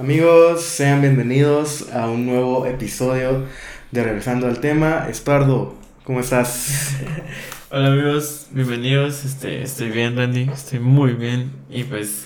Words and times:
Amigos, 0.00 0.62
sean 0.62 1.02
bienvenidos 1.02 1.92
a 1.92 2.08
un 2.08 2.24
nuevo 2.24 2.64
episodio 2.64 3.44
de 3.90 4.02
Regresando 4.02 4.46
al 4.46 4.58
tema. 4.58 5.06
Espardo, 5.10 5.74
¿cómo 6.04 6.20
estás? 6.20 6.96
Hola 7.70 7.88
amigos, 7.88 8.46
bienvenidos. 8.50 9.26
Este, 9.26 9.62
estoy 9.62 9.90
bien, 9.90 10.16
Randy. 10.16 10.48
Estoy 10.50 10.78
muy 10.78 11.12
bien. 11.12 11.52
Y 11.68 11.84
pues, 11.84 12.24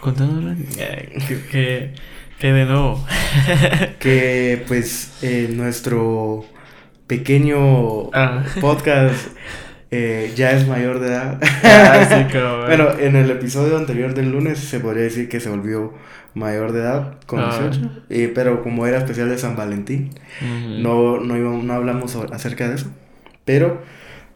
contándole 0.00 0.56
que, 0.76 1.40
que, 1.50 1.94
que 2.38 2.52
de 2.52 2.66
nuevo. 2.66 3.02
que 4.00 4.62
pues 4.68 5.12
eh, 5.22 5.48
nuestro 5.50 6.44
pequeño 7.06 8.10
Ah. 8.12 8.44
podcast 8.60 9.28
eh, 9.90 10.32
ya 10.36 10.52
es 10.52 10.66
mayor 10.66 11.00
de 11.00 11.08
edad. 11.08 11.38
Ah, 11.62 12.06
sí, 12.08 12.38
bueno, 12.66 12.88
en 12.98 13.16
el 13.16 13.30
episodio 13.30 13.76
anterior 13.76 14.14
del 14.14 14.30
lunes 14.30 14.58
se 14.58 14.80
podría 14.80 15.04
decir 15.04 15.28
que 15.28 15.40
se 15.40 15.48
volvió 15.50 15.94
mayor 16.34 16.72
de 16.72 16.80
edad 16.80 17.14
con 17.26 17.40
Ah. 17.40 17.58
18. 17.70 18.04
eh, 18.10 18.30
pero 18.34 18.62
como 18.62 18.86
era 18.86 18.98
especial 18.98 19.28
de 19.28 19.38
San 19.38 19.56
Valentín, 19.56 20.10
no, 20.80 21.18
no, 21.20 21.36
no 21.62 21.72
hablamos 21.72 22.14
acerca 22.32 22.68
de 22.68 22.76
eso. 22.76 22.86
Pero, 23.44 23.80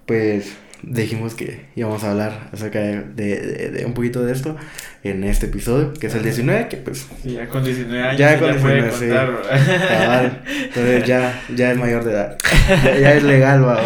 pues, 0.06 0.56
dijimos 0.92 1.34
que 1.34 1.66
íbamos 1.76 2.02
a 2.04 2.10
hablar 2.12 2.48
acerca 2.52 2.78
de, 2.80 3.02
de- 3.02 3.40
de- 3.40 3.70
de 3.70 3.84
un 3.86 3.94
poquito 3.94 4.24
de 4.24 4.32
esto 4.32 4.56
en 5.04 5.24
este 5.24 5.46
episodio, 5.46 5.92
que 5.94 6.06
es 6.06 6.14
el 6.14 6.22
19, 6.22 6.68
que 6.68 6.76
pues, 6.76 7.08
Sí, 7.24 7.32
ya 7.32 7.48
con 7.48 7.64
19 7.64 8.02
años 8.04 8.18
Ya 8.18 8.34
ya, 8.34 8.38
con 8.38 8.56
puede 8.60 8.82
19, 8.82 8.92
sí. 8.92 8.98
contar. 9.06 9.26
bro. 9.26 9.42
cabal, 9.88 10.42
entonces 10.64 11.04
ya, 11.06 11.42
ya 11.56 11.72
es 11.72 11.78
mayor 11.78 12.04
de 12.04 12.12
edad. 12.12 12.38
Ya, 12.84 12.98
ya 12.98 13.14
es 13.14 13.22
legal, 13.24 13.64
va. 13.66 13.82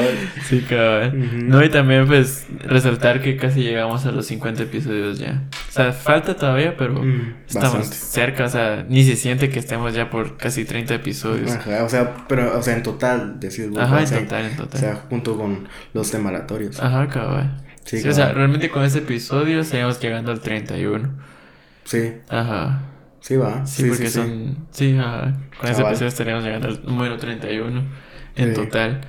Sí, 0.46 0.60
cabrón. 0.68 1.22
Ujú. 1.22 1.36
No, 1.46 1.64
y 1.64 1.70
también 1.70 2.06
pues 2.06 2.46
resaltar 2.64 3.22
que 3.22 3.36
casi 3.36 3.62
llegamos 3.62 4.04
a 4.04 4.12
los 4.12 4.26
50 4.26 4.64
episodios 4.64 5.18
ya. 5.18 5.42
O 5.70 5.72
sea, 5.72 5.92
falta 5.92 6.36
todavía, 6.36 6.76
pero 6.76 6.94
Mm, 7.02 7.34
estamos 7.48 7.78
bastante. 7.78 7.96
cerca, 7.96 8.44
o 8.44 8.48
sea, 8.50 8.84
ni 8.88 9.02
se 9.04 9.16
siente 9.16 9.48
que 9.48 9.58
estemos 9.58 9.94
ya 9.94 10.10
por 10.10 10.36
casi 10.36 10.64
30 10.66 10.94
episodios. 10.94 11.50
Ajá, 11.52 11.82
o 11.84 11.88
sea, 11.88 12.14
pero, 12.28 12.56
o 12.58 12.62
sea, 12.62 12.76
en 12.76 12.82
total, 12.82 13.40
decís 13.40 13.66
Ajá, 13.78 13.96
o 13.96 13.98
en 13.98 14.04
total, 14.24 14.44
en 14.44 14.52
O 14.52 14.56
total. 14.64 14.80
sea, 14.80 14.94
junto 15.08 15.36
con 15.38 15.66
los 15.94 16.10
temaratorios. 16.10 16.78
Ajá, 16.86 17.08
cabrón. 17.08 17.62
Sí, 17.84 17.98
Sí, 18.00 18.08
o 18.08 18.12
sea, 18.12 18.26
cabal. 18.26 18.36
realmente 18.36 18.70
con 18.70 18.84
ese 18.84 18.98
episodio 18.98 19.64
seguimos 19.64 20.00
llegando 20.00 20.32
al 20.32 20.40
31. 20.40 21.10
Sí, 21.84 22.12
Ajá. 22.28 22.82
sí 23.20 23.36
va. 23.36 23.66
Sí, 23.66 23.82
Sí, 23.84 23.88
porque 23.88 24.10
sí, 24.10 24.10
son. 24.10 24.66
Sí, 24.70 24.96
ajá. 24.98 25.36
Con 25.58 25.70
ese 25.70 25.82
Cabal. 25.82 25.92
episodio 25.92 26.08
estaríamos 26.08 26.44
llegando 26.44 26.68
al 26.68 26.84
número 26.84 27.16
31 27.18 27.82
en 28.36 28.54
total. 28.54 29.00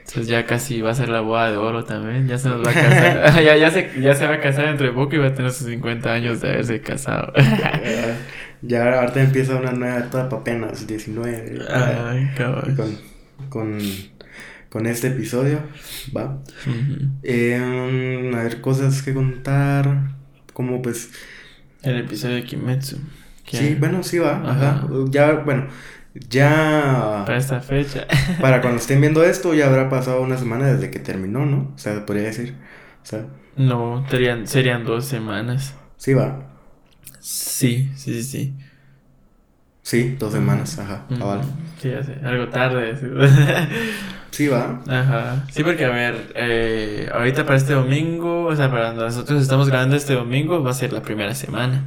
Entonces 0.00 0.26
ya 0.28 0.44
casi 0.46 0.82
va 0.82 0.90
a 0.90 0.94
ser 0.94 1.08
la 1.08 1.20
boda 1.20 1.50
de 1.50 1.56
oro 1.56 1.84
también. 1.84 2.28
Ya 2.28 2.36
se 2.38 2.48
nos 2.48 2.64
va 2.66 2.70
a 2.70 2.74
casar. 2.74 3.34
ya, 3.44 3.56
ya, 3.56 3.70
se, 3.70 3.90
ya 4.00 4.14
se 4.14 4.26
va 4.26 4.34
a 4.34 4.40
casar 4.40 4.66
entre 4.66 4.90
poco 4.92 5.14
y 5.16 5.18
va 5.18 5.28
a 5.28 5.34
tener 5.34 5.50
sus 5.52 5.66
50 5.68 6.12
años 6.12 6.40
de 6.40 6.50
haberse 6.50 6.80
casado. 6.82 7.32
Ya, 7.36 8.16
ya 8.62 9.00
ahorita 9.00 9.22
empieza 9.22 9.56
una 9.56 9.72
nueva 9.72 9.98
etapa 10.00 10.36
apenas, 10.36 10.86
19. 10.86 11.58
Ay, 11.72 12.30
cabrón. 12.36 12.76
con, 12.76 12.98
con, 13.48 13.78
con 14.74 14.86
este 14.86 15.08
episodio, 15.08 15.60
¿va? 16.16 16.42
Eh, 17.22 17.56
a 18.34 18.42
ver, 18.42 18.60
cosas 18.60 19.02
que 19.02 19.14
contar, 19.14 20.12
como 20.52 20.82
pues, 20.82 21.12
El 21.82 21.98
episodio 21.98 22.36
de 22.36 22.44
Kimetsu. 22.44 22.98
que 23.44 23.56
sí, 23.56 23.74
bueno, 23.78 24.02
sí 24.02 24.18
va, 24.18 24.38
ajá, 24.50 24.70
Ajá. 24.70 24.88
ya, 25.10 25.32
bueno, 25.34 25.68
ya, 26.14 27.24
Para 27.26 27.38
esta 27.38 27.60
fecha. 27.60 28.06
para 28.40 28.60
cuando 28.60 28.80
estén 28.80 29.00
viendo 29.00 29.24
esto, 29.24 29.54
ya 29.54 29.66
habrá 29.68 29.88
pasado 29.88 30.22
una 30.22 30.36
semana 30.38 30.66
desde 30.74 30.90
que 30.90 30.98
terminó, 31.00 31.46
¿no? 31.46 31.72
O 31.74 31.78
sea, 31.78 32.04
podría 32.06 32.24
decir, 32.26 32.54
o 33.02 33.06
sea, 33.06 33.26
No, 33.56 34.06
serían, 34.10 34.46
serían 34.46 34.84
dos 34.84 35.06
semanas. 35.06 35.74
sí 35.96 36.14
va, 36.14 36.50
Sí, 37.20 37.90
sí, 37.96 38.14
sí, 38.14 38.22
sí. 38.22 38.54
Sí, 39.84 40.16
dos 40.18 40.32
semanas, 40.32 40.76
ajá, 40.80 41.04
cabal, 41.16 41.42
Sí, 41.80 41.90
ya 41.90 42.02
sé. 42.02 42.14
Algo 42.24 42.48
tarde. 42.48 42.96
sí. 42.98 43.06
sí 44.30 44.48
va, 44.48 44.80
Ajá. 44.88 45.44
Sí, 45.52 45.62
porque 45.62 45.84
a 45.84 45.90
ver, 45.90 46.32
eh, 46.34 47.08
ahorita 47.14 47.44
para 47.46 47.56
este 47.58 47.74
domingo, 47.74 48.46
o 48.46 48.56
sea, 48.56 48.70
para 48.70 48.92
nosotros 48.94 49.40
estamos 49.42 49.68
grabando 49.68 49.94
este 49.94 50.14
domingo, 50.14 50.62
va 50.62 50.70
a 50.70 50.74
ser 50.74 50.92
la 50.92 51.02
primera 51.02 51.34
semana. 51.34 51.84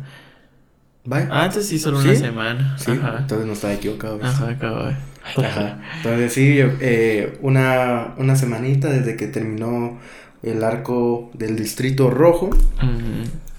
va, 1.11 1.27
Ah, 1.31 1.43
Antes 1.45 1.67
sí, 1.67 1.79
solo 1.79 1.99
¿Sí? 2.01 2.09
una 2.09 2.17
semana. 2.17 2.77
sí, 2.77 2.91
Ajá. 2.91 3.17
entonces 3.19 3.47
no 3.47 3.53
estaba 3.53 3.73
equivocado. 3.73 4.17
¿ves? 4.19 4.27
Ajá, 4.27 4.57
cabrón. 4.57 4.95
Ajá. 5.35 5.79
Entonces 5.97 6.33
sí, 6.33 6.55
yo, 6.55 6.67
eh, 6.79 7.37
una, 7.41 8.13
una 8.17 8.35
semanita 8.37 8.87
desde 8.89 9.17
que 9.17 9.27
terminó 9.27 9.99
el 10.43 10.63
arco 10.63 11.31
del 11.33 11.55
Distrito 11.57 12.09
Rojo, 12.09 12.49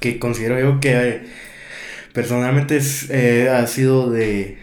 que 0.00 0.18
considero 0.18 0.58
yo 0.60 0.80
que 0.80 0.92
eh, 1.08 1.26
personalmente 2.12 2.76
es, 2.76 3.10
eh, 3.10 3.48
ha 3.48 3.66
sido 3.66 4.10
de, 4.10 4.58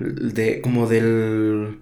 de 0.00 0.60
como 0.60 0.86
del, 0.86 1.78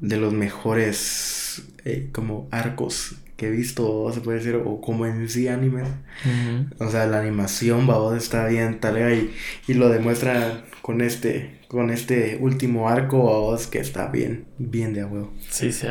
de 0.00 0.16
los 0.16 0.32
mejores 0.32 1.62
eh, 1.84 2.08
como 2.12 2.48
arcos 2.50 3.16
que 3.36 3.48
he 3.48 3.50
visto, 3.50 4.12
se 4.12 4.20
puede 4.20 4.38
decir, 4.38 4.54
o 4.64 4.80
como 4.80 5.06
en 5.06 5.28
sí 5.28 5.48
animes. 5.48 5.88
Ujú. 6.24 6.84
O 6.84 6.90
sea, 6.90 7.06
la 7.06 7.20
animación, 7.20 7.86
babos, 7.86 8.16
está 8.16 8.46
bien 8.46 8.78
talega 8.80 9.12
y, 9.12 9.34
y 9.66 9.74
lo 9.74 9.88
demuestra 9.88 10.64
con 10.82 11.00
este, 11.00 11.58
con 11.66 11.90
este 11.90 12.38
último 12.40 12.88
arco, 12.88 13.24
babos, 13.24 13.66
que 13.66 13.78
está 13.78 14.08
bien, 14.08 14.44
bien 14.58 14.94
de 14.94 15.00
a 15.00 15.06
huevo. 15.06 15.32
Sí, 15.50 15.72
sí, 15.72 15.88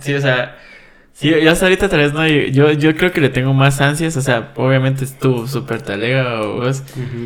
sí, 0.00 0.14
o 0.14 0.20
sea, 0.20 0.58
sí, 1.14 1.30
yo 1.30 1.50
hasta 1.50 1.66
ahorita 1.66 1.88
tal 1.88 2.00
vez 2.00 2.12
no, 2.12 2.26
yo, 2.26 2.72
yo 2.72 2.96
creo 2.96 3.12
que 3.12 3.20
le 3.20 3.28
tengo 3.28 3.52
más 3.54 3.80
ansias, 3.80 4.16
o 4.16 4.20
sea, 4.20 4.52
obviamente 4.56 5.04
estuvo 5.04 5.46
súper 5.46 5.82
talega 5.82 6.42
o 6.42 6.56
vos, 6.60 6.82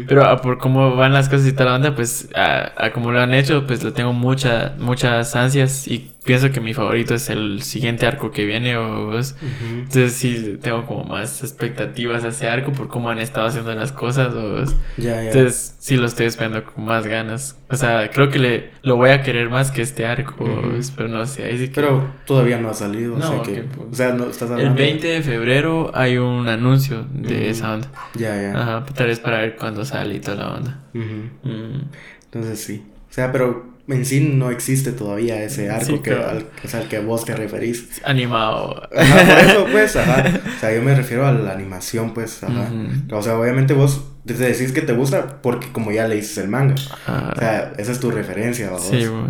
pero 0.07 0.25
a 0.25 0.41
por 0.43 0.59
cómo 0.59 0.97
van 0.97 1.13
las 1.13 1.29
cosas 1.29 1.47
y 1.47 1.53
tal 1.53 1.69
onda, 1.69 1.95
pues 1.95 2.29
a, 2.35 2.73
a 2.85 2.93
como 2.93 3.13
lo 3.13 3.21
han 3.21 3.33
hecho, 3.35 3.67
pues 3.67 3.83
le 3.85 3.93
tengo 3.93 4.13
mucha, 4.13 4.75
muchas 4.79 5.35
ansias 5.37 5.87
y 5.89 6.11
pienso 6.25 6.51
que 6.51 6.61
mi 6.61 6.75
favorito 6.75 7.15
es 7.15 7.31
el 7.31 7.63
siguiente 7.63 8.05
arco 8.05 8.33
que 8.33 8.45
viene 8.45 8.77
o 8.77 9.07
vos. 9.07 9.37
Entonces 9.63 10.13
sí 10.15 10.59
tengo 10.61 10.85
como 10.85 11.05
más 11.05 11.41
expectativas 11.45 12.25
a 12.25 12.29
ese 12.29 12.49
arco 12.49 12.73
por 12.73 12.89
cómo 12.89 13.11
han 13.11 13.21
estado 13.21 13.47
haciendo 13.47 13.73
las 13.77 13.93
cosas 13.93 14.35
o 14.35 14.57
vos. 14.59 14.75
Ya, 14.97 15.15
ya. 15.23 15.23
Entonces 15.31 15.77
sí 15.79 15.97
lo 15.97 16.07
estoy 16.07 16.27
esperando 16.27 16.65
con 16.65 16.85
más 16.85 17.07
ganas. 17.07 17.57
O 17.71 17.77
sea, 17.77 18.11
creo 18.11 18.29
que 18.31 18.41
le 18.41 18.71
lo 18.83 18.97
voy 18.97 19.11
a 19.11 19.23
querer 19.23 19.51
más 19.51 19.71
que 19.71 19.83
este 19.83 20.05
arco, 20.05 20.35
Ujú. 20.43 20.73
vos, 20.73 20.93
pero 20.97 21.09
no 21.09 21.25
sé, 21.27 21.45
ahí 21.45 21.59
sí 21.59 21.69
que... 21.69 21.75
pero 21.77 22.13
todavía 22.27 22.59
no 22.59 22.71
ha 22.71 22.75
salido, 22.75 23.15
o 23.15 23.19
No, 23.19 23.29
sea 23.29 23.43
que, 23.43 23.61
ok, 23.61 23.67
pues. 23.69 23.76
O 23.91 23.95
sea, 23.95 24.13
no 24.13 24.27
estás 24.27 24.49
El 24.51 24.55
hablando. 24.57 24.75
20 24.77 25.07
de 25.07 25.23
febrero 25.23 25.91
hay 25.95 26.19
un 26.19 26.49
anuncio 26.49 27.07
de 27.13 27.51
esa 27.51 27.75
onda. 27.75 27.89
Ya, 28.15 28.41
ya. 28.41 28.61
Ajá, 28.61 28.87
tal 28.95 29.07
vez 29.09 29.21
para 29.21 29.39
ver 29.39 29.57
cuándo 29.57 29.85
sale 29.85 30.15
y 30.15 30.21
toda 30.21 30.37
la 30.37 30.49
onda. 30.55 30.81
Ujú. 30.95 31.49
Mm. 31.49 31.83
Entonces 32.25 32.61
sí. 32.61 32.85
O 33.11 33.13
sea, 33.13 33.33
pero 33.33 33.75
en 33.89 34.05
sí 34.05 34.21
no 34.21 34.51
existe 34.51 34.93
todavía 34.93 35.41
ese 35.43 35.71
arco 35.71 35.85
Sí, 35.87 35.99
que, 36.01 36.13
al, 36.13 36.47
o 36.65 36.69
sea, 36.69 36.81
al 36.81 36.89
que 36.89 36.99
vos 36.99 37.25
te 37.25 37.35
referís. 37.37 38.01
Animado. 38.05 38.83
Ajá, 38.97 39.25
por 39.25 39.39
eso, 39.45 39.67
pues, 39.73 39.97
ajá. 39.97 40.25
O 40.57 40.61
sea, 40.61 40.75
yo 40.75 40.83
me 40.83 40.95
refiero 40.95 41.27
a 41.27 41.33
la 41.33 41.53
animación, 41.53 42.13
pues, 42.13 42.43
ajá. 42.43 42.69
O 43.13 43.23
sea, 43.23 43.39
obviamente 43.39 43.75
vos 43.75 44.05
te 44.27 44.35
decís 44.35 44.73
que 44.73 44.83
te 44.83 44.93
gusta 44.93 45.41
porque 45.41 45.69
como 45.71 45.93
ya 45.93 46.09
leíste 46.09 46.41
el 46.41 46.49
manga. 46.49 46.75
Ajá. 47.07 47.33
O 47.35 47.39
sea, 47.39 47.73
esa 47.79 47.93
es 47.93 48.01
tu 48.01 48.11
referencia, 48.11 48.71
vos. 48.71 48.83
sí, 48.89 49.07
güey. 49.07 49.25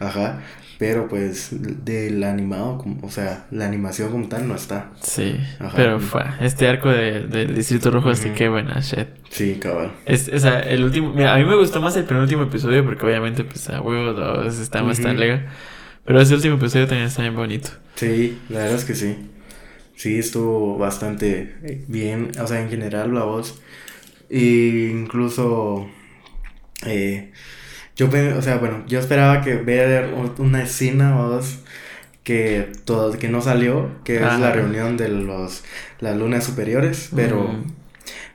Ajá. 0.00 0.40
Pero 0.80 1.06
pues 1.08 1.50
del 1.84 2.24
animado, 2.24 2.78
como- 2.78 3.06
o 3.06 3.10
sea, 3.10 3.46
la 3.50 3.66
animación 3.66 4.10
como 4.10 4.26
tal 4.28 4.48
no 4.48 4.54
está. 4.54 4.90
Sí, 5.02 5.36
Ajá. 5.58 5.74
pero 5.76 6.00
fue 6.00 6.22
este 6.40 6.66
arco 6.68 6.88
de, 6.88 7.20
del 7.28 7.54
Distrito 7.54 7.90
Rojo, 7.90 8.10
este 8.10 8.28
Ujú. 8.30 8.36
que 8.38 8.48
buena 8.48 8.80
shit. 8.80 9.06
Sí, 9.28 9.58
cabal. 9.60 9.92
Es, 10.06 10.28
o 10.32 10.38
sea, 10.38 10.60
el 10.60 10.82
último, 10.82 11.12
mira, 11.12 11.34
a 11.34 11.38
mí 11.38 11.44
me 11.44 11.54
gustó 11.54 11.82
más 11.82 11.94
el 11.96 12.04
penúltimo 12.04 12.44
episodio 12.44 12.82
porque 12.84 13.04
obviamente 13.04 13.44
pues 13.44 13.68
a 13.68 13.80
huevos 13.82 14.16
dos 14.16 14.58
está 14.58 14.82
más 14.82 14.98
tan 15.00 15.20
lega. 15.20 15.52
Pero 16.06 16.18
ese 16.18 16.34
último 16.34 16.56
episodio 16.56 16.86
también 16.88 17.08
está 17.08 17.20
bien 17.22 17.36
bonito. 17.36 17.68
Sí, 17.96 18.38
la 18.48 18.60
verdad 18.60 18.76
es 18.76 18.84
que 18.86 18.94
sí. 18.94 19.16
Sí, 19.96 20.18
estuvo 20.18 20.78
bastante 20.78 21.84
bien, 21.88 22.30
o 22.42 22.46
sea, 22.46 22.58
en 22.62 22.70
general 22.70 23.12
la 23.12 23.24
voz. 23.24 23.60
Y 24.30 24.86
incluso, 24.86 25.86
eh, 26.86 27.32
yo, 28.08 28.38
o 28.38 28.42
sea, 28.42 28.56
bueno, 28.58 28.82
yo 28.86 28.98
esperaba 28.98 29.42
que 29.42 29.54
ver 29.56 30.14
una 30.38 30.62
escena 30.62 31.20
o 31.20 31.28
dos 31.28 31.58
que, 32.24 32.70
todo, 32.84 33.12
que 33.18 33.28
no 33.28 33.40
salió, 33.42 33.90
que 34.04 34.16
es 34.16 34.22
la 34.22 34.34
Ajá. 34.34 34.52
reunión 34.52 34.96
de 34.96 35.08
los, 35.08 35.64
las 36.00 36.16
lunas 36.16 36.44
superiores, 36.44 37.10
pero, 37.16 37.42
Mm. 37.48 37.72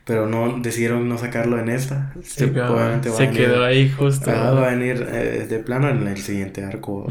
pero 0.06 0.28
no, 0.28 0.60
decidieron 0.60 1.08
no 1.10 1.18
sacarlo 1.18 1.60
en 1.60 1.70
esta. 1.70 2.14
Sí, 2.22 2.46
Sí, 2.46 2.60
obviamente 2.60 3.10
va 3.10 3.16
a 3.16 3.18
se 3.18 3.26
venir- 3.28 3.38
quedó 3.38 3.64
ahí 3.64 3.90
justo. 3.90 4.30
ah, 4.32 4.52
va 4.52 4.68
a 4.68 4.76
venir 4.76 5.08
eh, 5.12 5.46
de 5.50 5.60
plano 5.60 5.90
en 5.90 6.08
el 6.08 6.18
siguiente 6.18 6.64
arco. 6.64 7.08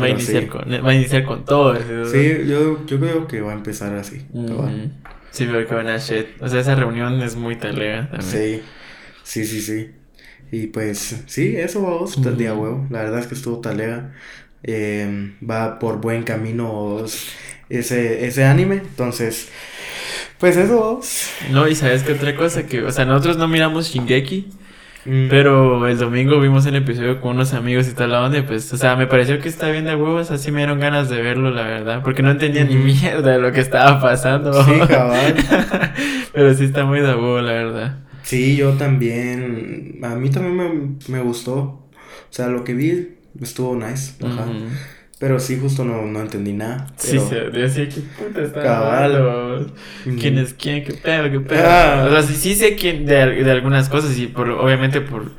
Va, 0.00 0.06
a 0.06 0.08
iniciar 0.08 0.42
sí. 0.44 0.48
con, 0.48 0.62
va 0.84 0.90
a 0.90 0.94
iniciar 0.94 1.24
con 1.24 1.44
todo. 1.44 1.76
Sí, 2.06 2.38
yo, 2.48 2.84
yo 2.86 2.98
creo 3.00 3.26
que 3.28 3.40
va 3.40 3.52
a 3.52 3.54
empezar 3.54 3.94
así. 3.94 4.26
Sí, 5.30 5.46
pero 5.46 5.66
que 5.68 5.74
buena 5.74 5.98
shit. 5.98 6.26
O 6.40 6.48
sea, 6.48 6.60
esa 6.60 6.74
reunión 6.74 7.20
es 7.22 7.36
muy 7.36 7.56
talega 7.56 8.08
también. 8.10 8.22
Sí, 8.30 8.62
sí, 9.22 9.44
sí, 9.44 9.60
sí. 9.60 9.90
Y 10.50 10.68
pues, 10.68 11.22
sí, 11.26 11.56
eso 11.56 11.82
vamos, 11.82 12.16
Ujú. 12.16 12.30
día 12.30 12.54
huevo. 12.54 12.86
La 12.90 13.02
verdad 13.02 13.20
es 13.20 13.26
que 13.26 13.34
estuvo 13.34 13.60
talega. 13.60 14.12
Eh, 14.62 15.32
va 15.48 15.78
por 15.78 16.00
buen 16.00 16.22
camino 16.24 17.04
ese, 17.68 18.26
ese 18.26 18.44
anime. 18.44 18.76
Entonces, 18.76 19.48
pues 20.38 20.56
eso. 20.56 21.00
No, 21.50 21.68
y 21.68 21.74
sabes 21.74 22.02
que 22.02 22.12
otra 22.12 22.34
cosa 22.36 22.66
que, 22.66 22.82
o 22.82 22.90
sea, 22.92 23.04
nosotros 23.04 23.36
no 23.36 23.48
miramos 23.48 23.88
Shingeki. 23.88 24.48
Mm. 25.04 25.28
Pero 25.30 25.86
el 25.86 25.96
domingo 25.96 26.40
vimos 26.40 26.66
el 26.66 26.76
episodio 26.76 27.20
con 27.20 27.36
unos 27.36 27.54
amigos 27.54 27.88
y 27.88 27.92
tal 27.94 28.10
la 28.10 28.20
onda, 28.22 28.44
pues, 28.44 28.70
o 28.72 28.76
sea, 28.76 28.96
me 28.96 29.06
pareció 29.06 29.40
que 29.40 29.48
está 29.48 29.70
bien 29.70 29.84
de 29.84 29.94
huevos, 29.94 30.30
así 30.30 30.50
me 30.50 30.58
dieron 30.58 30.80
ganas 30.80 31.08
de 31.08 31.22
verlo, 31.22 31.50
la 31.50 31.62
verdad, 31.62 32.02
porque 32.02 32.22
no 32.22 32.30
entendía 32.30 32.64
ni 32.64 32.74
mierda 32.74 33.30
de 33.30 33.38
lo 33.38 33.52
que 33.52 33.60
estaba 33.60 34.00
pasando. 34.02 34.52
Sí, 34.64 34.72
cabal. 34.86 35.34
Pero 36.32 36.52
sí 36.52 36.64
está 36.64 36.84
muy 36.84 37.00
de 37.00 37.14
huevo, 37.14 37.40
la 37.40 37.52
verdad. 37.52 37.96
Sí, 38.28 38.56
yo 38.56 38.74
también, 38.74 40.00
a 40.02 40.14
mí 40.16 40.28
también 40.28 40.54
me, 40.54 40.98
me 41.08 41.22
gustó, 41.22 41.54
o 41.54 41.88
sea, 42.28 42.48
lo 42.48 42.62
que 42.62 42.74
vi 42.74 43.16
estuvo 43.40 43.74
nice, 43.74 44.22
ajá. 44.22 44.44
Pero 45.18 45.40
sí, 45.40 45.58
justo 45.58 45.82
no, 45.82 46.04
no 46.04 46.20
entendí 46.20 46.52
nada. 46.52 46.88
Sí, 46.98 47.18
sí, 47.18 47.34
decía 47.52 47.88
que 47.88 48.02
puta 48.02 48.42
está 48.42 48.62
Cabal. 48.62 49.72
¿Quién 50.20 50.36
es 50.36 50.52
quién? 50.52 50.84
¿Qué 50.84 50.92
pedo? 50.92 51.30
¿Qué 51.30 51.40
pedo? 51.40 51.64
Ah. 51.66 52.06
O 52.06 52.10
sea, 52.10 52.22
sí, 52.22 52.34
sí 52.34 52.54
sé 52.54 52.76
quién 52.76 53.06
de, 53.06 53.42
de 53.42 53.50
algunas 53.50 53.88
cosas 53.88 54.16
y 54.18 54.26
por, 54.26 54.50
obviamente 54.50 55.00
por 55.00 55.32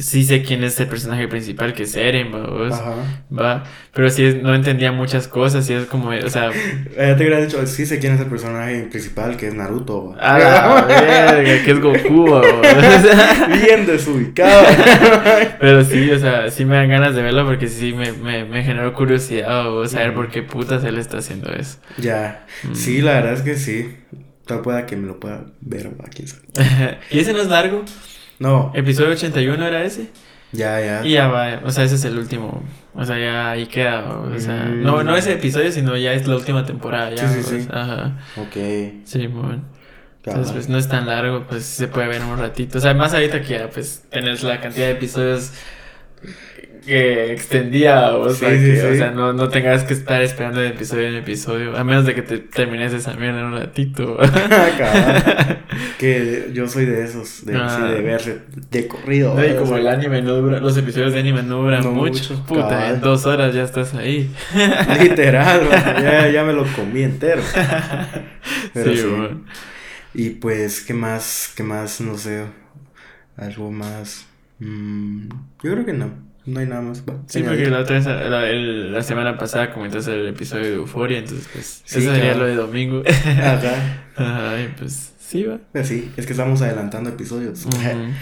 sí 0.00 0.24
sé 0.24 0.42
quién 0.42 0.64
es 0.64 0.78
el 0.80 0.88
personaje 0.88 1.28
principal, 1.28 1.74
que 1.74 1.84
es 1.84 1.94
Eren, 1.94 2.32
¿va? 2.32 3.04
¿va? 3.30 3.64
Pero 3.92 4.10
sí 4.10 4.40
no 4.42 4.54
entendía 4.54 4.92
muchas 4.92 5.28
cosas 5.28 5.68
y 5.70 5.74
es 5.74 5.86
como, 5.86 6.10
o 6.10 6.30
sea... 6.30 6.50
Ya 6.96 7.16
te 7.16 7.22
hubiera 7.22 7.40
dicho, 7.40 7.64
sí 7.66 7.86
sé 7.86 7.98
quién 7.98 8.14
es 8.14 8.20
el 8.20 8.26
personaje 8.26 8.84
principal, 8.84 9.36
que 9.36 9.48
es 9.48 9.54
Naruto, 9.54 10.14
Ah, 10.18 10.38
la 10.38 10.84
verga, 10.86 11.64
que 11.64 11.70
es 11.70 11.80
Goku, 11.80 12.40
Bien 13.62 13.86
desubicado. 13.86 14.66
Pero 15.60 15.84
sí, 15.84 16.10
o 16.10 16.18
sea, 16.18 16.50
sí 16.50 16.64
me 16.64 16.76
dan 16.76 16.88
ganas 16.88 17.14
de 17.14 17.22
verlo 17.22 17.44
porque 17.46 17.68
sí 17.68 17.92
me, 17.92 18.12
me, 18.12 18.44
me 18.44 18.62
generó 18.62 18.92
curiosidad, 18.94 19.70
o 19.70 19.86
saber 19.86 20.14
por 20.14 20.30
qué 20.30 20.42
putas 20.42 20.82
él 20.84 20.98
está 20.98 21.18
haciendo 21.18 21.52
eso. 21.52 21.78
Ya, 21.98 22.46
mm. 22.64 22.74
sí, 22.74 23.02
la 23.02 23.14
verdad 23.14 23.34
es 23.34 23.42
que 23.42 23.56
sí. 23.56 23.96
Tal 24.46 24.62
pueda 24.62 24.84
que 24.84 24.96
me 24.96 25.06
lo 25.06 25.20
pueda 25.20 25.44
ver, 25.60 25.90
aquí. 26.04 26.24
¿Y 27.10 27.20
ese 27.20 27.32
no 27.32 27.40
es 27.40 27.48
largo? 27.48 27.84
No. 28.40 28.72
Episodio 28.74 29.10
81 29.10 29.66
era 29.66 29.84
ese. 29.84 30.10
Ya, 30.52 30.80
ya. 30.80 31.06
Y 31.06 31.12
ya 31.12 31.28
va, 31.28 31.60
o 31.64 31.70
sea, 31.70 31.84
ese 31.84 31.94
es 31.94 32.04
el 32.04 32.18
último. 32.18 32.64
O 32.94 33.04
sea, 33.04 33.18
ya 33.18 33.50
ahí 33.52 33.66
queda. 33.66 34.18
O 34.18 34.38
sea, 34.40 34.64
mm. 34.64 34.82
no, 34.82 35.04
no 35.04 35.14
ese 35.16 35.34
episodio, 35.34 35.70
sino 35.70 35.96
ya 35.96 36.12
es 36.12 36.26
la 36.26 36.34
última 36.34 36.64
temporada. 36.64 37.14
Ya, 37.14 37.28
sí, 37.28 37.42
sí, 37.42 37.62
sí. 37.62 37.68
Ajá. 37.70 38.18
Ok. 38.36 39.04
Sí, 39.04 39.26
bueno. 39.28 39.62
Entonces, 40.24 40.52
pues 40.52 40.68
no 40.68 40.76
es 40.76 40.88
tan 40.88 41.06
largo, 41.06 41.46
pues 41.48 41.64
se 41.64 41.86
puede 41.86 42.08
ver 42.08 42.22
un 42.22 42.38
ratito. 42.38 42.78
O 42.78 42.80
sea, 42.80 42.92
más 42.94 43.14
ahorita 43.14 43.40
que 43.42 43.58
ya, 43.58 43.70
pues, 43.70 44.04
tenés 44.10 44.42
la 44.42 44.60
cantidad 44.60 44.86
de 44.86 44.92
episodios 44.92 45.52
que 46.84 47.32
extendía, 47.32 48.14
o 48.14 48.30
sea, 48.30 48.50
que, 48.50 48.82
o 48.82 48.94
sea 48.94 49.10
no, 49.10 49.32
no 49.32 49.48
tengas 49.48 49.84
que 49.84 49.94
estar 49.94 50.22
esperando 50.22 50.60
de 50.60 50.68
episodio 50.68 51.08
en 51.08 51.16
episodio, 51.16 51.76
a 51.76 51.84
menos 51.84 52.06
de 52.06 52.14
que 52.14 52.22
te 52.22 52.38
termines 52.38 52.92
esa 52.92 53.14
mierda 53.14 53.40
en 53.40 53.46
un 53.46 53.58
ratito. 53.58 54.18
que 55.98 56.50
yo 56.52 56.66
soy 56.68 56.86
de 56.86 57.04
esos, 57.04 57.44
de, 57.44 57.56
ah. 57.56 57.90
de 57.90 58.00
ver 58.00 58.46
de 58.70 58.86
corrido. 58.86 59.36
y 59.44 59.54
como 59.56 59.76
el 59.76 59.86
anime 59.88 60.22
no 60.22 60.34
dura, 60.34 60.60
los 60.60 60.76
episodios 60.76 61.12
de 61.12 61.20
anime 61.20 61.42
no 61.42 61.62
duran 61.62 61.86
mucho, 61.92 62.44
puta, 62.46 62.90
en 62.90 63.00
dos 63.00 63.26
horas 63.26 63.54
ya 63.54 63.64
estás 63.64 63.94
ahí. 63.94 64.30
Literal, 65.00 65.68
ya, 65.70 66.28
ya, 66.28 66.44
me 66.44 66.52
lo 66.52 66.64
comí 66.74 67.02
entero. 67.02 67.42
Pero 68.74 68.94
sí, 68.94 69.02
Y 70.14 70.30
pues, 70.30 70.80
¿qué 70.80 70.94
más? 70.94 71.52
¿Qué 71.56 71.62
más? 71.62 72.00
No 72.00 72.16
sé, 72.16 72.44
algo 73.36 73.70
más. 73.70 74.26
Mm, 74.58 75.28
yo 75.62 75.72
creo 75.72 75.84
que 75.84 75.92
no. 75.92 76.29
No 76.46 76.60
hay 76.60 76.66
nada 76.66 76.80
más. 76.80 77.02
sí, 77.26 77.42
porque 77.42 77.66
la 77.66 77.80
otra 77.80 77.96
vez, 77.96 78.06
la, 78.06 79.02
semana 79.02 79.36
pasada 79.36 79.72
comentaste 79.72 80.12
el 80.12 80.28
episodio 80.28 80.64
de 80.64 80.74
Euforia, 80.74 81.18
entonces 81.18 81.48
pues 81.52 81.82
eso 81.86 82.00
sería 82.00 82.34
lo 82.34 82.46
de 82.46 82.54
domingo. 82.54 83.02
Ajá. 83.06 84.04
Ajá, 84.16 84.56
pues 84.78 85.12
sí, 85.18 85.44
va. 85.44 85.58
Pues 85.72 85.88
sí, 85.88 86.10
es 86.16 86.26
que 86.26 86.32
estamos 86.32 86.62
adelantando 86.62 87.10
episodios. 87.10 87.66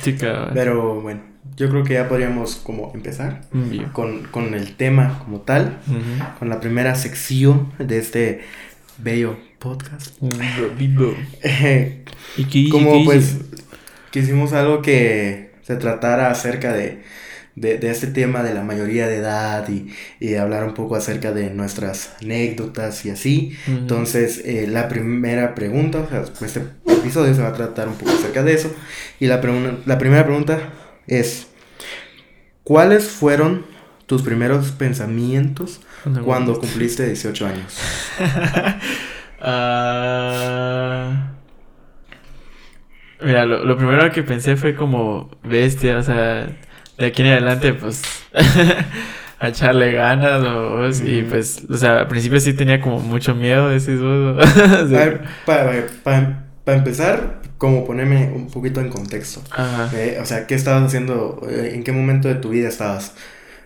sí, 0.03 0.15
cabrón. 0.15 0.51
Pero 0.53 1.01
bueno, 1.01 1.21
yo 1.57 1.69
creo 1.69 1.85
que 1.85 1.95
ya 1.95 2.09
podríamos 2.09 2.57
como 2.57 2.93
empezar 2.95 3.43
con, 3.93 4.25
con, 4.25 4.55
el 4.55 4.77
tema 4.77 5.21
como 5.21 5.41
tal, 5.41 5.79
con 6.39 6.49
la 6.49 6.61
primera 6.61 6.95
sección 6.95 7.73
de 7.79 7.99
este 7.99 8.41
bello 8.99 9.37
podcast. 9.59 10.17
¿Y 12.37 12.71
como 12.71 13.05
pues 13.05 13.39
quisimos 14.11 14.53
algo 14.53 14.83
que 14.83 15.53
se 15.63 15.77
tratara 15.77 16.31
acerca 16.31 16.73
de 16.73 17.03
de, 17.61 17.79
de, 17.79 17.91
este 17.91 18.07
tema 18.07 18.43
de 18.43 18.55
la 18.55 18.63
mayoría 18.63 19.09
de 19.09 19.17
edad 19.17 19.69
y, 19.69 19.93
y, 20.21 20.35
hablar 20.35 20.65
un 20.65 20.75
poco 20.75 20.97
acerca 20.97 21.33
de 21.33 21.51
nuestras 21.51 22.15
anécdotas 22.23 23.05
y 23.05 23.11
así. 23.11 23.57
Entonces, 23.67 24.43
eh, 24.45 24.67
la 24.69 24.89
primera 24.89 25.55
pregunta, 25.55 26.01
o 26.01 26.09
sea, 26.09 26.25
este 26.47 26.63
episodio 26.87 27.35
se 27.35 27.43
va 27.43 27.49
a 27.49 27.53
tratar 27.53 27.89
un 27.89 27.95
poco 27.95 28.13
acerca 28.13 28.43
de 28.43 28.55
eso. 28.55 28.73
Y 29.21 29.27
la, 29.27 29.41
la 29.87 29.99
primera 29.99 30.25
pregunta 30.25 30.73
es, 31.07 31.49
¿cuáles 32.65 33.09
fueron 33.09 33.67
tus 34.07 34.23
primeros 34.23 34.71
pensamientos 34.73 35.81
cuando 36.25 36.59
cumpliste 36.59 37.07
18 37.07 37.47
años? 37.47 37.79
Ah, 39.41 41.31
mira, 43.23 43.47
lo, 43.47 43.65
lo 43.65 43.77
primero 43.77 44.11
que 44.11 44.25
pensé 44.25 44.57
fue 44.57 44.75
como 44.75 45.31
bestia, 45.45 45.99
o 45.99 46.03
sea 46.03 46.57
de 46.99 47.07
aquí 47.07 47.23
en 47.23 47.29
adelante, 47.29 47.75
pues, 47.75 48.03
a 49.41 49.49
echarle 49.49 49.93
ganas, 49.93 50.43
¿no? 50.43 50.89
Y 50.89 51.23
pues, 51.23 51.63
o 51.71 51.77
sea, 51.77 52.01
al 52.01 52.09
principio 52.09 52.41
sí 52.41 52.55
tenía 52.55 52.81
como 52.81 52.99
mucho 52.99 53.35
miedo, 53.35 53.69
decís 53.69 54.01
vos. 54.01 54.45
para, 55.47 55.87
para, 56.03 56.77
empezar, 56.77 57.41
como 57.57 57.85
ponerme 57.87 58.33
un 58.35 58.51
poquito 58.51 58.81
en 58.81 58.91
contexto. 58.91 59.43
Ajá. 59.51 59.89
Eh, 59.97 60.19
o 60.21 60.27
sea, 60.27 60.47
¿qué 60.47 60.55
estabas 60.55 60.85
haciendo? 60.85 61.41
Eh, 61.49 61.73
¿En 61.75 61.85
qué 61.85 61.93
momento 61.93 62.29
de 62.29 62.35
tu 62.35 62.51
vida 62.51 62.69
estabas 62.69 63.15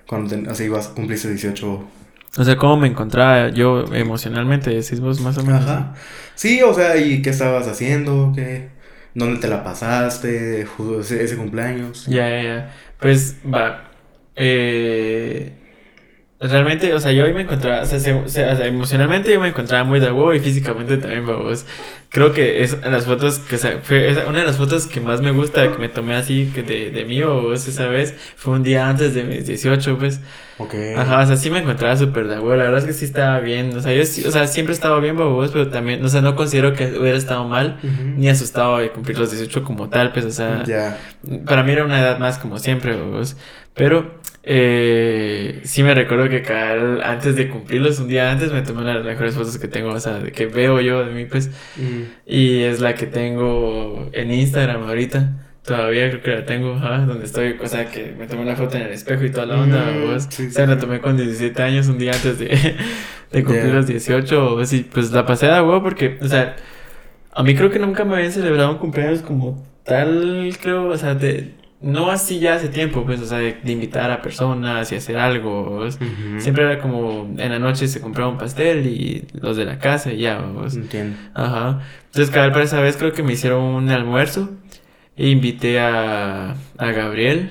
cuando 0.07 0.29
te, 0.29 0.49
o 0.49 0.55
sea, 0.55 0.67
ibas 0.67 0.89
cumplirse 0.89 1.29
18? 1.29 1.89
O 2.39 2.45
sea, 2.45 2.57
¿cómo 2.57 2.77
me 2.77 2.89
encontraba 2.89 3.49
yo 3.49 3.85
emocionalmente? 3.95 4.71
Decís 4.71 5.01
vos 5.01 5.21
más 5.21 5.37
o 5.39 5.43
menos. 5.43 5.63
Ajá. 5.63 5.95
Sí, 6.35 6.63
o 6.63 6.73
sea, 6.73 6.97
¿y 6.97 7.23
qué 7.23 7.31
estabas 7.31 7.67
haciendo? 7.67 8.33
¿Qué? 8.35 8.69
¿Dónde 9.15 9.41
te 9.41 9.49
la 9.49 9.63
pasaste? 9.63 10.63
Ese, 11.01 11.25
ese 11.25 11.37
cumpleaños. 11.37 12.07
Ya, 12.07 12.29
ya, 12.29 12.43
ya. 12.43 12.75
Pues 13.03 13.37
va. 13.45 13.91
Eh, 14.37 15.53
realmente, 16.39 16.95
o 16.95 17.01
sea, 17.01 17.11
yo 17.11 17.25
hoy 17.25 17.35
me 17.35 17.43
encontraba, 17.43 17.83
o 17.83 17.87
sea, 17.87 18.67
emocionalmente 18.67 19.33
yo 19.33 19.41
me 19.41 19.49
encontraba 19.49 19.83
muy 19.83 19.99
de 19.99 20.13
huevo 20.13 20.33
y 20.33 20.39
físicamente 20.39 20.97
también, 20.99 21.27
vamos. 21.27 21.67
Creo 22.13 22.35
que 22.35 22.63
es 22.63 22.77
las 22.83 23.07
fotos, 23.07 23.39
que 23.39 23.57
o 23.57 23.59
sea, 23.59 23.81
fue 23.83 24.15
una 24.29 24.41
de 24.41 24.45
las 24.45 24.59
fotos 24.59 24.87
que 24.87 25.01
más 25.01 25.23
me 25.23 25.31
gusta, 25.31 25.73
que 25.73 25.79
me 25.79 25.89
tomé 25.89 26.15
así 26.15 26.51
que 26.55 26.63
de, 26.63 26.91
de 26.91 27.05
mí 27.07 27.23
o 27.23 27.55
esa 27.55 27.87
vez, 27.87 28.15
fue 28.37 28.53
un 28.53 28.63
día 28.63 28.87
antes 28.87 29.15
de 29.15 29.25
mis 29.25 29.47
18, 29.47 29.97
pues. 29.99 30.21
Ok. 30.59 30.75
Ajá, 30.95 31.21
o 31.21 31.27
sea, 31.27 31.37
sí 31.37 31.49
me 31.49 31.61
encontraba 31.61 31.97
súper 31.97 32.29
de 32.29 32.35
huevo, 32.35 32.55
la 32.55 32.65
verdad 32.65 32.81
es 32.81 32.85
que 32.85 32.93
sí 32.93 33.07
estaba 33.07 33.41
bien, 33.41 33.75
o 33.75 33.81
sea, 33.81 33.95
yo 33.95 34.03
o 34.03 34.31
sea, 34.31 34.47
siempre 34.47 34.75
he 34.75 34.77
estado 34.77 35.01
bien, 35.01 35.17
babos, 35.17 35.53
pero 35.53 35.69
también, 35.69 36.05
o 36.05 36.09
sea, 36.11 36.21
no 36.21 36.37
considero 36.37 36.75
que 36.75 36.85
hubiera 36.99 37.17
estado 37.17 37.49
mal, 37.49 37.79
ni 37.83 38.29
asustado 38.29 38.77
de 38.77 38.91
cumplir 38.91 39.19
los 39.19 39.31
18 39.31 39.65
como 39.65 39.89
tal, 39.89 40.13
pues, 40.13 40.27
o 40.27 40.31
sea, 40.31 40.65
para 41.47 41.63
mí 41.63 41.73
era 41.73 41.85
una 41.85 41.99
edad 41.99 42.19
más 42.19 42.39
como 42.39 42.59
siempre, 42.59 42.95
babos. 42.95 43.37
Pero 43.75 44.21
eh, 44.45 45.61
sí 45.65 45.83
me 45.83 45.95
recuerdo 45.95 46.29
que 46.29 46.43
cada, 46.43 47.09
antes 47.11 47.37
de 47.37 47.49
cumplirlos, 47.49 48.01
un 48.01 48.09
día 48.09 48.31
antes, 48.31 48.53
me 48.53 48.63
tomé 48.63 48.83
una 48.83 48.91
de 48.91 48.97
las 48.97 49.07
mejores 49.07 49.35
fotos 49.35 49.57
que 49.59 49.69
tengo, 49.69 49.91
o 49.91 50.01
sea, 50.01 50.19
de 50.19 50.33
que 50.33 50.47
veo 50.47 50.81
yo 50.81 51.05
de 51.05 51.13
mí, 51.13 51.25
pues. 51.27 51.51
Y 52.27 52.63
es 52.63 52.81
la 52.81 52.95
que 52.95 53.07
tengo 53.07 54.09
en 54.13 54.33
Instagram 54.33 54.85
ahorita. 54.85 55.39
Todavía 55.65 56.11
creo 56.11 56.23
que 56.23 56.31
la 56.31 56.45
tengo, 56.45 56.75
donde 56.75 57.25
estoy, 57.25 57.57
o 57.63 57.67
sea, 57.69 57.87
que 57.87 58.13
me 58.19 58.27
tomé 58.27 58.43
una 58.43 58.57
foto 58.57 58.77
en 58.77 58.83
el 58.83 58.91
espejo 58.91 59.25
y 59.25 59.31
toda 59.31 59.47
la 59.47 59.61
onda, 59.61 59.93
o 60.13 60.19
sea, 60.19 60.67
la 60.67 60.77
tomé 60.77 61.01
con 61.01 61.17
17 61.17 61.63
años, 61.63 61.87
un 61.87 61.99
día 61.99 62.11
antes 62.13 62.41
de, 62.41 62.49
de 63.31 63.45
cumplir 63.45 63.73
los 63.73 63.87
18, 63.87 64.55
o 64.55 64.61
y 64.61 64.81
pues 64.93 65.13
la 65.13 65.25
pasé 65.25 65.47
de 65.47 65.53
agua 65.53 65.81
porque, 65.81 66.19
o 66.21 66.27
sea, 66.27 66.57
a 67.31 67.43
mí 67.45 67.55
creo 67.55 67.71
que 67.71 67.79
nunca 67.79 68.05
me 68.05 68.17
habían 68.17 68.33
celebrado 68.33 68.73
un 68.73 68.79
cumpleaños 68.79 69.21
como 69.23 69.65
tal, 69.85 70.53
creo, 70.61 70.89
o 70.89 70.97
sea, 70.97 71.15
de, 71.15 71.55
no 71.83 72.11
así 72.11 72.39
ya 72.39 72.55
hace 72.55 72.69
tiempo, 72.69 73.05
pues, 73.05 73.21
o 73.21 73.27
sea, 73.27 73.39
de, 73.39 73.59
invitar 73.67 74.11
a 74.11 74.23
personas 74.23 74.91
y 74.93 74.97
hacer 74.97 75.17
algo. 75.19 75.87
Siempre 76.39 76.65
era 76.65 76.79
como 76.79 77.35
en 77.37 77.51
la 77.51 77.59
noche 77.59 77.89
se 77.89 78.01
compraba 78.01 78.31
un 78.31 78.39
pastel 78.39 78.87
y 78.87 79.27
los 79.35 79.57
de 79.57 79.65
la 79.65 79.79
casa 79.79 80.13
y 80.13 80.19
ya. 80.19 80.43
Entiendo. 80.73 81.17
Ajá. 81.35 81.81
Entonces, 82.07 82.31
cada 82.31 82.47
vez 82.47 82.53
para 82.53 82.65
esa 82.65 82.81
vez 82.81 82.97
creo 82.97 83.13
que 83.13 83.23
me 83.23 83.33
hicieron 83.33 83.63
un 83.63 83.91
almuerzo 83.91 84.51
e 85.17 85.29
invité 85.29 85.81
a, 85.81 86.55
a 86.79 86.93
Gabriel. 86.93 87.51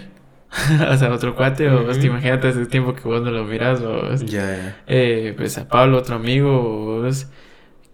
o 0.90 0.98
sea, 0.98 1.12
otro 1.14 1.36
cuate, 1.36 1.70
o 1.70 1.90
uh 1.90 2.06
imagínate 2.06 2.50
hace 2.50 2.66
tiempo 2.66 2.94
que 2.94 3.04
vos 3.04 3.22
no 3.22 3.32
lo 3.32 3.46
miras, 3.46 3.80
o 3.82 4.14
ya, 4.16 4.82
eh, 4.86 5.34
pues 5.38 5.58
a 5.58 5.68
Pablo, 5.68 5.98
otro 5.98 6.16
amigo, 6.16 7.04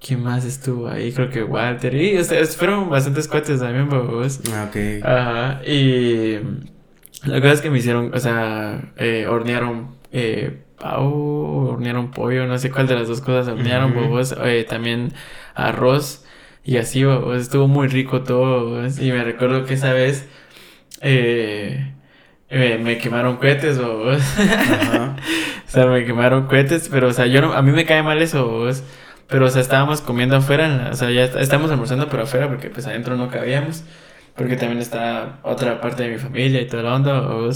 ¿Quién 0.07 0.23
más 0.23 0.45
estuvo 0.45 0.87
ahí? 0.87 1.11
Creo 1.11 1.29
que 1.29 1.43
Walter. 1.43 1.93
Y 1.93 2.17
ustedes 2.17 2.55
fueron 2.55 2.89
bastantes 2.89 3.27
cuates 3.27 3.59
también, 3.59 3.89
vos. 3.89 4.39
Ah, 4.53 4.69
ok. 4.69 5.03
Ajá. 5.03 5.61
Y 5.65 6.39
la 7.25 7.41
cosa 7.41 7.51
es 7.51 7.61
que 7.61 7.69
me 7.69 7.79
hicieron, 7.79 8.13
o 8.13 8.19
sea, 8.19 8.93
eh, 8.95 9.27
hornearon 9.27 9.97
eh, 10.13 10.61
pavo, 10.79 11.71
hornearon 11.71 12.11
pollo, 12.11 12.47
no 12.47 12.57
sé 12.57 12.71
cuál 12.71 12.87
de 12.87 12.95
las 12.95 13.09
dos 13.09 13.19
cosas 13.19 13.49
hornearon, 13.49 13.97
uh 13.97 14.21
eh, 14.45 14.65
también 14.69 15.11
arroz 15.55 16.23
y 16.63 16.77
así, 16.77 17.03
vos. 17.03 17.41
Estuvo 17.41 17.67
muy 17.67 17.89
rico 17.89 18.21
todo, 18.23 18.87
Y 18.87 19.11
me 19.11 19.25
recuerdo 19.25 19.65
que 19.65 19.73
esa 19.73 19.91
vez 19.91 20.25
eh, 21.01 21.91
me 22.49 22.97
quemaron 22.97 23.35
cohetes, 23.35 23.77
o, 23.77 24.03
o 24.07 24.17
sea, 25.67 25.85
me 25.87 26.05
quemaron 26.05 26.47
cohetes, 26.47 26.87
pero, 26.89 27.09
o 27.09 27.13
sea, 27.13 27.25
yo 27.25 27.41
no, 27.41 27.51
a 27.51 27.61
mí 27.61 27.71
me 27.71 27.85
cae 27.85 28.03
mal 28.03 28.21
eso, 28.21 28.69
pero, 29.27 29.45
o 29.45 29.49
sea, 29.49 29.61
estábamos 29.61 30.01
comiendo 30.01 30.35
afuera, 30.37 30.89
o 30.91 30.95
sea, 30.95 31.11
ya 31.11 31.25
estábamos 31.25 31.71
almorzando, 31.71 32.07
pero 32.09 32.23
afuera, 32.23 32.47
porque 32.47 32.69
pues 32.69 32.87
adentro 32.87 33.15
no 33.17 33.29
cabíamos, 33.29 33.83
porque 34.35 34.55
también 34.55 34.81
está 34.81 35.39
otra 35.43 35.81
parte 35.81 36.03
de 36.03 36.09
mi 36.09 36.17
familia 36.17 36.61
y 36.61 36.67
toda 36.67 36.83
la 36.83 36.95
onda, 36.95 37.21
o, 37.21 37.49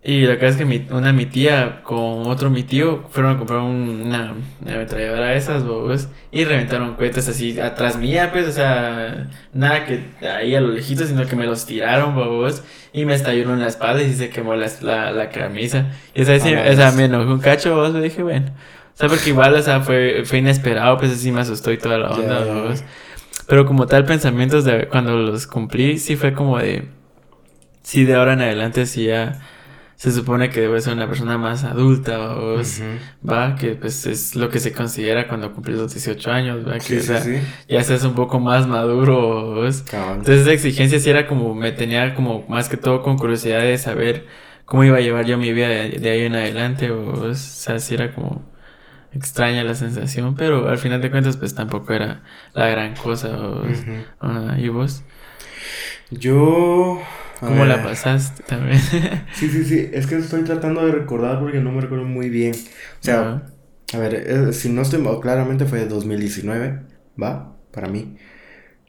y 0.00 0.22
la 0.22 0.28
verdad 0.34 0.50
es 0.50 0.56
que 0.56 0.64
mi, 0.64 0.86
una 0.90 1.12
mi 1.12 1.26
tía 1.26 1.82
con 1.82 2.28
otro 2.28 2.50
mi 2.50 2.62
tío 2.62 3.04
fueron 3.10 3.34
a 3.34 3.38
comprar 3.38 3.58
una, 3.60 4.34
una 4.62 4.74
ametralladora 4.74 5.26
de 5.30 5.36
esas, 5.36 5.64
bobos, 5.64 6.08
y 6.30 6.44
reventaron 6.44 6.94
cohetes 6.94 7.28
así 7.28 7.58
atrás 7.58 7.96
mía, 7.98 8.30
pues, 8.32 8.46
o 8.46 8.52
sea, 8.52 9.28
nada 9.52 9.84
que 9.86 10.04
ahí 10.26 10.54
a 10.54 10.60
lo 10.60 10.68
lejito, 10.68 11.04
sino 11.04 11.26
que 11.26 11.34
me 11.34 11.46
los 11.46 11.66
tiraron, 11.66 12.14
bobos, 12.14 12.62
y 12.92 13.04
me 13.04 13.14
estallaron 13.14 13.54
en 13.54 13.60
la 13.62 13.66
espalda 13.68 14.02
y 14.02 14.12
se 14.12 14.30
quemó 14.30 14.54
la, 14.54 14.68
la, 14.82 15.10
la 15.10 15.30
camisa. 15.30 15.86
Y 16.14 16.22
esa, 16.22 16.38
sí, 16.38 16.52
esa 16.52 16.92
me 16.92 17.06
enojó 17.06 17.32
un 17.32 17.40
cacho, 17.40 17.98
y 17.98 18.00
dije, 18.00 18.22
bueno, 18.22 18.52
sea, 18.98 19.08
porque 19.08 19.30
igual, 19.30 19.54
o 19.54 19.62
sea, 19.62 19.80
fue, 19.80 20.22
fue 20.24 20.38
inesperado, 20.38 20.98
pues 20.98 21.12
así 21.12 21.30
me 21.30 21.40
asustó 21.40 21.70
y 21.72 21.78
toda 21.78 21.98
la 21.98 22.10
onda, 22.10 22.44
bobos. 22.44 22.82
Pero 23.46 23.64
como 23.64 23.86
tal, 23.86 24.04
pensamientos 24.04 24.64
de 24.64 24.88
cuando 24.88 25.16
los 25.16 25.46
cumplí, 25.46 25.98
sí 25.98 26.16
fue 26.16 26.32
como 26.34 26.58
de, 26.58 26.88
sí, 27.82 28.04
de 28.04 28.14
ahora 28.14 28.34
en 28.34 28.42
adelante, 28.42 28.86
sí 28.86 29.04
ya 29.04 29.40
se 29.98 30.12
supone 30.12 30.48
que 30.48 30.60
debe 30.60 30.80
ser 30.80 30.92
una 30.92 31.08
persona 31.08 31.38
más 31.38 31.64
adulta, 31.64 32.36
o 32.36 32.60
va, 33.28 33.56
que 33.56 33.74
pues 33.74 34.06
es 34.06 34.36
lo 34.36 34.48
que 34.48 34.60
se 34.60 34.72
considera 34.72 35.26
cuando 35.26 35.52
cumplís 35.52 35.76
los 35.76 35.92
18 35.92 36.30
años, 36.30 36.68
va, 36.68 36.78
que 36.78 37.00
ya 37.68 37.82
seas 37.82 38.04
un 38.04 38.14
poco 38.14 38.38
más 38.38 38.68
maduro, 38.68 39.66
entonces 39.66 40.42
esa 40.42 40.52
exigencia 40.52 41.00
sí 41.00 41.10
era 41.10 41.26
como, 41.26 41.52
me 41.54 41.72
tenía 41.72 42.14
como 42.14 42.46
más 42.48 42.68
que 42.68 42.76
todo 42.76 43.02
con 43.02 43.18
curiosidad 43.18 43.60
de 43.60 43.76
saber 43.76 44.26
cómo 44.66 44.84
iba 44.84 44.98
a 44.98 45.00
llevar 45.00 45.26
yo 45.26 45.36
mi 45.36 45.52
vida 45.52 45.68
de, 45.68 46.10
ahí 46.10 46.22
en 46.22 46.36
adelante, 46.36 46.92
o, 46.92 47.34
sea, 47.34 47.80
sí 47.80 47.94
era 47.94 48.14
como 48.14 48.48
extraña 49.12 49.64
la 49.64 49.74
sensación, 49.74 50.34
pero 50.34 50.68
al 50.68 50.78
final 50.78 51.00
de 51.00 51.10
cuentas 51.10 51.36
pues 51.36 51.54
tampoco 51.54 51.92
era 51.92 52.22
la 52.54 52.68
gran 52.68 52.94
cosa, 52.94 53.38
¿y 54.58 54.68
vos? 54.68 55.02
Yo 56.10 57.00
¿Cómo 57.40 57.64
la 57.64 57.82
pasaste 57.82 58.42
también? 58.42 58.80
sí, 59.32 59.48
sí, 59.48 59.64
sí. 59.64 59.90
Es 59.92 60.06
que 60.06 60.16
estoy 60.16 60.42
tratando 60.42 60.84
de 60.84 60.92
recordar 60.92 61.38
porque 61.38 61.60
no 61.60 61.70
me 61.70 61.80
recuerdo 61.80 62.04
muy 62.04 62.28
bien. 62.30 62.54
O 62.54 63.04
sea, 63.04 63.42
a 63.94 63.98
ver, 63.98 64.14
eh, 64.14 64.52
si 64.52 64.70
no 64.70 64.82
estoy 64.82 65.04
claramente 65.20 65.64
fue 65.64 65.80
de 65.80 65.86
2019, 65.86 66.80
¿va? 67.22 67.56
Para 67.72 67.88
mí. 67.88 68.16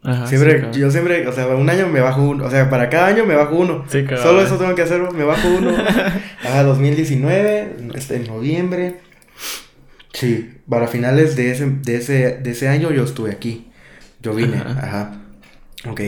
Ajá, 0.02 0.28
siempre, 0.28 0.70
yo 0.72 0.90
siempre, 0.92 1.28
o 1.28 1.34
sea, 1.34 1.48
un 1.48 1.70
año 1.70 1.88
me 1.88 2.00
bajo 2.00 2.22
uno, 2.22 2.46
o 2.46 2.50
sea, 2.50 2.70
para 2.70 2.90
cada 2.90 3.08
año 3.08 3.26
me 3.26 3.36
bajo 3.36 3.56
uno. 3.56 3.84
Sí, 3.90 4.06
Solo 4.22 4.42
eso 4.42 4.58
tengo 4.58 4.74
que 4.74 4.84
hacer, 4.84 5.02
me 5.12 5.26
bajo 5.26 5.48
uno. 5.50 5.72
Ajá, 6.44 6.64
2019, 6.64 7.76
este, 7.96 8.16
en 8.16 8.28
noviembre. 8.28 9.02
Sí, 10.20 10.52
para 10.68 10.88
finales 10.88 11.38
de 11.38 11.52
ese, 11.52 11.66
de 11.66 11.96
ese, 11.96 12.38
de 12.40 12.52
ese 12.52 12.68
año 12.68 12.92
yo 12.92 13.06
estuve 13.06 13.32
aquí. 13.32 13.72
Yo 14.22 14.36
vine, 14.36 14.58
ajá. 14.58 14.80
ajá. 14.82 15.12
Ok. 15.90 16.02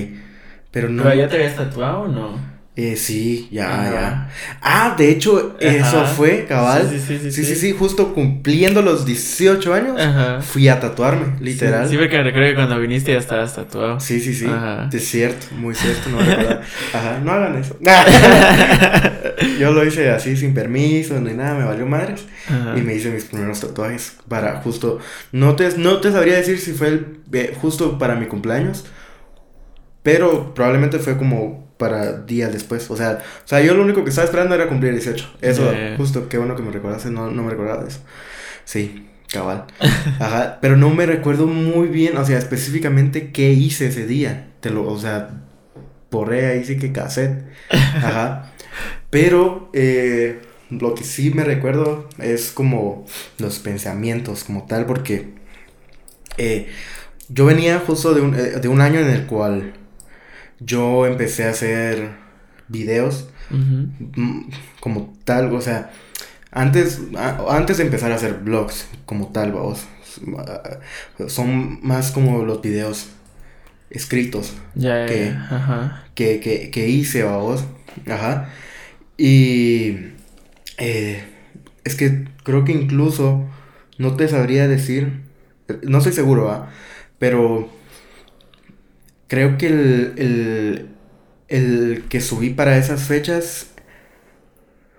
Pero 0.69 0.89
no. 0.89 1.03
¿Pero 1.03 1.15
ya 1.15 1.29
te 1.29 1.37
habías 1.37 1.55
tatuado 1.55 2.01
o 2.01 2.07
no? 2.09 2.50
Eh, 2.73 2.95
sí, 2.95 3.49
ya, 3.51 3.67
ya. 3.91 4.29
Ah, 4.61 4.95
de 4.97 5.09
hecho, 5.09 5.57
eso 5.59 6.05
fue, 6.05 6.45
cabal. 6.47 6.87
Sí 6.89 6.99
sí 6.99 7.19
sí, 7.19 7.31
sí 7.31 7.43
sí 7.43 7.55
sí, 7.55 7.75
justo 7.77 8.13
cumpliendo 8.13 8.81
los 8.81 9.05
18 9.05 9.73
años, 9.73 10.01
fui 10.45 10.69
a 10.69 10.79
tatuarme, 10.79 11.35
literal. 11.41 11.89
Sí, 11.89 11.97
porque 11.97 12.23
recuerdo 12.23 12.47
que 12.47 12.55
cuando 12.55 12.79
viniste 12.79 13.11
ya 13.11 13.19
estabas 13.19 13.53
tatuado. 13.55 13.99
Sí, 13.99 14.21
sí, 14.21 14.33
sí. 14.33 14.47
Es 14.93 15.05
cierto, 15.05 15.47
muy 15.57 15.75
cierto, 15.75 16.09
no 16.09 16.19
Ajá, 16.93 17.19
no 17.21 17.31
hagan 17.33 17.57
eso. 17.57 17.77
Yo 19.59 19.73
lo 19.73 19.85
hice 19.85 20.09
así, 20.09 20.37
sin 20.37 20.53
permiso, 20.53 21.19
ni 21.19 21.33
nada, 21.33 21.55
me 21.55 21.65
valió 21.65 21.85
madres. 21.85 22.25
Y 22.77 22.81
me 22.81 22.95
hice 22.95 23.11
mis 23.11 23.25
primeros 23.25 23.59
tatuajes 23.59 24.15
para 24.29 24.61
justo. 24.61 24.99
No 25.33 25.57
te, 25.57 25.77
no 25.77 25.99
te 25.99 26.11
sabría 26.11 26.35
decir 26.35 26.57
si 26.57 26.71
fue 26.71 26.87
el, 26.87 27.17
eh, 27.33 27.53
justo 27.59 27.97
para 27.99 28.15
mi 28.15 28.27
cumpleaños 28.27 28.85
pero 30.03 30.53
probablemente 30.53 30.99
fue 30.99 31.17
como 31.17 31.70
para 31.81 32.13
días 32.13 32.53
después. 32.53 32.91
O 32.91 32.95
sea, 32.95 33.23
o 33.43 33.47
sea, 33.47 33.59
yo 33.59 33.73
lo 33.73 33.81
único 33.81 34.03
que 34.03 34.11
estaba 34.11 34.25
esperando 34.25 34.53
era 34.53 34.69
cumplir 34.69 34.93
18. 34.93 35.37
Eso, 35.41 35.73
justo, 35.97 36.29
qué 36.29 36.37
bueno 36.37 36.55
que 36.55 36.61
me 36.61 36.71
recordaste, 36.71 37.09
no, 37.09 37.31
no 37.31 37.41
me 37.41 37.49
recordaba 37.49 37.81
de 37.81 37.89
eso. 37.89 38.01
Sí, 38.65 39.07
cabal. 39.27 39.65
Ajá, 40.19 40.59
pero 40.61 40.77
no 40.77 40.91
me 40.91 41.07
recuerdo 41.07 41.47
muy 41.47 41.87
bien, 41.87 42.17
o 42.17 42.23
sea, 42.23 42.37
específicamente 42.37 43.31
qué 43.31 43.51
hice 43.51 43.87
ese 43.87 44.05
día. 44.05 44.51
Te 44.59 44.69
lo, 44.69 44.87
o 44.87 44.99
sea, 44.99 45.41
borré 46.11 46.51
ahí 46.51 46.63
sí 46.63 46.77
que 46.77 46.91
cassette. 46.91 47.45
Ajá. 47.71 48.51
Pero 49.09 49.71
eh, 49.73 50.39
lo 50.69 50.93
que 50.93 51.03
sí 51.03 51.31
me 51.31 51.43
recuerdo 51.43 52.07
es 52.19 52.51
como 52.51 53.07
los 53.39 53.57
pensamientos 53.57 54.43
como 54.43 54.67
tal, 54.67 54.85
porque 54.85 55.33
eh, 56.37 56.67
yo 57.27 57.45
venía 57.45 57.79
justo 57.79 58.13
de 58.13 58.21
un, 58.21 58.35
eh, 58.35 58.59
de 58.61 58.67
un 58.67 58.81
año 58.81 58.99
en 58.99 59.09
el 59.09 59.25
cual 59.25 59.73
yo 60.63 61.05
empecé 61.05 61.45
a 61.45 61.49
hacer 61.51 62.11
videos 62.67 63.27
mm, 63.49 64.49
como 64.79 65.13
tal, 65.25 65.53
o 65.53 65.61
sea, 65.61 65.91
antes, 66.51 67.01
antes 67.49 67.77
de 67.77 67.83
empezar 67.83 68.11
a 68.11 68.15
hacer 68.15 68.39
vlogs 68.43 68.87
como 69.05 69.27
tal, 69.31 69.51
vamos, 69.51 69.85
son 71.27 71.79
más 71.85 72.11
como 72.11 72.43
los 72.43 72.61
videos 72.61 73.09
escritos 73.89 74.53
que, 74.73 75.35
que, 76.15 76.69
que, 76.71 76.87
hice, 76.87 77.23
vamos, 77.23 77.65
ajá, 78.07 78.49
y 79.17 79.97
eh, 80.77 81.23
es 81.83 81.95
que 81.95 82.27
creo 82.43 82.63
que 82.63 82.71
incluso 82.71 83.45
no 83.97 84.15
te 84.15 84.27
sabría 84.27 84.67
decir, 84.67 85.21
no 85.83 85.97
estoy 85.97 86.13
seguro, 86.13 86.67
pero 87.19 87.69
Creo 89.31 89.57
que 89.57 89.67
el, 89.67 90.89
el, 91.47 92.03
que 92.09 92.19
subí 92.19 92.49
para 92.49 92.77
esas 92.77 93.03
fechas 93.03 93.67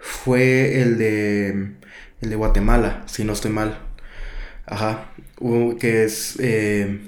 fue 0.01 0.81
el 0.81 0.97
de, 0.97 1.49
el 2.23 2.31
de 2.31 2.37
Guatemala, 2.37 3.03
si 3.05 3.25
no 3.25 3.35
estoy 3.35 3.51
mal. 3.51 3.79
Ajá. 4.65 5.11
que 5.79 6.05
es, 6.05 6.39
eh, 6.41 7.01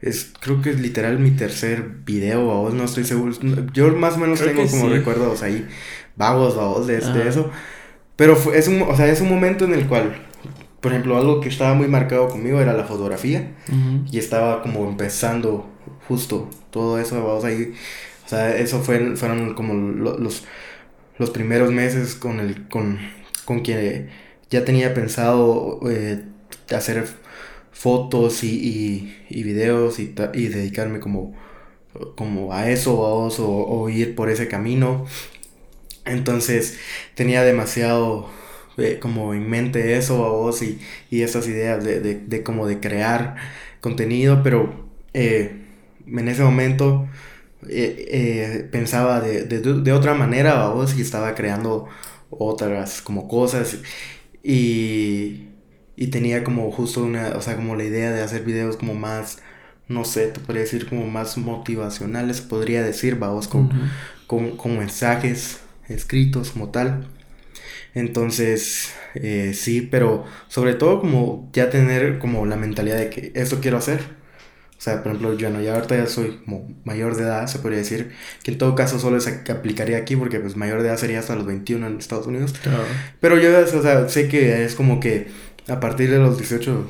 es, 0.00 0.32
creo 0.40 0.62
que 0.62 0.70
es 0.70 0.80
literal 0.80 1.18
mi 1.18 1.32
tercer 1.32 1.84
video, 2.06 2.46
vos 2.46 2.72
no 2.72 2.84
estoy 2.84 3.04
seguro. 3.04 3.36
Yo 3.74 3.94
más 3.94 4.14
o 4.14 4.20
menos 4.20 4.40
tengo 4.40 4.66
como 4.66 4.88
recuerdos 4.88 5.42
ahí, 5.42 5.68
vagos, 6.16 6.56
vagos 6.56 6.86
de, 6.86 6.96
eso. 6.96 7.50
Pero 8.16 8.34
fue, 8.34 8.56
es, 8.56 8.68
un, 8.68 8.80
o 8.80 8.96
sea, 8.96 9.08
es 9.08 9.20
un 9.20 9.28
momento 9.28 9.66
en 9.66 9.74
el 9.74 9.86
cual, 9.86 10.14
por 10.80 10.92
ejemplo, 10.92 11.18
algo 11.18 11.42
que 11.42 11.50
estaba 11.50 11.74
muy 11.74 11.88
marcado 11.88 12.30
conmigo 12.30 12.62
era 12.62 12.72
la 12.72 12.84
fotografía. 12.84 13.56
Y 14.10 14.18
estaba 14.18 14.62
como 14.62 14.88
empezando 14.88 15.71
justo 16.08 16.48
todo 16.70 16.98
eso, 16.98 17.22
vamos 17.24 17.44
ahí, 17.44 17.74
o 18.26 18.28
sea, 18.28 18.56
eso 18.56 18.80
fue, 18.82 19.16
fueron 19.16 19.54
como 19.54 19.74
los, 19.74 20.44
los 21.18 21.30
primeros 21.30 21.72
meses 21.72 22.14
con 22.14 22.40
el, 22.40 22.68
con, 22.68 22.98
con 23.44 23.60
quien 23.60 24.10
ya 24.50 24.64
tenía 24.64 24.94
pensado 24.94 25.80
eh, 25.90 26.24
hacer 26.74 27.06
fotos 27.72 28.44
y, 28.44 29.14
y, 29.28 29.42
videos 29.42 29.98
y, 29.98 30.14
y, 30.34 30.48
dedicarme 30.48 31.00
como, 31.00 31.34
como 32.16 32.52
a 32.54 32.70
eso, 32.70 32.96
vamos, 33.02 33.36
o, 33.40 33.88
ir 33.88 34.14
por 34.14 34.30
ese 34.30 34.48
camino. 34.48 35.06
Entonces 36.04 36.78
tenía 37.14 37.42
demasiado 37.44 38.28
eh, 38.76 38.98
como 39.00 39.34
en 39.34 39.48
mente 39.48 39.96
eso, 39.96 40.16
vos, 40.18 40.62
y, 40.62 40.80
y 41.10 41.22
esas 41.22 41.46
ideas 41.48 41.84
de, 41.84 42.00
de, 42.00 42.14
de 42.16 42.42
como 42.42 42.66
de 42.66 42.80
crear 42.80 43.36
contenido, 43.80 44.42
pero 44.42 44.88
eh, 45.14 45.61
en 46.20 46.28
ese 46.28 46.42
momento 46.42 47.08
eh, 47.68 48.06
eh, 48.10 48.68
pensaba 48.70 49.20
de, 49.20 49.44
de, 49.44 49.60
de, 49.60 49.92
otra 49.92 50.14
manera, 50.14 50.72
y 50.96 51.00
estaba 51.00 51.34
creando 51.34 51.88
otras 52.30 53.02
como 53.02 53.28
cosas. 53.28 53.78
Y, 54.42 55.48
y 55.96 56.08
tenía 56.08 56.42
como 56.44 56.70
justo 56.72 57.04
una, 57.04 57.30
o 57.36 57.42
sea, 57.42 57.56
como 57.56 57.76
la 57.76 57.84
idea 57.84 58.10
de 58.12 58.22
hacer 58.22 58.42
videos 58.44 58.76
como 58.76 58.94
más, 58.94 59.38
no 59.88 60.04
sé, 60.04 60.28
te 60.28 60.40
podría 60.40 60.62
decir 60.62 60.88
como 60.88 61.06
más 61.06 61.38
motivacionales, 61.38 62.40
podría 62.40 62.82
decir, 62.82 63.16
vamos, 63.18 63.48
con, 63.48 63.70
con, 64.26 64.56
con, 64.56 64.78
mensajes 64.78 65.60
escritos 65.88 66.50
como 66.52 66.70
tal. 66.70 67.08
Entonces, 67.94 68.92
eh, 69.14 69.52
sí, 69.54 69.82
pero 69.82 70.24
sobre 70.48 70.74
todo 70.74 71.00
como 71.00 71.50
ya 71.52 71.70
tener 71.70 72.18
como 72.18 72.46
la 72.46 72.56
mentalidad 72.56 72.96
de 72.98 73.10
que 73.10 73.32
esto 73.34 73.60
quiero 73.60 73.76
hacer 73.78 74.21
o 74.82 74.84
sea, 74.84 75.00
por 75.04 75.12
ejemplo, 75.12 75.34
yo 75.38 75.48
no, 75.50 75.60
ya 75.60 75.74
ahorita 75.76 75.96
ya 75.96 76.06
soy 76.08 76.40
como 76.44 76.68
mayor 76.84 77.14
de 77.14 77.22
edad, 77.22 77.46
se 77.46 77.60
podría 77.60 77.78
decir, 77.78 78.10
que 78.42 78.50
en 78.50 78.58
todo 78.58 78.74
caso 78.74 78.98
solo 78.98 79.20
se 79.20 79.42
aplicaría 79.52 79.96
aquí 79.98 80.16
porque 80.16 80.40
pues 80.40 80.56
mayor 80.56 80.82
de 80.82 80.88
edad 80.88 80.96
sería 80.96 81.20
hasta 81.20 81.36
los 81.36 81.46
21 81.46 81.86
en 81.86 81.98
Estados 81.98 82.26
Unidos. 82.26 82.52
Pero 83.20 83.38
yo, 83.38 83.50
o 83.60 83.82
sea, 83.82 84.08
sé 84.08 84.26
que 84.26 84.64
es 84.64 84.74
como 84.74 84.98
que 84.98 85.28
a 85.68 85.78
partir 85.78 86.10
de 86.10 86.18
los 86.18 86.36
18 86.36 86.84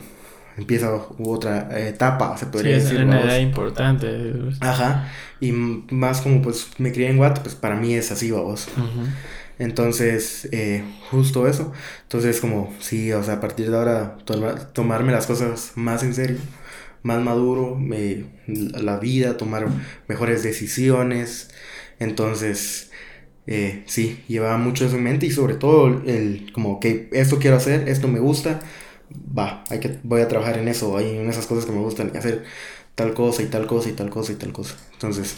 empieza 0.57 0.91
otra 1.19 1.69
etapa, 1.87 2.35
se 2.39 2.47
podría 2.47 2.77
Sí, 2.77 2.79
es 2.79 2.85
decir. 2.91 3.05
una 3.05 3.17
vamos. 3.17 3.31
edad 3.31 3.41
importante. 3.41 4.33
Ajá, 4.61 5.11
y 5.41 5.53
más 5.53 6.23
como 6.23 6.41
pues 6.41 6.69
me 6.79 6.93
crié 6.93 7.11
en 7.11 7.19
Guate, 7.19 7.43
pues 7.43 7.55
para 7.55 7.77
mí 7.77 7.95
es 7.95 8.11
así, 8.11 8.31
vamos. 8.31 8.69
Ujú. 8.75 9.05
Entonces, 9.59 10.49
eh, 10.51 10.83
justo 11.11 11.47
eso. 11.47 11.73
Entonces, 12.05 12.41
como, 12.41 12.75
sí, 12.81 13.13
o 13.13 13.23
sea, 13.23 13.35
a 13.35 13.41
partir 13.41 13.71
de 13.71 13.77
ahora, 13.77 14.17
toma- 14.25 14.55
tomarme 14.73 15.13
las 15.13 15.27
cosas 15.27 15.73
más 15.77 16.03
en 16.03 16.15
serio, 16.15 16.39
más 17.03 17.23
maduro, 17.23 17.77
me, 17.77 18.25
la 18.47 18.99
vida, 18.99 19.37
tomar 19.37 19.67
mejores 20.09 20.43
decisiones. 20.43 21.51
Entonces, 21.99 22.91
eh, 23.47 23.83
sí, 23.87 24.23
llevaba 24.29 24.57
mucho 24.59 24.87
eso 24.87 24.97
en 24.97 25.05
mente 25.05 25.27
y 25.27 25.31
sobre 25.31 25.55
todo 25.55 26.03
el, 26.07 26.53
como 26.53 26.81
que 26.81 27.09
esto 27.13 27.39
quiero 27.39 27.57
hacer, 27.57 27.89
esto 27.89 28.09
me 28.09 28.21
gusta, 28.21 28.61
va, 29.37 29.65
hay 29.71 29.81
que, 29.81 29.99
voy 30.03 30.21
a 30.21 30.29
trabajar 30.29 30.59
en 30.59 30.69
eso, 30.69 30.97
hay 30.97 31.17
en 31.17 31.29
esas 31.29 31.47
cosas 31.47 31.67
que 31.67 31.73
me 31.73 31.81
gustan, 31.81 32.17
hacer 32.17 32.45
tal 32.95 33.15
cosa 33.15 33.43
y 33.43 33.47
tal 33.47 33.67
cosa 33.67 33.89
y 33.89 33.93
tal 33.93 34.11
cosa 34.11 34.33
y 34.33 34.37
tal 34.37 34.53
cosa. 34.53 34.77
Entonces, 34.93 35.37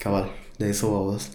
cabal, 0.00 0.32
de 0.58 0.70
eso 0.70 0.90
vos. 0.90 1.32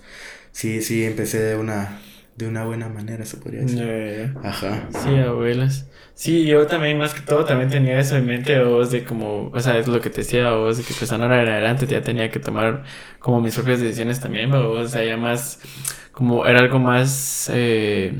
Sí, 0.51 0.81
sí, 0.81 1.05
empecé 1.05 1.39
de 1.39 1.55
una, 1.55 2.01
de 2.37 2.47
una 2.47 2.65
buena 2.65 2.87
manera, 2.87 3.25
se 3.25 3.37
podría 3.37 3.61
decir. 3.61 4.33
Ajá. 4.43 4.87
Sí, 4.91 5.15
abuelas. 5.15 5.87
Sí, 6.13 6.45
yo 6.45 6.67
también, 6.67 6.97
más 6.97 7.13
que 7.13 7.21
todo, 7.21 7.45
también 7.45 7.69
tenía 7.69 7.99
eso 7.99 8.15
en 8.15 8.27
mente, 8.27 8.63
vos, 8.63 8.91
de 8.91 9.03
como, 9.03 9.49
o 9.49 9.59
sea, 9.59 9.77
es 9.77 9.87
lo 9.87 10.01
que 10.01 10.09
te 10.11 10.17
decía, 10.21 10.51
vos, 10.51 10.77
de 10.77 10.83
que 10.83 10.93
pues 10.93 11.11
ahora 11.11 11.41
en 11.41 11.49
adelante 11.49 11.87
ya 11.87 12.01
tenía 12.01 12.29
que 12.29 12.39
tomar 12.39 12.83
como 13.19 13.41
mis 13.41 13.55
propias 13.55 13.79
decisiones 13.81 14.19
también, 14.19 14.51
vos, 14.51 14.85
o 14.85 14.87
sea, 14.87 15.03
ya 15.03 15.17
más, 15.17 15.59
como, 16.11 16.45
era 16.45 16.59
algo 16.59 16.79
más, 16.79 17.49
eh, 17.53 18.13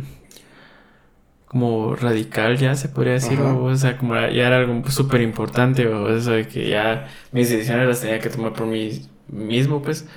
como 1.47 1.95
radical 1.95 2.57
ya 2.57 2.75
se 2.75 2.89
podría 2.89 3.13
decir, 3.13 3.39
o 3.39 3.75
sea, 3.75 3.97
como 3.97 4.15
ya 4.15 4.47
era 4.47 4.57
algo 4.57 4.89
súper 4.89 5.21
importante, 5.21 5.87
vos, 5.87 6.11
eso 6.11 6.31
de 6.31 6.47
que 6.47 6.69
ya 6.69 7.07
mis 7.31 7.49
decisiones 7.49 7.87
las 7.87 8.01
tenía 8.01 8.19
que 8.19 8.29
tomar 8.29 8.53
por 8.53 8.65
mí 8.67 9.01
mismo, 9.27 9.81
pues. 9.81 10.07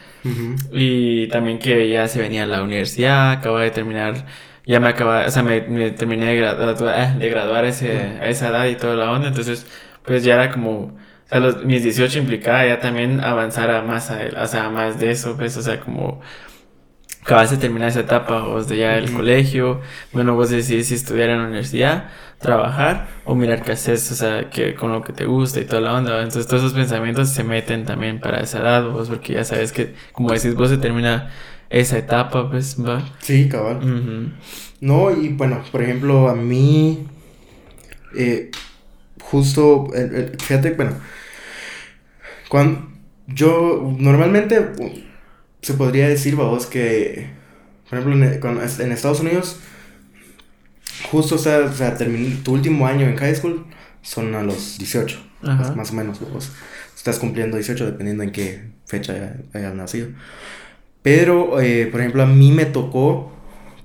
Y 0.73 1.29
también 1.29 1.59
que 1.59 1.89
ya 1.89 2.09
se 2.09 2.21
venía 2.21 2.45
a 2.45 2.47
la 2.47 2.63
universidad, 2.63 3.33
acababa 3.33 3.63
de 3.63 3.71
terminar, 3.71 4.27
ya 4.67 4.81
me 4.81 4.89
acaba, 4.89 5.27
o 5.27 5.31
sea, 5.31 5.43
me, 5.43 5.63
me 5.63 5.91
terminé 5.91 6.27
de 6.27 6.37
graduar, 6.37 7.19
de 7.19 7.29
graduar 7.29 7.65
ese, 7.65 7.99
a 8.21 8.29
esa 8.29 8.49
edad 8.49 8.67
y 8.67 8.77
toda 8.77 8.95
la 8.97 9.11
onda, 9.11 9.29
entonces, 9.29 9.67
pues 10.05 10.25
ya 10.25 10.35
era 10.35 10.51
como, 10.53 10.71
o 10.81 10.93
sea, 11.27 11.41
los, 11.41 11.65
mis 11.65 11.83
18 11.83 12.19
implicaba 12.19 12.67
ya 12.67 12.81
también 12.81 13.21
avanzar 13.21 13.71
a 13.71 13.83
más, 13.83 14.11
a, 14.11 14.21
o 14.43 14.47
sea, 14.47 14.67
a 14.67 14.71
más 14.71 15.01
de 15.01 15.11
eso, 15.11 15.37
pues, 15.37 15.57
o 15.57 15.63
sea, 15.63 15.81
como 15.81 16.21
acabas 17.23 17.51
de 17.51 17.57
terminar 17.59 17.89
esa 17.91 18.01
etapa, 18.01 18.43
vos 18.43 18.69
de 18.69 18.79
ya 18.79 18.97
el 18.97 19.13
colegio, 19.13 19.81
bueno, 20.13 20.35
vos 20.35 20.51
decidís 20.51 20.89
si 20.89 20.95
estudiar 20.95 21.31
en 21.31 21.39
la 21.39 21.45
universidad, 21.47 22.11
trabajar 22.39 23.09
o 23.25 23.35
mirar 23.35 23.63
qué 23.63 23.73
haces, 23.73 24.11
o 24.13 24.15
sea, 24.15 24.49
que 24.51 24.75
con 24.75 24.93
lo 24.93 25.03
que 25.03 25.13
te 25.13 25.27
gusta 25.27 25.61
y 25.61 25.65
toda 25.65 25.83
la 25.83 25.95
onda, 25.95 26.17
entonces 26.19 26.47
todos 26.47 26.63
esos 26.63 26.75
pensamientos 26.75 27.29
se 27.31 27.45
meten 27.45 27.85
también 27.85 28.21
para 28.21 28.41
esa 28.41 28.61
edad, 28.61 28.89
vos, 28.91 29.09
porque 29.09 29.35
ya 29.35 29.45
sabes 29.45 29.73
que, 29.73 29.95
como 30.13 30.33
decís 30.33 30.55
vos, 30.55 30.71
se 30.71 30.79
termina 30.79 31.31
esa 31.69 31.99
etapa, 31.99 32.51
pues, 32.51 32.77
va. 32.85 33.03
Sí, 33.21 33.49
cabal. 33.49 33.77
Ujú. 33.79 34.33
No, 34.81 35.11
y 35.11 35.29
bueno, 35.29 35.63
por 35.71 35.83
ejemplo, 35.83 36.29
a 36.29 36.35
mí, 36.35 37.07
eh, 38.17 38.51
justo, 39.23 39.89
el- 39.95 40.15
el- 40.15 40.37
fíjate, 40.41 40.73
bueno, 40.73 40.93
cuando 42.49 42.89
yo 43.27 43.95
normalmente 43.99 44.59
uh, 44.79 44.91
se 45.63 45.75
podría 45.75 46.09
decir, 46.09 46.37
vamos, 46.37 46.67
que, 46.67 47.29
por 47.89 47.99
ejemplo, 47.99 48.25
en, 48.25 48.93
Estados 48.93 49.21
Unidos, 49.21 49.61
justo, 51.11 51.35
o 51.37 51.39
sea, 51.39 51.61
o 51.61 51.73
sea, 51.73 51.97
tu 51.97 52.53
último 52.53 52.87
año 52.87 53.07
en 53.07 53.17
high 53.17 53.35
school 53.35 53.67
son 54.03 54.35
a 54.35 54.43
los 54.43 54.79
18, 54.79 55.21
Ajá. 55.43 55.75
más 55.75 55.91
o 55.91 55.95
menos, 55.95 56.21
vos 56.21 56.51
estás 56.97 57.19
cumpliendo 57.19 57.57
18 57.57 57.87
dependiendo 57.87 58.23
en 58.23 58.31
qué 58.31 58.71
fecha 58.85 59.15
haya- 59.15 59.37
hayas 59.55 59.75
nacido. 59.75 60.09
Pero, 61.03 61.61
eh, 61.61 61.87
por 61.91 62.01
ejemplo, 62.01 62.23
a 62.23 62.27
mí 62.27 62.53
me 62.53 62.67
tocó 62.67 63.33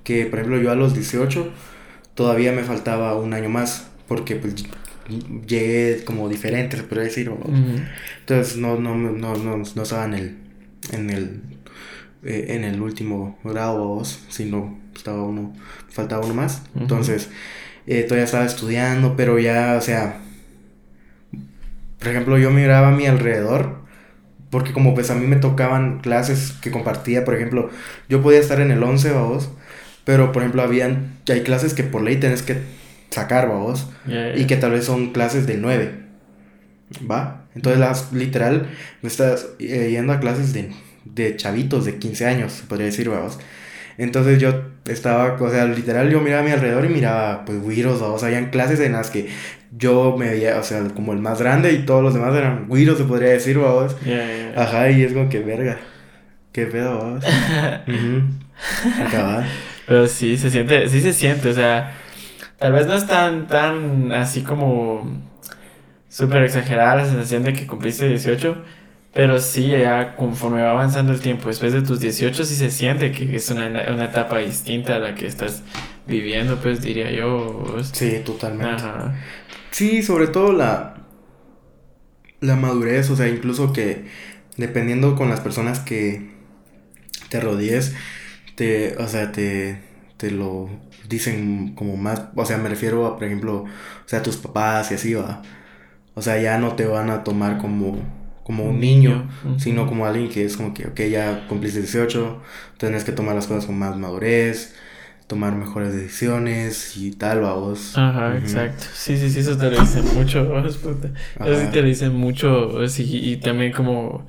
que, 0.04 0.26
por 0.26 0.38
ejemplo, 0.38 0.60
yo 0.60 0.70
a 0.70 0.74
los 0.74 0.94
18 0.94 1.50
todavía 2.14 2.52
me 2.52 2.62
faltaba 2.62 3.16
un 3.16 3.32
año 3.32 3.48
más, 3.48 3.88
porque 4.06 4.36
pues 4.36 4.54
llegué 5.46 6.04
como 6.04 6.28
diferente, 6.28 6.76
se 6.76 6.82
podría 6.82 7.04
decir. 7.04 7.30
Entonces 8.20 8.56
no, 8.56 8.78
no, 8.78 8.94
no, 8.94 9.34
no, 9.36 9.56
no 9.56 9.82
estaba 9.82 10.04
en 10.04 10.14
el, 10.14 10.36
en 10.92 11.10
el, 11.10 11.40
eh, 12.24 12.46
en 12.50 12.64
el 12.64 12.80
último 12.80 13.38
grado, 13.44 13.86
vos, 13.86 14.24
sino 14.28 14.78
estaba 14.94 15.22
uno, 15.22 15.54
faltaba 15.88 16.24
uno 16.24 16.34
más. 16.34 16.62
Entonces, 16.74 17.28
eh, 17.86 18.02
todavía 18.02 18.24
estaba 18.24 18.44
estudiando, 18.44 19.16
pero 19.16 19.38
ya, 19.38 19.76
o 19.76 19.80
sea, 19.80 20.20
por 21.98 22.08
ejemplo, 22.08 22.38
yo 22.38 22.50
miraba 22.50 22.88
a 22.88 22.92
mi 22.92 23.06
alrededor, 23.06 23.76
porque 24.50 24.72
como 24.72 24.94
pues 24.94 25.10
a 25.10 25.14
mí 25.14 25.26
me 25.26 25.36
tocaban 25.36 26.00
clases 26.00 26.52
que 26.62 26.70
compartía, 26.70 27.24
por 27.24 27.34
ejemplo, 27.34 27.70
yo 28.08 28.22
podía 28.22 28.40
estar 28.40 28.60
en 28.60 28.70
el 28.70 28.82
11, 28.82 29.12
vos, 29.12 29.50
pero 30.04 30.32
por 30.32 30.42
ejemplo, 30.42 30.62
habían, 30.62 31.18
hay 31.28 31.42
clases 31.42 31.74
que 31.74 31.82
por 31.82 32.02
ley 32.02 32.16
tenés 32.16 32.42
que 32.42 32.60
sacar, 33.10 33.48
vos, 33.48 33.88
y 34.36 34.46
que 34.46 34.56
tal 34.56 34.72
vez 34.72 34.84
son 34.84 35.12
clases 35.12 35.46
del 35.46 35.62
9. 35.62 36.06
¿Va? 37.10 37.46
Entonces, 37.54 37.80
las, 37.80 38.12
literal, 38.12 38.68
me 39.02 39.08
estás 39.08 39.48
eh, 39.58 39.88
yendo 39.90 40.12
a 40.12 40.20
clases 40.20 40.52
de, 40.52 40.70
de 41.14 41.36
chavitos 41.36 41.84
de 41.84 41.98
15 41.98 42.26
años, 42.26 42.52
se 42.52 42.64
podría 42.64 42.86
decir, 42.86 43.08
vamos. 43.08 43.38
Entonces 43.98 44.38
yo 44.38 44.62
estaba, 44.84 45.36
o 45.40 45.50
sea, 45.50 45.64
literal, 45.64 46.10
yo 46.10 46.20
miraba 46.20 46.42
a 46.42 46.44
mi 46.44 46.50
alrededor 46.50 46.84
y 46.84 46.88
miraba, 46.88 47.44
pues, 47.44 47.60
güiros, 47.60 48.00
vamos. 48.00 48.22
Habían 48.22 48.50
clases 48.50 48.80
en 48.80 48.92
las 48.92 49.10
que 49.10 49.28
yo 49.76 50.16
me 50.18 50.30
veía, 50.30 50.58
o 50.58 50.62
sea, 50.62 50.82
como 50.94 51.12
el 51.12 51.18
más 51.18 51.40
grande 51.40 51.72
y 51.72 51.78
todos 51.86 52.02
los 52.02 52.14
demás 52.14 52.34
eran 52.34 52.68
güiros, 52.68 52.98
se 52.98 53.04
podría 53.04 53.30
decir, 53.30 53.58
vamos. 53.58 53.96
Ya, 54.04 54.18
ya, 54.18 54.52
ya. 54.54 54.62
Ajá, 54.62 54.90
y 54.90 55.02
es 55.02 55.12
como 55.12 55.28
que 55.28 55.40
verga. 55.40 55.78
Qué 56.52 56.66
pedo, 56.66 56.98
vamos. 56.98 57.24
Pero 59.86 60.08
sí, 60.08 60.36
se 60.36 60.50
siente, 60.50 60.88
sí 60.88 61.00
se 61.00 61.12
siente, 61.12 61.50
o 61.50 61.54
sea, 61.54 61.92
tal 62.58 62.72
vez 62.72 62.86
no 62.86 62.94
es 62.94 63.06
tan, 63.06 63.46
tan 63.46 64.10
así 64.12 64.42
como 64.42 65.22
súper 66.08 66.42
exagerada 66.42 66.96
la 66.96 67.04
sensación 67.04 67.44
de 67.44 67.52
que 67.52 67.66
cumpliste 67.66 68.08
18, 68.08 68.56
pero 69.16 69.40
sí, 69.40 69.68
ya 69.68 70.14
conforme 70.14 70.60
va 70.60 70.72
avanzando 70.72 71.10
el 71.10 71.20
tiempo, 71.20 71.48
después 71.48 71.72
de 71.72 71.80
tus 71.80 72.00
18 72.00 72.44
sí 72.44 72.54
se 72.54 72.70
siente 72.70 73.12
que 73.12 73.34
es 73.34 73.50
una, 73.50 73.66
una 73.66 74.04
etapa 74.04 74.40
distinta 74.40 74.96
a 74.96 74.98
la 74.98 75.14
que 75.14 75.26
estás 75.26 75.62
viviendo, 76.06 76.60
pues 76.60 76.82
diría 76.82 77.10
yo. 77.10 77.64
Sí, 77.92 78.20
totalmente. 78.26 78.74
Ajá. 78.74 79.14
Sí, 79.70 80.02
sobre 80.02 80.26
todo 80.26 80.52
la, 80.52 80.96
la 82.40 82.56
madurez, 82.56 83.08
o 83.08 83.16
sea, 83.16 83.26
incluso 83.26 83.72
que 83.72 84.04
dependiendo 84.58 85.16
con 85.16 85.30
las 85.30 85.40
personas 85.40 85.80
que 85.80 86.32
te 87.30 87.40
rodees, 87.40 87.94
te, 88.54 88.96
o 88.98 89.08
sea, 89.08 89.32
te, 89.32 89.80
te 90.18 90.30
lo 90.30 90.68
dicen 91.08 91.74
como 91.74 91.96
más, 91.96 92.24
o 92.34 92.44
sea, 92.44 92.58
me 92.58 92.68
refiero 92.68 93.06
a, 93.06 93.16
por 93.16 93.24
ejemplo, 93.24 93.64
o 93.64 94.08
sea, 94.08 94.22
tus 94.22 94.36
papás 94.36 94.90
y 94.90 94.94
así, 94.94 95.14
va. 95.14 95.40
O 96.14 96.22
sea, 96.22 96.38
ya 96.40 96.58
no 96.58 96.74
te 96.76 96.86
van 96.86 97.10
a 97.10 97.24
tomar 97.24 97.58
como, 97.58 97.98
como 98.46 98.62
un 98.62 98.78
niño, 98.78 99.28
sino 99.56 99.88
como 99.88 100.06
alguien 100.06 100.28
que 100.28 100.44
es 100.44 100.56
como 100.56 100.72
que, 100.72 100.86
ok, 100.86 101.00
ya 101.10 101.48
cumpliste 101.48 101.80
18, 101.80 102.40
tienes 102.78 103.02
que 103.02 103.10
tomar 103.10 103.34
las 103.34 103.48
cosas 103.48 103.66
con 103.66 103.76
más 103.76 103.96
madurez, 103.96 104.76
tomar 105.26 105.56
mejores 105.56 105.92
decisiones 105.92 106.96
y 106.96 107.10
tal, 107.10 107.40
vamos. 107.40 107.98
Ajá, 107.98 108.36
exacto. 108.36 108.84
Sí, 108.94 109.16
sí, 109.16 109.30
sí, 109.30 109.40
eso 109.40 109.58
te 109.58 109.68
lo 109.68 109.80
dicen 109.80 110.04
mucho. 110.14 110.58
Eso 110.64 111.60
sí 111.60 111.66
te 111.72 111.82
lo 111.82 111.88
dicen 111.88 112.14
mucho, 112.14 112.84
y, 112.98 113.36
también 113.38 113.72
como, 113.72 114.28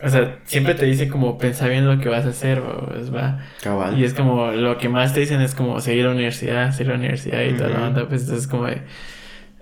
o 0.00 0.08
sea, 0.08 0.38
siempre 0.44 0.74
te 0.74 0.86
dicen 0.86 1.08
como 1.08 1.36
pensar 1.36 1.70
bien 1.70 1.84
lo 1.84 1.98
que 1.98 2.08
vas 2.08 2.26
a 2.26 2.28
hacer, 2.28 2.60
vos, 2.60 3.12
va. 3.12 3.40
Cabal. 3.60 3.98
Y 3.98 4.04
es 4.04 4.14
como, 4.14 4.52
lo 4.52 4.78
que 4.78 4.88
más 4.88 5.12
te 5.12 5.18
dicen 5.18 5.40
es 5.40 5.56
como 5.56 5.80
seguir 5.80 6.04
a 6.04 6.10
la 6.10 6.14
universidad, 6.14 6.70
seguir 6.70 6.92
a 6.92 6.94
la 6.94 7.00
universidad 7.00 7.42
y 7.42 7.54
toda 7.54 7.70
la 7.70 7.88
onda, 7.88 8.08
pues 8.08 8.22
entonces 8.22 8.46
como 8.46 8.66
de, 8.66 8.82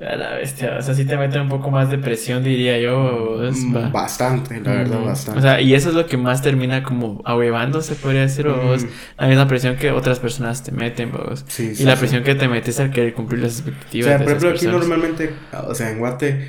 a 0.01 0.15
la 0.17 0.35
bestia, 0.35 0.77
o 0.79 0.83
sea, 0.83 0.95
sí 0.95 1.05
te 1.05 1.17
mete 1.17 1.41
un 1.41 1.49
poco 1.49 1.71
más 1.73 1.91
de 1.91 1.99
presión, 1.99 2.45
diría 2.45 2.79
yo, 2.79 3.37
vos, 3.39 3.57
Mm. 3.59 3.91
Bastante, 3.93 4.61
la 4.61 4.71
verdad, 4.73 5.05
bastante. 5.05 5.39
O 5.41 5.43
sea, 5.43 5.61
y 5.61 5.75
eso 5.75 5.89
es 5.89 5.95
lo 5.97 6.07
que 6.07 6.17
más 6.17 6.41
termina 6.41 6.83
como 6.85 7.21
ahuevando, 7.25 7.81
se 7.83 7.95
podría 7.97 8.21
decir, 8.23 8.47
o 8.47 8.57
vos, 8.61 8.85
Ujú. 8.85 8.93
la 9.19 9.27
misma 9.27 9.49
presión 9.49 9.77
que 9.77 9.91
otras 9.91 10.21
personas 10.21 10.63
te 10.63 10.71
meten, 10.73 11.11
vos. 11.11 11.45
Sí, 11.49 11.71
Y 11.73 11.75
sí, 11.77 11.85
la 11.85 11.95
sí. 11.97 12.01
presión 12.01 12.23
que 12.23 12.35
te 12.37 12.47
metes 12.49 12.79
al 12.81 12.91
querer 12.93 13.13
cumplir 13.15 13.43
las 13.43 13.57
O 13.57 13.59
expectativas 13.61 14.05
sea, 14.07 14.19
de 14.19 14.25
por 14.25 14.29
ejemplo, 14.33 14.49
aquí 14.51 14.59
personas. 14.67 14.89
normalmente, 14.89 15.35
o 15.67 15.75
sea, 15.75 15.91
en 15.91 15.99
Guate, 15.99 16.49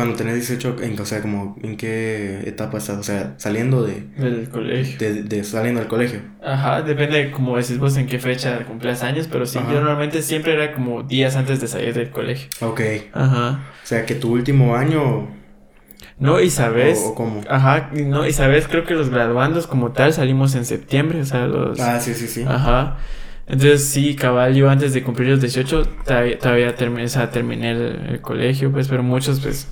cuando 0.00 0.16
tenés 0.16 0.34
18, 0.36 0.76
en, 0.82 0.98
o 0.98 1.04
sea, 1.04 1.20
como, 1.20 1.56
¿en 1.62 1.76
qué 1.76 2.40
etapa 2.46 2.78
estás? 2.78 2.98
O 2.98 3.02
sea, 3.02 3.34
saliendo 3.36 3.82
de, 3.82 4.02
Del 4.16 4.48
colegio. 4.48 4.98
de, 4.98 5.22
de- 5.24 5.44
saliendo 5.44 5.80
del 5.80 5.88
colegio. 5.88 6.20
Ajá, 6.42 6.82
depende, 6.82 7.30
como 7.30 7.56
decís 7.56 7.78
vos, 7.78 7.96
en 7.98 8.06
qué 8.06 8.18
fecha 8.18 8.64
cumplas 8.64 9.02
años, 9.02 9.28
pero 9.30 9.44
sí, 9.46 9.58
Ajá. 9.58 9.68
yo 9.72 9.80
normalmente 9.80 10.22
siempre 10.22 10.54
era 10.54 10.72
como 10.72 11.02
días 11.02 11.36
antes 11.36 11.60
de 11.60 11.66
salir 11.68 11.92
del 11.94 12.10
colegio. 12.10 12.48
Ok. 12.60 12.80
Ajá. 13.12 13.60
O 13.82 13.86
sea, 13.86 14.06
que 14.06 14.14
tu 14.14 14.32
último 14.32 14.74
año, 14.74 15.28
No, 16.18 16.40
y 16.40 16.50
sabes. 16.50 16.98
o, 17.04 17.10
o 17.10 17.14
cómo. 17.14 17.40
Ajá, 17.48 17.90
no, 17.92 18.26
y 18.26 18.32
sabes, 18.32 18.68
creo 18.68 18.84
que 18.84 18.94
los 18.94 19.10
graduandos 19.10 19.66
como 19.66 19.92
tal 19.92 20.12
salimos 20.12 20.54
en 20.54 20.64
septiembre, 20.64 21.20
o 21.20 21.24
sea, 21.24 21.46
los. 21.46 21.78
Ah, 21.80 22.00
sí, 22.00 22.14
sí, 22.14 22.26
sí. 22.26 22.44
Ajá. 22.48 22.96
Entonces 23.46 23.84
sí, 23.84 24.14
cabal, 24.14 24.54
yo 24.54 24.70
antes 24.70 24.92
de 24.94 25.02
cumplir 25.02 25.28
los 25.28 25.40
18 25.40 25.84
todavía, 26.06 26.38
todavía 26.38 26.74
terminé, 26.76 27.04
o 27.04 27.08
sea, 27.08 27.30
terminé 27.32 27.72
el, 27.72 28.00
el 28.10 28.20
colegio, 28.20 28.70
pues, 28.70 28.86
pero 28.86 29.02
muchos 29.02 29.40
pues 29.40 29.66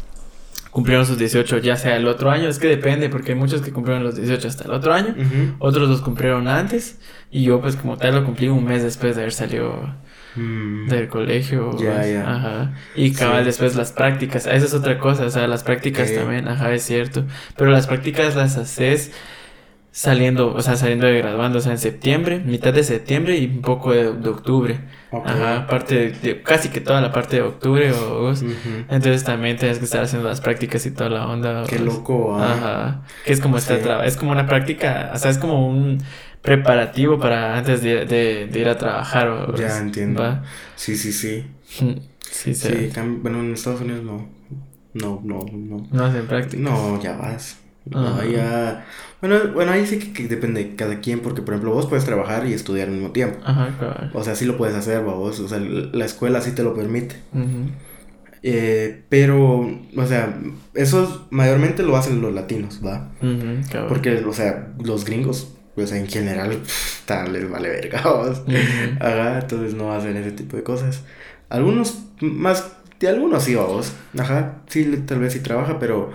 cumplieron 0.79 1.05
sus 1.07 1.19
18 1.19 1.59
ya 1.59 1.75
sea 1.77 1.97
el 1.97 2.07
otro 2.07 2.31
año, 2.31 2.49
es 2.49 2.61
que 2.61 2.69
depende 2.69 3.09
porque 3.09 3.33
hay 3.33 3.39
muchos 3.39 3.63
que 3.63 3.73
cumplieron 3.73 4.05
los 4.05 4.15
18 4.15 4.47
hasta 4.47 4.63
el 4.65 4.71
otro 4.71 4.93
año, 4.95 5.13
otros 5.59 5.89
los 5.89 6.01
cumplieron 6.03 6.47
antes 6.47 6.99
y 7.33 7.43
yo 7.43 7.61
pues 7.61 7.75
como 7.75 7.97
tal 7.97 8.15
lo 8.15 8.25
cumplí 8.25 8.47
un 8.49 8.65
mes 8.65 8.85
después 8.85 9.17
de 9.17 9.23
haber 9.23 9.33
salido 9.33 9.95
Mm. 10.37 10.87
del 10.89 11.09
colegio. 11.09 11.77
Ya. 11.81 12.23
Ajá. 12.31 12.73
Y 12.95 13.13
cabal 13.13 13.41
Sí. 13.41 13.47
después 13.47 13.75
las 13.75 13.91
prácticas, 13.93 14.47
esa 14.47 14.67
es 14.67 14.75
otra 14.75 14.99
cosa, 14.99 15.25
o 15.27 15.31
sea, 15.31 15.49
las 15.49 15.65
prácticas 15.65 16.15
también, 16.15 16.47
ajá, 16.47 16.73
es 16.75 16.83
cierto, 16.85 17.25
pero 17.57 17.71
las 17.73 17.87
prácticas 17.89 18.37
las 18.37 18.57
haces 18.57 19.11
saliendo, 19.99 20.55
o 20.55 20.63
sea, 20.63 20.77
saliendo 20.77 21.09
de 21.09 21.19
graduando, 21.19 21.59
o 21.59 21.61
sea, 21.61 21.73
en 21.73 21.79
septiembre, 21.79 22.39
mitad 22.39 22.73
de 22.73 22.85
septiembre 22.85 23.37
y 23.37 23.47
un 23.47 23.63
poco 23.63 23.91
de, 23.93 24.13
de 24.13 24.29
octubre. 24.29 24.79
Ok. 25.11 25.27
Ajá, 25.27 25.67
parte 25.67 25.95
de, 25.97 26.11
de- 26.13 26.43
casi 26.43 26.69
que 26.69 26.81
toda 26.81 27.01
la 27.01 27.11
parte 27.11 27.35
de 27.35 27.43
octubre 27.43 27.91
o 27.93 27.97
agosto. 27.97 28.47
Entonces 28.89 29.25
también 29.25 29.57
tienes 29.57 29.79
que 29.81 29.87
estar 29.87 30.05
haciendo 30.05 30.29
las 30.29 30.41
prácticas 30.41 30.87
y 30.87 30.93
toda 30.93 31.11
la 31.11 31.27
onda. 31.27 31.65
Qué 31.69 31.77
pues. 31.81 31.81
loco, 31.97 32.37
ah. 32.39 32.53
Ajá. 32.53 33.03
Que 33.25 33.33
es 33.33 33.41
como 33.41 33.59
Sí. 33.59 33.73
traba- 33.83 34.07
es 34.07 34.17
como 34.17 34.31
una 34.31 34.47
práctica, 34.47 35.11
o 35.13 35.19
sea, 35.19 35.33
es 35.33 35.39
como 35.39 35.67
un 35.69 35.99
preparativo 36.43 37.19
para 37.19 37.59
antes 37.59 37.83
de, 37.83 38.07
de- 38.07 38.47
de 38.47 38.59
ir 38.61 38.69
a 38.69 38.79
trabajar. 38.79 39.29
o- 39.29 39.57
Ya 39.57 39.79
entiendo. 39.79 40.23
¿va? 40.23 40.45
Sí, 40.77 40.97
sí, 40.97 41.13
sí. 41.13 41.45
Sí, 42.31 42.55
sí. 42.55 42.91
Bueno, 43.23 43.41
en 43.41 43.55
Estados 43.55 43.81
Unidos 43.81 44.05
no. 44.05 44.29
No, 44.95 45.21
no, 45.25 45.45
no. 45.53 45.87
No 45.91 46.05
hacen 46.05 46.27
práctica. 46.27 46.63
No, 46.63 47.03
ya 47.03 47.17
vas. 47.17 47.59
Ajá. 47.95 48.25
ya. 48.27 48.87
Bueno, 49.21 49.37
bueno, 49.53 49.73
ahí 49.73 49.85
sí 49.87 49.99
que, 49.99 50.13
que 50.13 50.29
depende 50.29 50.63
de 50.63 50.77
cada 50.77 51.01
quien, 51.01 51.21
porque 51.21 51.43
por 51.43 51.55
ejemplo 51.55 51.73
vos 51.73 51.87
puedes 51.87 52.05
trabajar 52.05 52.47
y 52.47 52.53
estudiar 52.53 52.89
al 52.89 52.95
mismo 52.95 53.11
tiempo. 53.11 53.39
Ajá, 53.45 53.75
cabal. 53.79 54.11
O 54.15 54.23
sea, 54.23 54.35
sí 54.37 54.45
lo 54.45 54.57
puedes 54.57 54.77
hacer, 54.77 55.03
vos. 55.03 55.41
O 55.41 55.49
sea, 55.49 55.59
la 55.59 56.05
escuela 56.05 56.41
sí 56.41 56.53
te 56.53 56.63
lo 56.63 56.75
permite. 56.75 57.17
Ujú. 57.33 57.71
Eh, 58.43 59.05
pero, 59.09 59.69
o 59.97 60.07
sea, 60.07 60.39
eso 60.75 61.27
mayormente 61.31 61.83
lo 61.83 61.97
hacen 61.97 62.21
los 62.21 62.33
latinos, 62.33 62.81
¿va? 62.85 63.11
Ujú, 63.21 63.69
cabal. 63.71 63.89
Porque, 63.89 64.15
o 64.25 64.33
sea, 64.33 64.69
los 64.83 65.05
gringos, 65.05 65.55
pues 65.75 65.91
en 65.93 66.07
general, 66.07 66.51
pff, 66.59 67.05
tal, 67.05 67.33
les 67.33 67.51
vale 67.51 67.69
verga, 67.69 68.03
vos. 68.05 68.39
Ujú. 68.47 68.55
Ajá, 69.01 69.41
entonces 69.41 69.75
no 69.75 69.93
hacen 69.93 70.17
ese 70.17 70.31
tipo 70.33 70.57
de 70.57 70.63
cosas. 70.63 71.03
Algunos, 71.49 71.99
más, 72.21 72.73
de 73.01 73.09
algunos 73.09 73.43
sí, 73.43 73.57
vos. 73.57 73.93
Ajá, 74.17 74.63
sí, 74.69 74.85
tal 75.07 75.19
vez 75.19 75.33
sí 75.33 75.41
trabaja, 75.41 75.79
pero, 75.81 76.13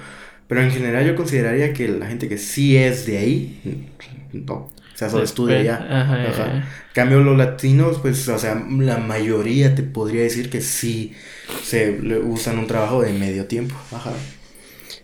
pero 0.54 0.68
en 0.68 0.72
general 0.72 1.04
yo 1.04 1.16
consideraría 1.16 1.74
que 1.74 1.88
la 1.88 2.06
gente 2.06 2.30
que 2.30 2.38
sí 2.38 2.78
es 2.78 3.08
de 3.08 3.18
ahí, 3.18 3.90
no. 4.34 4.54
O 4.54 4.72
sea, 4.94 5.10
solo 5.10 5.24
estudia 5.24 5.64
ya. 5.64 5.78
Ajá, 5.78 6.30
Ajá. 6.30 6.48
ya. 6.54 6.70
Cambio 6.94 7.22
los 7.22 7.36
latinos, 7.36 7.98
pues, 8.00 8.30
o 8.30 8.38
sea, 8.38 8.64
la 8.70 9.00
mayoría 9.00 9.74
te 9.74 9.82
podría 9.82 10.22
decir 10.22 10.52
que 10.52 10.62
sí 10.62 11.14
se 11.64 12.00
le 12.00 12.20
usan 12.20 12.60
un 12.60 12.68
trabajo 12.68 13.02
de 13.02 13.14
medio 13.14 13.48
tiempo. 13.48 13.74
Ajá. 13.92 14.14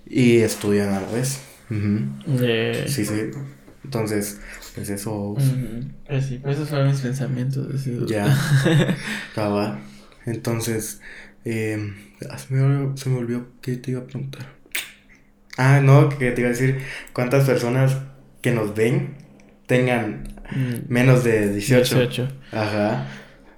Y 0.08 0.38
estudian 0.38 0.90
a 0.90 1.02
la 1.02 1.08
vez. 1.08 1.42
Yeah. 1.72 2.88
Sí, 2.88 3.04
sí. 3.04 3.32
Entonces, 3.84 4.42
pues 4.76 4.88
eso. 4.92 5.30
Ujú. 5.32 5.42
Pues 6.08 6.28
sí, 6.28 6.38
pues 6.38 6.58
esos 6.58 6.70
fueron 6.70 6.92
mis 6.92 7.02
pensamientos. 7.02 7.86
Ya. 8.08 8.38
Cabal. 9.34 9.80
Entonces, 10.28 11.02
eh, 11.44 11.92
se, 12.38 12.54
me 12.54 12.62
olvidó, 12.62 12.98
se 12.98 13.10
me 13.10 13.18
olvidó 13.18 13.48
que 13.64 13.78
te 13.78 13.90
iba 13.90 14.02
a 14.02 14.06
preguntar. 14.06 14.59
Ah, 15.62 15.82
no, 15.84 16.08
que 16.08 16.32
te 16.32 16.40
iba 16.42 16.48
a 16.50 16.54
decir 16.54 16.80
cuántas 17.12 17.46
personas 17.46 17.98
que 18.42 18.52
nos 18.52 18.74
ven 18.76 19.16
tengan 19.68 20.24
Mm, 20.52 20.92
menos 20.92 21.24
de 21.24 21.52
18. 21.54 21.96
18. 21.96 22.28
Ajá. 22.54 23.06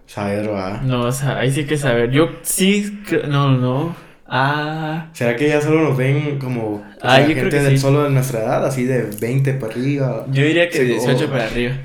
Saber, 0.08 0.52
va. 0.52 0.82
No, 0.84 1.04
o 1.04 1.12
sea, 1.12 1.38
ahí 1.40 1.50
sí 1.52 1.64
que 1.66 1.78
saber. 1.78 2.12
Yo 2.12 2.30
sí, 2.42 3.02
creo- 3.08 3.28
no, 3.28 3.52
no. 3.52 3.96
Ah, 4.28 5.10
¿Será 5.14 5.36
que 5.38 5.48
ya 5.48 5.62
solo 5.62 5.82
nos 5.90 5.98
ven 5.98 6.38
como 6.40 6.84
Ah, 7.02 7.18
sea, 7.18 7.20
yo 7.22 7.26
creo 7.34 7.36
gente 7.44 7.58
que 7.58 7.64
de 7.64 7.70
sí. 7.72 7.78
solo 7.78 8.04
de 8.04 8.10
nuestra 8.10 8.40
edad, 8.42 8.66
así 8.66 8.84
de 8.86 9.04
20 9.22 9.54
para 9.54 9.72
arriba? 9.74 10.26
yo 10.32 10.44
diría 10.44 10.68
que 10.70 10.80
Sí, 10.80 10.84
18 10.86 11.26
o- 11.26 11.30
para 11.30 11.46
arriba. 11.46 11.76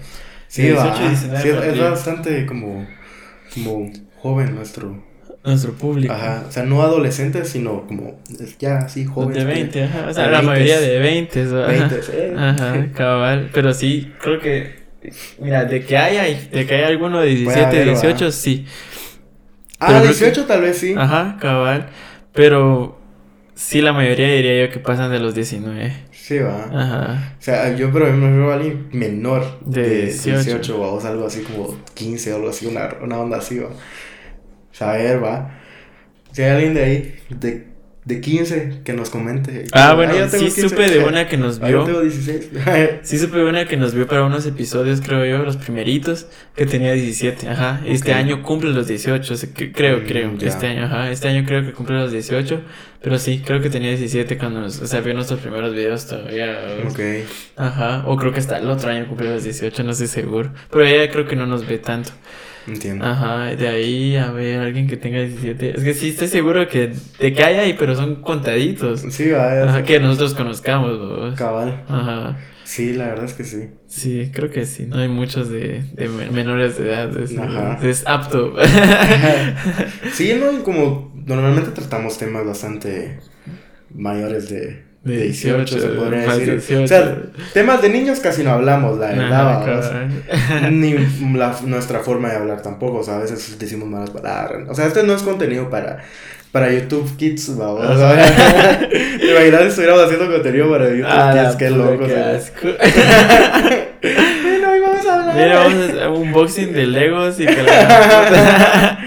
Sí, 0.49 0.63
de 0.63 0.73
va. 0.73 0.83
18 0.85 1.05
y 1.05 1.09
19 1.11 1.43
Sí, 1.43 1.49
es, 1.51 1.75
es 1.75 1.81
bastante 1.81 2.47
como, 2.47 2.87
como 3.55 3.91
joven 4.17 4.55
nuestro. 4.57 5.05
Nuestro 5.47 5.73
público. 5.73 6.13
Ajá. 6.13 6.45
O 6.49 6.53
sea, 6.53 6.65
no 6.65 6.83
adolescentes, 6.83 7.49
sino 7.49 7.87
como 7.87 8.21
ya 8.59 8.79
así 8.79 9.05
joven. 9.05 9.33
De 9.33 9.45
20, 9.45 9.85
ajá. 9.85 10.07
O 10.09 10.13
sea, 10.13 10.27
la 10.29 10.41
20s. 10.43 10.45
mayoría 10.45 10.81
de 10.81 10.99
20. 10.99 11.43
Ajá. 11.43 11.67
20, 11.67 12.03
sí. 12.03 12.13
Ajá, 12.37 12.87
cabal. 12.95 13.51
Pero 13.53 13.73
sí, 13.75 14.13
creo 14.21 14.41
que. 14.41 14.87
Mira, 15.39 15.65
de 15.65 15.85
que 15.85 15.97
haya, 15.97 16.25
de 16.25 16.67
que 16.67 16.75
haya 16.75 16.89
alguno 16.89 17.21
de 17.21 17.27
Puede 17.27 17.37
17, 17.37 17.65
haber, 17.67 17.85
18, 17.87 18.25
¿va? 18.25 18.33
sí. 18.33 18.67
Ah, 19.79 19.87
Pero 19.89 20.01
creo 20.01 20.13
18 20.13 20.45
tal 20.47 20.61
vez 20.63 20.79
sí. 20.79 20.95
Ajá, 20.97 21.37
cabal. 21.41 21.89
Pero 22.33 22.99
sí, 23.55 23.81
la 23.83 23.93
mayoría 23.93 24.29
diría 24.33 24.67
yo 24.67 24.73
que 24.73 24.81
pasan 24.81 25.11
de 25.13 25.19
los 25.21 25.35
19. 25.35 25.93
Sí, 26.11 26.39
va. 26.41 26.65
Ajá. 26.73 27.35
O 27.39 27.43
sea, 27.43 27.77
yo, 27.77 27.93
pero 27.93 28.13
me 28.13 28.37
veo 28.37 28.51
a 28.51 28.55
alguien 28.55 28.89
menor 28.93 29.61
De 29.65 29.83
de 29.83 30.03
18. 30.07 30.43
18, 30.43 30.81
va, 30.81 30.89
o 30.89 31.07
algo 31.07 31.27
así 31.27 31.43
como 31.43 31.77
15 31.95 32.33
o 32.33 32.37
algo 32.37 32.49
así, 32.49 32.67
una, 32.67 32.89
una 33.01 33.19
onda 33.19 33.37
así, 33.37 33.59
va. 33.61 33.69
Saber, 34.77 35.23
va. 35.23 35.59
Si 36.33 36.43
hay 36.43 36.51
alguien 36.51 36.75
de 36.75 36.85
ahí, 36.85 37.15
de, 37.31 37.67
de 38.05 38.21
15, 38.21 38.83
que 38.85 38.93
nos 38.93 39.09
comente. 39.11 39.65
Ah, 39.73 39.95
bueno, 39.95 40.13
yo 40.17 40.29
tengo 40.29 40.49
sí 40.51 40.61
supe 40.69 40.89
de 40.89 40.99
una 41.03 41.27
que 41.29 41.37
nos 41.39 41.59
Ah, 41.63 41.71
yo 41.71 41.79
vio. 41.79 41.87
tengo 41.87 42.01
16. 42.03 42.51
Sí 43.03 43.19
supe 43.19 43.39
de 43.39 43.45
una 43.47 43.65
que 43.67 43.77
nos 43.79 43.95
vio 43.95 44.07
para 44.07 44.23
unos 44.25 44.45
episodios, 44.47 45.01
creo 45.01 45.25
yo, 45.25 45.39
los 45.45 45.57
primeritos, 45.57 46.27
que 46.55 46.67
tenía 46.67 46.93
17, 46.93 47.49
ajá. 47.49 47.81
Este 47.87 48.11
Ok. 48.13 48.17
año 48.19 48.43
cumple 48.43 48.71
los 48.71 48.87
18, 48.87 49.33
o 49.33 49.37
sea, 49.37 49.49
que- 49.55 49.73
creo, 49.73 49.99
Mm, 50.01 50.05
creo, 50.07 50.37
ya. 50.37 50.49
este 50.49 50.67
año, 50.67 50.85
ajá. 50.85 51.11
Este 51.11 51.27
año 51.29 51.45
creo 51.47 51.65
que 51.65 51.73
cumple 51.73 51.97
los 51.97 52.13
18, 52.13 52.61
pero 53.03 53.19
sí, 53.19 53.43
creo 53.45 53.61
que 53.63 53.71
tenía 53.71 53.89
17 53.89 54.37
cuando 54.37 54.61
nos, 54.61 54.81
o 54.83 54.87
sea, 54.87 55.01
vio 55.01 55.15
nuestros 55.15 55.41
primeros 55.41 55.73
videos 55.73 56.07
todavía. 56.07 56.55
ok. 56.89 57.01
Ajá, 57.57 58.05
o 58.07 58.17
creo 58.17 58.31
que 58.33 58.41
hasta 58.41 58.59
el 58.59 58.69
otro 58.69 58.91
año 58.91 59.07
cumple 59.09 59.31
los 59.31 59.43
18, 59.43 59.83
no 59.85 59.93
estoy 59.93 60.07
seguro. 60.09 60.53
Pero 60.71 60.85
ella 60.85 61.11
creo 61.11 61.27
que 61.27 61.35
no 61.35 61.47
nos 61.47 61.67
ve 61.67 61.79
tanto. 61.79 62.11
Entiendo. 62.67 63.05
Ajá, 63.05 63.55
de 63.55 63.69
ahí 63.69 64.17
a 64.17 64.31
ver, 64.33 64.59
alguien 64.61 64.89
que 64.89 64.97
tenga 64.97 65.21
17. 65.21 65.77
Es 65.79 65.85
que 65.85 65.95
sí 65.95 66.09
estoy 66.11 66.29
seguro 66.29 66.67
que 66.69 66.93
de 67.21 67.33
que 67.33 67.43
hay 67.45 67.57
ahí, 67.57 67.77
pero 67.79 67.95
son 67.95 68.17
contaditos. 68.17 69.01
Sí, 69.11 69.31
va. 69.31 69.55
ya 69.55 69.65
Ajá, 69.69 69.85
que 69.85 70.01
nosotros 70.01 70.35
conozcamos, 70.35 70.99
¿no? 70.99 71.35
Cabal. 71.37 71.85
Ajá. 71.89 72.37
Sí, 72.65 72.93
la 72.95 73.07
verdad 73.07 73.27
es 73.27 73.35
que 73.35 73.45
sí. 73.45 73.69
Sí, 73.87 74.33
creo 74.35 74.51
que 74.51 74.67
sí. 74.67 74.87
No 74.87 74.99
hay 74.99 75.07
muchos 75.09 75.49
de, 75.49 75.85
de 75.93 76.09
men- 76.09 76.35
menores 76.35 76.77
de 76.77 76.89
edad. 76.89 77.17
Es, 77.17 77.39
Ajá. 77.39 77.79
es 77.83 78.03
apto. 78.09 78.57
sí, 80.13 80.35
no, 80.41 80.63
como 80.65 81.13
normalmente 81.25 81.71
tratamos 81.71 82.19
temas 82.19 82.45
bastante 82.45 83.21
mayores 83.95 84.49
de, 84.49 84.83
De 85.07 85.17
de 85.19 85.23
18, 85.25 85.67
se 85.67 85.75
18, 85.81 85.97
podría 85.99 86.21
decir. 86.23 86.51
18. 86.53 86.83
O 86.83 86.87
sea, 86.89 87.17
temas 87.55 87.81
de 87.83 87.89
niños 87.91 88.19
casi 88.21 88.43
no 88.43 88.51
hablamos, 88.51 88.99
la 88.99 89.07
verdad. 89.09 90.09
Ni 90.71 90.95
la- 91.35 91.57
nuestra 91.65 92.01
forma 92.01 92.29
de 92.31 92.37
hablar 92.37 92.63
tampoco, 92.63 92.99
o 92.99 93.03
sea, 93.05 93.17
a 93.17 93.21
veces 93.21 93.59
decimos 93.59 93.89
malas 93.89 94.11
palabras. 94.11 94.69
O 94.69 94.75
sea, 94.75 94.87
este 94.87 95.03
no 95.05 95.15
es 95.15 95.23
contenido 95.23 95.71
para, 95.71 95.99
para 96.53 96.73
YouTube 96.73 97.17
Kids, 97.17 97.57
vamos. 97.57 97.87
O 97.87 97.97
sea, 97.99 98.79
¿Te 98.91 99.31
imaginas 99.31 99.61
si 99.63 99.69
estuviéramos 99.69 100.05
haciendo 100.05 100.31
contenido 100.33 100.71
para 100.71 100.89
YouTube 100.91 101.07
Ah, 101.09 101.45
Kids? 101.47 101.57
Qué 101.57 101.71
loco. 101.71 102.07
qué 102.07 102.15
o 102.15 102.37
asco. 102.37 102.69
Bueno, 104.03 104.71
hoy 104.71 104.81
vamos 104.81 105.07
a 105.07 105.15
hablar. 105.21 105.37
Mira, 105.37 105.59
vamos 105.59 105.75
a 105.75 105.85
hacer 105.85 106.09
un 106.09 106.17
unboxing 106.29 106.73
de 106.73 106.87
Legos 106.87 107.41
y 107.41 107.47
que 107.47 107.63
la 107.63 108.99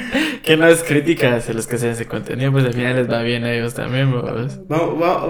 que 0.43 0.57
no 0.57 0.67
es 0.67 0.83
crítica 0.83 1.35
hacia 1.35 1.53
los 1.53 1.67
que 1.67 1.75
hacen 1.75 1.89
ese 1.91 2.05
contenido, 2.05 2.51
pues 2.51 2.65
al 2.65 2.73
final 2.73 2.95
les 2.95 3.09
va 3.09 3.21
bien 3.21 3.43
a 3.43 3.53
ellos 3.53 3.73
también, 3.73 4.11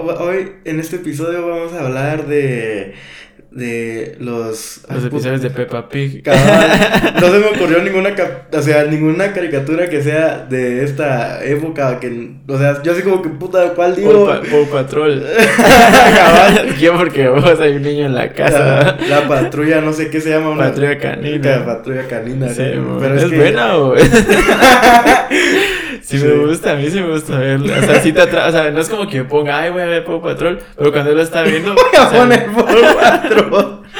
va- 0.08 0.20
hoy 0.22 0.52
en 0.64 0.80
este 0.80 0.96
episodio 0.96 1.46
vamos 1.46 1.72
a 1.72 1.86
hablar 1.86 2.26
de 2.26 2.94
de 3.50 4.16
los 4.20 4.80
Los 4.88 5.04
episodios 5.04 5.42
de 5.42 5.50
Peppa 5.50 5.88
Pig. 5.88 6.22
Cabal, 6.22 7.14
no 7.20 7.26
se 7.32 7.38
me 7.40 7.46
ocurrió 7.46 7.82
ninguna 7.82 8.10
o 8.52 8.62
sea, 8.62 8.84
ninguna 8.84 9.32
caricatura 9.32 9.88
que 9.88 10.02
sea 10.02 10.46
de 10.48 10.84
esta 10.84 11.44
época 11.44 11.98
que 11.98 12.30
o 12.46 12.58
sea, 12.58 12.80
yo 12.82 12.92
así 12.92 13.02
como 13.02 13.22
que 13.22 13.28
puta, 13.30 13.72
¿cuál 13.74 13.92
Paw, 13.94 14.00
digo? 14.00 14.26
Pa- 14.26 14.40
Paw 14.48 14.66
Patrol. 14.70 15.26
Cabal. 16.14 16.76
Yo 16.78 16.96
porque 16.96 17.28
vos 17.28 17.58
hay 17.60 17.72
un 17.76 17.82
niño 17.82 18.06
en 18.06 18.14
la 18.14 18.32
casa. 18.32 18.96
la 19.08 19.26
patrulla, 19.26 19.80
no 19.80 19.92
sé 19.92 20.10
qué 20.10 20.20
se 20.20 20.30
llama 20.30 20.50
una 20.50 20.64
Patrulla 20.66 20.98
canina. 20.98 21.40
Ca- 21.40 21.64
patrulla 21.66 22.06
canina. 22.06 22.48
Sí, 22.50 22.62
¿no? 22.76 22.98
pero 22.98 23.14
pero 23.14 23.14
es, 23.16 23.24
que- 23.24 23.36
buena, 23.36 23.76
o 23.76 23.94
Sí, 26.10 26.18
Sí. 26.18 26.24
me 26.26 26.46
gusta, 26.46 26.72
a 26.72 26.76
mí 26.76 26.90
sí 26.90 27.00
me 27.00 27.08
gusta 27.12 27.38
verlo. 27.38 27.72
O 27.72 27.82
sea, 27.82 28.00
sí 28.00 28.12
te 28.12 28.20
atra- 28.20 28.48
o 28.48 28.52
sea, 28.52 28.70
no 28.70 28.80
es 28.80 28.88
como 28.88 29.06
que 29.08 29.18
me 29.18 29.24
ponga, 29.24 29.58
ay, 29.60 29.70
voy 29.70 29.82
a 29.82 29.86
ver 29.86 30.04
Paw 30.04 30.20
Patrol, 30.20 30.58
pero 30.76 30.90
cuando 30.92 31.10
él 31.10 31.16
lo 31.18 31.22
está 31.22 31.42
viendo. 31.42 31.74
Voy 31.74 31.84
a 31.96 32.06
o 32.06 32.10
sea, 32.10 32.18
poner 32.20 32.46
por 32.46 32.66
cuatro. 32.94 33.82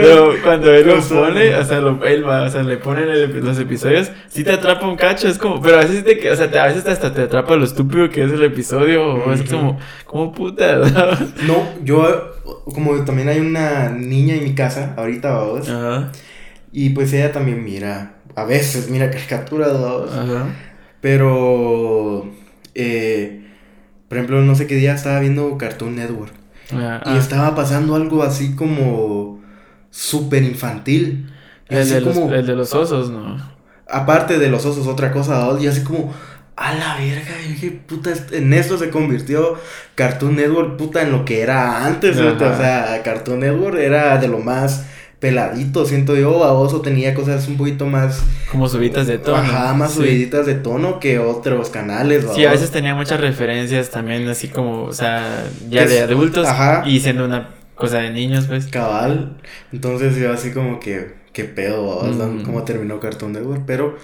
Pero 0.00 0.34
cuando 0.42 0.72
él 0.72 0.86
lo 0.86 1.00
pone, 1.00 1.54
o 1.56 1.64
sea, 1.64 1.80
lo, 1.80 2.04
él 2.04 2.26
va, 2.26 2.42
o 2.42 2.48
sea, 2.50 2.62
le 2.62 2.76
ponen 2.78 3.08
el- 3.08 3.44
los 3.44 3.58
episodios, 3.58 4.10
sí 4.28 4.44
te 4.44 4.52
atrapa 4.52 4.86
un 4.86 4.96
cacho, 4.96 5.28
es 5.28 5.38
como, 5.38 5.60
pero 5.60 5.76
a 5.78 5.80
veces 5.80 6.04
te, 6.04 6.30
o 6.30 6.36
sea, 6.36 6.50
te- 6.50 6.58
a 6.58 6.66
veces 6.66 6.86
hasta 6.86 7.12
te 7.12 7.22
atrapa 7.22 7.56
lo 7.56 7.64
estúpido 7.64 8.08
que 8.10 8.24
es 8.24 8.32
el 8.32 8.42
episodio, 8.42 9.04
o 9.14 9.32
es 9.32 9.42
como, 9.42 9.78
como 10.06 10.32
puta, 10.32 10.76
¿no? 10.76 10.84
No, 11.46 11.68
yo 11.82 12.32
como 12.74 13.04
también 13.04 13.28
hay 13.28 13.40
una 13.40 13.90
niña 13.90 14.34
en 14.34 14.44
mi 14.44 14.54
casa 14.54 14.94
ahorita, 14.96 15.32
vamos. 15.32 15.68
Ajá. 15.68 16.10
Y 16.72 16.90
pues 16.90 17.12
ella 17.12 17.30
también 17.32 17.62
mira, 17.62 18.13
a 18.34 18.44
veces 18.44 18.90
mira 18.90 19.10
caricaturas. 19.10 19.72
Ajá. 19.72 20.46
Pero, 21.00 22.30
eh, 22.74 23.46
por 24.08 24.18
ejemplo, 24.18 24.42
no 24.42 24.54
sé 24.54 24.66
qué 24.66 24.76
día 24.76 24.94
estaba 24.94 25.20
viendo 25.20 25.58
Cartoon 25.58 25.96
Network. 25.96 26.32
Ah, 26.72 27.02
Y 27.04 27.10
ah. 27.10 27.18
estaba 27.18 27.54
pasando 27.54 27.94
algo 27.94 28.22
así 28.22 28.54
como 28.54 29.42
súper 29.90 30.42
infantil. 30.42 31.30
Y 31.68 31.74
el, 31.74 31.82
así 31.82 31.94
de 31.94 32.00
los, 32.00 32.14
como, 32.14 32.32
el 32.32 32.46
de 32.46 32.56
los 32.56 32.74
osos, 32.74 33.10
¿no? 33.10 33.54
aparte 33.88 34.38
de 34.38 34.48
los 34.48 34.64
osos, 34.64 34.86
otra 34.86 35.12
cosa, 35.12 35.48
y 35.60 35.66
así 35.66 35.82
como, 35.82 36.12
a 36.56 36.74
la 36.74 36.96
verga, 36.96 37.32
y 37.44 37.52
dije, 37.52 37.70
puta, 37.86 38.12
en 38.32 38.52
esto 38.52 38.78
se 38.78 38.90
convirtió 38.90 39.58
Cartoon 39.94 40.36
Network, 40.36 40.76
puta, 40.76 41.02
en 41.02 41.12
lo 41.12 41.24
que 41.24 41.42
era 41.42 41.84
antes. 41.84 42.16
¿no? 42.16 42.32
o 42.32 42.38
sea, 42.38 43.02
Cartoon 43.04 43.40
Network 43.40 43.76
era 43.78 44.16
de 44.18 44.28
lo 44.28 44.38
más 44.38 44.86
peladito, 45.24 45.86
siento 45.86 46.14
yo, 46.16 46.44
a 46.44 46.52
Oso 46.52 46.82
tenía 46.82 47.14
cosas 47.14 47.48
un 47.48 47.56
poquito 47.56 47.86
más, 47.86 48.22
Como 48.52 48.68
subitas 48.68 49.06
de 49.06 49.16
tono. 49.16 49.38
ajá, 49.38 49.72
más 49.72 49.92
Sí. 49.92 49.96
subiditas 50.00 50.44
de 50.44 50.54
tono 50.56 51.00
que 51.00 51.18
otros 51.18 51.70
canales, 51.70 52.26
Sí, 52.34 52.44
a 52.44 52.50
veces 52.50 52.70
tenía 52.70 52.94
muchas 52.94 53.18
referencias 53.22 53.88
también, 53.88 54.28
así 54.28 54.48
como, 54.48 54.82
o 54.82 54.92
sea, 54.92 55.46
ya 55.70 55.84
Es- 55.84 55.88
de 55.90 56.00
adultos 56.02 56.46
ajá. 56.46 56.82
y 56.86 57.00
siendo 57.00 57.24
una 57.24 57.48
cosa 57.74 58.00
de 58.00 58.10
niños, 58.10 58.44
pues. 58.48 58.66
cabal, 58.66 59.38
entonces 59.72 60.14
yo 60.16 60.30
así 60.30 60.50
como 60.50 60.78
que, 60.78 61.14
qué 61.32 61.44
pedo, 61.44 61.86
¿va? 61.86 61.94
O 62.10 62.12
sea, 62.14 62.26
Mm. 62.26 62.42
cómo 62.42 62.62
terminó 62.64 63.00
Cartoon 63.00 63.32
Network, 63.32 63.62
pero... 63.66 63.96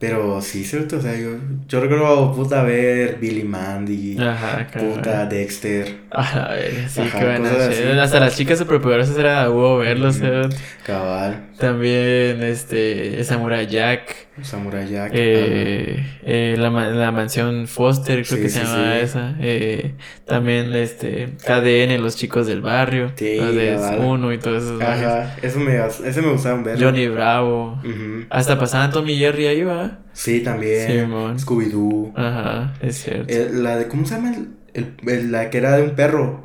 Pero 0.00 0.42
sí, 0.42 0.64
cierto, 0.64 0.98
o 0.98 1.00
sea, 1.00 1.16
yo, 1.18 1.30
yo 1.68 1.80
recuerdo, 1.80 2.34
puta, 2.34 2.62
ver 2.64 3.16
Billy 3.20 3.44
Mandy, 3.44 4.18
Ajá, 4.20 4.66
puta. 4.76 5.24
Dexter, 5.24 6.00
A 6.16 6.36
la 6.36 6.48
verga, 6.54 6.88
sí, 6.88 7.00
Ajá, 7.00 7.34
así. 7.68 7.82
Hasta 7.98 8.20
las 8.20 8.36
chicas 8.36 8.58
superpoderosas 8.58 9.18
era 9.18 9.50
huevo 9.50 9.78
verlos, 9.78 10.20
eh. 10.22 10.42
cabal, 10.86 11.46
También, 11.58 12.40
este, 12.42 13.22
Samurai 13.24 13.66
Jack. 13.66 14.28
Samurai 14.42 14.88
Jack. 14.88 15.10
Eh, 15.14 16.06
eh, 16.22 16.54
la, 16.56 16.70
la 16.70 17.10
mansión 17.10 17.66
Foster, 17.66 18.24
creo 18.24 18.36
Sí, 18.36 18.42
que 18.42 18.48
sí, 18.48 18.58
se 18.60 18.64
llama 18.64 18.92
sí. 18.94 19.00
esa. 19.02 19.34
Eh, 19.40 19.94
también 20.24 20.72
este 20.74 21.30
KDN, 21.44 22.00
los 22.00 22.14
chicos 22.16 22.46
del 22.46 22.60
barrio. 22.60 23.10
Sí, 23.16 23.36
los 23.36 23.54
de 23.54 23.74
cabal. 23.74 23.98
Uno 24.00 24.32
y 24.32 24.38
todos 24.38 24.62
esos 24.62 24.80
ajá, 24.80 25.34
eso 25.42 25.58
me, 25.58 25.76
ese 25.84 26.22
me 26.22 26.28
gustaban 26.30 26.62
ver. 26.62 26.80
Johnny 26.80 27.08
Bravo. 27.08 27.80
Ujú. 27.84 28.26
Hasta 28.30 28.56
pasaban 28.58 28.92
Tommy 28.92 29.16
Jerry 29.16 29.46
ahí, 29.48 29.62
va. 29.62 29.98
Sí, 30.12 30.40
también. 30.44 31.10
Scooby-Doo. 31.38 32.12
Ajá, 32.16 32.74
es 32.80 32.98
cierto. 33.02 33.34
La 33.52 33.76
de, 33.78 33.88
¿cómo 33.88 34.06
se 34.06 34.14
llama? 34.14 34.30
El, 34.32 34.48
el- 34.74 34.94
el- 35.06 35.32
la 35.32 35.50
que 35.50 35.58
era 35.58 35.76
de 35.76 35.82
un 35.84 35.94
perro. 35.94 36.42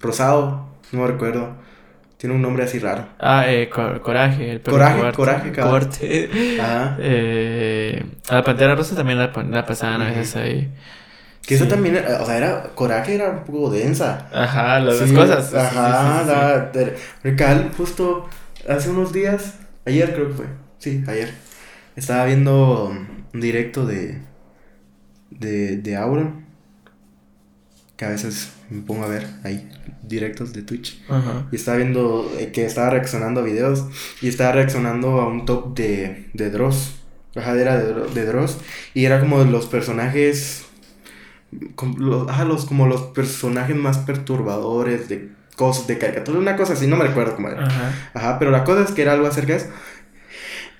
Rosado. 0.00 0.68
No 0.92 1.06
recuerdo. 1.06 1.56
Tiene 2.18 2.36
un 2.36 2.42
nombre 2.42 2.64
así 2.64 2.78
raro. 2.78 3.06
Ah, 3.18 3.44
eh, 3.50 3.68
Cor- 3.68 4.00
Coraje, 4.00 4.50
el 4.50 4.60
perro 4.60 4.76
Coraje, 4.76 4.96
cobarde. 4.98 5.16
Coraje. 5.16 5.52
Corte. 5.52 6.58
Ajá. 6.60 6.96
Eh, 7.00 8.04
a 8.28 8.34
la 8.36 8.44
Pantera 8.44 8.74
Rosa 8.74 8.94
también 8.96 9.18
la, 9.18 9.32
la 9.50 9.66
pasaban 9.66 10.00
a 10.02 10.06
veces 10.10 10.36
ahí. 10.36 10.72
Que 11.46 11.56
eso 11.56 11.64
Sí. 11.64 11.70
también, 11.70 11.96
era- 11.96 12.22
o 12.22 12.26
sea, 12.26 12.38
era, 12.38 12.62
Coraje 12.74 13.14
era 13.16 13.30
un 13.30 13.44
poco 13.44 13.70
densa. 13.70 14.28
Ajá, 14.32 14.80
las 14.80 14.98
dos 15.00 15.12
cosas. 15.12 15.52
Ajá, 15.54 16.70
sí, 16.72 16.78
la- 16.78 16.90
Recal, 17.22 17.70
justo 17.76 18.26
hace 18.66 18.88
unos 18.88 19.12
días, 19.12 19.58
ayer 19.84 20.14
creo 20.14 20.28
que 20.28 20.34
fue, 20.34 20.46
sí, 20.78 21.04
ayer, 21.06 21.30
estaba 21.96 22.24
viendo 22.24 22.86
un 23.34 23.40
directo 23.40 23.84
de, 23.84 24.22
de, 25.30 25.76
de 25.78 25.96
Aura, 25.96 26.32
que 28.04 28.08
a 28.08 28.10
veces 28.10 28.50
me 28.70 28.82
pongo 28.82 29.04
a 29.04 29.08
ver 29.08 29.26
ahí, 29.44 29.68
directos 30.02 30.52
de 30.52 30.62
Twitch, 30.62 31.02
Ajá. 31.08 31.46
y 31.50 31.56
estaba 31.56 31.78
viendo 31.78 32.30
eh, 32.38 32.50
que 32.52 32.64
estaba 32.66 32.90
reaccionando 32.90 33.40
a 33.40 33.44
videos, 33.44 33.84
y 34.20 34.28
estaba 34.28 34.52
reaccionando 34.52 35.20
a 35.20 35.26
un 35.28 35.44
top 35.46 35.74
de, 35.76 36.28
de 36.34 36.50
Dross, 36.50 36.96
ajá, 37.34 37.58
era 37.58 37.76
de, 37.78 37.94
de 38.12 38.26
Dross, 38.26 38.58
y 38.94 39.04
era 39.06 39.20
como 39.20 39.42
de 39.44 39.50
los 39.50 39.66
personajes 39.66 40.64
com- 41.74 41.96
los, 41.98 42.28
ajá, 42.28 42.44
los, 42.44 42.64
como 42.66 42.86
los 42.86 43.02
personajes 43.02 43.76
más 43.76 43.98
perturbadores 43.98 45.08
de 45.08 45.30
cosas, 45.56 45.86
de 45.86 45.98
caricaturas, 45.98 46.40
una 46.42 46.56
cosa 46.56 46.72
así, 46.72 46.86
no 46.86 46.96
me 46.96 47.04
recuerdo 47.04 47.36
cómo 47.36 47.48
era. 47.48 47.64
Ajá. 47.66 48.10
Ajá, 48.14 48.38
pero 48.38 48.50
la 48.50 48.64
cosa 48.64 48.82
es 48.84 48.90
que 48.90 49.02
era 49.02 49.12
algo 49.12 49.26
acerca 49.26 49.52
de 49.52 49.58
eso. 49.60 49.68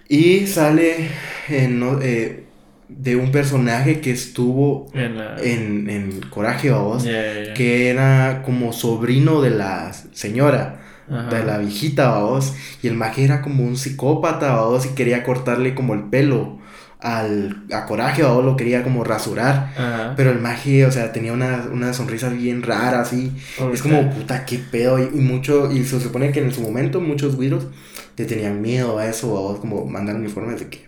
Y 0.09 0.47
sale 0.47 1.09
en, 1.49 1.83
eh, 2.03 2.45
de 2.89 3.17
un 3.17 3.33
personaje 3.33 4.01
que 4.01 4.11
estuvo 4.11 4.91
En 4.95 5.17
la... 5.19 5.37
en, 5.43 5.89
en 5.89 6.21
Coraje, 6.31 6.71
vamos, 6.71 7.05
ya, 7.05 7.43
ya. 7.43 7.55
que 7.55 7.89
era 7.91 8.43
como 8.45 8.73
sobrino 8.73 9.41
de 9.41 9.51
la 9.51 9.93
señora, 10.13 10.81
Ajá. 11.11 11.29
de 11.35 11.45
la 11.45 11.59
viejita, 11.59 12.11
vamos, 12.11 12.55
y 12.83 12.89
el 12.89 12.95
maje 12.95 13.25
era 13.25 13.43
como 13.43 13.65
un 13.65 13.77
psicópata, 13.77 14.55
vamos, 14.55 14.87
y 14.87 14.91
quería 14.91 15.23
cortarle 15.25 15.75
como 15.75 15.95
el 15.95 16.05
pelo 16.05 16.59
al, 17.01 17.65
a 17.73 17.85
Coraje, 17.87 18.23
vamos, 18.23 18.45
lo 18.45 18.57
quería 18.57 18.83
como 18.83 19.05
rasurar. 19.05 19.73
Ajá. 19.77 20.15
Pero 20.17 20.31
el 20.31 20.41
maje, 20.41 20.87
o 20.87 20.91
sea, 20.91 21.13
tenía 21.13 21.33
una, 21.35 21.67
una 21.71 21.93
sonrisa 21.93 22.31
bien 22.31 22.63
rara, 22.63 23.01
así. 23.01 23.33
Es 23.73 23.83
como, 23.83 24.09
puta, 24.11 24.45
qué 24.47 24.59
pedo. 24.59 24.99
Y, 24.99 25.03
y 25.15 25.21
mucho, 25.21 25.71
y 25.71 25.85
se 25.85 26.01
supone 26.01 26.33
que 26.33 26.41
en 26.41 26.53
su 26.53 26.63
momento 26.63 27.01
muchos 27.01 27.37
virus 27.39 27.67
le 28.17 28.25
tenían 28.25 28.63
miedo 28.63 28.99
a 28.99 29.07
eso, 29.07 29.33
o 29.35 29.61
como 29.61 29.85
mandaron 29.87 30.25
informes 30.25 30.61
de 30.61 30.69
que, 30.69 30.87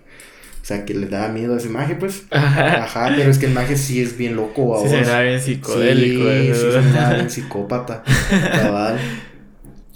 o 0.66 0.68
sea, 0.68 0.84
que 0.84 0.94
le 0.94 1.06
daba 1.06 1.28
miedo 1.28 1.54
a 1.54 1.58
ese 1.58 1.68
maje, 1.68 1.94
pues. 1.94 2.24
Ajá. 2.32 2.82
Ajá, 2.82 3.12
pero 3.16 3.30
es 3.30 3.38
que 3.38 3.46
el 3.46 3.52
maje 3.52 3.76
sí 3.76 4.02
es 4.02 4.18
bien 4.18 4.34
loco, 4.34 4.80
Sí, 4.82 4.88
vos. 4.88 4.90
será 4.90 5.22
bien 5.22 5.40
psicodélico. 5.40 6.28
Sí, 6.28 6.54
sí, 6.54 6.72
se 6.72 6.80
miraba 6.80 7.14
bien 7.14 7.30
psicópata, 7.30 8.02
cabal. 8.52 8.98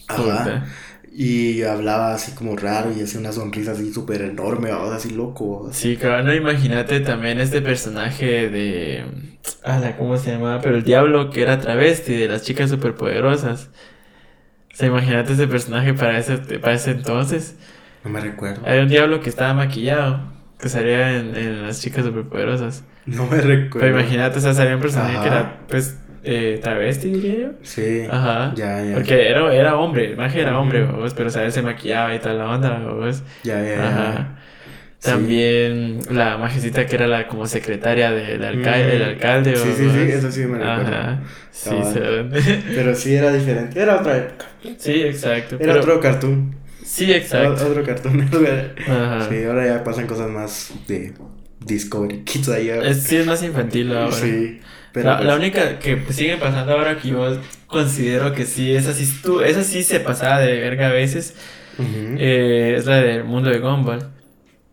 Ajá. 0.06 0.66
Y 1.12 1.62
hablaba 1.64 2.14
así 2.14 2.36
como 2.36 2.54
raro 2.56 2.92
y 2.96 3.02
hacía 3.02 3.18
una 3.18 3.32
sonrisa 3.32 3.72
así 3.72 3.92
súper 3.92 4.22
enorme, 4.22 4.72
vos, 4.72 4.92
así 4.94 5.10
loco. 5.10 5.70
Sí, 5.72 5.96
cabrón, 5.96 6.26
no, 6.26 6.34
imagínate 6.34 7.00
también 7.00 7.40
este 7.40 7.60
personaje 7.62 8.48
de... 8.48 9.04
Ala, 9.64 9.96
¿cómo 9.96 10.16
se 10.18 10.30
llamaba? 10.30 10.60
Pero 10.60 10.76
el 10.76 10.84
diablo 10.84 11.30
que 11.30 11.42
era 11.42 11.58
travesti 11.58 12.14
de 12.14 12.28
las 12.28 12.42
chicas 12.42 12.70
superpoderosas. 12.70 13.70
O 14.72 14.76
sea, 14.76 14.86
imagínate 14.86 15.32
ese 15.32 15.48
personaje 15.48 15.94
para 15.94 16.16
ese, 16.16 16.36
para 16.60 16.74
ese 16.74 16.92
entonces. 16.92 17.56
No 18.04 18.10
me 18.10 18.20
recuerdo. 18.20 18.62
Había 18.64 18.82
un 18.82 18.88
diablo 18.88 19.20
que 19.20 19.30
estaba 19.30 19.52
maquillado, 19.52 20.22
que 20.60 20.68
salía 20.68 21.16
en, 21.18 21.34
en 21.36 21.62
las 21.66 21.80
chicas 21.80 22.04
superpoderosas. 22.04 22.84
No 23.06 23.26
me 23.26 23.40
recuerdo. 23.40 23.80
Pero 23.80 23.98
imagínate, 24.00 24.38
o 24.38 24.40
sea, 24.40 24.52
salía 24.54 24.74
un 24.76 24.82
personaje 24.82 25.14
Ajá. 25.14 25.22
que 25.22 25.28
era, 25.28 25.56
pues, 25.68 25.98
eh, 26.22 26.60
travesti, 26.62 27.08
diría 27.10 27.38
yo. 27.40 27.48
Sí. 27.62 28.02
Ajá. 28.10 28.52
Ya, 28.54 28.84
ya. 28.84 28.94
Porque 28.94 29.28
era, 29.28 29.54
era 29.54 29.76
hombre, 29.76 30.04
el 30.10 30.16
magia 30.16 30.42
era 30.42 30.58
hombre. 30.58 30.84
¿vos? 30.84 31.14
pero 31.14 31.28
o 31.28 31.30
sea, 31.32 31.44
él 31.44 31.52
se 31.52 31.62
maquillaba 31.62 32.14
y 32.14 32.18
tal 32.18 32.38
la 32.38 32.48
onda, 32.50 32.78
¿vos? 32.78 33.22
Ya, 33.42 33.62
ya, 33.62 33.74
ya. 33.76 33.88
Ajá. 33.88 34.36
Sí. 34.98 35.10
También 35.10 36.00
la 36.10 36.36
majecita 36.36 36.84
que 36.84 36.94
era 36.94 37.06
la 37.06 37.26
como 37.26 37.46
secretaria 37.46 38.10
del 38.10 38.44
alcalde, 38.44 38.86
Mm. 38.86 38.96
el 38.96 39.02
alcalde 39.02 39.56
Sí, 39.56 39.62
o 39.62 39.72
sí, 39.74 39.90
sí, 39.90 40.12
eso 40.12 40.30
sí 40.30 40.40
me 40.40 40.58
recuerdo. 40.58 40.82
Ajá. 40.82 41.20
Sí, 41.50 41.70
se- 41.90 42.60
Pero 42.74 42.94
sí 42.94 43.14
era 43.14 43.32
diferente. 43.32 43.80
Era 43.80 43.96
otra 43.96 44.18
época. 44.18 44.44
sí, 44.76 45.00
exacto. 45.00 45.56
Era 45.58 45.72
pero- 45.72 45.80
otro 45.80 46.00
cartoon. 46.00 46.54
Sí, 46.84 47.12
exacto. 47.12 47.66
otro 47.66 47.84
cartoon. 47.84 48.28
Ajá. 48.88 49.28
sí, 49.28 49.44
ahora 49.44 49.66
ya 49.66 49.84
pasan 49.84 50.06
cosas 50.06 50.30
más 50.30 50.72
de 50.88 51.12
Discovery 51.64 52.22
Kids. 52.24 52.48
Es, 52.48 53.02
sí, 53.04 53.16
es 53.16 53.26
más 53.26 53.42
infantil 53.42 53.94
ahora. 53.94 54.12
Sí. 54.12 54.60
Pero 54.92 55.10
la, 55.10 55.16
pues, 55.18 55.26
la 55.28 55.36
única 55.36 55.78
que 55.78 55.96
pues, 55.98 56.16
sigue 56.16 56.36
pasando 56.36 56.72
ahora 56.72 56.98
que 56.98 57.08
yo 57.08 57.40
considero 57.66 58.32
que 58.32 58.44
sí, 58.44 58.74
esa 58.74 58.92
sí, 58.92 59.04
estu- 59.04 59.42
esa 59.44 59.62
sí 59.62 59.84
se 59.84 60.00
pasaba 60.00 60.40
de 60.40 60.58
verga 60.58 60.88
a 60.88 60.92
veces, 60.92 61.34
eh, 61.78 62.74
es 62.76 62.86
la 62.86 62.96
del 63.00 63.22
mundo 63.24 63.50
de 63.50 63.58
Gumball. 63.60 64.10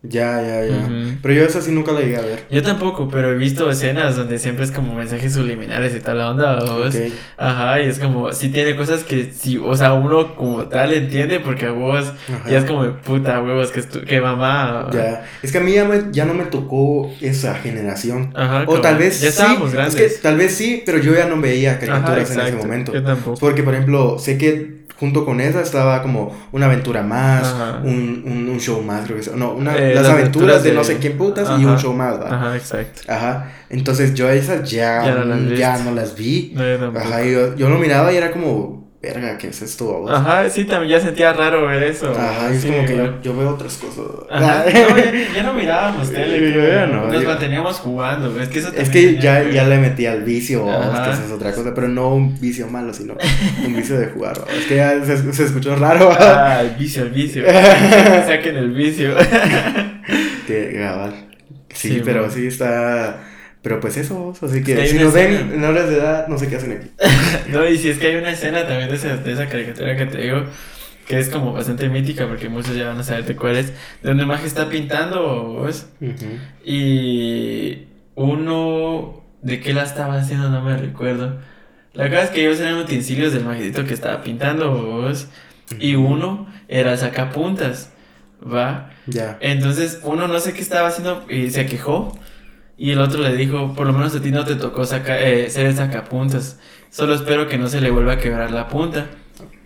Ya, 0.00 0.40
ya, 0.40 0.64
ya. 0.64 0.88
Pero 1.20 1.34
yo 1.34 1.42
esa 1.42 1.60
sí 1.60 1.72
nunca 1.72 1.90
la 1.90 2.00
llegué 2.00 2.16
a 2.18 2.20
ver. 2.20 2.44
Yo 2.50 2.62
tampoco, 2.62 3.08
pero 3.08 3.32
he 3.32 3.34
visto 3.34 3.68
escenas 3.68 4.14
donde 4.16 4.38
siempre 4.38 4.64
es 4.64 4.70
como 4.70 4.94
mensajes 4.94 5.32
subliminales 5.32 5.92
y 5.92 5.98
tal 5.98 6.18
la 6.18 6.30
onda, 6.30 6.60
¿vos? 6.64 6.96
Ajá, 7.36 7.80
y 7.82 7.86
es 7.88 7.98
como, 7.98 8.32
sí 8.32 8.50
tiene 8.50 8.76
cosas 8.76 9.02
que 9.02 9.32
sí, 9.32 9.58
o 9.62 9.74
sea, 9.76 9.94
uno 9.94 10.36
como 10.36 10.66
tal 10.68 10.92
entiende 10.94 11.40
porque 11.40 11.66
a 11.66 11.72
vos 11.72 12.12
Ajá. 12.32 12.48
ya 12.48 12.58
es 12.58 12.64
como, 12.64 12.92
puta 12.98 13.42
huevos, 13.42 13.72
que, 13.72 13.82
que 14.06 14.20
mamá. 14.20 14.88
Ya. 14.92 15.26
Es 15.42 15.50
que 15.50 15.58
a 15.58 15.62
mí 15.62 15.72
ya, 15.72 15.84
me- 15.84 16.12
ya 16.12 16.24
no 16.24 16.32
me 16.34 16.44
tocó 16.44 17.12
esa 17.20 17.56
generación. 17.56 18.32
Ajá, 18.36 18.62
O 18.62 18.66
como- 18.66 18.80
tal 18.80 18.98
vez 18.98 19.14
ya 19.20 19.32
sí. 19.32 19.40
estábamos 19.40 19.70
Es 19.70 19.74
grandes. 19.74 19.96
que 19.96 20.08
tal 20.22 20.36
vez 20.36 20.54
sí, 20.54 20.80
pero 20.86 20.98
yo 20.98 21.12
ya 21.12 21.26
no 21.26 21.40
veía 21.40 21.72
Ajá, 21.72 21.80
caricaturas 21.80 22.30
en 22.30 22.40
ese 22.40 22.52
momento. 22.52 22.94
Yo 22.94 23.02
tampoco. 23.02 23.40
Porque, 23.40 23.64
por 23.64 23.74
ejemplo, 23.74 24.16
sé 24.20 24.38
que 24.38 24.77
junto 24.98 25.24
con 25.24 25.40
esa 25.40 25.60
estaba 25.60 26.02
como 26.02 26.36
una 26.52 26.66
aventura 26.66 27.02
más, 27.02 27.54
un, 27.84 28.22
un, 28.26 28.48
un 28.48 28.58
show 28.60 28.82
más, 28.82 29.04
creo 29.04 29.16
que 29.16 29.22
sea. 29.22 29.36
No, 29.36 29.52
una, 29.52 29.76
Eh, 29.76 29.94
las 29.94 30.04
las 30.04 30.12
aventuras 30.12 30.62
de, 30.62 30.70
de- 30.70 30.76
no 30.76 30.82
sé 30.84 30.96
quién 30.98 31.16
putas 31.16 31.48
y 31.48 31.52
Ajá. 31.62 31.72
un 31.72 31.78
show 31.78 31.92
más, 31.92 32.20
¿va? 32.20 32.34
Ajá, 32.34 32.56
exacto. 32.56 33.02
Ajá. 33.06 33.52
Entonces 33.70 34.14
yo 34.14 34.28
esas 34.28 34.68
ya, 34.70 35.04
Ya 35.04 35.14
no 35.14 35.24
las 35.24 35.58
ya 35.58 35.78
no 35.78 35.92
las 35.92 36.16
vi. 36.16 36.52
No, 36.54 36.62
yo. 36.64 36.98
Ajá, 36.98 37.24
y 37.24 37.32
yo, 37.32 37.54
yo 37.54 37.68
lo 37.68 37.78
miraba 37.78 38.12
y 38.12 38.16
era 38.16 38.30
como, 38.32 38.87
verga, 39.00 39.38
¿qué 39.38 39.48
es 39.48 39.62
esto? 39.62 40.08
Ajá, 40.10 40.50
sí, 40.50 40.64
también 40.64 40.98
ya 40.98 41.04
sentía 41.04 41.32
raro 41.32 41.66
ver 41.66 41.82
eso. 41.84 42.10
Ajá, 42.10 42.52
es 42.52 42.64
como 42.64 42.84
que 42.84 42.96
yo, 42.96 43.22
yo, 43.22 43.36
veo 43.36 43.50
otras 43.50 43.76
cosas. 43.76 44.04
Ajá, 44.30 44.64
no, 44.90 45.34
ya, 45.34 45.42
no 45.44 45.54
mirábamos 45.54 46.10
tele, 46.10 46.52
yo, 46.52 46.86
no, 46.86 47.06
nos 47.06 47.24
manteníamos 47.24 47.76
jugando, 47.78 48.40
es 48.40 48.48
que 48.48 48.58
eso 48.58 48.72
Es 48.74 48.88
que 48.88 49.16
ya, 49.18 49.48
ya 49.48 49.66
le 49.66 49.78
metí 49.78 50.06
al 50.06 50.22
vicio, 50.22 50.64
que 50.64 51.10
eso 51.10 51.24
es 51.26 51.32
otra 51.32 51.52
cosa, 51.52 51.72
pero 51.74 51.88
no 51.88 52.14
un 52.14 52.40
vicio 52.40 52.66
malo, 52.68 52.92
sino 52.92 53.16
un 53.64 53.76
vicio 53.76 53.98
de 53.98 54.06
jugar, 54.06 54.44
es 54.58 54.66
que 54.66 54.76
ya 54.76 55.04
se, 55.04 55.32
se 55.32 55.44
escuchó 55.44 55.76
raro. 55.76 56.10
Ah, 56.18 56.60
el 56.62 56.70
vicio, 56.70 57.04
el 57.04 57.10
vicio, 57.10 57.44
saquen 58.26 58.56
el 58.56 58.72
vicio. 58.72 59.14
que, 60.46 60.72
gabal. 60.72 61.28
Sí, 61.72 62.02
pero 62.04 62.28
sí 62.30 62.46
está 62.46 63.20
pero 63.68 63.80
pues 63.80 63.98
eso, 63.98 64.34
así 64.40 64.64
que 64.64 64.86
si 64.86 64.98
nos 64.98 65.12
ven 65.12 65.50
menores 65.50 65.90
de 65.90 65.96
edad, 65.96 66.26
no 66.26 66.38
sé 66.38 66.48
qué 66.48 66.56
hacen 66.56 66.72
aquí. 66.72 66.90
no, 67.52 67.68
y 67.68 67.76
si 67.76 67.90
es 67.90 67.98
que 67.98 68.06
hay 68.06 68.16
una 68.16 68.30
escena 68.30 68.66
también 68.66 68.88
de 68.88 68.96
esa, 68.96 69.18
de 69.18 69.30
esa 69.30 69.46
caricatura 69.46 69.94
que 69.94 70.06
te 70.06 70.22
digo, 70.22 70.44
que 71.06 71.18
es 71.18 71.28
como 71.28 71.52
bastante 71.52 71.90
mítica, 71.90 72.26
porque 72.26 72.48
muchos 72.48 72.74
ya 72.74 72.88
van 72.88 72.98
a 72.98 73.02
saber 73.02 73.26
de 73.26 73.36
cuál 73.36 73.56
es, 73.56 73.66
de 74.02 74.08
donde 74.08 74.22
el 74.22 74.30
está 74.30 74.70
pintando, 74.70 75.64
¿ves? 75.64 75.86
Y 76.64 77.88
uno, 78.14 79.22
¿de 79.42 79.60
qué 79.60 79.74
la 79.74 79.82
estaba 79.82 80.18
haciendo? 80.18 80.48
No 80.48 80.62
me 80.62 80.74
recuerdo. 80.74 81.36
La 81.92 82.04
verdad 82.04 82.24
es 82.24 82.30
que 82.30 82.46
ellos 82.46 82.60
eran 82.60 82.76
utensilios 82.76 83.34
del 83.34 83.44
magito 83.44 83.84
que 83.84 83.92
estaba 83.92 84.22
pintando, 84.22 85.02
¿ves? 85.02 85.28
Y 85.78 85.94
uno 85.94 86.46
era 86.68 86.96
sacapuntas, 86.96 87.90
¿va? 88.42 88.92
Ya. 89.04 89.36
Entonces, 89.42 90.00
uno 90.04 90.26
no 90.26 90.40
sé 90.40 90.54
qué 90.54 90.62
estaba 90.62 90.88
haciendo 90.88 91.26
y 91.28 91.50
se 91.50 91.66
quejó. 91.66 92.18
Y 92.78 92.92
el 92.92 93.00
otro 93.00 93.20
le 93.22 93.36
dijo, 93.36 93.74
por 93.74 93.88
lo 93.88 93.92
menos 93.92 94.14
a 94.14 94.22
ti 94.22 94.30
no 94.30 94.44
te 94.44 94.54
tocó 94.54 94.86
saca, 94.86 95.20
eh, 95.20 95.50
ser 95.50 95.74
sacapuntas. 95.74 96.60
Solo 96.90 97.14
espero 97.14 97.48
que 97.48 97.58
no 97.58 97.68
se 97.68 97.80
le 97.80 97.90
vuelva 97.90 98.12
a 98.14 98.18
quebrar 98.18 98.52
la 98.52 98.68
punta. 98.68 99.08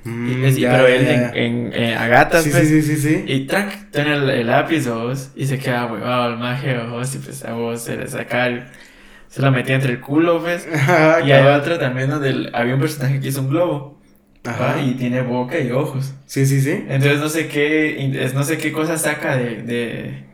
Mm, 0.04 0.44
y, 0.48 0.62
pero 0.62 0.86
él 0.86 1.06
En, 1.34 1.72
en, 1.74 1.96
a 1.96 2.08
gatas, 2.08 2.48
pues, 2.48 2.68
sí, 2.68 2.82
sí, 2.82 2.96
sí, 2.96 3.24
Y 3.28 3.46
track, 3.46 3.90
tiene 3.92 4.14
el, 4.14 4.46
lápiz, 4.46 4.88
vos, 4.88 5.30
y 5.36 5.46
se 5.46 5.58
queda 5.58 5.86
huevado 5.86 6.32
el 6.32 6.38
maje, 6.38 6.76
vos, 6.78 7.14
y 7.14 7.18
pues 7.18 7.44
a 7.44 7.52
vos 7.52 7.82
se 7.82 7.96
le 7.98 8.08
saca 8.08 8.66
Se 9.28 9.42
lo 9.42 9.52
metía 9.52 9.74
entre 9.74 9.92
el 9.92 10.00
culo, 10.00 10.40
pues. 10.40 10.66
y 11.26 11.30
hay 11.30 11.46
otra 11.46 11.78
también 11.78 12.08
donde 12.08 12.50
había 12.54 12.74
un 12.74 12.80
personaje 12.80 13.20
que 13.20 13.28
hizo 13.28 13.42
un 13.42 13.50
globo. 13.50 14.00
Ajá. 14.44 14.82
Y 14.82 14.94
tiene 14.94 15.20
boca 15.20 15.60
y 15.60 15.70
ojos. 15.70 16.14
Sí, 16.26 16.46
sí, 16.46 16.62
sí. 16.62 16.84
Entonces 16.88 17.20
no 17.20 17.28
sé 17.28 17.46
qué, 17.46 18.32
no 18.34 18.42
sé 18.42 18.56
qué 18.56 18.72
cosa 18.72 18.96
saca 18.96 19.36
de, 19.36 19.62
de 19.62 20.31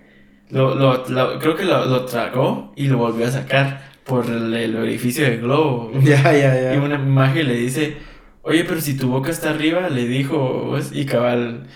lo, 0.50 0.74
lo, 0.74 1.04
creo 1.38 1.56
que 1.56 1.64
lo, 1.64 1.84
lo, 1.86 2.04
tragó 2.04 2.72
y 2.76 2.86
lo 2.88 2.98
volvió 2.98 3.26
a 3.26 3.30
sacar 3.30 3.88
por 4.04 4.26
el, 4.26 4.76
orificio 4.76 5.24
del 5.24 5.40
globo. 5.40 5.92
Ya, 6.02 6.22
ya, 6.32 6.54
ya. 6.60 6.74
Y 6.74 6.78
una 6.78 6.96
imagen 6.96 7.46
le 7.46 7.54
dice, 7.54 7.96
oye, 8.42 8.64
pero 8.64 8.80
si 8.80 8.96
tu 8.96 9.08
boca 9.08 9.30
está 9.30 9.50
arriba, 9.50 9.88
le 9.88 10.06
dijo, 10.06 10.76
y 10.92 11.04
cabal, 11.04 11.66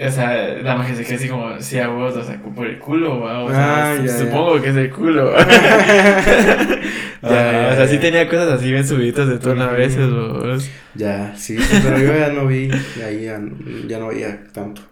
o 0.00 0.10
sea, 0.10 0.58
la 0.62 0.76
magia 0.76 0.94
se 0.94 1.04
queda 1.04 1.16
así 1.16 1.28
como, 1.28 1.60
si 1.60 1.78
a 1.78 1.88
vos 1.88 2.14
lo 2.14 2.24
sacó 2.24 2.52
por 2.52 2.66
el 2.66 2.78
culo, 2.78 3.22
o 3.22 3.50
sea, 3.50 3.92
ah, 3.92 4.08
supongo 4.08 4.60
que 4.60 4.70
es 4.70 4.76
el 4.76 4.90
culo. 4.90 5.32
ya, 7.22 7.70
o 7.72 7.76
sea, 7.76 7.88
sí 7.88 7.98
tenía 7.98 8.28
cosas 8.28 8.48
así 8.48 8.70
bien 8.70 8.86
subidas 8.86 9.28
de 9.28 9.38
todas 9.38 9.58
las 9.58 9.72
veces, 9.72 10.10
vos. 10.10 10.68
Ya, 10.94 11.34
sí, 11.36 11.56
pero 11.82 11.98
yo 11.98 12.16
ya 12.16 12.28
no 12.28 12.46
vi, 12.46 12.70
ahí 13.04 13.24
ya, 13.24 13.40
ya 13.86 13.98
no 13.98 14.08
veía 14.08 14.44
tanto. 14.52 14.82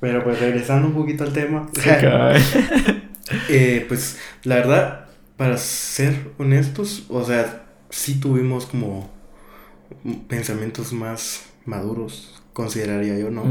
Pero 0.00 0.24
pues 0.24 0.40
regresando 0.40 0.88
un 0.88 0.94
poquito 0.94 1.24
al 1.24 1.32
tema. 1.32 1.68
eh, 3.48 3.84
pues 3.86 4.18
la 4.44 4.56
verdad, 4.56 5.06
para 5.36 5.56
ser 5.58 6.32
honestos, 6.38 7.04
o 7.08 7.24
sea, 7.24 7.64
sí 7.90 8.18
tuvimos 8.18 8.66
como 8.66 9.10
pensamientos 10.28 10.92
más 10.92 11.46
maduros, 11.66 12.42
consideraría 12.52 13.18
yo, 13.18 13.30
¿no? 13.30 13.44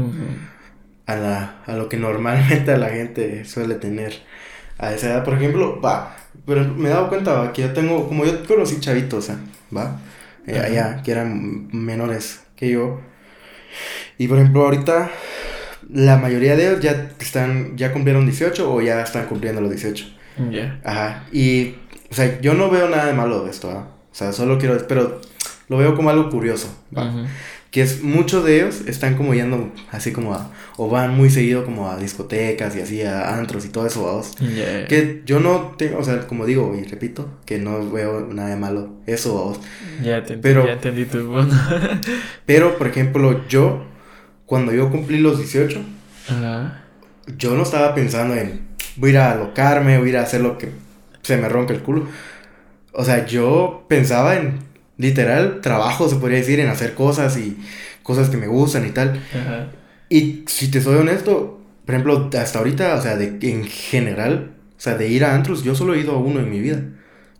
a, 1.10 1.16
la, 1.16 1.62
a 1.66 1.72
lo 1.74 1.88
que 1.88 1.96
normalmente 1.96 2.72
a 2.72 2.78
la 2.78 2.90
gente 2.90 3.44
suele 3.44 3.74
tener 3.76 4.22
a 4.78 4.92
esa 4.92 5.08
edad. 5.08 5.24
Por 5.24 5.34
ejemplo, 5.34 5.80
va, 5.80 6.16
pero 6.46 6.64
me 6.64 6.88
he 6.88 6.92
dado 6.92 7.08
cuenta 7.08 7.52
que 7.52 7.62
yo 7.62 7.72
tengo, 7.72 8.08
como 8.08 8.24
yo 8.24 8.44
conocí 8.46 8.80
chavitos, 8.80 9.30
va, 9.76 10.00
eh, 10.46 10.58
allá, 10.58 11.02
que 11.02 11.12
eran 11.12 11.68
menores 11.72 12.42
que 12.56 12.70
yo. 12.70 13.00
Y 14.18 14.28
por 14.28 14.38
ejemplo, 14.38 14.64
ahorita 14.64 15.10
la 15.88 16.18
mayoría 16.18 16.56
de 16.56 16.68
ellos 16.68 16.80
ya 16.80 17.12
están, 17.18 17.76
ya 17.76 17.92
cumplieron 17.92 18.26
18 18.26 18.72
o 18.72 18.80
ya 18.80 19.02
están 19.02 19.26
cumpliendo 19.26 19.60
los 19.60 19.70
18. 19.70 20.06
Ya. 20.50 20.80
Ajá. 20.84 21.26
Y, 21.32 21.74
o 22.10 22.14
sea, 22.14 22.40
yo 22.40 22.54
no 22.54 22.70
veo 22.70 22.88
nada 22.88 23.06
de 23.06 23.12
malo 23.12 23.44
de 23.44 23.50
esto, 23.50 23.70
¿ah? 23.70 23.88
O 24.10 24.14
sea, 24.14 24.32
solo 24.32 24.58
quiero, 24.58 24.76
pero 24.88 25.20
lo 25.68 25.76
veo 25.76 25.94
como 25.94 26.10
algo 26.10 26.30
curioso, 26.30 26.68
Que 27.70 27.82
es, 27.82 28.02
muchos 28.02 28.44
de 28.44 28.56
ellos 28.56 28.82
están 28.88 29.16
como 29.16 29.32
yendo 29.34 29.72
así 29.92 30.10
como 30.10 30.34
a, 30.34 30.50
o 30.76 30.88
van 30.88 31.16
muy 31.16 31.30
seguido 31.30 31.64
como 31.64 31.88
a 31.88 31.96
discotecas 31.96 32.74
y 32.74 32.80
así 32.80 33.02
a 33.02 33.36
antros 33.36 33.64
y 33.64 33.68
todo 33.68 33.86
eso, 33.86 34.04
vamos. 34.04 34.32
Que 34.88 35.22
yo 35.24 35.38
no 35.38 35.74
tengo, 35.78 35.98
o 35.98 36.04
sea, 36.04 36.26
como 36.26 36.46
digo 36.46 36.74
y 36.76 36.82
repito, 36.84 37.38
que 37.46 37.58
no 37.58 37.88
veo 37.88 38.26
nada 38.32 38.48
de 38.48 38.56
malo 38.56 38.96
eso, 39.06 39.34
vamos. 39.34 39.60
Ya 40.02 40.24
te 40.24 40.36
pero, 40.38 40.66
ya 40.66 40.72
entendí 40.72 41.04
tu 41.04 41.32
Pero, 42.46 42.76
por 42.76 42.88
ejemplo, 42.88 43.46
yo 43.48 43.84
cuando 44.50 44.72
yo 44.72 44.90
cumplí 44.90 45.18
los 45.18 45.38
18, 45.38 45.80
yo 47.38 47.54
no 47.54 47.62
estaba 47.62 47.94
pensando 47.94 48.34
en 48.34 48.62
voy 48.96 49.10
a 49.10 49.12
ir 49.12 49.18
a 49.18 49.30
alocarme, 49.30 49.96
voy 49.98 50.08
a 50.08 50.10
ir 50.10 50.16
a 50.16 50.22
hacer 50.22 50.40
lo 50.40 50.58
que 50.58 50.70
se 51.22 51.36
me 51.36 51.48
rompe 51.48 51.72
el 51.72 51.82
culo. 51.82 52.08
O 52.92 53.04
sea, 53.04 53.26
yo 53.26 53.84
pensaba 53.86 54.34
en 54.34 54.58
literal 54.96 55.60
trabajo, 55.60 56.08
se 56.08 56.16
podría 56.16 56.38
decir, 56.38 56.58
en 56.58 56.68
hacer 56.68 56.94
cosas 56.94 57.36
y 57.36 57.58
cosas 58.02 58.28
que 58.28 58.38
me 58.38 58.48
gustan 58.48 58.84
y 58.88 58.90
tal. 58.90 59.22
Y 60.08 60.42
si 60.48 60.68
te 60.68 60.80
soy 60.80 60.96
honesto, 60.96 61.60
por 61.86 61.94
ejemplo, 61.94 62.28
hasta 62.36 62.58
ahorita, 62.58 62.96
o 62.96 63.00
sea, 63.00 63.16
de, 63.16 63.38
en 63.42 63.62
general, 63.62 64.50
o 64.76 64.80
sea, 64.80 64.96
de 64.96 65.06
ir 65.06 65.24
a 65.24 65.36
antros, 65.36 65.62
yo 65.62 65.76
solo 65.76 65.94
he 65.94 66.00
ido 66.00 66.10
a 66.10 66.18
uno 66.18 66.40
en 66.40 66.50
mi 66.50 66.58
vida 66.58 66.82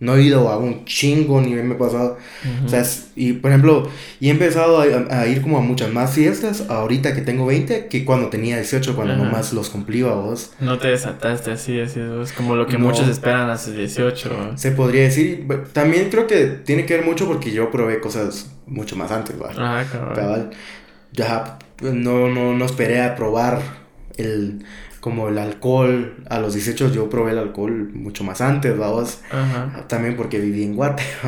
no 0.01 0.17
he 0.17 0.23
ido 0.23 0.49
a 0.49 0.57
un 0.57 0.87
chingo 0.87 1.43
ni 1.43 1.51
me 1.51 1.75
he 1.75 1.77
pasado. 1.77 2.17
O 2.65 2.69
sea, 2.69 2.83
y 3.15 3.35
por 3.35 3.51
ejemplo, 3.51 3.89
y 4.19 4.29
he 4.29 4.31
empezado 4.31 4.81
a, 4.81 5.27
ir 5.27 5.43
como 5.43 5.59
a 5.59 5.61
muchas 5.61 5.93
más 5.93 6.15
fiestas 6.15 6.65
ahorita 6.71 7.15
que 7.15 7.21
tengo 7.21 7.45
20 7.47 7.87
que 7.87 8.05
cuando 8.07 8.29
tenía 8.29 8.57
18, 8.57 8.97
cuando 8.97 9.15
nomás 9.17 9.53
los 9.53 9.69
cumplí 9.69 10.01
a 10.01 10.15
vos. 10.15 10.55
No 10.59 10.79
te 10.79 10.89
desataste 10.89 11.53
así, 11.53 11.79
así, 11.79 12.01
es 12.01 12.33
como 12.33 12.57
lo 12.57 12.67
que 12.67 12.79
muchos 12.79 13.09
esperan 13.09 13.51
a 13.51 13.59
sus 13.59 13.75
18. 13.75 14.53
Se 14.57 14.73
podría 14.73 15.03
decir, 15.03 15.47
también 15.75 16.09
creo 16.09 16.27
que 16.27 16.47
tiene 16.47 16.87
que 16.87 16.97
ver 16.97 17.05
mucho 17.05 17.27
porque 17.27 17.53
yo 17.53 17.71
probé 17.71 18.01
cosas 18.01 18.51
mucho 18.67 18.97
más 18.97 19.11
antes, 19.11 19.39
¿vale? 19.39 19.55
Ah, 19.59 19.85
cabal. 19.93 20.51
Ya, 21.13 21.59
no, 21.83 22.29
no, 22.29 22.55
no 22.55 22.65
esperé 22.65 23.03
a 23.03 23.17
probar 23.17 23.61
el 24.17 24.65
como 25.01 25.29
el 25.29 25.39
alcohol, 25.39 26.17
a 26.29 26.39
los 26.39 26.55
18 26.55 26.93
yo 26.93 27.09
probé 27.09 27.33
el 27.33 27.39
alcohol 27.39 27.91
mucho 27.93 28.23
más 28.23 28.41
antes, 28.41 28.77
vamos. 28.77 29.21
También 29.89 30.17
porque 30.17 30.39
viví 30.39 30.63
en 30.63 30.77
Guate, 30.77 31.03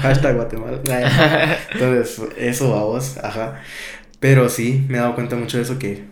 hashtag 0.00 0.36
Guatemala. 0.36 0.80
Entonces, 1.72 2.22
eso, 2.38 2.70
vamos, 2.70 3.18
ajá. 3.18 3.60
Pero 4.20 4.48
sí, 4.48 4.86
me 4.88 4.98
he 4.98 5.00
dado 5.00 5.14
cuenta 5.14 5.36
mucho 5.36 5.56
de 5.56 5.64
eso 5.64 5.78
que 5.78 6.04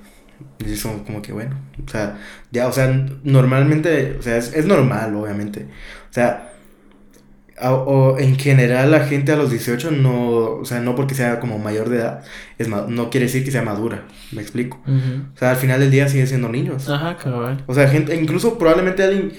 son 0.77 1.05
como 1.05 1.23
que 1.23 1.33
bueno, 1.33 1.57
o 1.85 1.91
sea, 1.91 2.19
ya, 2.51 2.67
o 2.67 2.73
sea, 2.73 3.07
normalmente, 3.25 4.17
o 4.19 4.23
sea, 4.23 4.37
es, 4.37 4.53
es 4.55 4.67
normal, 4.67 5.15
obviamente. 5.15 5.67
O 6.11 6.13
sea, 6.13 6.52
o 7.71 8.19
en 8.19 8.39
general 8.39 8.91
la 8.91 9.07
gente 9.07 9.33
a 9.33 9.37
los 9.37 9.51
18 9.51 9.91
no, 9.93 10.57
o 10.61 10.65
sea, 10.65 10.81
no 10.81 10.97
porque 10.97 11.15
sea 11.15 11.39
como 11.39 11.59
mayor 11.59 11.89
de 11.89 11.99
edad, 11.99 12.25
es 12.59 12.69
no 12.69 13.11
quiere 13.11 13.27
decir 13.27 13.45
que 13.45 13.51
sea 13.51 13.63
madura, 13.63 14.03
me 14.33 14.43
explico. 14.43 14.81
O 14.87 15.39
sea, 15.39 15.51
al 15.51 15.57
final 15.57 15.81
del 15.81 15.91
día 15.91 16.09
sigue 16.09 16.27
siendo 16.27 16.49
niños. 16.49 16.89
Ajá, 16.89 17.17
cabrón. 17.17 17.63
O 17.67 17.75
sea, 17.75 17.89
gente, 17.89 18.17
incluso 18.17 18.59
probablemente 18.59 19.03
alguien 19.03 19.33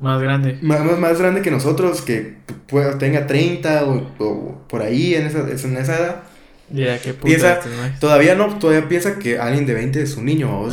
más 0.00 0.22
grande. 0.22 0.58
Más, 0.62 0.98
más, 0.98 1.18
grande 1.18 1.42
que 1.42 1.50
nosotros, 1.50 2.02
que 2.02 2.36
pueda, 2.68 2.98
tenga 2.98 3.26
30 3.26 3.84
o, 3.84 4.64
por 4.68 4.82
ahí 4.82 5.14
en 5.14 5.26
esa, 5.26 5.40
en 5.40 5.76
esa 5.76 5.98
edad. 5.98 6.16
Ya, 6.70 6.98
qué 6.98 7.14
piensa, 7.14 7.60
Todavía 7.98 8.34
no, 8.34 8.58
todavía 8.58 8.88
piensa 8.88 9.18
que 9.18 9.38
alguien 9.38 9.66
de 9.66 9.74
20 9.74 10.02
es 10.02 10.16
un 10.16 10.26
niño. 10.26 10.60
O 10.60 10.68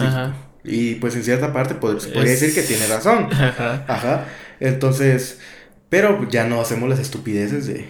y, 0.64 0.96
pues 0.96 1.16
en 1.16 1.24
cierta 1.24 1.54
parte 1.54 1.76
pues, 1.76 2.08
podría 2.08 2.32
decir 2.32 2.54
que 2.54 2.62
tiene 2.62 2.88
razón. 2.88 3.30
Ajá. 3.32 3.86
Ajá. 3.88 4.26
Entonces, 4.60 5.40
pero 5.96 6.28
ya 6.30 6.44
no 6.44 6.60
hacemos 6.60 6.90
las 6.90 7.00
estupideces 7.00 7.68
de, 7.68 7.86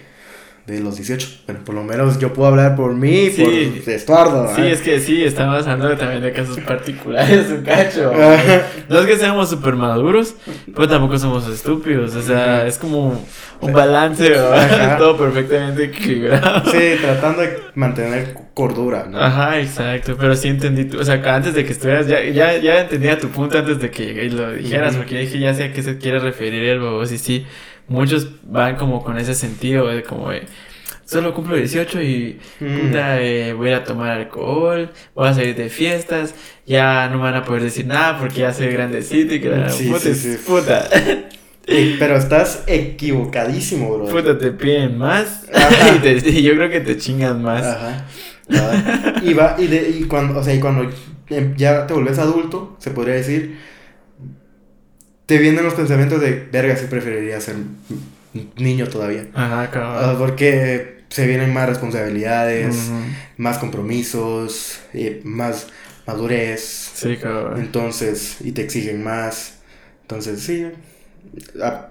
de 0.64 0.78
los 0.78 0.94
18. 0.94 1.40
Bueno, 1.44 1.64
por 1.64 1.74
lo 1.74 1.82
menos 1.82 2.20
yo 2.20 2.32
puedo 2.32 2.48
hablar 2.48 2.76
por 2.76 2.94
mí, 2.94 3.30
por 3.30 3.48
Estuardo. 3.92 4.54
Sí, 4.54 4.62
es 4.62 4.80
que 4.80 5.00
sí, 5.00 5.24
estamos 5.24 5.66
hablando 5.66 5.96
también 5.96 6.22
de 6.22 6.32
casos 6.32 6.56
particulares, 6.60 7.50
un 7.50 7.64
cacho. 7.64 8.12
no 8.88 9.00
es 9.00 9.06
que 9.06 9.16
seamos 9.16 9.50
súper 9.50 9.74
maduros, 9.74 10.36
pero 10.72 10.86
tampoco 10.86 11.18
somos 11.18 11.48
estúpidos. 11.48 12.14
O 12.14 12.22
sea, 12.22 12.64
es 12.64 12.78
como 12.78 13.20
un 13.60 13.72
balance, 13.72 14.36
todo 14.98 15.16
perfectamente 15.16 15.86
equilibrado. 15.86 16.70
Sí, 16.70 16.98
tratando 17.00 17.42
de 17.42 17.58
mantener 17.74 18.36
cordura, 18.54 19.08
¿no? 19.10 19.18
Ajá, 19.18 19.58
exacto. 19.58 20.16
Pero 20.16 20.36
sí 20.36 20.46
entendí, 20.46 20.96
o 20.96 21.04
sea, 21.04 21.20
antes 21.34 21.54
de 21.54 21.64
que 21.64 21.72
estuvieras, 21.72 22.06
ya, 22.06 22.22
ya, 22.22 22.56
ya 22.58 22.82
entendía 22.82 23.18
tu 23.18 23.30
punto 23.30 23.58
antes 23.58 23.80
de 23.80 23.90
que 23.90 24.30
lo 24.30 24.52
dijeras, 24.52 24.94
porque 24.94 25.18
dije, 25.18 25.40
ya 25.40 25.52
sé 25.54 25.64
a 25.64 25.72
qué 25.72 25.82
se 25.82 25.98
quiere 25.98 26.20
referir 26.20 26.62
el 26.62 26.78
bobo, 26.78 27.04
sí, 27.04 27.18
sí 27.18 27.44
muchos 27.88 28.28
van 28.44 28.76
como 28.76 29.02
con 29.04 29.18
ese 29.18 29.34
sentido 29.34 29.86
de 29.88 30.02
como 30.02 30.30
de, 30.30 30.44
solo 31.04 31.32
cumplo 31.34 31.56
18 31.56 32.02
y 32.02 32.38
puta, 32.58 33.20
eh, 33.22 33.52
voy 33.52 33.70
a 33.72 33.84
tomar 33.84 34.10
alcohol, 34.10 34.90
voy 35.14 35.28
a 35.28 35.34
salir 35.34 35.54
de 35.54 35.68
fiestas, 35.68 36.34
ya 36.66 37.08
no 37.08 37.16
me 37.18 37.24
van 37.24 37.34
a 37.36 37.44
poder 37.44 37.62
decir 37.62 37.86
nada 37.86 38.18
porque 38.18 38.40
ya 38.40 38.52
soy 38.52 38.68
grandecito 38.68 39.34
y 39.34 39.40
que 39.40 39.48
la 39.50 39.68
Sí, 39.70 39.86
puta, 39.88 40.00
sí, 40.00 40.14
sí. 40.14 40.36
puta, 40.46 40.88
Pero 41.98 42.16
estás 42.16 42.62
equivocadísimo, 42.66 43.96
bro. 43.98 44.06
puta, 44.06 44.38
te 44.38 44.52
piden 44.52 44.98
más 44.98 45.46
Ajá. 45.52 45.94
y, 45.96 45.98
te- 46.00 46.30
y 46.30 46.42
yo 46.42 46.54
creo 46.54 46.70
que 46.70 46.80
te 46.80 46.96
chingan 46.96 47.42
más. 47.42 47.64
Ajá. 47.64 48.06
Y 49.22 49.34
va, 49.34 49.56
y, 49.58 49.66
de, 49.66 49.90
y 49.90 50.04
cuando, 50.04 50.38
o 50.38 50.42
sea, 50.44 50.54
y 50.54 50.60
cuando 50.60 50.88
ya 51.56 51.86
te 51.88 51.94
volvés 51.94 52.18
adulto, 52.20 52.76
se 52.78 52.90
podría 52.92 53.14
decir, 53.16 53.58
te 55.26 55.38
vienen 55.38 55.64
los 55.64 55.74
pensamientos 55.74 56.20
de, 56.20 56.48
verga, 56.52 56.76
sí 56.76 56.86
preferiría 56.88 57.40
ser 57.40 57.56
niño 58.56 58.86
todavía. 58.88 59.26
Ajá, 59.34 59.62
Ah, 59.62 59.70
cabrón. 59.70 60.18
porque 60.18 60.96
se 61.08 61.26
vienen 61.26 61.52
más 61.52 61.68
responsabilidades, 61.68 62.90
más 63.36 63.58
compromisos, 63.58 64.80
eh, 64.92 65.20
más 65.24 65.68
madurez. 66.06 66.90
Sí, 66.94 67.16
cabrón. 67.16 67.60
Entonces, 67.60 68.36
y 68.40 68.52
te 68.52 68.62
exigen 68.62 69.02
más. 69.02 69.58
Entonces, 70.02 70.40
sí. 70.42 70.66
ah, 71.62 71.88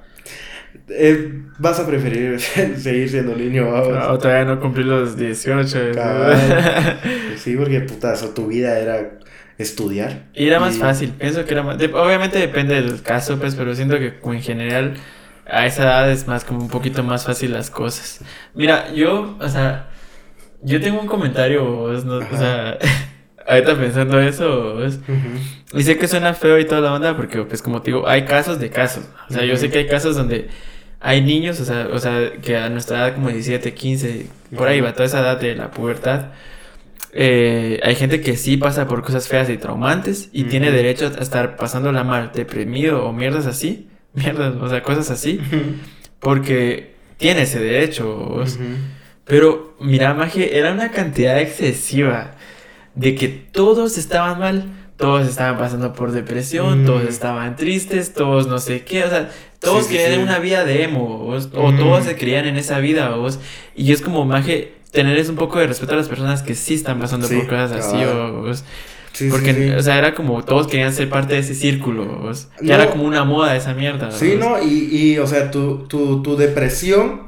eh, 0.90 1.42
vas 1.58 1.80
a 1.80 1.88
preferir 1.88 2.40
seguir 2.78 3.10
siendo 3.10 3.36
niño. 3.36 3.72
vamos. 3.72 4.08
O 4.10 4.20
todavía 4.20 4.46
no 4.46 4.60
cumplí 4.62 4.84
los 4.84 5.18
18. 5.18 5.92
Cabal. 5.94 7.00
Sí, 7.44 7.56
porque 7.56 7.82
putazo, 7.82 8.30
tu 8.30 8.48
vida 8.48 8.80
era 8.80 9.20
estudiar. 9.58 10.24
Y 10.34 10.48
era 10.48 10.60
más 10.60 10.76
Y- 10.76 10.80
fácil, 10.80 11.10
pienso 11.12 11.46
que 11.46 11.54
era 11.54 11.64
más... 11.64 11.78
de- 11.78 11.94
obviamente 11.94 12.40
depende 12.40 12.76
del 12.82 13.02
caso, 13.02 13.38
pues, 13.40 13.56
pero 13.56 13.74
siento 13.76 13.98
que 14.00 14.14
en 14.24 14.42
general 14.42 14.96
a 15.48 15.66
esa 15.66 15.84
edad 15.84 16.12
es 16.12 16.28
más 16.28 16.44
como 16.44 16.60
un 16.62 16.70
poquito 16.70 17.04
más 17.04 17.26
fácil 17.26 17.54
las 17.54 17.70
cosas. 17.70 18.22
Mira, 18.54 18.92
yo, 18.94 19.38
o 19.40 19.48
sea, 19.50 19.90
yo 20.62 20.82
tengo 20.82 21.00
un 21.00 21.08
comentario, 21.08 21.64
vos, 21.66 22.04
¿no? 22.06 22.16
o 22.18 22.38
sea, 22.38 22.78
ahorita 23.48 23.76
pensando 23.78 24.20
eso, 24.20 24.74
vos, 24.76 25.00
y 25.74 25.84
sé 25.84 25.98
que 25.98 26.08
suena 26.08 26.34
feo 26.34 26.58
y 26.60 26.66
toda 26.66 26.82
la 26.82 26.94
onda, 26.94 27.16
porque 27.16 27.44
pues 27.44 27.62
como 27.62 27.82
te 27.82 27.92
digo, 27.92 28.08
hay 28.08 28.26
casos 28.26 28.60
de 28.60 28.70
casos. 28.70 29.06
O 29.30 29.34
sea, 29.34 29.46
yo 29.46 29.56
sé 29.58 29.70
que 29.70 29.78
hay 29.80 29.88
casos 29.88 30.16
donde 30.16 30.48
hay 31.00 31.22
niños, 31.22 31.60
o 31.60 31.66
sea, 31.66 31.88
o 31.94 32.00
sea, 32.00 32.32
que 32.42 32.58
a 32.58 32.70
nuestra 32.70 32.98
edad 32.98 33.14
como 33.14 33.30
17, 33.30 33.74
15, 33.76 34.26
por 34.58 34.68
ahí 34.68 34.82
va 34.82 34.94
toda 34.94 35.06
esa 35.06 35.20
edad 35.20 35.40
de 35.40 35.56
la 35.56 35.70
pubertad. 35.70 36.28
Eh, 37.18 37.80
hay 37.82 37.96
gente 37.96 38.20
que 38.20 38.36
sí 38.36 38.58
pasa 38.58 38.88
por 38.88 39.02
cosas 39.02 39.28
feas 39.30 39.50
y 39.50 39.58
traumantes 39.58 40.30
y 40.34 40.42
Ujú. 40.42 40.50
tiene 40.52 40.70
derecho 40.72 41.10
a 41.18 41.22
estar 41.22 41.56
pasándola 41.56 42.04
mal, 42.04 42.32
deprimido 42.34 43.06
o 43.06 43.14
mierdas 43.14 43.46
así, 43.48 43.88
mierdas, 44.14 44.56
o 44.62 44.68
sea, 44.70 44.84
cosas 44.84 45.10
así, 45.12 45.40
porque 46.20 46.96
tiene 47.18 47.44
ese 47.44 47.60
derecho. 47.60 48.16
vos. 48.16 48.56
Ujú. 48.56 48.64
Pero 49.26 49.76
mira, 49.80 50.14
Maje, 50.14 50.58
era 50.58 50.72
una 50.72 50.92
cantidad 50.92 51.40
excesiva 51.40 52.32
de 52.94 53.16
que 53.16 53.28
todos 53.28 53.98
estaban 53.98 54.40
mal, 54.40 54.66
todos 54.98 55.28
estaban 55.28 55.58
pasando 55.58 55.94
por 55.94 56.12
depresión, 56.12 56.84
Mm. 56.84 56.86
todos 56.86 57.04
estaban 57.04 57.56
tristes, 57.56 58.14
todos 58.14 58.48
no 58.48 58.60
sé 58.60 58.84
qué, 58.86 59.04
o 59.04 59.10
sea, 59.10 59.30
todos 59.60 59.88
Sí, 59.88 59.94
querían 59.98 60.20
sí. 60.20 60.24
una 60.24 60.40
vida 60.40 60.64
de 60.64 60.84
emo, 60.84 61.18
vos, 61.18 61.50
o 61.54 61.72
Mm. 61.72 61.78
todos 61.78 62.06
se 62.06 62.16
creían 62.16 62.46
en 62.46 62.56
esa 62.56 62.80
vida, 62.80 63.10
vos, 63.16 63.40
y 63.76 63.92
es 63.92 64.02
como, 64.02 64.24
Maje, 64.26 64.75
tenerles 64.96 65.30
un 65.30 65.36
poco 65.36 65.60
de 65.60 65.68
respeto 65.68 65.94
a 65.94 65.98
las 65.98 66.08
personas 66.10 66.42
que 66.42 66.56
sí 66.56 66.74
están 66.74 67.00
pasando 67.00 67.28
Sí, 67.28 67.36
por 67.36 67.48
cosas 67.48 67.72
así, 67.74 67.98
cabal. 67.98 68.32
vos, 68.32 68.64
Sí, 69.14 69.30
porque, 69.30 69.54
sí, 69.54 69.70
o 69.70 69.82
sea, 69.82 69.98
era 69.98 70.14
como, 70.14 70.44
todos 70.44 70.68
querían 70.68 70.92
ser 70.92 71.08
parte 71.10 71.36
de 71.36 71.40
ese 71.40 71.56
círculo, 71.56 72.04
No. 72.60 72.74
era 72.74 72.90
como 72.90 73.04
una 73.06 73.24
moda 73.24 73.56
esa 73.56 73.74
mierda, 73.74 74.12
Sí. 74.12 74.36
¿no? 74.38 74.62
Y, 74.62 74.90
y, 75.14 75.18
o 75.20 75.28
sea, 75.28 75.52
tu, 75.52 75.88
tu, 75.88 76.22
tu 76.22 76.36
depresión 76.36 77.22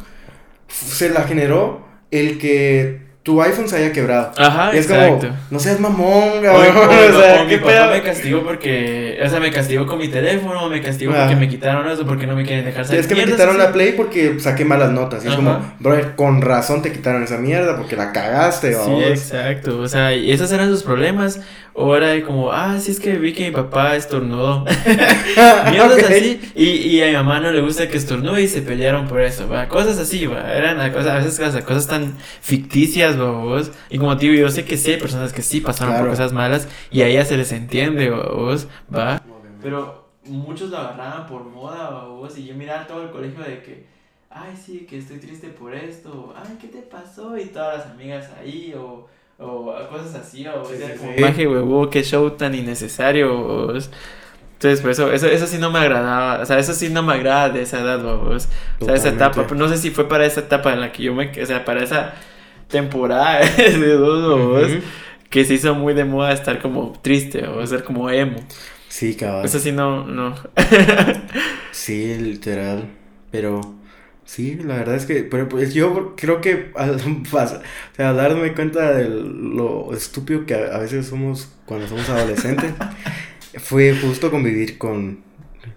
se 0.67 1.09
la 1.09 1.23
generó 1.23 1.85
el 2.11 2.37
que 2.39 3.06
tu 3.27 3.41
iPhone 3.41 3.67
se 3.67 3.75
haya 3.75 3.91
quebrado. 3.91 4.31
Ajá, 4.37 4.71
y 4.73 4.77
es 4.77 4.85
exacto. 4.89 5.27
como, 5.27 5.37
no 5.51 5.59
seas 5.59 5.81
mamón, 5.81 6.29
O, 6.39 6.41
cabrón. 6.41 6.77
o- 6.77 7.17
o 7.17 7.21
sea, 7.21 7.41
o 7.41 7.45
mi 7.45 7.57
papá 7.57 7.67
pedo. 7.67 7.91
me 7.91 8.01
castigó 8.01 8.41
porque, 8.43 9.19
o 9.21 9.29
sea, 9.29 9.41
me 9.41 9.51
castigó 9.51 9.85
con 9.85 9.99
mi 9.99 10.07
teléfono, 10.07 10.69
me 10.69 10.81
castigó 10.81 11.11
Ah. 11.13 11.25
porque 11.25 11.35
me 11.35 11.49
quitaron 11.49 11.89
eso, 11.89 12.05
porque 12.07 12.25
no 12.25 12.35
me 12.37 12.45
quieren 12.45 12.63
dejar 12.63 12.85
Sí, 12.85 12.89
salir. 12.91 13.01
es 13.01 13.07
que 13.07 13.15
me 13.15 13.25
quitaron 13.25 13.57
así. 13.57 13.65
la 13.65 13.73
Play 13.73 13.91
porque 13.97 14.39
saqué 14.39 14.63
malas 14.63 14.91
notas. 14.91 15.25
Y 15.25 15.27
es 15.27 15.35
como, 15.35 15.59
brother, 15.79 16.15
con 16.15 16.41
razón 16.41 16.81
te 16.81 16.93
quitaron 16.93 17.21
esa 17.21 17.37
mierda 17.37 17.75
porque 17.75 17.97
la 17.97 18.13
cagaste, 18.13 18.71
Sí, 18.71 18.77
vamos. 18.79 19.03
exacto, 19.03 19.77
o 19.81 19.87
sea, 19.89 20.15
y 20.15 20.31
esos 20.31 20.49
eran 20.53 20.69
sus 20.69 20.83
problemas. 20.83 21.41
O 21.79 21.95
era 21.95 22.07
de 22.07 22.23
como, 22.23 22.51
ah, 22.51 22.79
sí 22.79 22.89
es 22.91 22.99
que 22.99 23.19
vi 23.19 23.33
que 23.33 23.45
mi 23.45 23.51
papá 23.51 23.95
estornudó. 23.95 24.65
Mierdas 25.69 26.03
Ok. 26.03 26.09
así. 26.09 26.41
Y, 26.55 26.65
y 26.69 27.03
a 27.03 27.07
mi 27.07 27.13
mamá 27.13 27.39
no 27.39 27.51
le 27.51 27.61
gusta 27.61 27.87
que 27.87 27.97
estornude 27.97 28.41
y 28.41 28.47
se 28.47 28.63
pelearon 28.63 29.07
por 29.07 29.21
eso, 29.21 29.47
va. 29.47 29.67
Cosas 29.67 29.99
así, 29.99 30.25
va. 30.25 30.53
Eran 30.53 30.79
a 30.81 30.91
cosas, 30.91 31.07
a 31.11 31.15
veces 31.17 31.37
cosas, 31.39 31.63
cosas 31.63 31.87
tan 31.87 32.17
ficticias, 32.41 33.15
vos. 33.17 33.71
Y 33.91 33.99
como 33.99 34.15
digo, 34.15 34.33
yo 34.33 34.49
sé 34.49 34.65
que 34.65 34.75
sí 34.75 34.91
hay 34.93 34.97
personas 34.99 35.33
que 35.33 35.43
sí 35.43 35.61
pasaron 35.61 35.93
por 35.93 36.05
Claro. 36.05 36.11
cosas 36.17 36.33
malas 36.33 36.67
y 36.89 37.01
a 37.01 37.07
ellas 37.07 37.27
se 37.27 37.37
les 37.37 37.51
entiende, 37.51 38.09
vos, 38.09 38.67
va. 38.93 39.21
Pero 39.61 40.07
muchos 40.25 40.71
lo 40.71 40.77
agarraban 40.79 41.27
por 41.27 41.43
moda, 41.43 41.89
vos. 42.05 42.35
Y 42.39 42.47
yo 42.47 42.55
miraba 42.55 42.87
todo 42.87 43.03
el 43.03 43.11
colegio 43.11 43.43
de 43.43 43.61
que, 43.61 43.85
ay, 44.31 44.55
sí, 44.55 44.87
que 44.89 44.97
estoy 44.97 45.19
triste 45.19 45.49
por 45.49 45.75
esto. 45.75 46.33
Ay, 46.35 46.57
¿qué 46.59 46.69
te 46.69 46.79
pasó? 46.81 47.37
Y 47.37 47.45
todas 47.45 47.77
las 47.79 47.87
amigas 47.93 48.29
ahí, 48.39 48.73
o, 48.75 49.07
o 49.39 49.73
cosas 49.89 50.15
así, 50.15 50.45
o 50.47 50.63
Sí, 50.65 50.77
sea, 50.77 50.89
sí, 50.93 50.97
como, 50.97 51.15
sí. 51.33 51.45
huevo, 51.47 51.89
qué 51.89 52.03
show 52.03 52.31
tan 52.31 52.55
innecesario, 52.55 53.35
vos. 53.37 53.89
Entonces, 54.53 54.81
por 54.81 54.91
eso, 54.91 55.11
eso, 55.11 55.27
eso 55.27 55.45
sí 55.47 55.57
no 55.59 55.69
me 55.71 55.79
agradaba, 55.79 56.41
o 56.41 56.45
sea, 56.45 56.57
eso 56.59 56.73
sí 56.73 56.89
no 56.89 57.03
me 57.03 57.13
agrada 57.13 57.49
de 57.49 57.61
esa 57.61 57.81
edad, 57.81 58.01
vos. 58.01 58.49
O 58.79 58.85
sea, 58.85 58.95
esa 58.95 59.09
etapa, 59.09 59.45
no 59.55 59.69
sé 59.69 59.77
si 59.77 59.91
fue 59.91 60.07
para 60.09 60.25
esa 60.25 60.41
etapa 60.41 60.73
en 60.73 60.81
la 60.81 60.91
que 60.91 61.03
yo 61.03 61.13
me, 61.13 61.29
o 61.41 61.45
sea, 61.45 61.63
para 61.65 61.83
esa 61.83 62.13
temporada 62.69 63.39
de 63.57 63.93
dos, 63.93 64.37
vos, 64.49 64.71
Ujú. 64.71 64.81
que 65.29 65.45
se 65.45 65.53
hizo 65.55 65.75
muy 65.75 65.93
de 65.93 66.05
moda 66.05 66.31
estar 66.33 66.59
como 66.61 66.93
triste, 67.01 67.47
o 67.47 67.65
ser 67.67 67.83
como 67.83 68.09
emo. 68.09 68.37
Sí, 68.89 69.15
cabrón. 69.15 69.45
Eso 69.45 69.59
sí 69.59 69.71
no, 69.71 70.05
no. 70.05 70.33
Sí, 71.71 72.15
literal. 72.15 72.89
Pero 73.31 73.61
sí, 74.27 74.55
la 74.55 74.77
verdad 74.77 74.95
es 74.95 75.05
que 75.07 75.23
pero, 75.23 75.49
pues, 75.49 75.73
yo 75.73 76.15
creo 76.15 76.41
que 76.41 76.71
al, 76.75 76.95
o 76.95 77.47
sea, 77.95 78.09
al 78.09 78.17
darme 78.17 78.53
cuenta 78.53 78.93
de 78.93 79.09
lo 79.09 79.93
estúpido 79.93 80.45
que 80.45 80.55
a, 80.55 80.75
a 80.75 80.79
veces 80.79 81.07
somos 81.07 81.49
cuando 81.65 81.87
somos 81.87 82.09
adolescentes, 82.09 82.73
fue 83.59 83.95
justo 83.95 84.31
convivir 84.31 84.77
con 84.77 85.23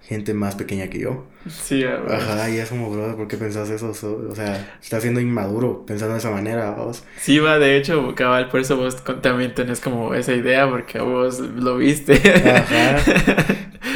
gente 0.03 0.33
más 0.33 0.55
pequeña 0.55 0.89
que 0.89 0.99
yo. 0.99 1.27
Sí, 1.49 1.83
ver. 1.83 2.01
Ajá, 2.09 2.49
y 2.49 2.57
es 2.57 2.69
como, 2.69 2.91
brother, 2.91 3.15
¿por 3.15 3.27
qué 3.27 3.37
pensás 3.37 3.69
eso? 3.69 3.93
So- 3.93 4.27
o 4.29 4.35
sea, 4.35 4.77
estás 4.81 5.01
siendo 5.01 5.19
inmaduro 5.19 5.85
pensando 5.85 6.13
de 6.13 6.19
esa 6.19 6.29
manera, 6.29 6.71
vos. 6.71 7.03
Sí, 7.19 7.39
va, 7.39 7.57
de 7.59 7.77
hecho, 7.77 8.13
cabal, 8.15 8.49
por 8.49 8.59
eso 8.59 8.77
vos 8.77 9.03
también 9.21 9.55
tenés 9.55 9.79
como 9.79 10.13
esa 10.13 10.33
idea, 10.33 10.69
porque 10.69 10.99
vos 10.99 11.39
lo 11.39 11.77
viste. 11.77 12.13
Ajá. 12.15 12.97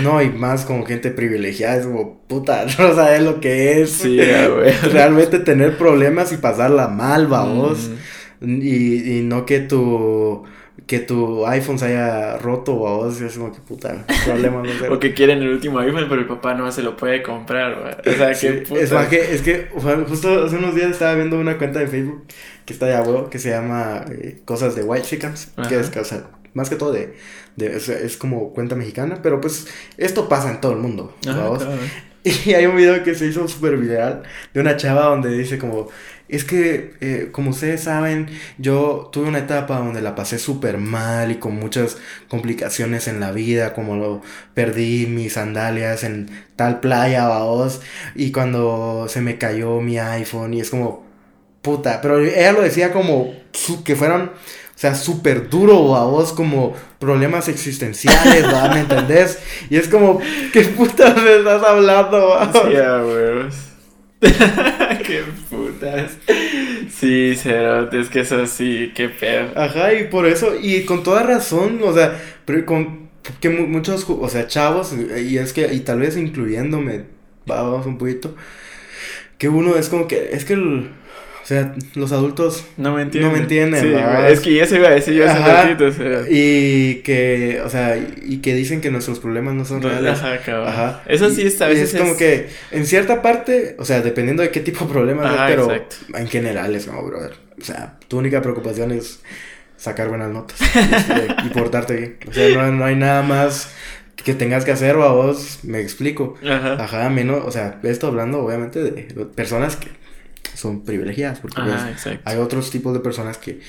No, 0.01 0.21
y 0.21 0.29
más 0.29 0.65
como 0.65 0.85
gente 0.85 1.11
privilegiada, 1.11 1.77
es 1.77 1.85
como, 1.85 2.19
puta, 2.27 2.65
no 2.79 2.95
sabes 2.95 3.21
lo 3.21 3.39
que 3.39 3.81
es. 3.81 3.91
Sí, 3.91 4.17
ver. 4.17 4.73
Realmente 4.91 5.39
tener 5.39 5.77
problemas 5.77 6.31
y 6.31 6.37
pasarla 6.37 6.87
mal, 6.87 7.27
vos. 7.27 7.89
Mm. 8.41 8.61
Y, 8.61 9.19
y 9.19 9.21
no 9.23 9.45
que 9.45 9.59
tu 9.61 10.43
que 10.87 10.99
tu 10.99 11.45
iPhone 11.47 11.79
se 11.79 11.85
haya 11.85 12.37
roto 12.37 12.75
vos, 12.75 13.19
es 13.19 13.37
como 13.37 13.51
que 13.51 13.59
puta, 13.59 14.05
problema 14.25 14.61
no 14.61 14.71
sé. 14.71 14.87
O 14.91 14.99
que 14.99 15.13
quieren 15.13 15.39
el 15.41 15.49
último 15.49 15.79
iPhone, 15.79 16.05
pero 16.07 16.21
el 16.21 16.27
papá 16.27 16.53
no 16.53 16.71
se 16.71 16.83
lo 16.83 16.95
puede 16.95 17.23
comprar, 17.23 17.73
va. 17.73 17.97
O 18.05 18.15
sea, 18.15 18.33
Sí, 18.33 18.47
qué 18.47 18.53
puta. 18.53 18.81
es 18.81 18.91
más 18.91 19.07
que, 19.07 19.33
es 19.33 19.41
que 19.41 19.69
o 19.75 19.81
justo 20.07 20.45
hace 20.45 20.55
unos 20.57 20.75
días 20.75 20.91
estaba 20.91 21.15
viendo 21.15 21.39
una 21.39 21.57
cuenta 21.57 21.79
de 21.79 21.87
Facebook 21.87 22.25
que 22.65 22.73
está 22.73 22.85
de 22.85 22.99
huevo, 22.99 23.29
que 23.29 23.39
se 23.39 23.49
llama 23.49 24.05
eh, 24.11 24.39
Cosas 24.45 24.75
de 24.75 24.83
White 24.83 25.07
Chickens, 25.07 25.51
que 25.67 25.79
es, 25.79 25.95
o 25.95 26.03
sea, 26.03 26.23
más 26.53 26.69
que 26.69 26.75
todo 26.75 26.91
de, 26.91 27.15
de 27.55 27.75
o 27.75 27.79
sea, 27.79 27.97
es 27.97 28.15
como 28.17 28.53
cuenta 28.53 28.75
mexicana, 28.75 29.19
pero 29.23 29.41
pues 29.41 29.67
esto 29.97 30.29
pasa 30.29 30.51
en 30.51 30.61
todo 30.61 30.73
el 30.73 30.79
mundo, 30.79 31.15
Ajá, 31.27 31.37
cabal. 31.37 31.79
Y 32.45 32.53
hay 32.55 32.65
un 32.65 32.75
video 32.75 33.03
que 33.03 33.13
se 33.13 33.27
hizo 33.27 33.47
súper 33.47 33.77
viral 33.77 34.23
de 34.51 34.59
una 34.59 34.77
chava 34.77 35.05
donde 35.05 35.29
dice 35.29 35.59
como, 35.59 35.89
es 36.27 36.43
que 36.43 36.93
eh, 37.01 37.29
como 37.31 37.51
ustedes 37.51 37.83
saben, 37.83 38.29
yo 38.57 39.09
tuve 39.11 39.27
una 39.27 39.39
etapa 39.39 39.77
donde 39.77 40.01
la 40.01 40.15
pasé 40.15 40.39
súper 40.39 40.77
mal 40.77 41.31
y 41.31 41.35
con 41.35 41.55
muchas 41.55 41.97
complicaciones 42.27 43.07
en 43.07 43.19
la 43.19 43.31
vida, 43.31 43.73
como 43.73 43.95
lo 43.95 44.21
perdí 44.53 45.05
mis 45.07 45.33
sandalias 45.33 46.03
en 46.03 46.29
tal 46.55 46.79
playa, 46.79 47.27
vaos, 47.27 47.81
y 48.15 48.31
cuando 48.31 49.05
se 49.09 49.21
me 49.21 49.37
cayó 49.37 49.81
mi 49.81 49.99
iPhone 49.99 50.53
y 50.53 50.61
es 50.61 50.69
como, 50.69 51.05
puta, 51.61 52.01
pero 52.01 52.19
ella 52.19 52.51
lo 52.53 52.61
decía 52.61 52.91
como 52.91 53.33
que 53.83 53.95
fueran... 53.95 54.31
O 54.75 54.77
sea, 54.77 54.93
súper 54.93 55.49
duro, 55.49 55.95
a 55.95 56.03
vos, 56.03 56.33
como 56.33 56.73
problemas 56.99 57.47
existenciales, 57.47 58.43
¿va? 58.43 58.67
¿Me 58.73 58.81
entendés? 58.81 59.39
Y 59.69 59.77
es 59.77 59.87
como, 59.87 60.19
¿qué 60.51 60.63
putas 60.65 61.15
me 61.15 61.37
estás 61.37 61.63
hablando, 61.63 62.27
va? 62.27 62.51
Sí, 62.51 62.75
a 62.75 62.97
huevos. 62.97 63.55
qué 65.05 65.23
putas. 65.49 66.17
Sí, 66.89 67.35
cerote, 67.35 67.99
es 67.99 68.09
que 68.09 68.21
eso 68.21 68.45
sí, 68.47 68.91
qué 68.95 69.09
pedo. 69.09 69.49
Ajá, 69.55 69.93
y 69.93 70.05
por 70.07 70.25
eso, 70.25 70.53
y 70.59 70.83
con 70.85 71.03
toda 71.03 71.23
razón, 71.23 71.79
o 71.83 71.93
sea, 71.93 72.19
pero 72.45 72.65
con 72.65 73.09
que 73.39 73.49
mu- 73.49 73.67
muchos, 73.67 74.05
o 74.09 74.29
sea, 74.29 74.47
chavos, 74.47 74.93
y 74.93 75.37
es 75.37 75.53
que, 75.53 75.73
y 75.73 75.81
tal 75.81 75.99
vez 75.99 76.15
incluyéndome, 76.17 77.03
vamos 77.45 77.85
un 77.85 77.97
poquito, 77.97 78.35
que 79.37 79.49
uno 79.49 79.75
es 79.75 79.89
como 79.89 80.07
que, 80.07 80.29
es 80.33 80.45
que, 80.45 80.53
el- 80.53 80.89
o 81.45 81.47
sea, 81.47 81.75
los 81.93 82.11
adultos 82.11 82.65
no 82.75 82.91
me 82.95 83.03
entienden. 83.03 83.31
No 83.31 83.37
me 83.37 83.43
entienden, 83.43 83.79
sí. 83.79 83.93
Es 84.27 84.39
que 84.39 84.55
ya 84.55 84.65
se 84.65 84.77
iba 84.77 84.87
a 84.87 84.95
decir 84.95 85.13
yo 85.13 85.29
hace 85.29 85.37
ratito. 85.39 85.85
O 85.85 85.91
sea, 85.91 86.23
Y 86.27 87.03
que, 87.03 87.61
o 87.63 87.69
sea, 87.69 87.97
y 87.97 88.39
que 88.39 88.55
dicen 88.55 88.81
que 88.81 88.89
nuestros 88.89 89.19
problemas 89.19 89.53
no 89.53 89.63
son 89.63 89.83
reales. 89.83 90.13
Ajá, 90.17 90.39
cabrón. 90.43 90.67
Ajá. 90.69 91.03
Eso 91.05 91.29
sí 91.29 91.43
es 91.43 91.61
a 91.61 91.67
Y 91.69 91.75
veces. 91.75 91.93
es 91.93 92.01
como 92.01 92.17
que 92.17 92.47
en 92.71 92.87
cierta 92.87 93.21
parte, 93.21 93.75
o 93.77 93.85
sea, 93.85 94.01
dependiendo 94.01 94.41
de 94.41 94.49
qué 94.49 94.59
tipo 94.59 94.85
de 94.85 94.91
problemas, 94.91 95.27
Ajá, 95.27 95.45
pero 95.47 95.71
exacto. 95.71 95.97
en 96.15 96.27
general 96.27 96.73
es 96.73 96.87
como, 96.87 97.03
brother. 97.05 97.33
O 97.61 97.63
sea, 97.63 97.99
tu 98.07 98.17
única 98.17 98.41
preocupación 98.41 98.91
es 98.91 99.19
sacar 99.77 100.09
buenas 100.09 100.31
notas 100.31 100.59
este, 100.61 101.27
y 101.45 101.49
portarte 101.49 101.95
bien. 101.95 102.17
O 102.27 102.33
sea, 102.33 102.49
no, 102.57 102.71
no 102.71 102.85
hay 102.85 102.95
nada 102.95 103.21
más 103.21 103.69
que 104.15 104.33
tengas 104.33 104.65
que 104.65 104.71
hacer 104.71 104.95
o 104.95 105.03
a 105.03 105.11
vos, 105.13 105.59
me 105.61 105.79
explico. 105.79 106.37
Ajá. 106.43 106.83
Ajá, 106.83 107.09
menos, 107.11 107.43
o 107.45 107.51
sea, 107.51 107.79
esto 107.83 108.07
hablando 108.07 108.39
obviamente 108.39 108.81
de 108.81 109.03
personas 109.35 109.75
que 109.75 109.89
son 110.53 110.83
privilegiadas, 110.83 111.39
porque 111.39 111.61
pues, 111.61 111.87
hay 112.23 112.37
otros 112.37 112.71
tipos 112.71 112.93
de 112.93 112.99
personas 112.99 113.37
que, 113.37 113.59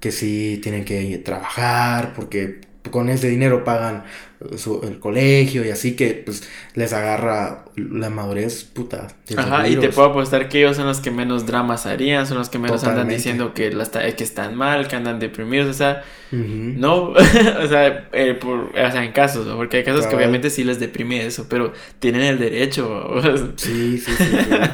que 0.00 0.12
sí 0.12 0.60
tienen 0.62 0.84
que 0.84 1.18
trabajar, 1.18 2.12
porque 2.14 2.60
con 2.90 3.08
ese 3.08 3.28
dinero 3.28 3.64
pagan 3.64 4.04
su- 4.56 4.80
el 4.84 5.00
colegio 5.00 5.64
y 5.64 5.70
así 5.70 5.96
que 5.96 6.22
pues 6.24 6.48
les 6.74 6.92
agarra 6.92 7.64
la 7.76 8.10
madurez 8.10 8.64
puta. 8.64 9.08
Ajá, 9.34 9.68
y 9.68 9.76
te 9.76 9.88
puedo 9.88 10.08
apostar 10.10 10.48
que 10.48 10.58
ellos 10.58 10.76
son 10.76 10.86
los 10.86 11.00
que 11.00 11.10
menos 11.10 11.46
dramas 11.46 11.86
harían, 11.86 12.26
son 12.26 12.38
los 12.38 12.48
que 12.48 12.58
menos 12.58 12.84
andan 12.84 13.08
diciendo 13.08 13.54
que, 13.54 13.68
están 14.18 14.54
mal, 14.54 14.86
que 14.88 14.96
andan 14.96 15.18
deprimidos, 15.18 15.68
o 15.68 15.72
sea, 15.74 16.04
no, 16.74 17.10
o 17.10 17.68
sea, 17.68 18.08
eh, 18.12 18.34
por, 18.34 18.70
o 18.70 18.72
sea, 18.92 19.04
en 19.04 19.12
casos, 19.12 19.46
porque 19.56 19.78
hay 19.78 19.84
casos 19.84 20.06
que 20.06 20.16
obviamente 20.16 20.50
sí 20.50 20.62
les 20.64 20.78
deprime 20.78 21.26
eso, 21.26 21.48
pero 21.48 21.72
tienen 21.98 22.22
el 22.22 22.38
derecho, 22.38 23.14
Sí, 23.56 23.98
sí, 23.98 24.16
sí. 24.16 24.38
sí. 24.38 24.64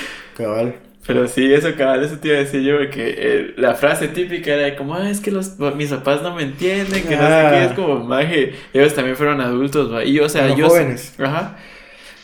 Cabal. 0.34 0.74
Pero 1.06 1.26
sí, 1.26 1.52
eso 1.52 1.74
cabal, 1.76 2.04
eso 2.04 2.16
te 2.18 2.28
iba 2.28 2.36
a 2.36 2.40
decir 2.40 2.62
yo, 2.62 2.78
porque 2.78 3.14
eh, 3.18 3.54
la 3.56 3.74
frase 3.74 4.06
típica 4.08 4.52
era 4.54 4.62
de 4.66 4.76
como, 4.76 4.94
ah, 4.94 5.10
es 5.10 5.18
que 5.20 5.32
los, 5.32 5.58
mis 5.76 5.88
papás 5.90 6.22
no 6.22 6.34
me 6.34 6.44
entienden, 6.44 7.02
que 7.02 7.16
no 7.16 7.22
sé 7.22 7.32
Ah. 7.32 7.50
qué, 7.50 7.64
es 7.64 7.72
como, 7.72 7.98
maje, 8.04 8.54
ellos 8.72 8.94
también 8.94 9.16
fueron 9.16 9.40
adultos, 9.40 9.92
¿va? 9.92 10.04
y 10.04 10.12
yo, 10.12 10.24
o 10.26 10.28
sea, 10.28 10.54
yo... 10.54 10.68
jóvenes. 10.68 11.14
Ajá. 11.18 11.56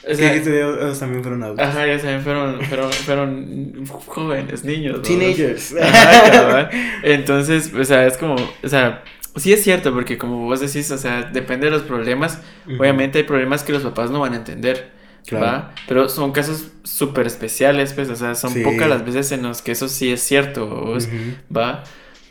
O 0.09 0.15
sea, 0.15 0.29
que 0.29 0.39
dijiste, 0.39 0.61
ellos 0.61 0.99
también 0.99 1.23
fueron 1.23 1.43
adultos. 1.43 1.67
Ajá, 1.67 1.87
ellos 1.87 2.01
también 2.03 2.23
fueron, 2.23 2.63
fueron, 2.63 2.93
fueron 2.93 3.87
jóvenes, 4.07 4.65
niños. 4.65 4.97
¿no? 4.99 5.03
Teenagers. 5.03 5.75
Ajá, 5.83 6.31
cabal. 6.31 6.71
Entonces, 7.03 7.73
o 7.75 7.85
sea, 7.85 8.07
es 8.07 8.17
como, 8.17 8.37
o 8.37 8.69
sea, 8.69 9.03
sí 9.37 9.53
es 9.53 9.63
cierto, 9.65 9.93
porque 9.93 10.17
como 10.17 10.45
vos 10.47 10.61
decís, 10.61 10.91
o 10.93 10.99
sea, 10.99 11.25
depende 11.25 11.67
de 11.67 11.73
los 11.73 11.83
problemas. 11.83 12.41
Ujú. 12.67 12.81
Obviamente 12.81 13.19
hay 13.19 13.25
problemas 13.25 13.65
que 13.65 13.73
los 13.73 13.83
papás 13.83 14.11
no 14.11 14.21
van 14.21 14.33
a 14.35 14.37
entender. 14.37 14.97
Claro. 15.29 15.45
¿Va? 15.47 15.75
Pero 15.87 16.09
son 16.09 16.33
casos 16.33 16.69
súper 16.85 17.27
especiales, 17.27 17.93
pues, 17.93 18.09
o 18.09 18.17
sea, 18.17 18.35
son 18.35 18.53
Sí. 18.53 18.61
pocas 18.63 18.89
las 18.89 19.05
veces 19.05 19.31
en 19.33 19.43
los 19.43 19.61
que 19.63 19.73
eso 19.73 19.89
sí 19.89 20.11
es 20.11 20.23
cierto, 20.23 20.67
vos. 20.67 21.09
¿va? 21.55 21.85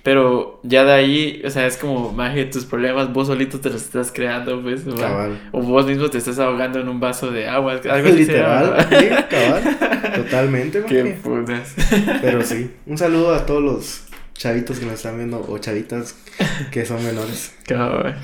Pero 0.03 0.61
ya 0.63 0.85
de 0.85 0.93
ahí, 0.93 1.41
o 1.45 1.49
sea, 1.49 1.67
es 1.67 1.75
como, 1.77 2.13
maje, 2.13 2.45
tus 2.45 2.63
problemas 2.65 3.11
vos 3.11 3.27
solito 3.27 3.59
te 3.59 3.69
los 3.69 3.81
estás 3.83 4.11
creando, 4.13 4.61
pues. 4.61 4.83
Cabal. 4.97 5.37
O 5.51 5.61
vos 5.61 5.85
mismo 5.85 6.09
te 6.09 6.17
estás 6.17 6.39
ahogando 6.39 6.79
en 6.79 6.87
un 6.87 6.99
vaso 7.01 7.29
de 7.29 7.47
agua, 7.47 7.73
algo 7.73 8.07
así 8.07 8.17
Literal, 8.19 8.87
sí, 8.89 9.07
cabal. 9.29 10.13
Totalmente, 10.15 10.83
Qué 10.87 11.03
putas. 11.21 11.75
Pero 12.21 12.41
sí, 12.41 12.71
un 12.85 12.97
saludo 12.97 13.35
a 13.35 13.45
todos 13.45 13.61
los 13.61 14.03
chavitos 14.33 14.79
que 14.79 14.85
nos 14.85 14.95
están 14.95 15.17
viendo 15.17 15.45
o 15.45 15.57
chavitas 15.57 16.15
que 16.71 16.85
son 16.85 17.03
menores. 17.03 17.53
Cabal. 17.67 18.17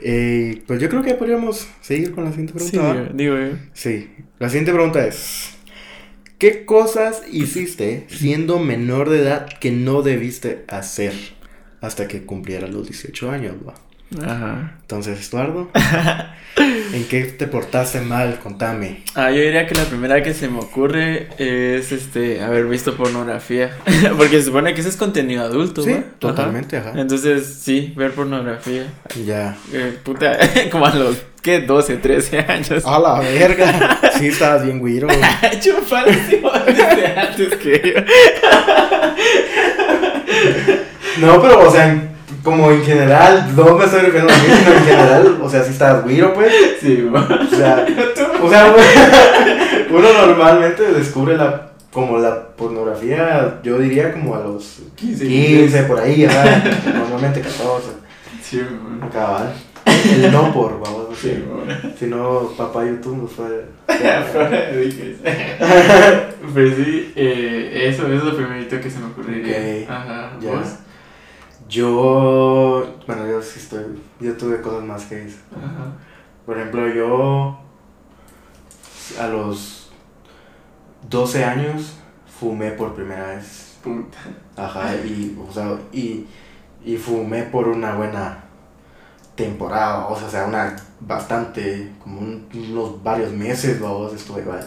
Eh, 0.00 0.62
pues 0.66 0.80
yo 0.80 0.88
creo 0.88 1.02
que 1.02 1.14
podríamos 1.14 1.68
seguir 1.80 2.12
con 2.12 2.24
la 2.24 2.30
siguiente 2.30 2.58
Sí, 2.58 2.70
pregunta. 2.76 3.00
¿va? 3.02 3.08
digo 3.14 3.36
yo. 3.36 3.56
Sí, 3.72 4.08
la 4.38 4.48
siguiente 4.48 4.72
pregunta 4.72 5.06
es: 5.06 5.56
¿Qué 6.38 6.64
cosas 6.64 7.22
hiciste 7.32 8.06
siendo 8.08 8.58
menor 8.58 9.10
de 9.10 9.20
edad 9.22 9.48
que 9.60 9.70
no 9.72 10.02
debiste 10.02 10.64
hacer 10.68 11.12
hasta 11.80 12.06
que 12.08 12.22
cumplieras 12.24 12.70
los 12.70 12.88
18 12.88 13.30
años? 13.30 13.56
va? 13.66 13.74
Ajá. 14.16 14.72
Entonces, 14.80 15.28
Eduardo, 15.28 15.70
¿en 16.56 17.04
qué 17.08 17.24
te 17.24 17.46
portaste 17.46 18.00
mal? 18.00 18.38
Contame. 18.42 19.02
Ah, 19.14 19.30
yo 19.30 19.42
diría 19.42 19.66
que 19.66 19.74
la 19.74 19.84
primera 19.84 20.22
que 20.22 20.32
se 20.32 20.48
me 20.48 20.60
ocurre 20.60 21.28
es 21.36 21.92
este 21.92 22.42
haber 22.42 22.66
visto 22.66 22.96
pornografía. 22.96 23.70
Porque 24.16 24.38
se 24.38 24.44
supone 24.44 24.72
que 24.72 24.80
ese 24.80 24.88
es 24.88 24.96
contenido 24.96 25.44
adulto, 25.44 25.82
Sí, 25.82 25.96
totalmente, 26.18 26.78
ajá. 26.78 26.92
Entonces, 26.96 27.46
sí, 27.60 27.92
ver 27.96 28.12
pornografía. 28.12 28.86
Ya. 29.26 29.56
Eh, 29.72 29.98
puta, 30.02 30.38
como 30.70 30.86
a 30.86 30.94
los, 30.94 31.18
¿qué? 31.42 31.60
12, 31.60 31.98
13 31.98 32.38
años. 32.40 32.86
A 32.86 32.98
la 32.98 33.20
verga. 33.20 34.00
Sí, 34.18 34.28
estabas 34.28 34.64
bien 34.64 34.78
güiro. 34.78 35.08
Chupar 35.60 36.06
desde 36.06 37.06
antes 37.14 37.56
que 37.56 37.94
yo. 37.94 38.00
No, 41.20 41.42
pero, 41.42 41.68
o 41.68 41.70
sea, 41.70 42.07
como 42.42 42.70
en 42.70 42.82
general, 42.84 43.52
no 43.56 43.76
me 43.76 43.84
estoy 43.84 44.00
refiriendo 44.00 44.32
a 44.32 44.36
mí, 44.36 44.42
sino 44.58 44.72
en 44.72 44.84
general, 44.84 45.38
o 45.42 45.50
sea, 45.50 45.62
si 45.64 45.70
estabas 45.72 46.04
güiro, 46.04 46.32
pues. 46.34 46.52
Sí, 46.80 47.02
va. 47.02 47.20
O 47.20 47.56
sea, 47.56 47.86
o 48.42 48.48
sea, 48.50 48.74
uno 49.90 50.12
normalmente 50.26 50.82
descubre 50.92 51.36
la, 51.36 51.72
como 51.92 52.18
la 52.18 52.48
pornografía, 52.48 53.60
yo 53.62 53.78
diría 53.78 54.12
como 54.12 54.34
a 54.34 54.40
los 54.40 54.80
15, 54.96 55.26
15, 55.26 55.82
por 55.84 56.00
ahí, 56.00 56.24
ajá, 56.24 56.62
normalmente 56.94 57.40
14, 57.40 57.88
Sí, 58.42 58.60
va. 58.60 59.08
cabal. 59.10 59.52
El 59.86 60.32
no 60.32 60.52
por, 60.52 60.80
vamos, 60.80 61.06
sí. 61.20 61.42
va. 61.50 61.90
Si 61.98 62.06
no, 62.06 62.50
papá 62.56 62.84
YouTube 62.84 63.22
nos 63.22 63.32
fue... 63.32 63.66
Pues 66.52 66.74
sí, 66.76 67.12
eh, 67.14 67.88
eso, 67.90 68.06
eso 68.06 68.14
es 68.16 68.24
lo 68.24 68.36
primerito 68.36 68.80
que 68.80 68.90
se 68.90 68.98
me 69.00 69.06
ocurriría. 69.06 69.82
Ok, 69.84 69.90
Ajá, 69.90 70.30
ya. 70.40 70.50
¿vos? 70.52 70.66
Yo, 71.68 72.86
bueno, 73.06 73.26
yo 73.26 73.42
sí 73.42 73.58
estoy, 73.60 74.00
yo 74.20 74.36
tuve 74.36 74.60
cosas 74.62 74.84
más 74.84 75.04
que 75.06 75.24
eso. 75.26 75.38
Ajá. 75.54 75.92
Por 76.46 76.56
ejemplo, 76.58 76.88
yo 76.88 77.58
a 79.20 79.26
los 79.28 79.90
12 81.08 81.44
años 81.44 81.94
fumé 82.40 82.72
por 82.72 82.94
primera 82.94 83.28
vez. 83.28 83.76
Puta. 83.82 84.18
Ajá, 84.56 84.94
y, 84.96 85.38
o 85.48 85.52
sea, 85.52 85.78
y, 85.92 86.26
y 86.84 86.96
fumé 86.96 87.44
por 87.44 87.68
una 87.68 87.94
buena 87.94 88.44
temporada, 89.36 90.06
o 90.08 90.16
sea, 90.18 90.28
o 90.28 90.30
sea, 90.30 90.46
una 90.46 90.76
bastante, 91.00 91.92
como 92.02 92.20
un- 92.20 92.48
unos 92.54 93.02
varios 93.02 93.32
meses, 93.32 93.80
vamos, 93.80 94.12
estuve 94.14 94.44
va, 94.44 94.60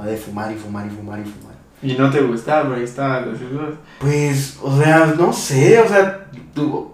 va 0.00 0.06
de 0.06 0.16
fumar 0.16 0.52
y 0.52 0.56
fumar 0.56 0.86
y 0.86 0.90
fumar 0.90 1.20
y 1.20 1.24
fumar. 1.24 1.55
Y 1.82 1.94
no 1.94 2.10
te 2.10 2.20
gustaba, 2.22 2.74
ahí 2.74 2.84
estaban 2.84 3.30
los 3.30 3.40
dos. 3.40 3.74
Pues, 4.00 4.58
o 4.62 4.76
sea, 4.78 5.06
no 5.06 5.32
sé, 5.32 5.78
o 5.78 5.88
sea, 5.88 6.26
tú, 6.54 6.92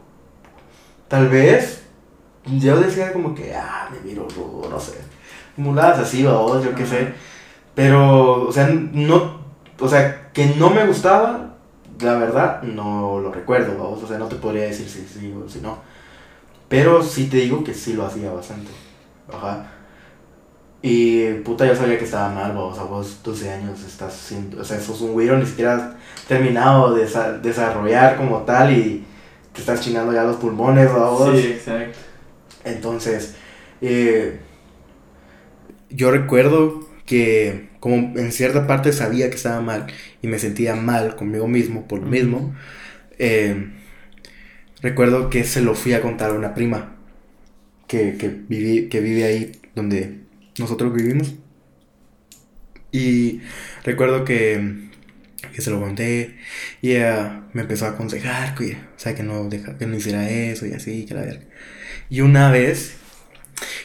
tal 1.08 1.28
vez, 1.28 1.84
yo 2.46 2.80
decía 2.80 3.12
como 3.12 3.34
que, 3.34 3.54
ah, 3.54 3.88
me 3.92 4.00
miro 4.00 4.26
rudo, 4.28 4.68
no 4.68 4.80
sé, 4.80 4.98
muladas 5.56 6.00
así, 6.00 6.24
vamos, 6.24 6.64
yo 6.64 6.74
qué 6.74 6.84
sé, 6.84 7.14
pero, 7.74 8.48
o 8.48 8.52
sea, 8.52 8.68
no, 8.68 9.40
o 9.78 9.88
sea, 9.88 10.30
que 10.32 10.46
no 10.56 10.70
me 10.70 10.86
gustaba, 10.86 11.54
la 12.00 12.14
verdad, 12.14 12.62
no 12.62 13.20
lo 13.20 13.30
recuerdo, 13.30 13.90
o 13.90 14.06
sea, 14.06 14.18
no 14.18 14.26
te 14.26 14.36
podría 14.36 14.64
decir 14.64 14.88
si 14.88 15.06
sí 15.06 15.32
o 15.32 15.48
si 15.48 15.60
no, 15.60 15.78
pero 16.68 17.02
sí 17.02 17.28
te 17.28 17.36
digo 17.36 17.62
que 17.62 17.74
sí 17.74 17.92
lo 17.92 18.04
hacía 18.04 18.32
bastante, 18.32 18.70
ajá. 19.32 19.66
Y 20.82 21.34
puta, 21.44 21.66
yo 21.66 21.76
sabía 21.76 21.96
que 21.98 22.04
estaba 22.04 22.28
mal, 22.34 22.52
vos, 22.54 22.78
a 22.78 22.84
vos 22.84 23.20
12 23.22 23.50
años 23.50 23.84
estás 23.84 24.14
siendo, 24.14 24.60
o 24.60 24.64
sea, 24.64 24.80
sos 24.80 25.00
un 25.00 25.12
güiro, 25.12 25.38
ni 25.38 25.46
siquiera 25.46 25.76
has 25.76 26.26
terminado 26.28 26.94
de 26.94 27.06
desa- 27.06 27.40
desarrollar 27.40 28.16
como 28.16 28.38
tal 28.42 28.72
y 28.76 29.04
te 29.52 29.60
estás 29.60 29.80
chingando 29.80 30.12
ya 30.12 30.24
los 30.24 30.36
pulmones, 30.36 30.92
vos. 30.92 31.40
Sí, 31.40 31.46
exacto. 31.48 31.98
Entonces, 32.64 33.34
eh, 33.80 34.38
yo 35.90 36.10
recuerdo 36.10 36.86
que 37.06 37.68
como 37.80 37.96
en 38.18 38.32
cierta 38.32 38.66
parte 38.66 38.92
sabía 38.92 39.28
que 39.28 39.36
estaba 39.36 39.60
mal 39.60 39.86
y 40.22 40.28
me 40.28 40.38
sentía 40.38 40.74
mal 40.74 41.16
conmigo 41.16 41.48
mismo 41.48 41.86
por 41.88 42.00
lo 42.00 42.06
mismo, 42.06 42.54
eh, 43.18 43.70
recuerdo 44.80 45.30
que 45.30 45.44
se 45.44 45.60
lo 45.60 45.74
fui 45.74 45.94
a 45.94 46.02
contar 46.02 46.30
a 46.30 46.34
una 46.34 46.54
prima 46.54 46.96
que, 47.88 48.16
que, 48.18 48.28
viví, 48.30 48.88
que 48.88 49.00
vive 49.00 49.24
ahí 49.24 49.52
donde 49.74 50.20
nosotros 50.58 50.92
vivimos. 50.94 51.34
Y 52.90 53.40
recuerdo 53.84 54.24
que, 54.24 54.90
que 55.54 55.62
se 55.62 55.70
lo 55.70 55.80
conté 55.80 56.38
y 56.82 56.92
ella 56.92 57.44
me 57.52 57.62
empezó 57.62 57.86
a 57.86 57.90
aconsejar 57.90 58.54
que, 58.54 58.74
o 58.74 58.98
sea, 58.98 59.14
que, 59.14 59.22
no 59.22 59.48
deja, 59.48 59.78
que 59.78 59.86
no 59.86 59.96
hiciera 59.96 60.28
eso 60.30 60.66
y 60.66 60.72
así, 60.72 61.06
que 61.06 61.14
la 61.14 61.22
verga. 61.22 61.44
Y 62.10 62.20
una 62.20 62.50
vez, 62.50 62.96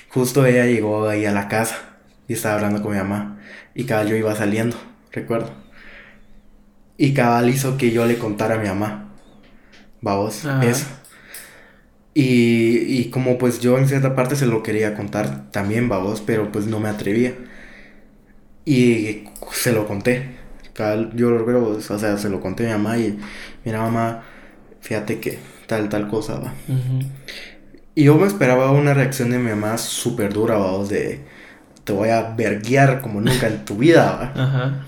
justo 0.10 0.46
ella 0.46 0.66
llegó 0.66 1.08
ahí 1.08 1.26
a 1.26 1.32
la 1.32 1.48
casa 1.48 1.98
y 2.28 2.34
estaba 2.34 2.56
hablando 2.56 2.82
con 2.82 2.92
mi 2.92 2.98
mamá. 2.98 3.40
Y 3.74 3.86
cabal 3.86 4.10
yo 4.10 4.16
iba 4.16 4.36
saliendo, 4.36 4.78
recuerdo. 5.12 5.54
Y 6.98 7.14
cabal 7.14 7.50
hizo 7.50 7.78
que 7.78 7.92
yo 7.92 8.06
le 8.06 8.18
contara 8.18 8.56
a 8.56 8.58
mi 8.58 8.68
mamá. 8.68 9.14
Vamos, 10.02 10.46
Ajá. 10.46 10.66
eso. 10.66 10.86
Y, 12.20 13.00
y 13.00 13.12
como 13.12 13.38
pues 13.38 13.60
yo 13.60 13.78
en 13.78 13.88
cierta 13.88 14.16
parte 14.16 14.36
se 14.36 14.48
lo 14.48 14.64
quería 14.64 14.96
contar 14.96 15.52
también, 15.52 15.88
babos, 15.88 16.20
pero 16.20 16.52
pues 16.52 16.66
no 16.66 16.80
me 16.80 16.90
atrevía. 16.90 17.36
Y 18.66 19.26
se 19.52 19.72
lo 19.72 19.88
conté. 19.88 20.32
yo 21.14 21.30
lo 21.30 21.38
recuerdo, 21.38 21.78
o 21.78 22.00
sea, 22.00 22.18
se 22.18 22.30
lo 22.30 22.42
conté 22.42 22.64
a 22.64 22.76
mi 22.76 22.84
mamá 22.84 22.98
y, 22.98 23.20
mira 23.64 23.84
mamá, 23.84 24.24
fíjate 24.82 25.20
que 25.20 25.38
tal, 25.68 25.90
tal 25.90 26.08
cosa, 26.08 26.40
va. 26.40 26.56
Y 27.94 28.06
yo 28.06 28.16
me 28.16 28.26
esperaba 28.26 28.72
una 28.72 28.96
reacción 28.96 29.30
de 29.30 29.38
mi 29.38 29.52
mamá 29.52 29.78
súper 29.78 30.34
dura, 30.34 30.58
va, 30.58 30.84
de 30.86 31.20
te 31.84 31.94
voy 31.94 32.10
a 32.10 32.34
verguiar 32.36 33.00
como 33.00 33.22
nunca 33.22 33.46
en 33.46 33.64
tu 33.64 33.78
vida, 33.78 34.34
va. 34.36 34.44
Ajá. 34.44 34.86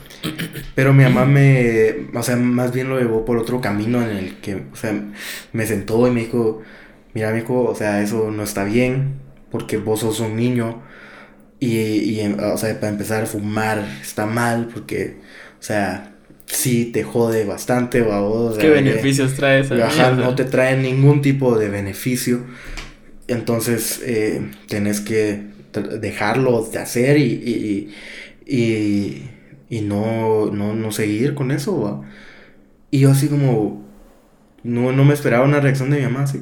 Pero 0.73 0.93
mi 0.93 1.03
mamá 1.03 1.25
me, 1.25 2.07
o 2.11 2.23
sea, 2.23 2.37
más 2.37 2.73
bien 2.73 2.89
lo 2.89 2.97
llevó 2.97 3.23
por 3.23 3.37
otro 3.37 3.61
camino 3.61 4.01
en 4.01 4.17
el 4.17 4.37
que, 4.37 4.63
o 4.73 4.75
sea, 4.75 4.99
me 5.53 5.67
sentó 5.67 6.07
y 6.07 6.11
me 6.11 6.21
dijo, 6.21 6.63
mira, 7.13 7.37
hijo, 7.37 7.63
o 7.63 7.75
sea, 7.75 8.01
eso 8.01 8.31
no 8.31 8.43
está 8.43 8.63
bien, 8.63 9.15
porque 9.51 9.77
vos 9.77 10.01
sos 10.01 10.19
un 10.19 10.35
niño, 10.35 10.81
y, 11.59 11.77
y, 11.77 12.35
o 12.41 12.57
sea, 12.57 12.79
para 12.79 12.91
empezar 12.91 13.23
a 13.23 13.25
fumar 13.25 13.83
está 14.01 14.25
mal, 14.25 14.69
porque, 14.73 15.17
o 15.59 15.63
sea, 15.63 16.15
sí 16.45 16.85
te 16.85 17.03
jode 17.03 17.45
bastante, 17.45 18.01
o 18.01 18.55
¿Qué 18.57 18.69
beneficios 18.69 19.35
trae 19.35 19.61
esa 19.61 19.75
ajá, 19.85 20.11
no 20.11 20.35
te 20.35 20.45
trae 20.45 20.77
ningún 20.77 21.21
tipo 21.21 21.57
de 21.57 21.69
beneficio, 21.69 22.45
entonces 23.27 24.01
eh, 24.03 24.41
tenés 24.67 25.01
que 25.01 25.49
dejarlo 25.99 26.63
de 26.63 26.79
hacer 26.79 27.17
y, 27.17 27.91
y 28.45 29.29
y 29.69 29.81
no, 29.81 30.47
no, 30.47 30.73
no 30.73 30.91
seguir 30.91 31.35
con 31.35 31.51
eso, 31.51 31.79
¿va? 31.79 32.01
Y 32.91 33.01
yo 33.01 33.11
así 33.11 33.27
como, 33.27 33.85
no, 34.63 34.91
no 34.91 35.05
me 35.05 35.13
esperaba 35.13 35.45
una 35.45 35.59
reacción 35.59 35.91
de 35.91 35.97
mi 35.97 36.03
mamá, 36.03 36.23
así. 36.23 36.41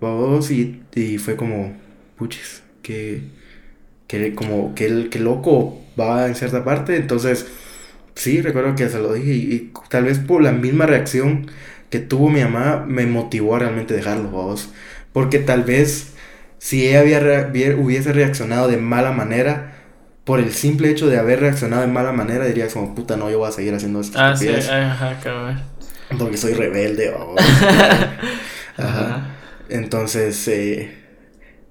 Vamos, 0.00 0.50
y, 0.50 0.82
y 0.94 1.18
fue 1.18 1.36
como, 1.36 1.74
puches, 2.16 2.62
que, 2.82 3.22
que 4.06 4.34
como, 4.34 4.74
que, 4.74 4.86
el, 4.86 5.10
que 5.10 5.18
loco 5.18 5.80
va 5.98 6.26
en 6.26 6.34
cierta 6.34 6.64
parte, 6.64 6.96
entonces, 6.96 7.46
sí, 8.14 8.40
recuerdo 8.40 8.74
que 8.76 8.88
se 8.88 8.98
lo 8.98 9.12
dije 9.12 9.32
y, 9.32 9.72
tal 9.88 10.04
vez 10.04 10.18
por 10.18 10.42
la 10.42 10.52
misma 10.52 10.86
reacción 10.86 11.50
que 11.90 11.98
tuvo 11.98 12.30
mi 12.30 12.40
mamá 12.40 12.84
me 12.86 13.06
motivó 13.06 13.56
a 13.56 13.60
realmente 13.60 13.94
dejarlo, 13.94 14.30
vamos. 14.30 14.70
Porque 15.12 15.38
tal 15.38 15.64
vez 15.64 16.12
si 16.58 16.86
ella 16.86 17.00
había, 17.00 17.76
hubiese 17.76 18.12
reaccionado 18.12 18.68
de 18.68 18.76
mala 18.76 19.12
manera, 19.12 19.74
por 20.24 20.38
el 20.40 20.52
simple 20.52 20.90
hecho 20.90 21.08
de 21.08 21.18
haber 21.18 21.40
reaccionado 21.40 21.82
de 21.82 21.88
mala 21.88 22.12
manera, 22.12 22.44
dirías 22.46 22.72
como, 22.72 22.94
puta, 22.94 23.16
no, 23.16 23.30
yo 23.30 23.38
voy 23.38 23.48
a 23.48 23.52
seguir 23.52 23.74
haciendo 23.74 24.00
esto. 24.00 24.18
Ah, 24.20 24.36
sí, 24.36 24.48
ajá, 24.48 25.18
cabrón. 25.22 25.60
Porque 26.18 26.36
soy 26.36 26.54
rebelde, 26.54 27.12
ajá. 28.76 29.39
Entonces, 29.70 30.46
eh, 30.48 30.92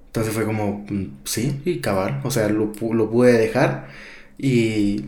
entonces 0.06 0.34
fue 0.34 0.44
como, 0.44 0.84
mm, 0.88 1.20
sí, 1.24 1.60
y 1.64 1.80
cavar, 1.80 2.20
o 2.24 2.30
sea, 2.30 2.48
lo, 2.48 2.72
lo 2.80 3.10
pude 3.10 3.32
dejar 3.34 3.88
y 4.38 5.04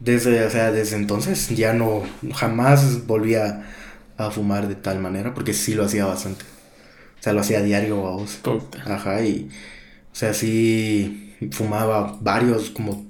desde, 0.00 0.44
o 0.44 0.50
sea, 0.50 0.70
desde 0.72 0.96
entonces 0.96 1.48
ya 1.50 1.72
no, 1.72 2.02
jamás 2.34 3.06
volví 3.06 3.34
a, 3.34 3.64
fumar 4.32 4.66
de 4.68 4.74
tal 4.74 4.98
manera, 5.00 5.32
porque 5.32 5.54
sí 5.54 5.74
lo 5.74 5.84
hacía 5.84 6.04
bastante. 6.04 6.44
O 7.20 7.22
sea, 7.22 7.32
lo 7.32 7.40
hacía 7.40 7.62
diario 7.62 8.06
a 8.08 8.12
vos. 8.12 8.40
Ajá, 8.84 9.22
y, 9.22 9.48
o 10.12 10.14
sea, 10.14 10.34
sí 10.34 11.36
fumaba 11.52 12.18
varios, 12.20 12.70
como, 12.70 13.06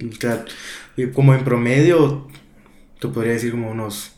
como 1.14 1.34
en 1.34 1.44
promedio, 1.44 2.28
te 3.00 3.08
podría 3.08 3.32
decir 3.32 3.52
como 3.52 3.70
unos 3.70 4.17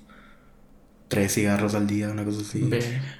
tres 1.11 1.35
cigarros 1.35 1.75
al 1.75 1.87
día, 1.89 2.09
una 2.09 2.25
cosa 2.25 2.41
así. 2.41 2.71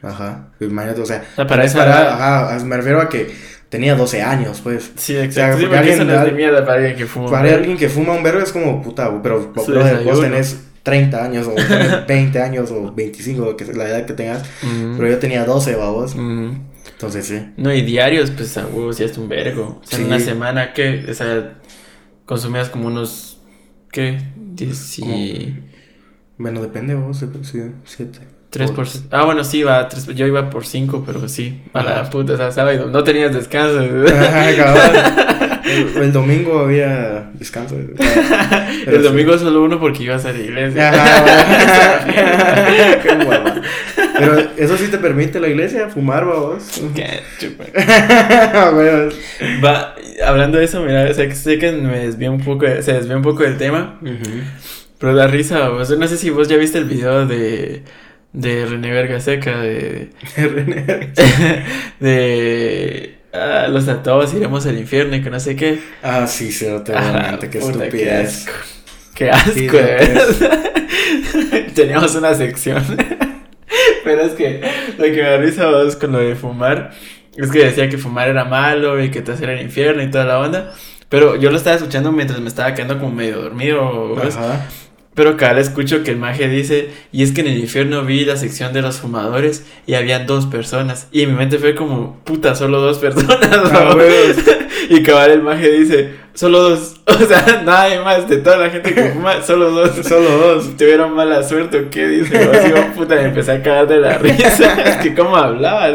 Ajá. 0.01 0.53
Imagínate, 0.61 1.01
o 1.03 1.07
sea, 1.07 1.25
para 1.37 1.65
eso 1.65 1.81
ajá, 1.81 2.57
me 2.65 2.77
refiero 2.77 3.01
a 3.03 3.09
que 3.09 3.35
tenía 3.69 3.97
12 3.97 4.23
años, 4.23 4.61
pues. 4.63 4.93
Sí, 4.95 5.17
exacto. 5.17 5.67
O 5.67 5.69
sea, 5.69 5.81
alguien, 5.81 6.07
de 6.07 6.33
mierda 6.33 6.65
para 6.65 6.79
alguien 6.79 6.97
que 6.97 7.07
fuma. 7.07 7.31
Para 7.31 7.55
alguien 7.55 7.77
que 7.77 7.89
fuma 7.89 8.15
un 8.15 8.23
verbo 8.23 8.41
es 8.41 8.53
como, 8.53 8.81
puta, 8.81 9.11
pero 9.23 9.53
vos 9.53 10.21
tenés 10.21 10.61
30 10.85 11.25
años 11.25 11.49
o 11.49 11.55
20 12.09 12.41
años 12.41 12.71
o 12.71 12.93
25, 12.93 13.57
que 13.57 13.65
la 13.67 13.89
edad 13.89 14.07
que 14.07 14.15
tengas, 14.15 14.45
pero 14.97 15.09
yo 15.09 15.19
tenía 15.19 15.45
12, 15.45 15.75
babos. 15.75 16.15
Entonces, 16.15 17.27
sí. 17.27 17.45
No, 17.57 17.75
y 17.75 17.83
diarios, 17.83 18.31
pues, 18.31 18.57
a 18.57 18.67
huevos, 18.67 18.99
ya 18.99 19.07
es 19.07 19.19
un 19.19 19.29
vergo. 19.29 19.81
O 19.83 19.87
sea, 19.87 19.99
en 19.99 20.07
una 20.07 20.21
semana, 20.21 20.73
¿qué? 20.75 21.07
O 21.09 21.15
sea, 21.15 21.55
consumías 22.25 22.69
como 22.69 22.87
unos, 22.87 23.41
¿qué? 23.91 24.19
Diez 24.37 24.99
y... 25.01 25.70
Bueno, 26.41 26.63
depende, 26.63 26.95
vos, 26.95 27.19
sí, 27.43 27.61
siete. 27.85 28.21
Tres 28.49 28.71
por... 28.71 28.87
Ah, 29.11 29.27
bueno, 29.27 29.45
sí, 29.45 29.59
iba 29.59 29.87
tres... 29.89 30.07
yo 30.07 30.27
iba 30.27 30.49
por 30.49 30.65
cinco, 30.65 31.05
pero 31.07 31.29
sí, 31.29 31.61
a 31.75 31.83
la 31.83 32.09
puta, 32.09 32.33
o 32.33 32.37
sea, 32.39 32.51
sábado, 32.51 32.87
no 32.87 33.05
tenías 33.05 33.35
descanso. 33.35 33.79
el, 33.85 34.07
el, 36.03 36.13
domingo 36.15 36.61
había 36.61 37.31
descanso. 37.35 37.77
el 38.87 39.03
domingo 39.03 39.37
solo 39.37 39.63
uno 39.63 39.79
porque 39.79 40.05
ibas 40.05 40.25
a 40.25 40.33
la 40.33 40.39
iglesia. 40.39 40.93
Qué 43.03 43.19
Pero 44.19 44.39
eso 44.57 44.79
sí 44.79 44.87
te 44.87 44.97
permite 44.97 45.41
la 45.41 45.49
iglesia 45.49 45.91
fumar, 45.91 46.25
vos. 46.25 46.81
Qué 46.95 47.21
Va, 49.63 49.95
hablando 50.25 50.57
de 50.57 50.65
eso, 50.65 50.83
mira, 50.83 51.13
sé, 51.13 51.35
sé 51.35 51.59
que 51.59 51.71
me 51.71 51.99
desvió 51.99 52.33
un 52.33 52.41
poco, 52.43 52.65
se 52.81 52.95
desvió 52.95 53.19
un 53.19 53.23
poco 53.23 53.43
del 53.43 53.59
tema. 53.59 54.01
Pero 55.01 55.17
da 55.17 55.27
risa, 55.27 55.71
vos. 55.71 55.91
No 55.99 56.07
sé 56.07 56.17
si 56.17 56.31
vos 56.31 56.47
ya 56.47 56.57
viste 56.57 56.79
el 56.79 56.85
video 56.85 57.27
de 57.27 57.83
de 58.33 58.67
René 58.67 58.91
Verga 58.93 59.19
Seca, 59.19 59.59
de. 59.59 60.11
De 60.37 60.49
René 60.49 61.13
De. 62.01 63.17
Ah, 63.33 63.69
los 63.69 63.89
a 63.89 64.03
todos 64.03 64.35
iremos 64.35 64.67
al 64.67 64.79
infierno 64.79 65.17
y 65.17 65.23
que 65.23 65.31
no 65.31 65.41
sé 65.41 65.57
qué. 65.57 65.79
Ah, 66.03 66.27
sí, 66.27 66.51
sí, 66.53 66.67
realmente, 66.85 67.49
qué 67.49 67.59
estupidez. 67.59 68.47
Qué 69.15 69.31
asco. 69.31 69.71
Qué 69.71 69.79
asco, 69.79 70.51
Teníamos 71.75 72.15
una 72.17 72.35
sección. 72.35 72.83
Pero 74.03 74.23
es 74.23 74.33
que 74.33 74.61
lo 74.99 75.05
que 75.05 75.13
me 75.13 75.23
da 75.23 75.37
risa 75.37 75.71
vos 75.71 75.95
con 75.95 76.13
lo 76.13 76.19
de 76.19 76.35
fumar 76.35 76.91
es 77.37 77.51
que 77.51 77.67
decía 77.67 77.89
que 77.89 77.99
fumar 77.99 78.29
era 78.29 78.45
malo 78.45 79.03
y 79.03 79.11
que 79.11 79.23
te 79.23 79.33
hacía 79.33 79.53
el 79.53 79.63
infierno 79.63 80.03
y 80.03 80.11
toda 80.11 80.25
la 80.25 80.41
onda. 80.41 80.75
Pero 81.09 81.37
yo 81.37 81.51
lo 81.51 81.57
estaba 81.57 81.77
escuchando 81.77 82.11
mientras 82.11 82.41
me 82.41 82.49
estaba 82.49 82.75
quedando 82.75 82.99
como 82.99 83.13
medio 83.13 83.41
dormido. 83.41 84.17
Ajá. 84.21 84.67
Pero 85.21 85.37
cada 85.37 85.53
vez 85.53 85.69
escucho 85.69 86.03
que 86.03 86.13
el 86.13 86.17
maje 86.17 86.49
dice, 86.49 86.89
y 87.13 87.23
es 87.23 87.33
que 87.33 87.43
en 87.43 87.49
el 87.49 87.59
infierno 87.59 88.07
vi 88.07 88.25
la 88.25 88.39
sección 88.39 88.73
de 88.73 88.81
los 88.81 89.01
fumadores 89.01 89.67
y 89.87 89.93
había 89.93 90.21
dos 90.21 90.47
personas. 90.47 91.09
Y 91.13 91.25
en 91.25 91.33
mi 91.33 91.37
mente 91.37 91.59
fue 91.59 91.75
como, 91.75 92.19
puta, 92.25 92.55
solo 92.55 92.81
dos 92.81 92.97
personas. 92.97 93.39
Ah, 93.43 93.95
y 94.89 95.03
cabal 95.03 95.33
el 95.33 95.43
maje 95.43 95.73
dice, 95.73 96.15
solo 96.33 96.71
dos. 96.71 96.97
O 97.07 97.27
sea, 97.27 97.61
nadie 97.67 98.01
más 98.01 98.27
de 98.31 98.39
toda 98.39 98.57
la 98.57 98.71
gente 98.71 98.95
que 98.95 99.11
fuma, 99.11 99.43
solo 99.43 99.71
dos. 99.73 99.91
solo 100.07 100.31
dos. 100.31 100.75
¿Tuvieron 100.79 101.15
mala 101.15 101.43
suerte 101.43 101.81
o 101.81 101.91
qué? 101.91 102.09
Dice, 102.09 102.39
así, 102.39 102.73
puta, 102.97 103.17
me 103.17 103.25
empecé 103.25 103.53
a 103.53 103.63
cagar 103.63 103.89
de 103.89 104.01
la 104.01 104.17
risa. 104.17 104.81
es 104.85 104.97
que 105.03 105.15
cómo 105.15 105.37
hablaba, 105.37 105.91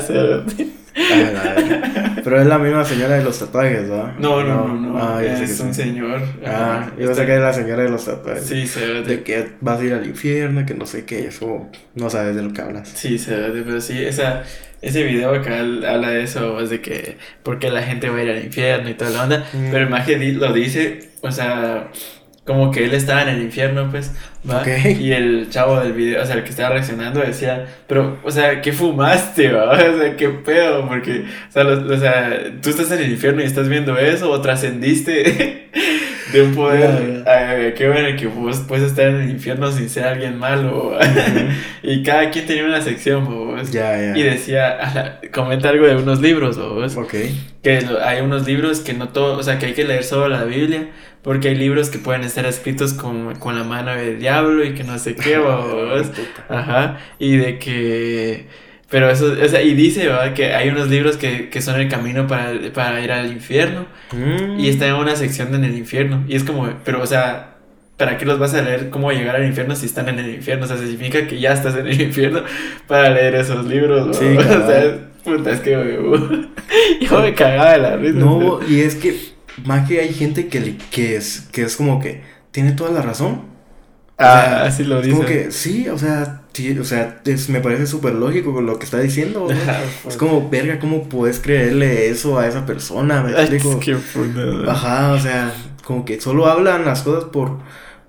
pero 2.23 2.41
es 2.41 2.47
la 2.47 2.57
misma 2.57 2.85
señora 2.85 3.15
de 3.15 3.23
los 3.23 3.37
tatuajes, 3.37 3.87
¿no? 3.87 4.13
No, 4.17 4.43
no, 4.43 4.67
no, 4.67 4.93
no. 4.93 4.97
Ah, 4.97 5.21
es 5.23 5.59
un 5.59 5.73
señor. 5.73 6.21
Ah, 6.45 6.89
yo 6.97 7.13
sé 7.13 7.25
que 7.25 7.35
es 7.35 7.41
la 7.41 7.53
señora 7.53 7.83
de 7.83 7.89
los 7.89 8.05
tatuajes. 8.05 8.45
Sí, 8.45 8.65
se 8.65 8.85
ve. 8.85 9.01
De 9.03 9.23
que 9.23 9.49
vas 9.61 9.79
a 9.79 9.83
ir 9.83 9.93
al 9.93 10.07
infierno, 10.07 10.65
que 10.65 10.73
no 10.73 10.85
sé 10.85 11.05
qué, 11.05 11.27
eso 11.27 11.69
no 11.95 12.09
sabes 12.09 12.35
de 12.35 12.43
lo 12.43 12.53
que 12.53 12.61
hablas. 12.61 12.89
Sí, 12.89 13.17
se 13.17 13.35
ve, 13.35 13.63
pero 13.65 13.81
sí, 13.81 14.01
esa, 14.03 14.43
ese 14.81 15.03
video 15.03 15.33
acá 15.33 15.59
habla 15.59 16.09
de 16.09 16.23
eso, 16.23 16.59
es 16.61 16.69
de 16.69 16.81
que, 16.81 17.17
porque 17.43 17.69
la 17.69 17.83
gente 17.83 18.09
va 18.09 18.17
a 18.17 18.23
ir 18.23 18.29
al 18.29 18.43
infierno 18.43 18.89
y 18.89 18.93
toda 18.93 19.11
la 19.11 19.23
onda, 19.23 19.45
mm. 19.51 19.71
pero 19.71 19.83
el 19.83 19.89
maje 19.89 20.17
lo 20.33 20.53
dice, 20.53 21.09
o 21.21 21.31
sea, 21.31 21.89
como 22.45 22.69
que 22.71 22.85
él 22.85 22.93
estaba 22.93 23.23
en 23.23 23.29
el 23.29 23.41
infierno, 23.41 23.89
pues, 23.89 24.11
¿va? 24.47 24.63
Y 24.67 25.11
el 25.11 25.49
chavo 25.49 25.79
del 25.79 25.93
video, 25.93 26.21
o 26.21 26.25
sea, 26.25 26.35
el 26.35 26.43
que 26.43 26.51
estaba 26.51 26.69
reaccionando 26.69 27.19
decía, 27.19 27.65
pero, 27.87 28.19
o 28.23 28.29
sea, 28.29 28.61
¿qué 28.61 28.71
fumaste, 28.71 29.51
va? 29.51 29.73
O 29.95 29.97
sea, 29.97 30.15
¿qué 30.15 30.29
pedo? 30.29 30.87
Porque, 30.87 31.25
o 31.49 31.51
sea, 31.51 31.65
o 31.65 31.97
sea, 31.97 32.39
tú 32.61 32.69
estás 32.69 32.91
en 32.91 32.99
el 32.99 33.11
infierno 33.11 33.41
y 33.41 33.45
estás 33.45 33.67
viendo 33.67 33.97
eso, 33.97 34.29
o 34.29 34.41
trascendiste 34.41 35.71
de 36.31 36.41
un 36.41 36.55
poder, 36.55 37.23
yeah, 37.23 37.73
qué 37.73 37.87
bueno 37.87 38.17
que 38.17 38.27
vos 38.27 38.63
puedes 38.67 38.85
estar 38.85 39.07
en 39.07 39.21
el 39.21 39.29
infierno 39.29 39.71
sin 39.71 39.89
ser 39.89 40.05
alguien 40.05 40.37
malo, 40.37 40.97
y 41.83 42.03
cada 42.03 42.29
quien 42.31 42.45
tenía 42.45 42.65
una 42.65 42.81
sección, 42.81 43.25
vos. 43.25 43.71
Y 44.15 44.23
decía, 44.23 45.19
comenta 45.33 45.69
algo 45.69 45.85
de 45.85 45.95
unos 45.95 46.21
libros, 46.21 46.57
vos. 46.57 46.95
Ok. 46.97 47.13
Que 47.61 47.85
hay 48.03 48.21
unos 48.21 48.45
libros 48.45 48.79
que 48.79 48.93
no 48.93 49.09
todo, 49.09 49.37
o 49.37 49.43
sea, 49.43 49.59
que 49.59 49.67
hay 49.67 49.73
que 49.73 49.85
leer 49.85 50.03
solo 50.03 50.27
la 50.27 50.43
Biblia 50.43 50.87
porque 51.25 51.47
hay 51.47 51.55
libros 51.55 51.89
que 51.89 51.97
pueden 51.97 52.21
estar 52.21 52.45
escritos 52.45 52.93
con, 52.93 53.33
con 53.39 53.57
la 53.57 53.63
mano 53.63 53.95
del 53.95 54.19
diablo 54.19 54.63
y 54.63 54.75
que 54.75 54.83
no 54.83 54.99
sé 54.99 55.15
qué, 55.15 55.35
Ajá. 56.49 56.99
Y 57.17 57.37
de 57.37 57.57
que. 57.57 58.45
Pero 58.89 59.09
eso, 59.09 59.33
o 59.43 59.47
sea, 59.47 59.61
y 59.61 59.73
dice, 59.73 60.05
¿verdad? 60.05 60.33
Que 60.33 60.53
hay 60.53 60.69
unos 60.69 60.89
libros 60.89 61.17
que, 61.17 61.49
que 61.49 61.61
son 61.61 61.79
el 61.79 61.89
camino 61.89 62.27
para, 62.27 62.53
para 62.73 63.01
ir 63.01 63.11
al 63.11 63.31
infierno. 63.31 63.87
Mm. 64.11 64.59
Y 64.59 64.69
está 64.69 64.87
en 64.87 64.95
una 64.95 65.15
sección 65.15 65.53
en 65.55 65.63
el 65.63 65.75
infierno. 65.75 66.23
Y 66.27 66.35
es 66.35 66.43
como, 66.43 66.69
pero, 66.83 67.01
o 67.01 67.07
sea, 67.07 67.55
¿para 67.97 68.17
qué 68.17 68.25
los 68.25 68.37
vas 68.37 68.53
a 68.53 68.61
leer 68.61 68.89
cómo 68.89 69.11
llegar 69.11 69.35
al 69.35 69.45
infierno 69.45 69.75
si 69.75 69.87
están 69.87 70.07
en 70.09 70.19
el 70.19 70.35
infierno? 70.35 70.65
O 70.65 70.67
sea, 70.67 70.77
significa 70.77 71.25
que 71.27 71.39
ya 71.39 71.53
estás 71.53 71.75
en 71.75 71.87
el 71.87 71.99
infierno 72.09 72.43
para 72.87 73.09
leer 73.09 73.35
esos 73.35 73.65
libros, 73.65 74.15
Sí, 74.17 74.25
o 74.37 74.41
sea, 74.41 75.09
puta, 75.23 75.51
es 75.51 75.61
que 75.61 75.71
yo 77.01 77.19
me 77.19 77.33
cagaba 77.33 77.71
de 77.71 77.79
la 77.79 77.97
risa. 77.97 78.19
No, 78.19 78.59
y 78.67 78.81
es 78.81 78.95
que 78.95 79.17
más 79.63 79.87
que 79.87 79.99
hay 79.99 80.13
gente 80.13 80.47
que, 80.47 80.77
que, 80.91 81.15
es, 81.15 81.47
que 81.51 81.63
es 81.63 81.75
como 81.75 81.99
que 81.99 82.21
tiene 82.51 82.73
toda 82.73 82.91
la 82.91 83.01
razón. 83.01 83.53
Ah, 84.17 84.63
así 84.63 84.83
lo 84.83 85.01
dice. 85.01 85.11
Como 85.11 85.25
que, 85.25 85.51
sí, 85.51 85.89
o 85.89 85.97
sea, 85.97 86.41
sí, 86.55 86.77
o 86.77 86.83
sea, 86.83 87.21
me 87.49 87.59
parece 87.59 87.85
súper 87.85 88.13
lógico 88.13 88.53
con 88.53 88.65
lo 88.65 88.79
que 88.79 88.85
está 88.85 88.99
diciendo. 88.99 89.47
es 90.07 90.17
como, 90.17 90.49
verga, 90.49 90.79
¿cómo 90.79 91.03
puedes 91.03 91.39
creerle 91.39 92.09
eso 92.09 92.39
a 92.39 92.47
esa 92.47 92.65
persona? 92.65 93.21
Me 93.21 93.31
explico. 93.31 93.79
Ajá, 94.67 95.13
o 95.13 95.19
sea, 95.19 95.53
como 95.83 96.05
que 96.05 96.19
solo 96.21 96.47
hablan 96.47 96.85
las 96.85 97.01
cosas 97.01 97.25
por, 97.25 97.59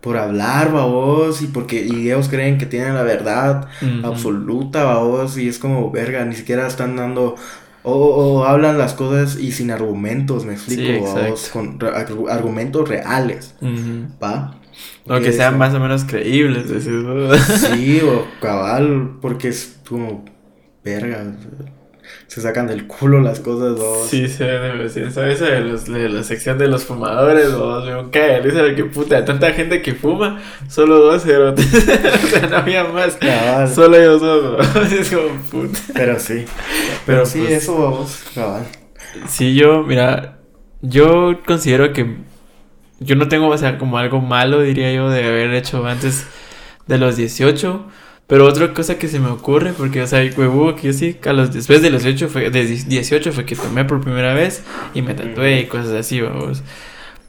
por 0.00 0.16
hablar, 0.16 0.72
babos, 0.72 1.42
y 1.42 1.48
porque 1.48 1.84
y 1.84 2.06
ellos 2.06 2.28
creen 2.28 2.58
que 2.58 2.66
tienen 2.66 2.94
la 2.94 3.02
verdad 3.02 3.68
absoluta, 4.04 4.84
babos, 4.84 5.36
y 5.36 5.48
es 5.48 5.58
como, 5.58 5.90
verga, 5.90 6.24
ni 6.24 6.36
siquiera 6.36 6.66
están 6.66 6.96
dando 6.96 7.36
o, 7.88 8.44
hablan 8.44 8.78
las 8.78 8.94
cosas 8.94 9.38
y 9.38 9.52
sin 9.52 9.70
argumentos, 9.70 10.44
me 10.44 10.54
explico, 10.54 11.14
con 11.52 11.78
argumentos 12.28 12.88
reales, 12.88 13.54
¿va? 14.22 14.56
O 15.08 15.20
que 15.20 15.32
sean 15.32 15.56
más 15.56 15.72
o 15.74 15.80
menos 15.80 16.04
creíbles, 16.04 16.66
Sí, 16.82 18.00
o 18.04 18.26
cabal, 18.40 19.18
porque 19.20 19.48
es 19.48 19.78
como, 19.86 20.24
verga, 20.84 21.24
se 22.26 22.40
sacan 22.40 22.66
del 22.66 22.86
culo 22.86 23.20
las 23.20 23.40
cosas, 23.40 23.76
dos. 23.76 24.08
Sí, 24.08 24.28
se 24.28 24.44
ve 24.44 24.88
¿Sabes? 25.10 25.40
De, 25.40 25.60
los, 25.60 25.86
de 25.86 26.08
la 26.08 26.22
sección 26.22 26.58
de 26.58 26.68
los 26.68 26.84
fumadores, 26.84 27.52
dos. 27.52 27.84
Me 27.86 28.10
cae 28.10 28.42
de 28.42 28.74
que 28.74 28.84
puta, 28.84 29.24
tanta 29.24 29.52
gente 29.52 29.80
que 29.80 29.94
fuma, 29.94 30.40
solo 30.68 30.98
dos 30.98 31.22
cerotes. 31.24 31.72
o 31.72 32.26
sea, 32.28 32.46
no 32.48 32.56
había 32.58 32.84
más. 32.84 33.14
Cabal. 33.16 33.72
Solo 33.72 33.96
ellos 33.96 34.20
dos, 34.20 34.76
Es 34.92 35.10
como 35.10 35.28
puta. 35.50 35.78
Pero 35.94 36.18
sí. 36.18 36.44
Pero, 37.06 37.24
sí, 37.26 37.40
pues, 37.40 37.62
eso 37.62 37.78
vamos, 37.78 38.24
cabal. 38.34 38.66
Sí, 39.28 39.54
yo, 39.54 39.82
mira, 39.82 40.38
yo 40.82 41.40
considero 41.46 41.92
que 41.92 42.16
yo 43.00 43.16
no 43.16 43.28
tengo, 43.28 43.48
o 43.48 43.58
sea, 43.58 43.78
como 43.78 43.98
algo 43.98 44.20
malo, 44.20 44.62
diría 44.62 44.92
yo, 44.92 45.10
de 45.10 45.24
haber 45.24 45.54
hecho 45.54 45.86
antes 45.86 46.26
de 46.86 46.98
los 46.98 47.16
18. 47.16 47.84
Pero 48.26 48.44
otra 48.44 48.74
cosa 48.74 48.98
que 48.98 49.06
se 49.06 49.20
me 49.20 49.28
ocurre, 49.28 49.72
porque, 49.72 50.02
o 50.02 50.06
sea, 50.06 50.20
huevo 50.36 50.74
que 50.74 50.88
yo 50.88 50.92
sí, 50.92 51.16
a 51.24 51.32
los, 51.32 51.52
después 51.52 51.80
de 51.80 51.90
los 51.90 52.02
18 52.02 52.28
fue, 52.28 52.50
de 52.50 52.64
18 52.64 53.32
fue 53.32 53.44
que 53.44 53.54
tomé 53.54 53.84
por 53.84 54.00
primera 54.00 54.34
vez 54.34 54.64
y 54.94 55.02
me 55.02 55.14
tatué 55.14 55.60
y 55.60 55.66
cosas 55.66 55.92
así, 55.92 56.20
vamos. 56.20 56.62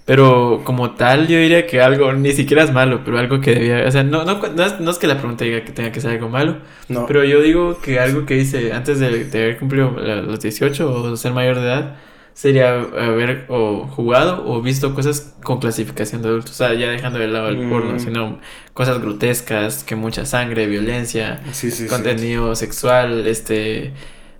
Pero 0.05 0.61
como 0.63 0.91
tal, 0.91 1.28
yo 1.28 1.38
diría 1.38 1.68
que 1.68 1.82
algo, 1.82 2.13
ni 2.13 2.32
siquiera 2.32 2.63
es 2.63 2.72
malo, 2.72 3.01
pero 3.05 3.20
algo 3.20 3.41
que 3.41 3.53
debía, 3.53 3.86
o 3.86 3.91
sea, 3.91 4.03
no, 4.03 4.24
no, 4.24 4.39
no, 4.39 4.91
es, 4.91 4.97
que 4.97 5.05
la 5.05 5.18
pregunta 5.18 5.43
diga 5.43 5.63
que 5.65 5.72
tenga 5.72 5.91
que 5.91 6.01
ser 6.01 6.11
algo 6.11 6.30
malo, 6.30 6.57
no. 6.88 7.05
pero 7.05 7.24
yo 7.26 7.41
digo 7.41 7.80
que 7.80 7.99
algo 7.99 8.26
que 8.26 8.38
hice 8.38 8.72
antes 8.72 8.99
de, 8.99 9.26
de 9.26 9.43
haber 9.43 9.59
cumplido 9.59 9.91
los 9.91 10.39
18 10.39 10.89
o 10.89 11.18
ser 11.18 11.34
mayor 11.34 11.57
de 11.57 11.61
edad, 11.63 11.95
sería 12.38 12.70
haber 12.70 13.46
o 13.48 13.88
jugado 13.88 14.48
o 14.48 14.62
visto 14.62 14.94
cosas 14.94 15.34
con 15.42 15.60
clasificación 15.60 16.22
de 16.22 16.28
adultos. 16.30 16.52
O 16.52 16.54
sea, 16.54 16.76
ya 16.76 16.92
dejando 16.92 17.18
de 17.18 17.28
lado 17.28 17.50
el 17.50 17.68
porno, 17.68 17.96
mm. 17.96 18.00
sino 18.00 18.40
cosas 18.76 19.02
grotescas, 19.02 19.84
que 19.84 19.96
mucha 19.96 20.24
sangre, 20.24 20.68
violencia, 20.68 21.42
contenido 21.90 22.56
sexual, 22.56 23.26
este 23.26 23.92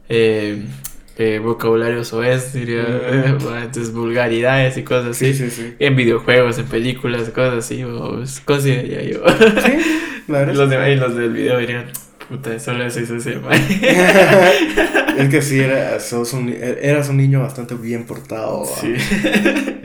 eh, 0.10 0.64
eh, 1.18 1.40
vocabulario 1.44 2.04
soez, 2.04 2.54
diría, 2.54 2.84
mm. 2.84 3.48
entonces 3.64 3.92
vulgaridades 3.92 4.78
y 4.78 4.84
cosas 4.84 5.20
así. 5.20 5.76
En 5.80 5.96
videojuegos, 5.96 6.60
en 6.60 6.68
películas, 6.68 7.28
cosas 7.32 7.66
así, 7.66 7.84
o 7.84 8.22
consideraría 8.46 9.02
yo. 9.02 9.24
Los, 10.28 10.70
de, 10.70 10.96
los 10.98 11.16
del 11.16 11.32
video 11.32 11.58
dirían, 11.58 11.86
puta, 12.28 12.60
solo 12.60 12.86
eso 12.86 13.00
hizo 13.00 13.16
ese 13.16 13.40
Es 15.18 15.30
que 15.30 15.42
sí, 15.42 15.60
era, 15.60 16.00
sos 16.00 16.34
un, 16.34 16.50
eras 16.50 17.10
un 17.10 17.18
niño 17.18 17.42
bastante 17.42 17.76
bien 17.76 18.06
portado. 18.06 18.66
Sí. 18.66 18.94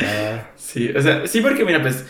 Ah. 0.00 0.50
Sí, 0.56 0.90
o 0.90 1.00
sea, 1.00 1.26
sí, 1.26 1.40
porque 1.40 1.64
mira, 1.64 1.80
pues 1.80 2.04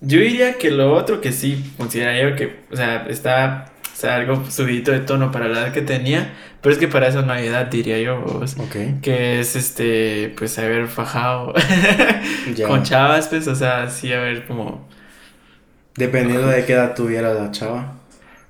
yo 0.00 0.20
diría 0.20 0.54
que 0.54 0.70
lo 0.70 0.92
otro 0.94 1.20
que 1.20 1.32
sí 1.32 1.72
consideraría 1.76 2.34
que, 2.36 2.60
o 2.70 2.76
sea, 2.76 3.06
está 3.08 3.72
o 3.98 4.00
sea, 4.00 4.14
algo 4.14 4.48
subidito 4.48 4.92
de 4.92 5.00
tono 5.00 5.32
para 5.32 5.48
la 5.48 5.62
edad 5.62 5.72
que 5.72 5.82
tenía, 5.82 6.32
pero 6.60 6.72
es 6.72 6.78
que 6.78 6.86
para 6.86 7.08
eso 7.08 7.22
no 7.22 7.32
hay 7.32 7.48
edad, 7.48 7.66
diría 7.66 7.98
yo. 7.98 8.24
Que 9.02 9.40
es 9.40 9.56
este, 9.56 10.32
pues 10.38 10.56
haber 10.60 10.86
fajado 10.86 11.52
con 12.68 12.84
chavas, 12.84 13.26
pues, 13.26 13.48
o 13.48 13.56
sea, 13.56 13.90
sí 13.90 14.12
haber 14.12 14.46
como. 14.46 14.86
Dependiendo 15.96 16.46
de 16.46 16.64
qué 16.64 16.74
edad 16.74 16.94
tuviera 16.94 17.34
la 17.34 17.50
chava. 17.50 17.97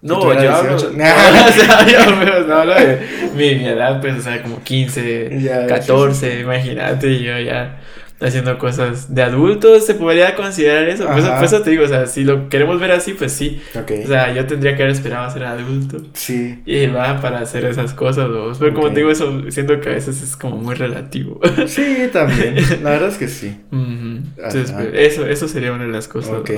No, 0.00 0.32
yo 0.32 0.54
hablo, 0.54 0.74
o 0.76 0.78
sea, 0.78 1.86
yo 1.86 2.44
no 2.46 2.54
hablo 2.54 2.74
de 2.74 3.00
mi, 3.34 3.56
mi, 3.56 3.66
edad, 3.66 4.00
pues, 4.00 4.18
o 4.18 4.22
sea, 4.22 4.42
como 4.42 4.62
15, 4.62 5.66
14, 5.68 6.40
imagínate, 6.40 7.20
yo 7.22 7.38
ya 7.38 7.80
haciendo 8.20 8.58
cosas 8.58 9.14
de 9.14 9.22
adultos, 9.22 9.86
se 9.86 9.94
podría 9.94 10.34
considerar 10.34 10.88
eso. 10.88 11.06
Pues, 11.06 11.24
por 11.24 11.44
eso 11.44 11.62
te 11.62 11.70
digo, 11.70 11.84
o 11.84 11.88
sea, 11.88 12.06
si 12.06 12.24
lo 12.24 12.48
queremos 12.48 12.80
ver 12.80 12.90
así, 12.92 13.14
pues 13.14 13.32
sí. 13.32 13.60
O 13.74 14.06
sea, 14.06 14.32
yo 14.32 14.46
tendría 14.46 14.76
que 14.76 14.82
haber 14.82 14.94
esperado 14.94 15.30
ser 15.30 15.44
adulto. 15.44 15.98
Sí. 16.14 16.60
Y 16.66 16.86
va 16.86 17.20
para 17.20 17.40
hacer 17.40 17.64
esas 17.64 17.94
cosas, 17.94 18.28
¿no? 18.28 18.52
Pero 18.58 18.74
como 18.74 18.88
te 18.88 19.00
digo, 19.00 19.10
eso 19.10 19.42
siento 19.50 19.80
que 19.80 19.90
a 19.90 19.92
veces 19.92 20.22
es 20.22 20.36
como 20.36 20.56
muy 20.56 20.74
relativo. 20.74 21.40
Sí, 21.68 22.08
también. 22.12 22.56
La 22.82 22.90
verdad 22.90 23.08
es 23.08 23.18
que 23.18 23.28
sí. 23.28 23.54
Entonces, 23.70 24.72
pues, 24.72 24.88
eso, 24.94 25.26
eso 25.26 25.48
sería 25.48 25.72
una 25.72 25.84
de 25.84 25.92
las 25.92 26.08
cosas. 26.08 26.32
Ok, 26.32 26.50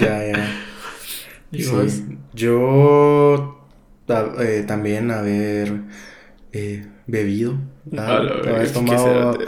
ya, 0.00 0.26
ya. 0.26 0.50
Yo 2.32 3.60
eh, 4.08 4.64
también 4.66 5.10
haber 5.10 5.82
eh, 6.52 6.86
bebido, 7.06 7.54
haber 7.96 8.72
tomado 8.72 9.38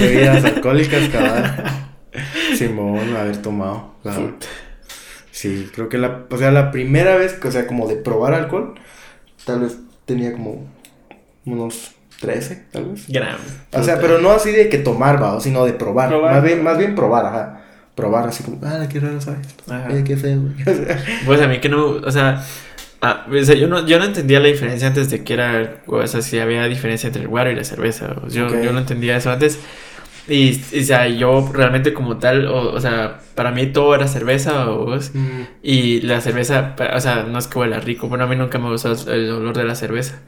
bebidas 0.00 0.44
alcohólicas, 0.56 1.08
cabal. 1.08 1.64
Simón, 2.56 3.14
haber 3.16 3.42
tomado, 3.42 3.94
Sí, 5.30 5.70
creo 5.74 5.90
que 5.90 5.98
la, 5.98 6.24
o 6.30 6.38
sea, 6.38 6.50
la 6.50 6.70
primera 6.70 7.16
vez, 7.16 7.38
o 7.44 7.50
sea, 7.50 7.66
como 7.66 7.86
de 7.88 7.96
probar 7.96 8.32
alcohol, 8.32 8.74
tal 9.44 9.60
vez 9.60 9.76
tenía 10.06 10.32
como 10.32 10.66
unos 11.44 11.94
13, 12.20 12.68
tal 12.72 12.92
vez. 12.92 13.04
O 13.72 13.82
sea, 13.82 14.00
pero 14.00 14.18
no 14.18 14.30
así 14.30 14.50
de 14.50 14.70
que 14.70 14.78
tomar, 14.78 15.22
va, 15.22 15.38
sino 15.40 15.66
de 15.66 15.74
probar. 15.74 16.10
Más 16.22 16.42
bien, 16.42 16.64
más 16.64 16.78
bien 16.78 16.94
probar, 16.94 17.26
ajá 17.26 17.55
probar 17.96 18.28
así 18.28 18.44
como, 18.44 18.60
ah, 18.64 18.86
qué 18.88 19.00
raro 19.00 19.20
sabes. 19.20 19.48
Eh, 19.90 20.04
qué 20.06 20.16
feo. 20.16 20.42
pues 21.26 21.40
a 21.40 21.48
mí 21.48 21.58
que 21.58 21.68
no, 21.68 21.86
o 21.86 22.10
sea, 22.12 22.44
ah, 23.00 23.26
o 23.28 23.44
sea, 23.44 23.56
yo 23.56 23.66
no, 23.66 23.84
yo 23.86 23.98
no 23.98 24.04
entendía 24.04 24.38
la 24.38 24.48
diferencia 24.48 24.86
antes 24.86 25.10
de 25.10 25.24
que 25.24 25.32
era, 25.32 25.82
o 25.86 26.06
sea, 26.06 26.22
si 26.22 26.38
había 26.38 26.64
diferencia 26.66 27.08
entre 27.08 27.22
el 27.22 27.28
guaro 27.28 27.50
y 27.50 27.56
la 27.56 27.64
cerveza. 27.64 28.14
Yo, 28.28 28.48
yo 28.62 28.72
no 28.72 28.78
entendía 28.78 29.16
eso 29.16 29.32
antes. 29.32 29.58
Y, 30.28 30.60
o 30.78 30.84
sea, 30.84 31.08
yo 31.08 31.50
realmente 31.52 31.94
como 31.94 32.18
tal, 32.18 32.46
o, 32.48 32.72
o 32.72 32.80
sea, 32.80 33.20
para 33.34 33.52
mí 33.52 33.66
todo 33.68 33.94
era 33.94 34.08
cerveza, 34.08 34.70
o, 34.70 34.98
y 35.62 36.00
la 36.02 36.20
cerveza, 36.20 36.74
o 36.94 37.00
sea, 37.00 37.22
no 37.22 37.38
es 37.38 37.46
que 37.46 37.58
huela 37.58 37.80
rico, 37.80 38.08
bueno, 38.08 38.24
a 38.24 38.26
mí 38.26 38.36
nunca 38.36 38.58
me 38.58 38.68
gustó 38.68 38.92
el 39.10 39.30
olor 39.30 39.56
de 39.56 39.64
la 39.64 39.74
cerveza. 39.74 40.20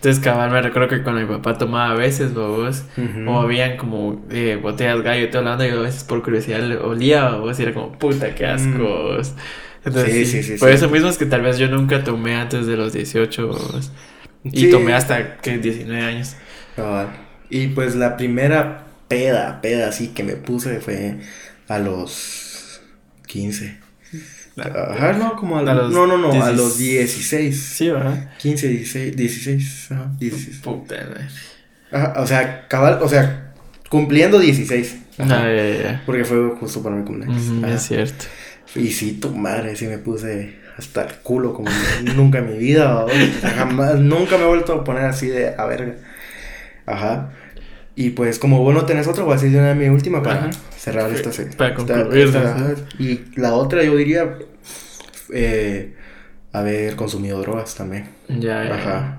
Entonces, 0.00 0.24
cabal, 0.24 0.50
me 0.50 0.62
recuerdo 0.62 0.88
que 0.88 1.02
cuando 1.02 1.20
mi 1.20 1.26
papá 1.26 1.58
tomaba 1.58 1.90
a 1.90 1.94
veces, 1.94 2.32
vos, 2.32 2.84
o 3.26 3.38
habían 3.38 3.76
como 3.76 4.24
eh, 4.30 4.58
botellas 4.60 5.02
gallo 5.02 5.26
y 5.26 5.28
todo 5.28 5.40
hablando, 5.40 5.66
yo 5.66 5.80
a 5.80 5.82
veces 5.82 6.04
por 6.04 6.22
curiosidad 6.22 6.62
olía, 6.82 7.32
vos, 7.32 7.60
y 7.60 7.64
era 7.64 7.74
como, 7.74 7.92
puta, 7.92 8.34
qué 8.34 8.46
asco. 8.46 8.78
Mm. 8.78 9.22
Entonces, 9.84 10.14
sí, 10.14 10.24
sí, 10.24 10.42
sí, 10.42 10.58
por 10.58 10.70
eso 10.70 10.88
mismo 10.88 11.10
es 11.10 11.18
que 11.18 11.26
tal 11.26 11.42
vez 11.42 11.58
yo 11.58 11.68
nunca 11.68 12.02
tomé 12.02 12.34
antes 12.34 12.66
de 12.66 12.78
los 12.78 12.94
18, 12.94 13.50
y 14.44 14.70
tomé 14.70 14.94
hasta, 14.94 15.36
que 15.36 15.58
19 15.58 16.02
años. 16.02 16.34
Cabal. 16.76 17.08
Y 17.50 17.68
pues 17.68 17.94
la 17.94 18.16
primera 18.16 18.86
peda, 19.06 19.60
peda 19.60 19.90
así 19.90 20.08
que 20.08 20.22
me 20.22 20.36
puse 20.36 20.80
fue 20.80 21.18
a 21.68 21.78
los 21.78 22.80
15. 23.26 23.79
Ajá, 24.64 25.12
no, 25.12 25.36
como 25.36 25.58
a, 25.58 25.62
los 25.62 25.92
No, 25.92 26.06
no, 26.06 26.16
no, 26.16 26.30
a 26.42 26.52
los 26.52 26.78
16. 26.78 27.60
Sí, 27.60 27.90
¿verdad? 27.90 28.30
15, 28.38 28.68
16, 28.68 29.16
16, 29.16 29.88
ajá, 29.92 30.10
16. 30.18 30.58
Puta, 30.58 30.96
Ajá, 31.92 32.14
o 32.20 32.26
sea, 32.26 32.68
cabal, 32.68 32.98
o 33.02 33.08
sea, 33.08 33.52
cumpliendo 33.88 34.38
16. 34.38 34.96
Ajá, 35.18 35.42
ah, 35.42 35.54
ya, 35.54 35.82
ya. 35.82 36.02
Porque 36.06 36.24
fue 36.24 36.38
justo 36.58 36.82
para 36.82 36.96
mi 36.96 37.04
cumpleaños. 37.04 37.42
es 37.68 37.82
cierto. 37.82 38.24
Y 38.74 38.88
sí, 38.88 39.14
tu 39.14 39.30
madre, 39.34 39.74
sí 39.76 39.86
me 39.86 39.98
puse 39.98 40.60
hasta 40.78 41.02
el 41.02 41.14
culo 41.16 41.52
como 41.52 41.70
nunca 42.14 42.38
en 42.38 42.52
mi 42.52 42.58
vida, 42.58 43.04
jamás, 43.42 43.96
nunca 43.96 44.36
me 44.38 44.44
he 44.44 44.46
vuelto 44.46 44.72
a 44.72 44.84
poner 44.84 45.04
así 45.04 45.26
de 45.26 45.54
a 45.56 45.64
verga. 45.66 45.96
Ajá. 46.86 47.30
Y 47.96 48.10
pues 48.10 48.38
como 48.38 48.62
vos 48.62 48.74
no 48.74 48.84
tenés 48.86 49.06
otro, 49.08 49.24
voy 49.24 49.34
a 49.34 49.36
decir 49.36 49.56
una 49.58 49.68
de 49.68 49.74
mi 49.74 49.88
última 49.88 50.22
para 50.22 50.50
cerrar 50.76 51.10
esta 51.12 51.32
serie. 51.32 51.56
Para 51.56 51.74
concluir. 51.74 52.32
y 52.98 53.20
la 53.36 53.54
otra 53.54 53.82
yo 53.82 53.96
diría 53.96 54.38
eh, 55.32 55.94
haber 56.52 56.96
consumido 56.96 57.40
drogas 57.40 57.74
también. 57.74 58.08
Ya, 58.28 58.64
ya. 58.64 58.74
Ajá. 58.74 59.16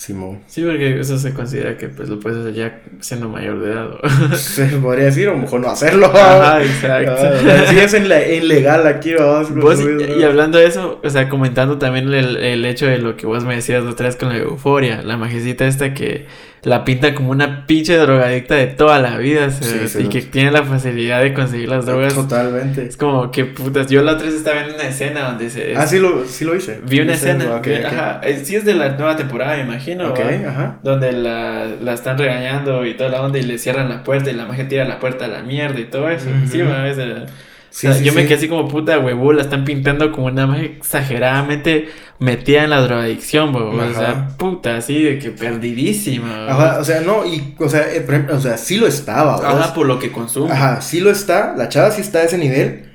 Simón. 0.00 0.40
Sí, 0.46 0.62
porque 0.62 0.98
eso 0.98 1.18
se 1.18 1.34
considera 1.34 1.76
que 1.76 1.90
pues 1.90 2.08
lo 2.08 2.18
puedes 2.18 2.38
hacer 2.38 2.54
ya 2.54 2.80
siendo 3.00 3.28
mayor 3.28 3.60
de 3.60 3.70
edad. 3.70 3.90
Se 4.34 4.64
podría 4.78 5.04
decir, 5.04 5.28
o 5.28 5.36
mejor 5.36 5.60
no 5.60 5.68
hacerlo. 5.68 6.06
Ajá, 6.14 6.62
exacto. 6.62 7.16
Ah, 7.18 7.64
sí 7.68 7.78
es 7.78 7.92
ilegal 7.92 8.86
aquí, 8.86 9.12
vamos. 9.12 9.54
Vos, 9.54 9.78
y 9.78 10.22
hablando 10.22 10.56
de 10.56 10.64
eso, 10.64 11.02
o 11.04 11.10
sea, 11.10 11.28
comentando 11.28 11.76
también 11.76 12.10
el, 12.14 12.38
el 12.38 12.64
hecho 12.64 12.86
de 12.86 12.96
lo 12.96 13.18
que 13.18 13.26
vos 13.26 13.44
me 13.44 13.56
decías 13.56 13.84
otra 13.84 14.06
vez 14.06 14.16
con 14.16 14.30
la 14.30 14.38
euforia, 14.38 15.02
la 15.02 15.18
majecita 15.18 15.66
esta 15.66 15.92
que 15.92 16.26
la 16.62 16.84
pinta 16.84 17.14
como 17.14 17.30
una 17.30 17.66
pinche 17.66 17.96
drogadicta 17.96 18.54
de 18.54 18.66
toda 18.66 18.98
la 18.98 19.16
vida, 19.16 19.50
Sí, 19.50 19.88
sí, 19.88 20.02
y 20.02 20.08
que 20.08 20.20
tiene 20.22 20.50
la 20.50 20.62
facilidad 20.62 21.22
de 21.22 21.32
conseguir 21.32 21.68
las 21.70 21.86
drogas. 21.86 22.14
Totalmente. 22.14 22.86
Es 22.86 22.96
como 22.96 23.30
que 23.30 23.46
putas. 23.46 23.88
Yo 23.88 24.02
la 24.02 24.12
otra 24.12 24.26
vez 24.26 24.34
estaba 24.34 24.56
viendo 24.60 24.74
una 24.76 24.88
escena 24.88 25.22
donde 25.30 25.48
se. 25.48 25.74
Ah, 25.76 25.86
sí 25.86 25.98
lo, 25.98 26.24
sí 26.26 26.44
lo 26.44 26.54
hice. 26.54 26.80
Vi 26.86 27.00
una 27.00 27.14
escena. 27.14 27.60
Ajá, 27.86 28.20
eh, 28.24 28.40
sí 28.44 28.56
es 28.56 28.64
de 28.64 28.74
la 28.74 28.90
nueva 28.90 29.16
temporada, 29.16 29.56
me 29.56 29.62
imagino. 29.62 30.08
Ok, 30.10 30.20
¿va? 30.20 30.50
ajá. 30.50 30.78
Donde 30.82 31.12
la, 31.12 31.66
la 31.80 31.92
están 31.94 32.18
regañando 32.18 32.84
y 32.84 32.94
toda 32.94 33.10
la 33.10 33.22
onda 33.22 33.38
y 33.38 33.42
le 33.42 33.58
cierran 33.58 33.88
la 33.88 34.02
puerta 34.04 34.30
y 34.30 34.34
la 34.34 34.44
magia 34.46 34.68
tira 34.68 34.84
la 34.84 34.98
puerta 34.98 35.24
a 35.24 35.28
la 35.28 35.42
mierda 35.42 35.80
y 35.80 35.84
todo 35.84 36.10
eso. 36.10 36.28
Sí, 36.50 36.60
es 36.60 36.96
de- 36.96 37.26
Sí, 37.70 37.86
o 37.86 37.92
sea, 37.92 38.00
sí, 38.00 38.04
yo 38.04 38.12
me 38.12 38.24
quedé 38.24 38.34
así 38.34 38.48
como 38.48 38.68
puta 38.68 38.98
huevo, 38.98 39.32
la 39.32 39.42
están 39.42 39.64
pintando 39.64 40.10
como 40.10 40.26
una 40.26 40.46
magia 40.46 40.64
exageradamente 40.64 41.88
metida 42.18 42.64
en 42.64 42.70
la 42.70 42.80
drogadicción, 42.80 43.52
bo, 43.52 43.70
o 43.70 43.94
sea, 43.94 44.28
puta, 44.36 44.76
así 44.76 45.02
de 45.02 45.18
que 45.18 45.30
perdidísima. 45.30 46.48
Ajá, 46.48 46.78
o 46.80 46.84
sea, 46.84 47.00
no, 47.00 47.24
y, 47.24 47.54
o 47.58 47.68
sea, 47.68 47.92
eh, 47.92 48.00
por 48.00 48.14
ejemplo, 48.14 48.36
o 48.36 48.40
sea, 48.40 48.58
sí 48.58 48.76
lo 48.76 48.86
estaba, 48.86 49.36
¿vos? 49.36 49.44
Ajá, 49.44 49.72
por 49.72 49.86
lo 49.86 49.98
que 49.98 50.12
consume. 50.12 50.52
Ajá, 50.52 50.80
sí 50.80 51.00
lo 51.00 51.10
está, 51.10 51.54
la 51.56 51.68
chava 51.68 51.90
sí 51.90 52.00
está 52.00 52.18
a 52.18 52.24
ese 52.24 52.38
nivel, 52.38 52.90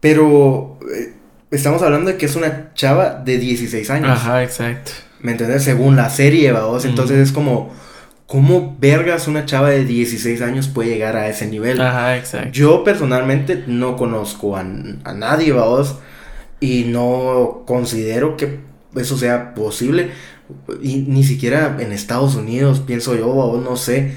pero 0.00 0.78
eh, 0.94 1.14
estamos 1.50 1.82
hablando 1.82 2.10
de 2.10 2.16
que 2.16 2.26
es 2.26 2.36
una 2.36 2.72
chava 2.74 3.14
de 3.24 3.38
16 3.38 3.90
años. 3.90 4.10
Ajá, 4.10 4.42
exacto. 4.42 4.92
¿Me 5.20 5.32
entiendes? 5.32 5.64
Según 5.64 5.96
la 5.96 6.08
serie, 6.08 6.52
vamos. 6.52 6.84
Entonces 6.84 7.18
es 7.18 7.32
como, 7.32 7.74
¿cómo 8.30 8.76
vergas 8.78 9.26
una 9.26 9.44
chava 9.44 9.70
de 9.70 9.84
16 9.84 10.40
años 10.42 10.68
puede 10.68 10.90
llegar 10.90 11.16
a 11.16 11.28
ese 11.28 11.48
nivel? 11.48 11.80
Ajá, 11.80 12.16
exacto. 12.16 12.50
Yo 12.52 12.84
personalmente 12.84 13.64
no 13.66 13.96
conozco 13.96 14.56
a, 14.56 14.60
a 14.60 15.12
nadie, 15.14 15.50
vamos, 15.50 15.98
y 16.60 16.84
no 16.84 17.64
considero 17.66 18.36
que 18.36 18.60
eso 18.94 19.18
sea 19.18 19.52
posible. 19.52 20.10
Y 20.80 20.98
ni 21.08 21.24
siquiera 21.24 21.76
en 21.80 21.90
Estados 21.90 22.36
Unidos, 22.36 22.78
pienso 22.78 23.16
yo, 23.16 23.34
vamos, 23.34 23.64
no 23.64 23.74
sé. 23.74 24.14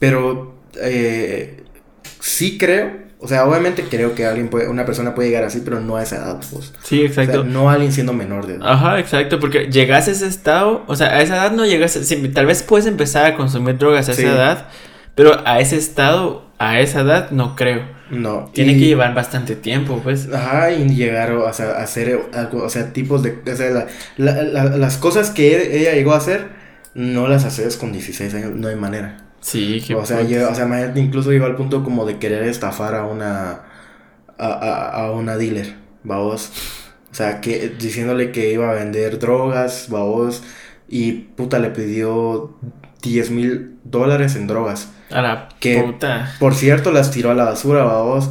Pero 0.00 0.56
eh, 0.82 1.62
sí 2.18 2.58
creo, 2.58 3.03
o 3.24 3.28
sea, 3.28 3.46
obviamente 3.46 3.84
creo 3.90 4.14
que 4.14 4.26
alguien 4.26 4.48
puede, 4.48 4.68
una 4.68 4.84
persona 4.84 5.14
puede 5.14 5.28
llegar 5.30 5.44
así, 5.44 5.60
pero 5.64 5.80
no 5.80 5.96
a 5.96 6.02
esa 6.02 6.16
edad, 6.16 6.40
pues. 6.52 6.72
Sí, 6.82 7.06
O 7.06 7.12
sea, 7.12 7.24
exacto. 7.24 7.44
no 7.44 7.70
alguien 7.70 7.90
siendo 7.92 8.12
menor 8.12 8.46
de 8.46 8.54
edad. 8.56 8.66
Ajá, 8.70 8.98
exacto, 9.00 9.40
porque 9.40 9.66
llegas 9.70 10.06
a 10.06 10.10
ese 10.12 10.26
estado, 10.26 10.84
o 10.86 10.94
sea, 10.94 11.08
a 11.08 11.20
esa 11.22 11.34
edad 11.36 11.52
no 11.52 11.64
llegas, 11.66 11.98
tal 12.34 12.46
vez 12.46 12.62
puedes 12.62 12.86
empezar 12.86 13.26
a 13.26 13.34
consumir 13.36 13.78
drogas 13.78 14.08
a 14.08 14.12
esa 14.12 14.20
Sí. 14.20 14.26
edad, 14.28 14.66
pero 15.14 15.40
a 15.46 15.58
ese 15.60 15.76
estado, 15.76 16.44
a 16.58 16.78
esa 16.80 17.00
edad 17.00 17.30
no 17.30 17.56
creo. 17.56 17.82
No. 18.10 18.50
Tiene 18.52 18.72
y- 18.72 18.78
que 18.78 18.86
llevar 18.86 19.14
bastante 19.14 19.56
tiempo, 19.56 20.00
pues. 20.04 20.28
Ajá, 20.32 20.70
y 20.70 20.88
llegar 20.94 21.32
o 21.32 21.52
sea, 21.52 21.70
a 21.78 21.82
hacer 21.82 22.20
algo, 22.34 22.62
o 22.62 22.68
sea, 22.68 22.92
tipos 22.92 23.22
de, 23.22 23.38
o 23.50 23.56
sea, 23.56 23.70
la- 23.70 23.86
la- 24.18 24.42
la- 24.42 24.76
las 24.76 24.98
cosas 24.98 25.30
que 25.30 25.78
ella 25.80 25.94
llegó 25.94 26.12
a 26.12 26.18
hacer, 26.18 26.48
no 26.94 27.26
las 27.26 27.44
haces 27.44 27.76
con 27.76 27.92
16 27.92 28.34
años, 28.34 28.52
no 28.52 28.68
hay 28.68 28.76
manera. 28.76 29.16
Sí, 29.44 29.82
que 29.86 29.94
O 29.94 30.06
sea, 30.06 30.22
llega- 30.22 30.48
o 30.48 30.54
sea, 30.54 30.64
imagínate, 30.64 31.00
incluso 31.00 31.30
llegó 31.30 31.44
al 31.44 31.54
punto 31.54 31.84
como 31.84 32.06
de 32.06 32.18
querer 32.18 32.44
estafar 32.44 32.94
a 32.94 33.04
una, 33.04 33.60
a, 34.38 34.46
a, 34.46 35.04
a 35.04 35.10
una 35.12 35.36
dealer, 35.36 35.74
vamos. 36.02 36.50
O 37.12 37.14
sea, 37.14 37.40
que 37.42 37.68
diciéndole 37.78 38.32
que 38.32 38.52
iba 38.52 38.70
a 38.70 38.74
vender 38.74 39.18
drogas, 39.18 39.88
vamos, 39.90 40.42
y 40.88 41.12
puta 41.12 41.58
le 41.58 41.70
pidió 41.70 42.56
10 43.02 43.30
mil 43.30 43.76
dólares 43.84 44.34
en 44.36 44.46
drogas. 44.46 44.88
a 45.10 45.20
la 45.20 45.48
que- 45.60 45.80
puta. 45.82 46.32
Por 46.40 46.54
cierto, 46.54 46.90
las 46.90 47.10
tiró 47.10 47.30
a 47.30 47.34
la 47.34 47.44
basura, 47.44 47.84
vamos. 47.84 48.30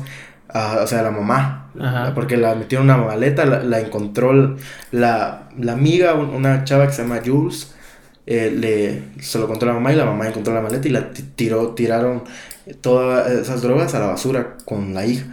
a- 0.50 0.80
o 0.84 0.88
sea, 0.88 1.02
la 1.04 1.12
mamá. 1.12 1.70
Ajá. 1.80 2.14
Porque 2.14 2.38
la 2.38 2.54
metió 2.56 2.78
en 2.80 2.86
una 2.86 2.98
maleta, 2.98 3.46
la, 3.46 3.64
la 3.64 3.80
encontró 3.80 4.56
la, 4.92 5.50
la 5.60 5.72
amiga, 5.74 6.14
un- 6.16 6.30
una 6.30 6.64
chava 6.64 6.86
que 6.88 6.94
se 6.94 7.02
llama 7.04 7.22
Jules. 7.26 7.73
Eh, 8.26 8.52
le, 8.56 9.22
se 9.24 9.40
lo 9.40 9.48
contó 9.48 9.66
la 9.66 9.74
mamá 9.74 9.94
y 9.94 9.96
la 9.96 10.06
mamá 10.06 10.28
encontró 10.28 10.54
la 10.54 10.62
maleta 10.62 10.88
y 10.88 10.92
la 10.92 11.12
ti- 11.12 11.24
tiró, 11.36 11.70
tiraron 11.76 12.24
todas 12.82 13.30
esas 13.32 13.62
drogas 13.62 13.94
a 13.96 14.00
la 14.00 14.08
basura 14.08 14.58
con 14.66 14.94
la 14.94 15.06
hija. 15.06 15.26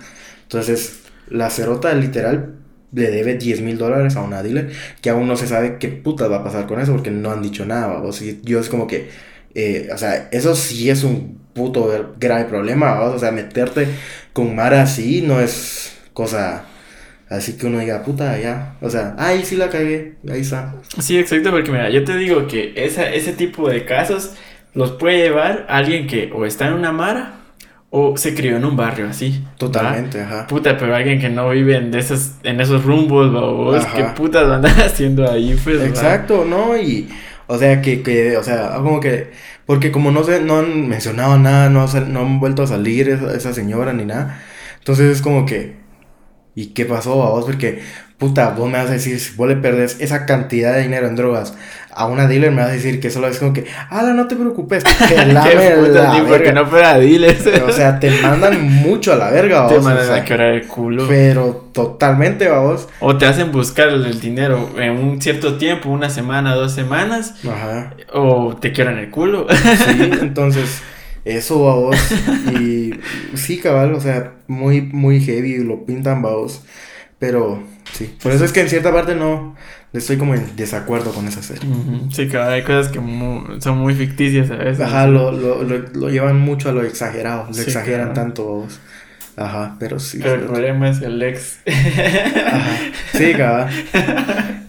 Entonces, 0.42 1.00
la 1.28 1.50
cerota 1.50 1.92
literal 1.94 2.54
le 2.92 3.10
debe 3.10 3.34
10 3.36 3.60
mil 3.60 3.78
dólares 3.78 4.16
a 4.16 4.22
una 4.22 4.42
dealer 4.42 4.72
que 5.00 5.10
aún 5.10 5.28
no 5.28 5.36
se 5.36 5.46
sabe 5.46 5.78
qué 5.78 5.88
puta 5.88 6.26
va 6.28 6.38
a 6.38 6.44
pasar 6.44 6.66
con 6.66 6.80
eso 6.80 6.92
porque 6.92 7.10
no 7.10 7.30
han 7.30 7.42
dicho 7.42 7.64
nada. 7.64 8.02
O 8.02 8.12
sea, 8.12 8.34
yo 8.42 8.58
es 8.60 8.68
como 8.68 8.86
que, 8.86 9.08
eh, 9.54 9.88
o 9.92 9.98
sea, 9.98 10.28
eso 10.32 10.54
sí 10.56 10.90
es 10.90 11.04
un 11.04 11.38
puto 11.54 12.14
grave 12.18 12.44
problema. 12.46 13.00
O 13.02 13.18
sea, 13.18 13.30
meterte 13.30 13.86
con 14.32 14.54
Mara 14.56 14.82
así 14.82 15.22
no 15.22 15.40
es 15.40 15.92
cosa 16.12 16.64
así 17.30 17.56
que 17.56 17.66
uno 17.66 17.78
diga, 17.78 18.02
puta, 18.02 18.38
ya. 18.38 18.76
O 18.82 18.90
sea, 18.90 19.14
ay, 19.18 19.42
sí 19.44 19.56
la 19.56 19.70
cagué, 19.70 20.16
ahí 20.30 20.40
está. 20.40 20.74
Sí, 20.98 21.18
exacto, 21.18 21.50
porque 21.50 21.70
mira, 21.70 21.88
yo 21.88 22.04
te 22.04 22.16
digo 22.16 22.46
que 22.46 22.74
esa, 22.76 23.08
ese 23.08 23.32
tipo 23.32 23.70
de 23.70 23.84
casos 23.84 24.32
los 24.74 24.92
puede 24.92 25.18
llevar 25.18 25.66
alguien 25.68 26.06
que 26.06 26.30
o 26.34 26.44
está 26.44 26.68
en 26.68 26.74
una 26.74 26.92
mara 26.92 27.36
o 27.90 28.16
se 28.16 28.34
crió 28.34 28.56
en 28.56 28.64
un 28.64 28.76
barrio 28.76 29.08
así. 29.08 29.42
¿va? 29.44 29.56
Totalmente, 29.56 30.20
ajá. 30.20 30.46
Puta, 30.46 30.76
pero 30.76 30.94
alguien 30.94 31.20
que 31.20 31.28
no 31.28 31.50
vive 31.50 31.76
en, 31.76 31.90
de 31.90 31.98
esos, 31.98 32.32
en 32.42 32.60
esos 32.60 32.84
rumbos, 32.84 33.32
babos. 33.32 33.84
¿qué 33.86 34.04
putas 34.16 34.42
van 34.42 34.52
a 34.52 34.56
andar 34.56 34.86
haciendo 34.86 35.28
ahí? 35.28 35.58
Pues, 35.62 35.80
va? 35.80 35.86
Exacto, 35.86 36.44
¿no? 36.44 36.76
Y, 36.76 37.08
o 37.46 37.58
sea, 37.58 37.82
que, 37.82 38.02
que, 38.02 38.36
o 38.36 38.44
sea, 38.44 38.76
como 38.76 39.00
que, 39.00 39.30
porque 39.66 39.90
como 39.90 40.12
no 40.12 40.22
sé, 40.22 40.40
no 40.40 40.58
han 40.58 40.88
mencionado 40.88 41.36
nada, 41.38 41.68
no, 41.68 41.86
no 41.86 42.20
han 42.20 42.40
vuelto 42.40 42.62
a 42.62 42.66
salir 42.68 43.08
esa, 43.08 43.34
esa 43.34 43.52
señora 43.52 43.92
ni 43.92 44.04
nada, 44.04 44.40
entonces 44.78 45.16
es 45.16 45.20
como 45.20 45.46
que, 45.46 45.74
¿y 46.60 46.66
qué 46.68 46.84
pasó 46.84 47.22
a 47.24 47.30
vos? 47.30 47.44
Porque, 47.44 47.82
puta, 48.18 48.50
vos 48.50 48.70
me 48.70 48.78
vas 48.78 48.88
a 48.90 48.92
decir, 48.92 49.18
si 49.20 49.34
vos 49.36 49.48
le 49.48 49.56
perdés 49.56 49.96
esa 50.00 50.26
cantidad 50.26 50.74
de 50.74 50.82
dinero 50.82 51.06
en 51.06 51.16
drogas 51.16 51.54
a 51.92 52.06
una 52.06 52.28
dealer, 52.28 52.52
me 52.52 52.58
vas 52.62 52.70
a 52.70 52.74
decir 52.74 53.00
que 53.00 53.10
solo 53.10 53.26
es 53.26 53.38
como 53.38 53.52
que, 53.52 53.66
ala, 53.90 54.12
no 54.12 54.28
te 54.28 54.36
preocupes, 54.36 54.84
pelame 55.08 55.50
Qué 55.50 55.70
putas, 55.76 56.14
la 56.14 56.22
verga". 56.22 56.52
no 56.52 56.66
fuera 56.66 56.98
diles. 56.98 57.44
O 57.66 57.72
sea, 57.72 57.98
te 57.98 58.10
mandan 58.22 58.62
mucho 58.62 59.12
a 59.12 59.16
la 59.16 59.30
verga, 59.30 59.66
te 59.66 59.74
vos, 59.74 59.84
o 59.84 59.88
mandan 59.88 60.06
sea, 60.06 60.16
a 60.16 60.24
quebrar 60.24 60.54
el 60.54 60.66
culo. 60.68 61.06
pero 61.08 61.68
totalmente, 61.72 62.48
vos. 62.48 62.88
O 63.00 63.16
te 63.18 63.26
hacen 63.26 63.50
buscar 63.50 63.88
el 63.88 64.20
dinero 64.20 64.70
en 64.78 64.92
un 64.92 65.20
cierto 65.20 65.56
tiempo, 65.58 65.90
una 65.90 66.10
semana, 66.10 66.54
dos 66.54 66.72
semanas, 66.72 67.34
Ajá. 67.44 67.94
o 68.12 68.56
te 68.60 68.72
quebran 68.72 68.98
el 68.98 69.10
culo. 69.10 69.46
Sí, 69.50 70.10
entonces, 70.20 70.80
eso 71.24 71.70
a 71.70 71.74
vos. 71.74 71.96
Y 72.60 72.92
sí, 73.34 73.58
cabal, 73.58 73.94
o 73.94 74.00
sea, 74.00 74.34
muy, 74.48 74.82
muy 74.82 75.20
heavy, 75.20 75.58
lo 75.58 75.84
pintan 75.84 76.22
vos. 76.22 76.64
Pero 77.18 77.62
sí, 77.92 78.14
por 78.22 78.32
eso 78.32 78.44
es 78.44 78.52
que 78.52 78.60
en 78.60 78.68
cierta 78.70 78.92
parte 78.92 79.14
no 79.14 79.54
estoy 79.92 80.16
como 80.16 80.34
en 80.34 80.56
desacuerdo 80.56 81.12
con 81.12 81.26
esa 81.28 81.42
serie. 81.42 81.68
Sí, 82.12 82.28
cabrón, 82.28 82.54
hay 82.54 82.62
cosas 82.62 82.88
que 82.90 82.98
son 83.60 83.78
muy 83.78 83.94
ficticias 83.94 84.50
a 84.50 84.56
veces. 84.56 84.80
Ajá, 84.80 85.06
lo, 85.06 85.30
lo, 85.32 85.62
lo, 85.62 85.78
lo 85.78 86.08
llevan 86.08 86.38
mucho 86.40 86.70
a 86.70 86.72
lo 86.72 86.82
exagerado, 86.82 87.46
lo 87.48 87.54
Sí, 87.54 87.62
exageran 87.62 88.12
claro. 88.12 88.14
tanto 88.14 88.44
vos. 88.44 88.80
Ajá, 89.36 89.76
pero 89.78 89.98
sí. 89.98 90.18
Pero 90.22 90.34
el 90.36 90.40
problema 90.42 90.88
es 90.88 91.02
el 91.02 91.22
ex. 91.22 91.58
Ajá, 91.66 92.76
sí, 93.14 93.32
cabal. 93.34 93.68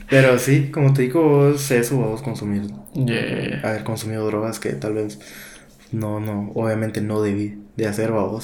Pero 0.09 0.37
sí, 0.39 0.69
como 0.73 0.93
te 0.93 1.03
digo, 1.03 1.23
vos 1.23 1.71
eso, 1.71 1.95
vos 1.97 2.21
consumir, 2.21 2.63
Yeah. 2.93 3.61
haber 3.63 3.83
consumido 3.85 4.25
drogas 4.27 4.59
que 4.59 4.71
tal 4.71 4.93
vez 4.93 5.17
no, 5.91 6.19
no, 6.19 6.51
obviamente 6.55 7.01
no 7.01 7.21
debí 7.21 7.57
de 7.75 7.87
hacer. 7.87 8.11
Ujú. 8.11 8.41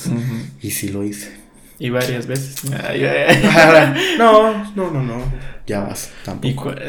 Y 0.62 0.72
sí 0.72 0.90
lo 0.90 1.04
hice. 1.04 1.38
Y 1.80 1.90
varias 1.90 2.26
veces. 2.28 2.64
Ay, 2.88 3.06
ay, 3.06 3.26
ay. 3.30 3.50
Ahora, 3.56 3.96
no, 4.18 4.66
no, 4.76 4.92
no, 4.92 5.04
no. 5.04 5.22
Ya 5.68 5.82
vas, 5.82 6.12
tampoco. 6.24 6.74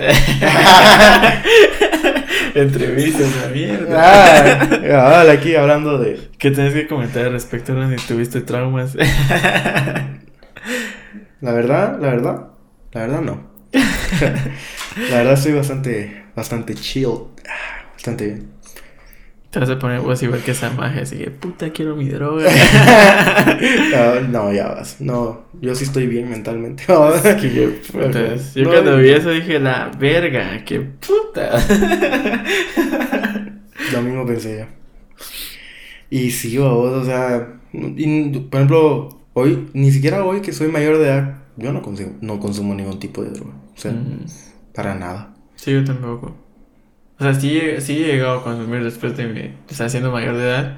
Entrevistas, 2.54 3.28
la 3.42 3.48
mierda. 3.52 4.62
Ah, 4.62 4.68
cabal, 4.80 5.30
aquí 5.30 5.54
hablando 5.56 5.98
de. 5.98 6.30
¿Qué 6.38 6.50
tenés 6.50 6.72
que 6.72 6.86
comentar 6.86 7.26
al 7.26 7.32
respecto 7.32 7.74
de 7.74 7.98
si 7.98 8.06
tuviste 8.06 8.40
traumas? 8.40 8.96
La 11.40 11.52
verdad, 11.52 12.00
la 12.00 12.08
verdad, 12.08 12.48
la 12.92 13.00
verdad 13.00 13.20
no. 13.20 13.48
La 15.08 15.18
verdad 15.18 15.34
estoy 15.34 15.52
bastante, 15.52 16.24
bastante 16.34 16.74
chill. 16.74 17.28
Bastante 17.94 18.26
bien. 18.26 18.48
Te 19.50 19.58
vas 19.60 19.70
a 19.70 19.78
poner 19.78 20.00
vos 20.00 20.22
igual 20.22 20.42
que 20.42 20.50
esa 20.50 20.70
magia, 20.70 21.02
así 21.02 21.16
que 21.16 21.30
puta 21.30 21.70
quiero 21.70 21.96
mi 21.96 22.08
droga. 22.08 22.50
No, 24.30 24.52
ya 24.52 24.68
vas. 24.68 25.00
No, 25.00 25.44
yo 25.60 25.74
sí 25.74 25.84
estoy 25.84 26.06
bien 26.06 26.28
mentalmente. 26.28 26.84
cabal. 26.86 27.20
Que. 27.40 27.80
Yo 28.54 28.64
No, 28.64 28.70
cuando 28.70 28.98
vi 28.98 29.08
eso 29.10 29.30
dije, 29.30 29.58
la 29.58 29.90
verga, 29.98 30.62
qué 30.66 30.80
puta. 30.80 31.58
Lo 33.92 34.02
mismo 34.02 34.26
pensé 34.26 34.58
yo. 34.60 34.66
Y 36.10 36.30
sí, 36.30 36.56
vos, 36.58 36.92
o 36.92 37.04
sea, 37.04 37.54
y, 37.72 38.30
por 38.38 38.56
ejemplo, 38.60 39.08
hoy, 39.34 39.68
ni 39.72 39.90
siquiera 39.92 40.24
hoy 40.24 40.40
que 40.40 40.52
soy 40.52 40.68
mayor 40.68 40.98
de 40.98 41.04
edad, 41.06 41.38
yo 41.56 41.72
no 41.72 41.82
consumo, 41.82 42.12
no 42.20 42.38
consumo 42.40 42.74
ningún 42.74 42.98
tipo 42.98 43.22
de 43.22 43.30
droga. 43.30 43.52
O 43.76 43.80
sea, 43.80 43.92
Mm. 43.92 44.24
para 44.74 44.94
nada. 44.94 45.34
Sí, 45.56 45.72
yo 45.72 45.84
tampoco. 45.84 46.34
O 47.20 47.24
sea, 47.24 47.34
sí, 47.34 47.60
sí 47.80 48.04
he 48.04 48.12
llegado 48.12 48.38
a 48.38 48.44
consumir 48.44 48.84
después 48.84 49.16
de 49.16 49.26
mi, 49.26 49.40
o 49.70 49.74
sea, 49.74 49.88
siendo 49.88 50.12
mayor 50.12 50.36
de 50.36 50.44
edad. 50.44 50.76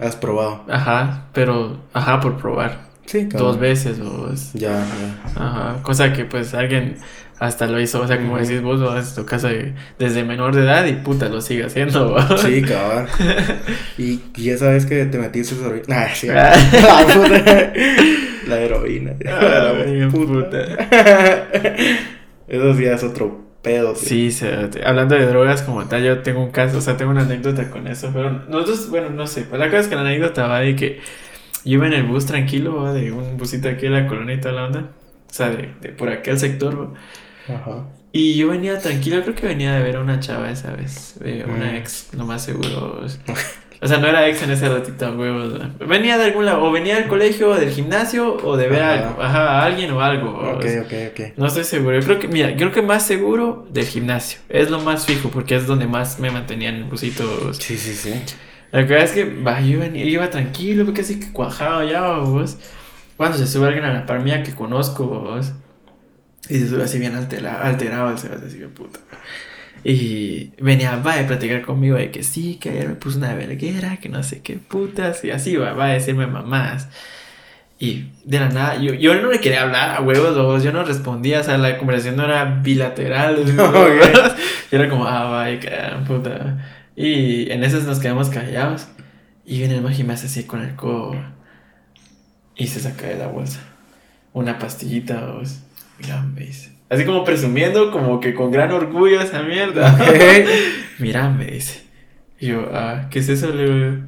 Has 0.00 0.16
probado. 0.16 0.64
Ajá, 0.68 1.26
pero, 1.32 1.78
ajá, 1.92 2.18
por 2.20 2.36
probar. 2.38 2.86
Sí, 3.04 3.28
cabrón. 3.28 3.52
Dos 3.52 3.60
veces 3.60 4.00
o... 4.00 4.32
es- 4.32 4.52
Ya, 4.54 4.70
ya. 4.72 5.30
Ajá, 5.40 5.82
cosa 5.82 6.12
que 6.12 6.24
pues 6.24 6.54
alguien 6.54 6.96
hasta 7.38 7.68
lo 7.68 7.78
hizo, 7.78 8.00
o 8.00 8.06
sea, 8.08 8.16
como 8.16 8.36
decís 8.36 8.62
vos, 8.62 8.80
lo 8.80 8.90
haces 8.90 9.10
en 9.16 9.22
tu 9.22 9.26
casa 9.30 9.46
de- 9.48 9.74
desde 9.96 10.24
menor 10.24 10.56
de 10.56 10.62
edad 10.62 10.84
y 10.86 10.94
puta, 10.94 11.28
lo 11.28 11.40
sigue 11.40 11.64
haciendo. 11.66 12.16
Sí, 12.38 12.62
cabrón. 12.68 13.06
Y, 13.96 14.22
y 14.34 14.50
esa 14.50 14.70
vez 14.70 14.86
que 14.86 15.04
te 15.04 15.18
metiste 15.18 15.54
heroína. 15.54 15.84
Nah, 15.86 16.08
sí, 16.12 16.28
Ah. 16.30 16.52
la 16.72 17.06
puta. 17.14 17.72
La 18.48 18.58
heroína. 18.60 19.12
Ay, 19.24 20.00
La 20.00 20.08
puta. 20.08 20.58
Eso 22.48 22.74
sí 22.74 22.84
es 22.86 23.02
otro 23.04 23.45
pedo. 23.66 23.92
tío. 23.92 24.02
Sí, 24.08 24.30
se- 24.30 24.70
hablando 24.84 25.14
de 25.14 25.26
drogas 25.26 25.62
como 25.62 25.84
tal, 25.86 26.02
yo 26.04 26.20
tengo 26.22 26.42
un 26.42 26.50
caso, 26.50 26.78
o 26.78 26.80
sea, 26.80 26.96
tengo 26.96 27.10
una 27.10 27.22
anécdota 27.22 27.68
con 27.70 27.86
eso, 27.86 28.10
pero 28.14 28.30
nosotros, 28.30 28.88
bueno, 28.90 29.10
no 29.10 29.26
sé, 29.26 29.42
pues 29.42 29.58
la 29.60 29.66
cosa 29.66 29.80
es 29.80 29.88
que 29.88 29.94
la 29.96 30.00
anécdota 30.02 30.46
va 30.46 30.60
de 30.60 30.74
que 30.76 31.00
yo 31.64 31.74
iba 31.74 31.86
en 31.86 31.92
el 31.94 32.04
bus 32.04 32.26
tranquilo, 32.26 32.82
¿va? 32.82 32.92
de 32.92 33.10
un 33.12 33.36
busito 33.36 33.68
aquí 33.68 33.82
de 33.82 33.90
la 33.90 34.06
colonia 34.06 34.34
y 34.36 34.40
toda 34.40 34.54
la 34.54 34.64
onda, 34.66 34.80
o 35.28 35.32
sea, 35.34 35.50
de, 35.50 35.74
de 35.80 35.88
por 35.90 36.08
aquel 36.08 36.38
sector, 36.38 36.94
¿va? 37.48 37.54
Ajá. 37.54 37.84
y 38.12 38.34
yo 38.36 38.48
venía 38.48 38.78
tranquilo, 38.78 39.20
creo 39.22 39.34
que 39.34 39.46
venía 39.46 39.74
de 39.74 39.82
ver 39.82 39.96
a 39.96 40.00
una 40.00 40.18
chava 40.20 40.50
esa 40.50 40.72
vez, 40.72 41.18
de 41.20 41.44
una 41.44 41.72
Mm. 41.72 41.76
ex, 41.76 42.08
lo 42.14 42.24
más 42.24 42.42
seguro, 42.44 43.02
o 43.86 43.88
sea, 43.88 43.98
no 43.98 44.06
era 44.08 44.26
ex 44.28 44.42
en 44.42 44.50
ese 44.50 44.68
ratito, 44.68 45.10
huevos, 45.12 45.60
¿va? 45.60 45.70
venía 45.86 46.18
de 46.18 46.24
algún 46.24 46.44
lado, 46.44 46.62
o 46.64 46.70
venía 46.72 46.96
del 46.96 47.06
colegio, 47.08 47.50
o 47.50 47.54
del 47.56 47.70
gimnasio, 47.70 48.36
o 48.44 48.56
de 48.56 48.68
ver 48.68 48.82
Ajá. 48.82 48.92
algo, 49.08 49.22
ajá, 49.22 49.48
a 49.60 49.64
alguien 49.64 49.90
o 49.92 50.00
algo, 50.00 50.30
Ok, 50.30 50.64
o- 50.64 50.82
ok, 50.82 50.92
ok. 51.12 51.20
no 51.36 51.46
estoy 51.46 51.64
seguro. 51.64 51.98
Yo 51.98 52.04
creo 52.04 52.18
que, 52.18 52.28
mira, 52.28 52.50
yo 52.50 52.56
creo 52.56 52.72
que 52.72 52.82
más 52.82 53.06
seguro 53.06 53.66
del 53.70 53.86
gimnasio. 53.86 54.40
Es 54.48 54.70
lo 54.70 54.80
más 54.80 55.06
fijo 55.06 55.30
porque 55.30 55.56
es 55.56 55.66
donde 55.66 55.86
más 55.86 56.18
me 56.18 56.30
mantenía 56.30 56.68
en 56.68 56.74
el 56.76 56.84
busito. 56.84 57.54
Sí, 57.54 57.78
sí, 57.78 57.94
sí. 57.94 58.14
La 58.72 58.82
verdad 58.82 59.04
es 59.04 59.12
que 59.12 59.24
va, 59.24 59.60
yo 59.60 59.78
venía- 59.78 60.04
iba 60.04 60.28
tranquilo, 60.28 60.84
porque 60.84 61.00
así 61.02 61.20
que 61.20 61.32
cuajado 61.32 61.88
ya, 61.88 62.18
vos. 62.18 62.58
Cuando 63.16 63.38
se 63.38 63.46
sube 63.46 63.66
alguien 63.68 63.84
a 63.84 63.92
la 63.94 64.04
par 64.04 64.20
mía 64.20 64.42
que 64.42 64.52
conozco, 64.54 65.06
vos. 65.06 65.52
Y 66.48 66.58
se 66.58 66.68
sube 66.68 66.82
así 66.84 66.98
bien 66.98 67.14
altera- 67.14 67.62
alterado, 67.62 68.10
el 68.10 68.18
Sebas, 68.18 68.42
así 68.42 68.58
que 68.58 68.66
puta. 68.66 69.00
Y 69.88 70.52
venía, 70.58 70.96
va 70.96 71.14
a 71.14 71.26
platicar 71.26 71.62
conmigo 71.62 71.96
de 71.96 72.10
que 72.10 72.24
sí, 72.24 72.56
que 72.56 72.70
ayer 72.70 72.88
me 72.88 72.94
puso 72.96 73.18
una 73.18 73.34
verguera, 73.34 73.98
que 73.98 74.08
no 74.08 74.22
sé 74.24 74.42
qué 74.42 74.56
putas, 74.56 75.24
y 75.24 75.30
así 75.30 75.56
va, 75.56 75.74
va 75.74 75.86
a 75.86 75.92
decirme 75.92 76.26
mamás. 76.26 76.88
Y 77.78 78.06
de 78.24 78.40
la 78.40 78.48
nada, 78.48 78.76
yo, 78.76 78.94
yo 78.94 79.14
no 79.14 79.30
le 79.30 79.38
quería 79.38 79.62
hablar 79.62 79.96
a 79.96 80.00
huevos, 80.00 80.36
vos, 80.36 80.64
yo 80.64 80.72
no 80.72 80.82
respondía, 80.82 81.40
o 81.40 81.44
sea, 81.44 81.58
la 81.58 81.78
conversación 81.78 82.16
no 82.16 82.24
era 82.24 82.44
bilateral. 82.62 83.36
Ok. 83.58 84.72
Y 84.72 84.74
era 84.74 84.88
como, 84.88 85.06
ah, 85.06 85.30
vaya, 85.30 85.60
que 85.60 85.70
puta. 86.06 86.58
Y 86.96 87.50
en 87.52 87.62
esas 87.62 87.84
nos 87.84 88.00
quedamos 88.00 88.30
callados. 88.30 88.88
Y 89.44 89.58
viene 89.58 89.76
el 89.76 90.00
y 90.00 90.04
me 90.04 90.14
hace 90.14 90.26
así 90.26 90.44
con 90.44 90.62
el 90.62 90.74
codo. 90.74 91.14
Y 92.56 92.66
se 92.66 92.80
saca 92.80 93.06
de 93.06 93.18
la 93.18 93.28
bolsa 93.28 93.60
una 94.36 94.58
pastillita, 94.58 95.32
vos. 95.32 95.60
Mira, 95.98 96.22
me 96.22 96.42
dice. 96.42 96.75
Así 96.88 97.04
como 97.04 97.24
presumiendo, 97.24 97.90
como 97.90 98.20
que 98.20 98.34
con 98.34 98.50
gran 98.50 98.70
orgullo 98.72 99.20
esa 99.20 99.42
mierda. 99.42 99.92
Ok. 100.00 100.48
Mira, 100.98 101.28
me 101.30 101.46
dice. 101.46 101.82
Y 102.38 102.48
yo, 102.48 102.68
ah, 102.72 103.08
¿qué 103.10 103.18
es 103.18 103.28
eso? 103.28 103.52
Le 103.52 103.64
digo, 103.64 104.02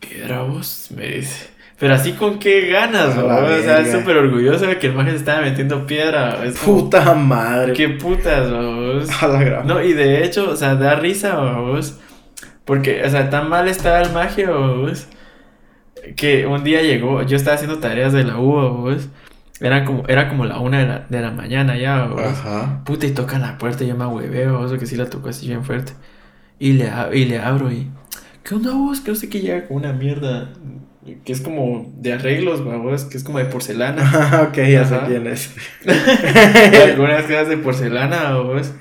piedra 0.00 0.42
vos, 0.42 0.88
me 0.96 1.06
dice. 1.06 1.48
Pero 1.78 1.92
así 1.94 2.12
con 2.12 2.38
qué 2.38 2.68
ganas, 2.68 3.14
¿no? 3.16 3.26
O 3.26 3.28
sea, 3.28 3.80
verga. 3.80 3.92
súper 3.92 4.16
orgulloso 4.16 4.66
de 4.66 4.78
que 4.78 4.86
el 4.86 4.94
mago 4.94 5.10
se 5.10 5.16
estaba 5.16 5.42
metiendo 5.42 5.86
piedra. 5.86 6.42
Es 6.44 6.58
como, 6.58 6.84
Puta 6.84 7.14
madre. 7.14 7.74
qué 7.74 7.90
putas, 7.90 8.50
vos. 8.50 9.22
A 9.22 9.28
la 9.28 9.44
gran. 9.44 9.66
No, 9.66 9.82
y 9.82 9.92
de 9.92 10.24
hecho, 10.24 10.50
o 10.50 10.56
sea, 10.56 10.74
da 10.74 10.96
risa, 10.96 11.36
vos. 11.36 12.00
Porque, 12.64 13.04
o 13.04 13.10
sea, 13.10 13.28
tan 13.28 13.50
mal 13.50 13.68
estaba 13.68 14.00
el 14.00 14.12
magio, 14.12 14.78
vos. 14.78 15.06
Que 16.16 16.46
un 16.46 16.64
día 16.64 16.80
llegó, 16.82 17.22
yo 17.22 17.36
estaba 17.36 17.56
haciendo 17.56 17.78
tareas 17.78 18.12
de 18.14 18.24
la 18.24 18.38
U, 18.38 18.52
vos. 18.78 19.08
Era 19.60 19.84
como, 19.84 20.06
era 20.06 20.28
como 20.28 20.44
la 20.44 20.58
una 20.58 20.78
de 20.80 20.86
la, 20.86 21.06
de 21.08 21.20
la 21.22 21.30
mañana 21.30 21.76
ya, 21.78 22.04
vos. 22.06 22.20
Ajá. 22.20 22.82
Puta, 22.84 23.06
y 23.06 23.12
tocan 23.12 23.40
la 23.40 23.56
puerta 23.58 23.84
y 23.84 23.88
yo 23.88 23.96
me 23.96 24.04
ahueveo, 24.04 24.58
vos, 24.58 24.72
que 24.78 24.86
sí 24.86 24.96
la 24.96 25.08
tocó 25.08 25.30
así 25.30 25.46
bien 25.46 25.64
fuerte. 25.64 25.92
Y 26.58 26.72
le, 26.74 26.90
y 27.14 27.24
le 27.24 27.38
abro 27.38 27.70
y. 27.72 27.90
¿Qué 28.42 28.54
onda 28.54 28.72
vos? 28.72 29.00
Que 29.00 29.10
no 29.10 29.16
sé 29.16 29.28
que 29.28 29.40
llega 29.40 29.66
con 29.66 29.78
una 29.78 29.92
mierda. 29.92 30.52
Que 31.24 31.32
es 31.32 31.40
como 31.40 31.92
de 31.96 32.14
arreglos, 32.14 32.64
vos, 32.64 33.04
que 33.04 33.16
es 33.16 33.24
como 33.24 33.38
de 33.38 33.44
porcelana. 33.46 34.46
ok, 34.48 34.56
ya 34.56 34.84
sé 34.84 34.98
quién 35.06 35.26
es. 35.26 35.54
Algunas 36.84 37.22
cosas 37.26 37.48
de 37.48 37.56
porcelana, 37.56 38.34
vos. 38.36 38.72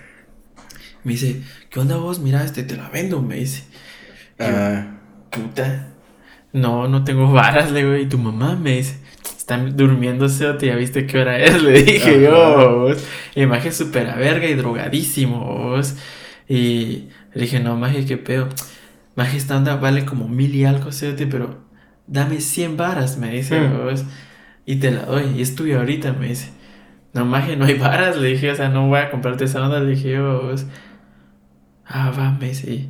Me 1.04 1.12
dice, 1.14 1.42
¿qué 1.70 1.80
onda 1.80 1.98
vos? 1.98 2.20
Mira, 2.20 2.44
este 2.44 2.64
te 2.64 2.76
la 2.76 2.90
vendo, 2.90 3.22
me 3.22 3.36
dice. 3.36 3.64
Yo, 4.40 4.46
Ah, 4.48 4.98
puta. 5.30 5.90
No, 6.52 6.88
no 6.88 7.04
tengo 7.04 7.32
varas, 7.32 7.72
le 7.72 7.82
digo. 7.84 7.96
Y 7.96 8.08
tu 8.08 8.18
mamá 8.18 8.56
me 8.56 8.78
dice, 8.78 8.98
están 9.46 9.78
durmiéndose 9.78 10.48
o 10.48 10.58
te 10.58 10.66
ya 10.66 10.76
viste 10.76 11.06
qué 11.06 11.20
hora 11.20 11.38
es, 11.38 11.62
le 11.64 11.84
dije 11.84 12.20
yo. 12.20 12.88
Y 13.36 13.46
maje 13.46 13.72
súper 13.72 14.10
a 14.10 14.16
verga 14.16 14.48
y 14.48 14.56
drogadísimo, 14.56 15.40
vos. 15.46 15.96
Y 16.50 17.10
le 17.36 17.42
dije, 17.44 17.60
no, 17.60 17.76
maje, 17.78 18.06
qué 18.08 18.18
pedo. 18.18 18.50
Maje, 19.16 19.38
esta 19.38 19.56
onda 19.58 19.76
vale 19.76 20.04
como 20.04 20.28
mil 20.28 20.56
y 20.56 20.66
algo, 20.66 20.92
cerote, 20.92 21.28
pero 21.28 21.60
dame 22.08 22.42
100 22.42 22.76
varas, 22.76 23.18
me 23.20 23.30
dice, 23.30 23.60
Mm. 23.60 23.84
vos. 23.84 24.04
Y 24.66 24.78
te 24.78 24.90
la 24.90 25.04
doy, 25.06 25.26
y 25.38 25.42
es 25.44 25.54
tuya 25.56 25.78
ahorita, 25.78 26.14
me 26.14 26.30
dice. 26.30 26.50
No, 27.14 27.24
maje, 27.24 27.56
no 27.56 27.66
hay 27.66 27.76
varas, 27.76 28.18
le 28.18 28.30
dije, 28.30 28.50
o 28.52 28.56
sea, 28.56 28.70
no 28.70 28.88
voy 28.88 28.98
a 29.00 29.12
comprarte 29.12 29.46
esa 29.46 29.64
onda, 29.64 29.80
le 29.80 29.92
dije 29.92 30.12
yo, 30.14 30.42
vos. 30.42 30.66
Ah, 31.86 32.12
va, 32.18 32.32
me 32.32 32.48
dice. 32.50 32.90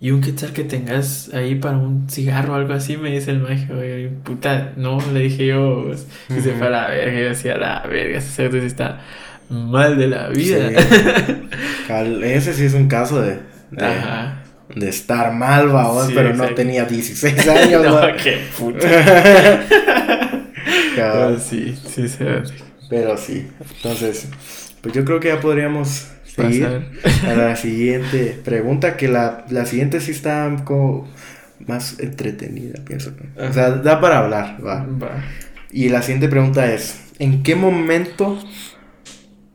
"Y- 0.00 0.10
un 0.10 0.20
quetzal 0.20 0.52
que 0.52 0.64
tengas 0.64 1.30
ahí 1.34 1.54
para 1.56 1.76
un 1.76 2.08
cigarro 2.08 2.52
o 2.52 2.56
algo 2.56 2.72
así, 2.74 2.96
me 2.96 3.10
dice 3.10 3.30
el 3.32 3.40
maje, 3.40 3.72
oye, 3.72 4.08
puta, 4.24 4.72
no, 4.76 4.98
le 5.12 5.20
dije 5.20 5.46
yo, 5.46 5.84
vos. 5.86 6.06
Y 6.30 6.40
se 6.40 6.52
fue 6.52 6.68
a 6.68 6.70
la 6.70 6.88
verga, 6.88 7.18
y 7.18 7.22
yo 7.22 7.28
decía, 7.30 7.56
la 7.56 7.82
verga, 7.88 8.18
ese 8.18 8.50
sí 8.50 8.56
está 8.66 9.00
mal 9.50 9.98
de 9.98 10.08
la 10.08 10.28
vida. 10.28 10.68
Sí. 10.68 11.34
Ese 12.22 12.52
sí 12.52 12.64
es 12.66 12.74
un 12.74 12.86
caso 12.86 13.22
de, 13.22 13.38
de, 13.70 13.84
Ajá. 13.86 14.42
de 14.74 14.88
estar 14.90 15.32
mal, 15.32 15.68
babos, 15.68 16.08
Sí, 16.08 16.12
pero 16.14 16.34
no 16.34 16.44
tenía 16.54 16.84
16 16.84 17.48
años, 17.48 17.82
no, 17.86 18.00
qué 18.22 18.40
puta. 18.58 18.86
Cabrón. 20.96 21.36
Ah, 21.36 21.40
sí, 21.40 21.76
sí, 21.94 22.08
cerote. 22.08 22.52
Pero 22.90 23.16
sí, 23.16 23.46
entonces, 23.76 24.28
pues 24.80 24.94
yo 24.94 25.04
creo 25.04 25.20
que 25.20 25.28
ya 25.28 25.40
podríamos 25.40 26.08
seguir 26.42 26.90
a 27.26 27.34
la 27.34 27.56
siguiente 27.56 28.40
pregunta, 28.44 28.96
que 28.96 29.08
la, 29.08 29.44
la 29.50 29.66
siguiente 29.66 30.00
sí 30.00 30.12
está 30.12 30.54
como 30.64 31.08
más 31.66 31.98
entretenida, 32.00 32.80
pienso. 32.84 33.12
O 33.36 33.52
sea, 33.52 33.70
da 33.70 34.00
para 34.00 34.18
hablar, 34.18 34.58
va. 34.64 34.86
Va. 34.86 35.24
Y 35.70 35.88
la 35.88 36.02
siguiente 36.02 36.28
pregunta 36.28 36.72
es, 36.72 37.00
¿en 37.18 37.42
qué 37.42 37.54
momento 37.54 38.38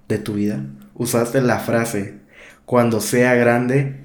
de 0.07 0.19
tu 0.19 0.33
vida 0.33 0.65
usaste 0.93 1.41
la 1.41 1.59
frase 1.59 2.19
cuando 2.65 3.01
sea 3.01 3.33
grande? 3.35 4.01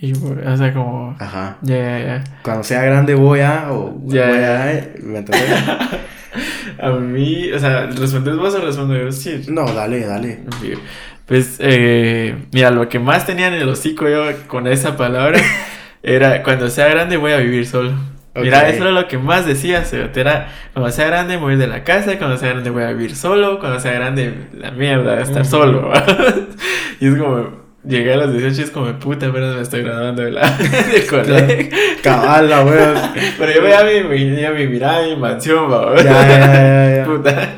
Y, 0.00 0.12
o 0.12 0.56
sea, 0.56 0.72
como. 0.72 1.16
Ajá. 1.18 1.58
Ya, 1.62 1.76
ya, 1.76 1.98
ya. 1.98 2.24
Cuando 2.42 2.62
sea 2.62 2.82
grande 2.82 3.14
voy 3.14 3.40
a 3.40 3.72
o 3.72 4.00
Ya, 4.06 4.26
voy 5.02 5.16
a. 5.16 5.90
A 6.80 6.90
mí, 6.92 7.50
o 7.50 7.58
sea, 7.58 7.86
¿respondes 7.86 8.36
vos 8.36 8.54
o 8.54 8.60
respondo 8.64 8.96
yo? 8.96 9.10
Sí. 9.10 9.42
No, 9.48 9.64
dale, 9.72 10.06
dale. 10.06 10.38
Pues, 11.28 11.58
eh, 11.60 12.34
mira, 12.52 12.70
lo 12.70 12.88
que 12.88 12.98
más 12.98 13.26
tenía 13.26 13.48
en 13.48 13.54
el 13.54 13.68
hocico 13.68 14.08
yo 14.08 14.24
con 14.46 14.66
esa 14.66 14.96
palabra 14.96 15.38
era 16.02 16.42
cuando 16.42 16.70
sea 16.70 16.88
grande 16.88 17.18
voy 17.18 17.32
a 17.32 17.36
vivir 17.36 17.66
solo. 17.66 17.92
Mira, 18.34 18.68
eso 18.68 18.84
era 18.84 18.92
lo 18.92 19.08
que 19.08 19.18
más 19.18 19.46
decía, 19.46 19.82
era 20.14 20.48
cuando 20.72 20.90
sea 20.92 21.06
grande 21.06 21.36
voy 21.36 21.50
a 21.50 21.52
ir 21.54 21.58
de 21.58 21.66
la 21.66 21.82
casa, 21.82 22.18
cuando 22.18 22.36
sea 22.36 22.50
grande 22.50 22.70
voy 22.70 22.84
a 22.84 22.92
vivir 22.92 23.16
solo, 23.16 23.58
cuando 23.58 23.80
sea 23.80 23.92
grande 23.92 24.48
la 24.56 24.70
mierda, 24.70 25.20
estar 25.20 25.44
solo. 25.44 25.92
y 27.00 27.08
es 27.08 27.16
como, 27.16 27.50
llegué 27.84 28.14
a 28.14 28.16
los 28.16 28.32
18 28.32 28.60
y 28.60 28.64
es 28.64 28.70
como, 28.70 28.92
puta, 28.98 29.30
pero 29.32 29.54
me 29.54 29.60
estoy 29.60 29.82
graduando 29.82 30.22
de 30.22 30.30
la, 30.30 30.50
del 30.92 31.06
colegio. 31.06 31.76
Cabal, 32.02 32.48
la 32.48 32.64
wea. 32.64 33.12
Pero 33.38 33.52
yo 33.52 33.62
veía 33.62 33.84
mi, 33.84 34.08
mi, 34.08 34.64
mi 34.64 34.66
mirada, 34.68 35.04
mi 35.04 35.16
mansión, 35.16 35.70
va. 35.70 35.96
Ya, 35.96 36.04
ya, 36.04 36.38
ya, 36.38 36.96
ya. 36.96 37.04
Puta. 37.04 37.48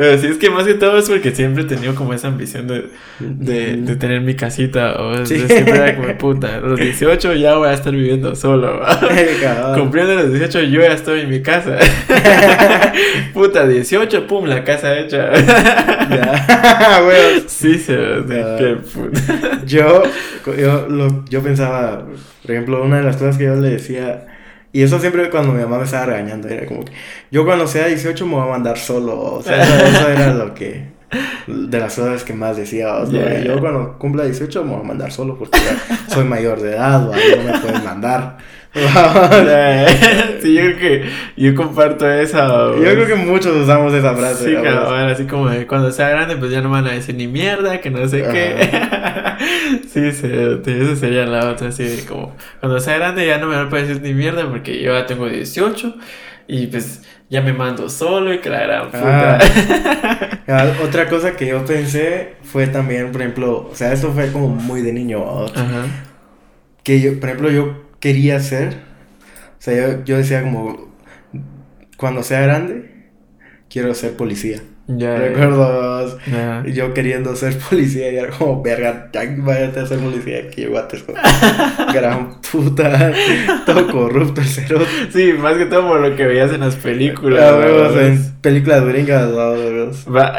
Pero 0.00 0.16
sí, 0.16 0.28
es 0.28 0.38
que 0.38 0.48
más 0.48 0.64
que 0.64 0.72
todo 0.72 0.96
es 0.96 1.10
porque 1.10 1.30
siempre 1.30 1.64
he 1.64 1.66
tenido 1.66 1.94
como 1.94 2.14
esa 2.14 2.28
ambición 2.28 2.66
de, 2.66 2.86
de, 3.18 3.76
de 3.76 3.96
tener 3.96 4.22
mi 4.22 4.34
casita. 4.34 4.94
O 4.98 5.26
Sí. 5.26 5.38
siempre 5.46 5.74
era 5.76 5.94
como, 5.94 6.16
puta, 6.16 6.56
a 6.56 6.60
los 6.60 6.80
18 6.80 7.34
ya 7.34 7.56
voy 7.56 7.68
a 7.68 7.74
estar 7.74 7.92
viviendo 7.92 8.34
solo. 8.34 8.80
Cumpliendo 9.74 10.14
los 10.14 10.30
18 10.32 10.60
yo 10.62 10.80
ya 10.80 10.94
estoy 10.94 11.20
en 11.20 11.28
mi 11.28 11.42
casa. 11.42 11.76
puta, 13.34 13.66
18, 13.66 14.26
pum, 14.26 14.46
la 14.46 14.64
casa 14.64 14.98
hecha. 14.98 15.32
Ya, 15.34 17.02
wea. 17.06 17.42
sí, 17.46 17.78
se 17.78 17.94
qué 18.26 18.76
puta. 18.94 19.60
Yo, 19.66 20.02
yo, 20.58 20.86
lo, 20.88 21.24
yo 21.28 21.42
pensaba, 21.42 22.06
por 22.40 22.50
ejemplo, 22.50 22.82
una 22.82 22.96
de 22.96 23.02
las 23.02 23.16
cosas 23.18 23.36
que 23.36 23.44
yo 23.44 23.54
le 23.56 23.68
decía, 23.68 24.24
y 24.72 24.82
eso 24.82 24.98
siempre 25.00 25.30
cuando 25.30 25.52
mi 25.52 25.60
mamá 25.62 25.78
me 25.78 25.84
estaba 25.84 26.06
regañando, 26.06 26.48
era 26.48 26.66
como 26.66 26.84
que 26.84 26.92
yo 27.30 27.44
cuando 27.44 27.66
sea 27.66 27.86
18 27.86 28.26
me 28.26 28.34
voy 28.34 28.42
a 28.42 28.50
mandar 28.50 28.78
solo, 28.78 29.18
o 29.20 29.42
sea, 29.42 29.62
eso, 29.62 29.86
eso 29.86 30.08
era 30.08 30.34
lo 30.34 30.54
que, 30.54 30.88
de 31.46 31.78
las 31.78 31.94
cosas 31.94 32.24
que 32.24 32.32
más 32.32 32.56
decía. 32.56 32.94
o 32.96 33.06
sea, 33.06 33.40
Yo 33.42 33.58
cuando 33.60 33.98
cumpla 33.98 34.24
18 34.24 34.64
me 34.64 34.72
voy 34.72 34.80
a 34.80 34.84
mandar 34.84 35.12
solo 35.12 35.36
porque 35.36 35.58
ya 35.58 36.14
soy 36.14 36.24
mayor 36.24 36.60
de 36.60 36.70
edad, 36.70 37.00
¿no? 37.00 37.12
no 37.12 37.52
me 37.52 37.58
pueden 37.58 37.84
mandar. 37.84 38.38
sí, 40.40 40.54
yo 40.54 40.60
creo 40.62 40.78
que 40.78 41.04
yo 41.36 41.54
comparto 41.56 42.08
esa. 42.08 42.46
Yo 42.46 42.82
creo 42.82 43.06
que 43.06 43.16
muchos 43.16 43.56
usamos 43.56 43.92
esa 43.92 44.14
frase. 44.14 44.44
Sí, 44.44 44.54
cabrón, 44.54 45.10
así 45.10 45.24
como 45.24 45.48
de 45.48 45.66
cuando 45.66 45.90
sea 45.90 46.08
grande, 46.10 46.36
pues 46.36 46.52
ya 46.52 46.60
no 46.60 46.70
van 46.70 46.86
a 46.86 46.92
decir 46.92 47.16
ni 47.16 47.26
mierda, 47.26 47.80
que 47.80 47.90
no 47.90 48.06
sé 48.06 48.22
qué. 48.22 48.70
sí, 49.92 50.12
sí, 50.12 50.28
esa 50.66 50.96
sería 50.96 51.26
la 51.26 51.50
otra, 51.50 51.68
así 51.68 52.04
como 52.08 52.36
cuando 52.60 52.78
sea 52.78 52.96
grande 52.98 53.26
ya 53.26 53.38
no 53.38 53.48
me 53.48 53.56
van 53.56 53.72
a 53.72 53.76
decir 53.76 54.00
ni 54.02 54.14
mierda 54.14 54.48
porque 54.48 54.80
yo 54.80 54.92
ya 54.92 55.04
tengo 55.06 55.28
18 55.28 55.96
y 56.46 56.68
pues 56.68 57.02
ya 57.28 57.40
me 57.40 57.52
mando 57.52 57.88
solo 57.88 58.32
y 58.32 58.38
que 58.38 58.50
la 58.50 58.60
gran 58.60 58.90
puta. 58.90 59.38
Ah. 60.52 60.66
otra 60.82 61.08
cosa 61.08 61.36
que 61.36 61.46
yo 61.46 61.64
pensé 61.64 62.34
fue 62.42 62.66
también, 62.66 63.12
por 63.12 63.20
ejemplo, 63.20 63.68
o 63.70 63.74
sea, 63.76 63.92
esto 63.92 64.10
fue 64.12 64.32
como 64.32 64.48
muy 64.48 64.82
de 64.82 64.92
niño. 64.92 65.44
Ajá. 65.44 65.86
Que 66.82 67.00
yo, 67.00 67.20
por 67.20 67.28
ejemplo, 67.28 67.52
yo 67.52 67.89
quería 68.00 68.40
ser. 68.40 68.78
O 69.58 69.62
sea, 69.62 70.02
yo, 70.04 70.16
decía 70.16 70.42
como, 70.42 70.90
cuando 71.96 72.22
sea 72.22 72.40
grande, 72.40 73.10
quiero 73.68 73.94
ser 73.94 74.16
policía. 74.16 74.62
Ya. 74.88 75.16
Recuerdo 75.16 76.18
yo 76.66 76.92
queriendo 76.94 77.36
ser 77.36 77.56
policía 77.58 78.10
y 78.10 78.16
era 78.16 78.30
como, 78.30 78.60
verga, 78.60 79.08
ya 79.12 79.22
váyate 79.36 79.80
a 79.80 79.86
ser 79.86 80.00
policía 80.00 80.40
aquí 80.48 80.64
guates 80.66 81.04
Gran 81.94 82.40
puta, 82.40 83.12
todo 83.66 83.86
corrupto 83.86 84.40
el 84.40 84.46
cero. 84.48 84.80
Sí, 85.12 85.32
más 85.34 85.56
que 85.56 85.66
todo 85.66 85.86
por 85.86 86.00
lo 86.00 86.16
que 86.16 86.26
veías 86.26 86.50
en 86.52 86.60
las 86.60 86.74
películas. 86.74 87.40
Ah, 87.40 88.02
en 88.02 88.32
películas 88.40 88.84
gringas, 88.84 89.30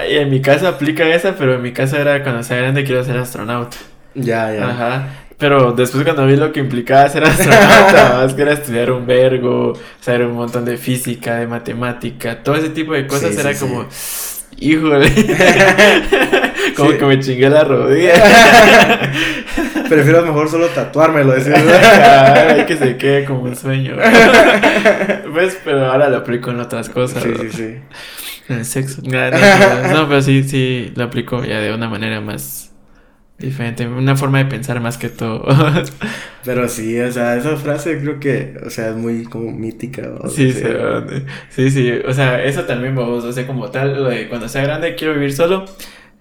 y 0.10 0.16
en 0.18 0.30
mi 0.30 0.42
caso 0.42 0.68
aplica 0.68 1.08
esa, 1.08 1.36
pero 1.36 1.56
en 1.56 1.62
mi 1.62 1.72
caso 1.72 1.96
era 1.96 2.24
cuando 2.24 2.44
sea 2.44 2.58
grande 2.58 2.84
quiero 2.84 3.04
ser 3.06 3.18
astronauta. 3.18 3.78
Ya, 4.16 4.54
ya. 4.54 4.70
Ajá. 4.70 5.08
Pero 5.42 5.72
después 5.72 6.04
cuando 6.04 6.28
vi 6.28 6.36
lo 6.36 6.54
que 6.54 6.60
implicaba 6.60 7.10
ser 7.10 7.24
astronauta, 7.26 8.14
más 8.22 8.34
que 8.36 8.44
era 8.44 8.54
estudiar 8.54 8.92
un 8.92 9.08
vergo, 9.08 9.74
saber 10.00 10.28
un 10.28 10.36
montón 10.36 10.64
de 10.66 10.78
física, 10.78 11.38
de 11.38 11.48
matemática, 11.48 12.44
todo 12.44 12.56
ese 12.56 12.70
tipo 12.70 12.94
de 12.94 13.08
cosas, 13.08 13.36
era 13.36 13.56
como, 13.56 13.88
híjole, 14.60 15.12
como 16.78 16.92
que 16.92 17.06
me 17.06 17.20
chingué 17.20 17.50
la 17.50 17.64
rodilla. 17.64 18.14
Prefiero 19.90 20.22
mejor 20.22 20.48
solo 20.48 20.68
tatuármelo, 20.68 21.34
decir. 21.34 21.56
Ay, 21.56 22.66
que 22.66 22.78
se 22.78 22.96
quede 22.98 23.26
como 23.26 23.42
un 23.42 23.56
sueño. 23.56 23.96
pues, 25.34 25.58
pero 25.66 25.88
ahora 25.88 26.08
lo 26.08 26.18
aplico 26.18 26.52
en 26.52 26.60
otras 26.60 26.88
cosas. 26.88 27.24
Sí, 27.24 27.34
sí, 27.42 27.50
sí. 27.50 27.76
En 28.48 28.60
el 28.60 28.66
sexo. 28.66 29.02
no, 29.02 30.08
pero 30.08 30.22
sí, 30.22 30.44
sí, 30.44 30.94
lo 30.96 31.06
aplico 31.06 31.44
ya 31.44 31.60
de 31.60 31.74
una 31.74 31.90
manera 31.90 32.22
más 32.22 32.71
diferente, 33.48 33.88
una 33.88 34.16
forma 34.16 34.40
de 34.40 34.46
pensar 34.46 34.80
más 34.80 34.98
que 34.98 35.10
todo. 35.10 35.46
Pero 36.46 36.68
sí, 36.70 37.00
o 37.00 37.12
sea, 37.12 37.36
esa 37.36 37.58
frase 37.58 38.00
creo 38.00 38.20
que, 38.20 38.58
o 38.66 38.70
sea, 38.70 38.90
es 38.90 38.96
muy 38.96 39.24
como 39.24 39.52
mítica. 39.52 40.04
Sí, 40.30 40.52
sí, 40.52 40.64
sí, 41.50 41.72
sí, 41.72 41.92
o 42.06 42.14
sea, 42.14 42.44
eso 42.44 42.64
también, 42.64 42.96
vos, 42.96 43.24
o 43.24 43.32
sea, 43.32 43.46
como 43.46 43.70
tal, 43.70 44.04
lo 44.04 44.10
de 44.10 44.28
cuando 44.28 44.48
sea 44.48 44.64
grande 44.64 44.96
quiero 44.96 45.14
vivir 45.14 45.34
solo, 45.34 45.66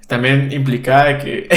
también 0.06 0.50
implicaba 0.52 1.18
que 1.18 1.48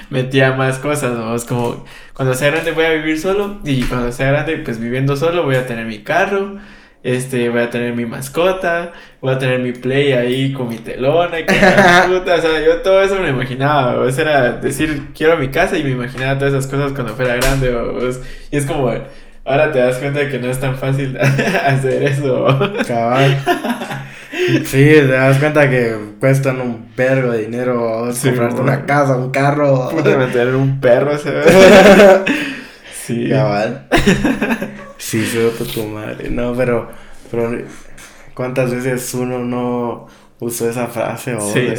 metía 0.10 0.52
más 0.52 0.78
cosas, 0.78 1.18
vos, 1.18 1.44
como 1.44 1.84
cuando 2.14 2.34
sea 2.34 2.50
grande 2.50 2.72
voy 2.72 2.84
a 2.84 2.92
vivir 2.92 3.18
solo 3.18 3.60
y 3.64 3.82
cuando 3.84 4.12
sea 4.12 4.30
grande, 4.30 4.58
pues 4.58 4.78
viviendo 4.78 5.16
solo 5.16 5.44
voy 5.44 5.56
a 5.56 5.66
tener 5.66 5.86
mi 5.86 6.00
carro 6.00 6.58
este, 7.02 7.48
voy 7.48 7.62
a 7.62 7.70
tener 7.70 7.94
mi 7.94 8.06
mascota, 8.06 8.92
voy 9.20 9.34
a 9.34 9.38
tener 9.38 9.58
mi 9.60 9.72
play 9.72 10.12
ahí 10.12 10.52
con 10.52 10.68
mi 10.68 10.76
telona 10.78 11.40
y 11.40 11.44
puta, 11.44 12.34
o 12.36 12.40
sea, 12.40 12.60
yo 12.64 12.76
todo 12.82 13.02
eso 13.02 13.18
me 13.18 13.30
imaginaba, 13.30 14.08
eso 14.08 14.22
era 14.22 14.52
decir, 14.52 15.08
quiero 15.16 15.36
mi 15.36 15.48
casa 15.48 15.76
y 15.76 15.84
me 15.84 15.90
imaginaba 15.90 16.38
todas 16.38 16.54
esas 16.54 16.66
cosas 16.68 16.92
cuando 16.92 17.14
fuera 17.14 17.36
grande, 17.36 17.74
y 18.50 18.56
es 18.56 18.66
como, 18.66 18.92
ahora 19.44 19.72
te 19.72 19.80
das 19.80 19.96
cuenta 19.96 20.20
de 20.20 20.28
que 20.28 20.38
no 20.38 20.50
es 20.50 20.60
tan 20.60 20.76
fácil 20.76 21.18
hacer 21.66 22.02
eso. 22.04 22.46
Cabal. 22.86 23.38
Sí, 24.64 24.84
te 24.84 25.06
das 25.06 25.38
cuenta 25.38 25.68
que 25.68 25.94
cuestan 26.18 26.60
un 26.60 26.86
perro 26.96 27.32
de 27.32 27.42
dinero 27.42 28.08
comprarte 28.22 28.60
una 28.60 28.86
casa, 28.86 29.16
un 29.16 29.30
carro. 29.30 29.90
Puta, 29.90 30.26
tener 30.32 30.54
un 30.56 30.80
perro, 30.80 31.12
Sí. 33.06 33.28
Cabal. 33.28 33.88
Sí, 34.98 35.26
se 35.26 35.50
tu 35.50 35.84
madre. 35.88 36.30
No, 36.30 36.54
pero, 36.54 36.88
pero 37.28 37.50
¿cuántas 38.34 38.72
veces 38.72 39.12
uno 39.14 39.40
no 39.40 40.06
usó 40.38 40.70
esa 40.70 40.86
frase 40.86 41.34
o 41.34 41.40
sí, 41.40 41.74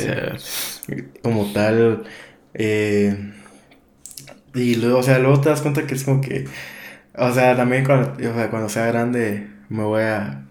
como 1.21 1.51
tal? 1.53 2.03
Eh, 2.53 3.31
y 4.53 4.75
luego, 4.75 4.99
o 4.99 5.03
sea, 5.03 5.19
luego 5.19 5.39
te 5.39 5.49
das 5.49 5.61
cuenta 5.61 5.87
que 5.87 5.95
es 5.95 6.03
como 6.03 6.19
que, 6.19 6.45
o 7.15 7.31
sea, 7.31 7.55
también 7.55 7.85
cuando, 7.85 8.11
o 8.11 8.33
sea, 8.35 8.49
cuando 8.49 8.67
sea 8.67 8.87
grande 8.87 9.47
me 9.69 9.83
voy 9.83 10.03
a 10.03 10.43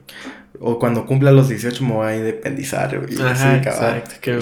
o 0.61 0.79
cuando 0.79 1.07
cumpla 1.07 1.33
los 1.33 1.49
18 1.49 1.85
me 1.85 1.93
voy 1.93 2.07
a 2.07 2.17
independizar. 2.17 3.01
Y 3.09 3.21
Ajá, 3.21 3.57
exacto. 3.57 4.15
Qué 4.21 4.39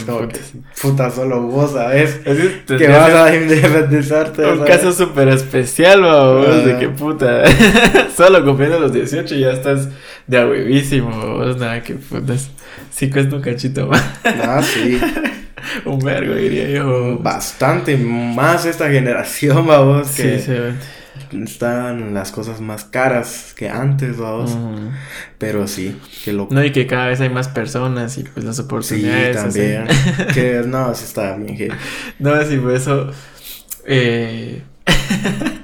puta, 0.80 1.10
solo 1.10 1.42
vos 1.42 1.72
sabes 1.72 2.20
que 2.66 2.88
vas 2.88 3.10
a 3.10 3.34
independizarte. 3.34 4.44
Un 4.44 4.64
caso 4.64 4.92
súper 4.92 5.28
especial, 5.28 6.02
vos, 6.02 6.64
de 6.64 6.78
que 6.78 6.88
puta. 6.88 7.44
solo 8.16 8.44
cumpliendo 8.44 8.78
los 8.80 8.92
18 8.92 9.34
ya 9.36 9.52
estás 9.52 9.88
de 10.26 10.38
a 10.38 10.46
huevísimo, 10.46 11.10
vos, 11.10 11.56
nada, 11.56 11.82
que 11.82 11.94
putas. 11.94 12.50
Sí 12.90 13.10
cuesta 13.10 13.36
un 13.36 13.42
cachito 13.42 13.86
más. 13.86 14.04
Ah, 14.24 14.60
sí. 14.62 15.00
un 15.84 15.98
vergo, 16.00 16.34
diría 16.34 16.68
yo. 16.68 17.18
Bastante 17.18 17.96
más 17.96 18.64
esta 18.66 18.90
generación, 18.90 19.66
vamos. 19.66 20.10
Que... 20.10 20.38
Sí, 20.38 20.44
sí, 20.46 20.52
están 21.32 22.14
las 22.14 22.32
cosas 22.32 22.60
más 22.60 22.84
caras 22.84 23.54
que 23.56 23.68
antes, 23.68 24.18
vamos. 24.18 24.56
Pero 25.38 25.66
sí, 25.66 25.96
que 26.24 26.32
lo... 26.32 26.48
No, 26.50 26.64
y 26.64 26.72
que 26.72 26.86
cada 26.86 27.06
vez 27.06 27.20
hay 27.20 27.30
más 27.30 27.48
personas 27.48 28.16
y 28.18 28.24
pues 28.24 28.44
las 28.44 28.58
oportunidades. 28.58 29.36
Sí, 29.36 29.42
también. 29.42 29.86
que 30.34 30.62
no, 30.66 30.94
sí 30.94 31.04
está 31.04 31.36
bien. 31.36 31.56
Que... 31.56 31.72
No, 32.18 32.42
sí, 32.44 32.56
por 32.56 32.72
eso... 32.72 33.10
Eh... 33.86 34.62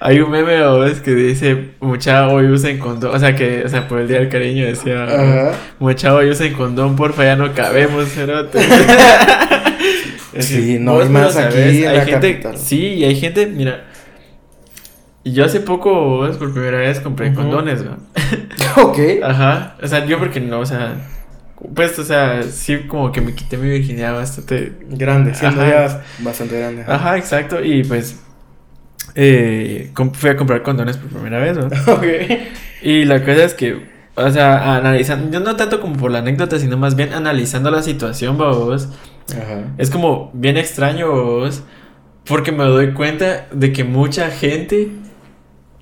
hay 0.00 0.18
un 0.20 0.30
meme 0.30 0.58
es 0.90 1.00
que 1.00 1.14
dice 1.14 1.72
mucha 1.80 2.28
hoy 2.28 2.46
usen 2.46 2.78
condón, 2.78 3.14
o 3.14 3.18
sea 3.18 3.36
que, 3.36 3.64
o 3.64 3.68
sea, 3.68 3.86
por 3.86 4.00
el 4.00 4.08
día 4.08 4.18
del 4.18 4.30
cariño 4.30 4.64
decía 4.64 5.52
mucha 5.78 6.14
hoy 6.14 6.30
usen 6.30 6.54
condón, 6.54 6.96
porfa, 6.96 7.24
ya 7.24 7.36
no 7.36 7.52
cabemos, 7.52 8.08
cerote. 8.08 8.60
sí, 10.38 10.78
no 10.80 11.00
hay 11.00 11.08
más 11.10 11.36
aquí 11.36 11.84
hay 11.84 12.06
gente, 12.06 12.40
Sí, 12.56 12.94
y 12.94 13.04
hay 13.04 13.14
gente, 13.14 13.46
mira, 13.46 13.89
y 15.22 15.32
yo 15.32 15.44
hace 15.44 15.60
poco, 15.60 16.26
por 16.38 16.52
primera 16.52 16.78
vez, 16.78 17.00
compré 17.00 17.34
condones, 17.34 17.84
¿no? 17.84 17.98
ok. 18.82 18.98
Ajá. 19.22 19.76
O 19.82 19.86
sea, 19.86 20.06
yo 20.06 20.18
porque 20.18 20.40
no, 20.40 20.60
o 20.60 20.66
sea. 20.66 20.94
Pues, 21.74 21.98
o 21.98 22.04
sea, 22.04 22.42
sí, 22.42 22.84
como 22.88 23.12
que 23.12 23.20
me 23.20 23.34
quité 23.34 23.58
mi 23.58 23.68
virginidad 23.68 24.14
bastante. 24.14 24.72
Grande, 24.88 25.34
siendo 25.34 25.60
ya 25.60 26.02
bastante 26.20 26.58
grande. 26.58 26.84
Ajá, 26.86 27.18
exacto. 27.18 27.62
Y 27.62 27.84
pues. 27.84 28.18
Eh, 29.14 29.92
fui 30.14 30.30
a 30.30 30.36
comprar 30.36 30.62
condones 30.62 30.96
por 30.96 31.10
primera 31.10 31.38
vez, 31.38 31.58
¿no? 31.58 31.66
ok. 31.92 32.04
Y 32.82 33.04
la 33.04 33.20
cosa 33.20 33.44
es 33.44 33.52
que, 33.52 33.88
o 34.14 34.30
sea, 34.30 34.76
analizando. 34.76 35.30
Yo 35.30 35.40
no 35.40 35.54
tanto 35.56 35.82
como 35.82 35.96
por 35.96 36.10
la 36.10 36.20
anécdota, 36.20 36.58
sino 36.58 36.78
más 36.78 36.96
bien 36.96 37.12
analizando 37.12 37.70
la 37.70 37.82
situación, 37.82 38.38
vos. 38.38 38.88
Ajá. 39.30 39.64
Es 39.76 39.90
como 39.90 40.30
bien 40.32 40.56
extraño, 40.56 41.10
vos. 41.10 41.62
Porque 42.26 42.52
me 42.52 42.64
doy 42.64 42.92
cuenta 42.92 43.48
de 43.52 43.72
que 43.72 43.84
mucha 43.84 44.30
gente 44.30 44.88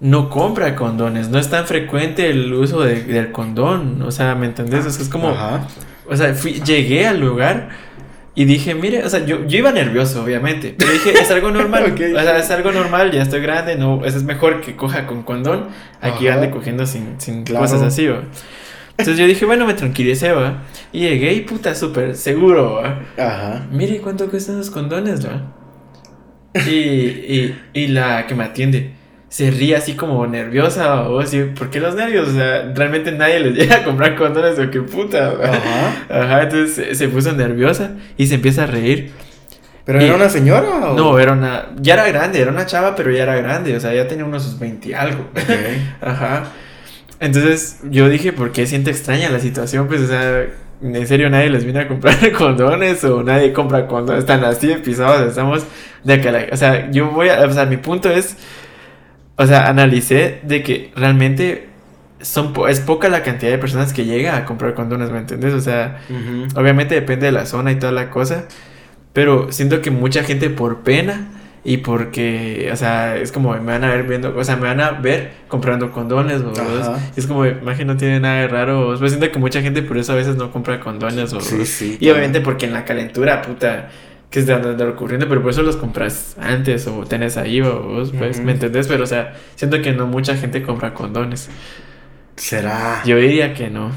no 0.00 0.30
compra 0.30 0.76
condones, 0.76 1.28
no 1.28 1.38
es 1.38 1.50
tan 1.50 1.66
frecuente 1.66 2.30
el 2.30 2.52
uso 2.52 2.80
de, 2.80 3.02
del 3.02 3.32
condón, 3.32 4.02
o 4.02 4.10
sea, 4.10 4.34
¿me 4.34 4.46
entendés? 4.46 4.86
O 4.86 4.90
sea, 4.90 5.02
es 5.02 5.08
como, 5.08 5.34
o 6.08 6.16
sea, 6.16 6.34
fui, 6.34 6.60
llegué 6.62 7.06
al 7.06 7.20
lugar 7.20 7.70
y 8.34 8.44
dije, 8.44 8.74
mire, 8.74 9.04
o 9.04 9.10
sea, 9.10 9.24
yo, 9.26 9.44
yo 9.46 9.58
iba 9.58 9.72
nervioso, 9.72 10.22
obviamente, 10.22 10.72
pero 10.78 10.92
dije, 10.92 11.10
es 11.10 11.30
algo 11.32 11.50
normal, 11.50 11.92
o 11.94 11.96
sea, 11.96 12.38
es 12.38 12.50
algo 12.50 12.70
normal, 12.70 13.10
ya 13.10 13.22
estoy 13.22 13.40
grande, 13.40 13.76
no, 13.76 14.04
es 14.04 14.22
mejor 14.22 14.60
que 14.60 14.76
coja 14.76 15.06
con 15.06 15.24
condón, 15.24 15.66
aquí 16.00 16.28
ande 16.28 16.50
cogiendo 16.50 16.86
sin, 16.86 17.20
sin 17.20 17.44
cosas 17.44 17.82
así, 17.82 18.06
¿va? 18.06 18.22
Entonces 18.90 19.18
yo 19.18 19.26
dije, 19.26 19.44
bueno, 19.44 19.64
me 19.64 19.74
tranquilicé, 19.74 20.32
¿va? 20.32 20.62
Y 20.92 21.00
llegué 21.00 21.32
y 21.32 21.40
puta, 21.42 21.74
súper 21.74 22.16
seguro, 22.16 22.74
¿va? 22.74 23.00
Ajá. 23.16 23.66
Mire 23.70 23.98
cuánto 23.98 24.28
cuestan 24.28 24.58
los 24.58 24.70
condones, 24.70 25.24
¿va? 25.24 25.42
Y, 26.66 26.70
y, 26.70 27.60
y 27.74 27.86
la 27.88 28.26
que 28.26 28.34
me 28.34 28.42
atiende, 28.42 28.97
se 29.28 29.50
ríe 29.50 29.76
así 29.76 29.94
como 29.94 30.26
nerviosa 30.26 31.08
o 31.08 31.20
así, 31.20 31.42
¿por 31.56 31.70
qué 31.70 31.80
los 31.80 31.94
nervios? 31.94 32.28
O 32.28 32.32
sea, 32.32 32.72
realmente 32.74 33.12
nadie 33.12 33.40
les 33.40 33.54
llega 33.58 33.76
a 33.76 33.84
comprar 33.84 34.16
condones 34.16 34.58
o 34.58 34.70
qué 34.70 34.80
puta. 34.80 35.34
Ajá. 35.42 36.06
Ajá, 36.08 36.42
entonces 36.42 36.96
se, 36.96 37.08
puso 37.08 37.32
nerviosa 37.32 37.92
y 38.16 38.26
se 38.26 38.36
empieza 38.36 38.64
a 38.64 38.66
reír. 38.66 39.12
¿Pero 39.84 40.00
era 40.00 40.16
una 40.16 40.28
señora 40.28 40.68
o...? 40.90 40.96
No, 40.96 41.18
era 41.18 41.32
una... 41.32 41.70
Ya 41.80 41.94
era 41.94 42.06
grande, 42.08 42.40
era 42.40 42.50
una 42.50 42.66
chava, 42.66 42.94
pero 42.94 43.10
ya 43.10 43.22
era 43.22 43.36
grande, 43.36 43.74
o 43.74 43.80
sea, 43.80 43.94
ya 43.94 44.06
tenía 44.06 44.24
unos 44.24 44.58
20 44.58 44.88
y 44.88 44.92
algo. 44.92 45.24
Ajá. 46.02 46.44
Entonces 47.20 47.80
yo 47.84 48.08
dije, 48.08 48.32
¿por 48.32 48.52
qué 48.52 48.66
siente 48.66 48.90
extraña 48.90 49.30
la 49.30 49.40
situación? 49.40 49.88
Pues, 49.88 50.02
o 50.02 50.06
sea, 50.06 50.46
en 50.82 51.06
serio 51.06 51.28
nadie 51.30 51.50
les 51.50 51.64
viene 51.64 51.80
a 51.80 51.88
comprar 51.88 52.32
condones 52.36 53.02
o 53.04 53.22
nadie 53.22 53.52
compra 53.52 53.86
condones. 53.86 54.20
Están 54.20 54.44
así 54.44 54.68
pisados, 54.84 55.26
estamos 55.26 55.64
de 56.04 56.20
que, 56.20 56.50
o 56.52 56.56
sea, 56.56 56.90
yo 56.90 57.10
voy 57.10 57.28
a, 57.28 57.44
o 57.44 57.50
sea, 57.50 57.66
mi 57.66 57.76
punto 57.76 58.10
es, 58.10 58.36
o 59.38 59.46
sea, 59.46 59.68
analicé 59.68 60.40
de 60.42 60.62
que 60.62 60.90
realmente 60.96 61.68
son 62.20 62.52
es 62.68 62.80
poca 62.80 63.08
la 63.08 63.22
cantidad 63.22 63.52
de 63.52 63.58
personas 63.58 63.92
que 63.92 64.04
llega 64.04 64.36
a 64.36 64.44
comprar 64.44 64.74
condones, 64.74 65.10
¿me 65.10 65.18
entiendes? 65.18 65.54
O 65.54 65.60
sea, 65.60 66.00
obviamente 66.56 66.96
depende 66.96 67.26
de 67.26 67.32
la 67.32 67.46
zona 67.46 67.70
y 67.70 67.76
toda 67.76 67.92
la 67.92 68.10
cosa, 68.10 68.46
pero 69.12 69.52
siento 69.52 69.80
que 69.80 69.92
mucha 69.92 70.24
gente 70.24 70.50
por 70.50 70.80
pena 70.80 71.28
y 71.64 71.78
porque, 71.78 72.68
o 72.72 72.76
sea, 72.76 73.16
es 73.16 73.30
como 73.30 73.52
me 73.52 73.60
van 73.60 73.84
a 73.84 73.90
ver 73.90 74.04
viendo, 74.04 74.36
o 74.36 74.42
sea, 74.42 74.56
me 74.56 74.66
van 74.66 74.80
a 74.80 74.90
ver 74.92 75.32
comprando 75.46 75.92
condones, 75.92 76.40
o 76.40 76.52
es 77.14 77.26
como, 77.26 77.46
imagen 77.46 77.86
no 77.86 77.96
tiene 77.96 78.18
nada 78.18 78.40
de 78.40 78.48
raro, 78.48 78.96
pues 78.98 79.12
siento 79.12 79.30
que 79.30 79.38
mucha 79.38 79.62
gente 79.62 79.82
por 79.82 79.98
eso 79.98 80.12
a 80.12 80.16
veces 80.16 80.34
no 80.36 80.50
compra 80.50 80.80
condones, 80.80 81.32
o 81.32 81.40
y 82.00 82.10
obviamente 82.10 82.40
porque 82.40 82.66
en 82.66 82.72
la 82.72 82.84
calentura, 82.84 83.42
puta, 83.42 83.90
que 84.30 84.40
es 84.40 84.46
de 84.46 84.54
andar 84.54 84.88
ocurriendo, 84.88 85.28
pero 85.28 85.42
por 85.42 85.50
eso 85.50 85.62
los 85.62 85.76
compras 85.76 86.36
antes 86.38 86.86
o 86.86 87.04
tenés 87.06 87.36
ahí, 87.36 87.62
o 87.62 88.04
pues, 88.18 88.40
¿me 88.40 88.52
entendés? 88.52 88.86
Pero, 88.86 89.04
o 89.04 89.06
sea, 89.06 89.34
siento 89.54 89.80
que 89.80 89.92
no 89.92 90.06
mucha 90.06 90.36
gente 90.36 90.62
compra 90.62 90.92
condones. 90.92 91.48
¿Será? 92.36 93.02
Yo 93.04 93.16
diría 93.16 93.54
que 93.54 93.70
no. 93.70 93.90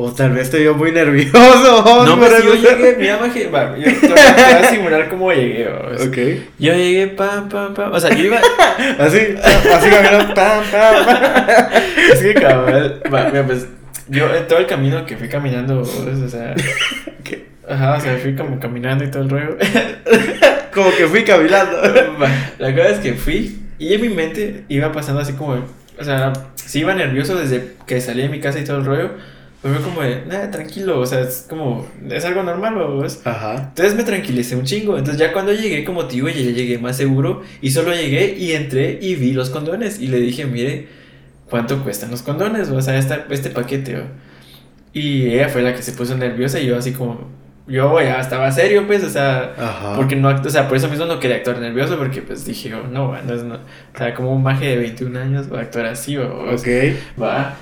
O 0.00 0.12
tal 0.12 0.30
vez 0.30 0.44
estoy 0.44 0.62
yo 0.62 0.74
muy 0.74 0.92
nervioso. 0.92 1.32
No, 2.06 2.20
pero 2.20 2.38
yo 2.40 2.54
llegué, 2.54 2.96
mira, 2.96 3.16
va, 3.16 3.76
yo 3.76 4.00
te 4.00 4.06
voy 4.06 4.16
a 4.16 4.70
simular 4.70 5.08
cómo 5.08 5.32
llegué. 5.32 5.66
Ok. 5.68 6.16
Yo 6.58 6.72
llegué, 6.72 7.08
pam, 7.08 7.48
pam, 7.48 7.74
pam. 7.74 7.92
O 7.92 7.98
sea, 7.98 8.14
yo 8.14 8.26
iba. 8.26 8.38
así, 8.98 9.18
así 9.42 9.90
caminando, 9.90 10.34
pam, 10.34 10.62
pam, 10.70 11.04
pam. 11.04 11.66
Es 12.12 12.20
que 12.20 12.34
cabal. 12.34 13.02
Va, 13.12 13.24
mira, 13.24 13.44
pues. 13.44 13.66
Yo, 14.08 14.28
todo 14.48 14.60
el 14.60 14.66
camino 14.66 15.04
que 15.04 15.16
fui 15.16 15.28
caminando, 15.28 15.80
o 15.80 16.28
sea. 16.28 16.54
¿Qué? 17.24 17.47
Ajá, 17.68 17.96
o 17.96 18.00
sea, 18.00 18.16
fui 18.16 18.34
como 18.34 18.58
caminando 18.58 19.04
y 19.04 19.10
todo 19.10 19.22
el 19.22 19.30
rollo. 19.30 19.56
como 20.74 20.90
que 20.96 21.06
fui 21.06 21.24
caminando. 21.24 21.80
La 22.58 22.74
cosa 22.74 22.88
es 22.88 22.98
que 22.98 23.14
fui 23.14 23.58
y 23.78 23.92
en 23.92 24.00
mi 24.00 24.08
mente 24.08 24.64
iba 24.68 24.90
pasando 24.92 25.20
así 25.20 25.34
como. 25.34 25.64
O 26.00 26.04
sea, 26.04 26.32
sí 26.54 26.80
iba 26.80 26.94
nervioso 26.94 27.36
desde 27.36 27.74
que 27.86 28.00
salí 28.00 28.22
de 28.22 28.28
mi 28.28 28.40
casa 28.40 28.58
y 28.58 28.64
todo 28.64 28.78
el 28.78 28.84
rollo. 28.84 29.10
Pues 29.60 29.74
fue 29.74 29.82
como 29.82 30.02
de, 30.02 30.24
nada, 30.24 30.52
tranquilo, 30.52 31.00
o 31.00 31.06
sea, 31.06 31.20
es 31.20 31.44
como, 31.48 31.84
es 32.08 32.24
algo 32.24 32.44
normal, 32.44 32.76
¿ves? 33.02 33.22
Ajá. 33.24 33.70
Entonces 33.70 33.96
me 33.96 34.04
tranquilicé 34.04 34.54
un 34.54 34.64
chingo. 34.64 34.96
Entonces 34.96 35.18
ya 35.18 35.32
cuando 35.32 35.52
llegué, 35.52 35.84
como 35.84 36.06
te 36.06 36.14
digo, 36.14 36.28
ya 36.28 36.34
llegué 36.36 36.78
más 36.78 36.96
seguro. 36.96 37.42
Y 37.60 37.72
solo 37.72 37.92
llegué 37.92 38.36
y 38.38 38.52
entré 38.52 38.98
y 39.02 39.16
vi 39.16 39.32
los 39.32 39.50
condones. 39.50 40.00
Y 40.00 40.06
le 40.06 40.20
dije, 40.20 40.46
mire, 40.46 40.86
¿cuánto 41.50 41.82
cuestan 41.82 42.12
los 42.12 42.22
condones? 42.22 42.70
O 42.70 42.80
sea, 42.80 42.96
esta, 42.98 43.26
este 43.30 43.50
paquete, 43.50 44.04
Y 44.92 45.26
ella 45.26 45.48
fue 45.48 45.62
la 45.62 45.74
que 45.74 45.82
se 45.82 45.92
puso 45.92 46.16
nerviosa 46.16 46.60
y 46.60 46.66
yo 46.66 46.78
así 46.78 46.92
como, 46.92 47.28
yo 47.68 48.00
ya 48.00 48.20
estaba 48.20 48.50
serio, 48.50 48.86
pues, 48.86 49.04
o 49.04 49.10
sea, 49.10 49.54
Ajá. 49.58 49.94
porque 49.94 50.16
no, 50.16 50.28
o 50.28 50.50
sea, 50.50 50.66
por 50.66 50.76
eso 50.76 50.88
mismo 50.88 51.04
no 51.04 51.20
quería 51.20 51.36
actuar 51.36 51.58
nervioso, 51.58 51.98
porque 51.98 52.22
pues 52.22 52.44
dije, 52.44 52.74
oh, 52.74 52.86
no, 52.88 53.14
no 53.22 53.34
es, 53.34 53.42
no, 53.44 53.54
o 53.54 53.98
sea, 53.98 54.14
como 54.14 54.32
un 54.34 54.42
maje 54.42 54.66
de 54.68 54.76
21 54.78 55.18
años 55.18 55.52
va 55.52 55.58
a 55.58 55.62
actuar 55.62 55.86
así, 55.86 56.16
o, 56.16 56.54
ok, 56.54 56.66
va, 57.20 57.54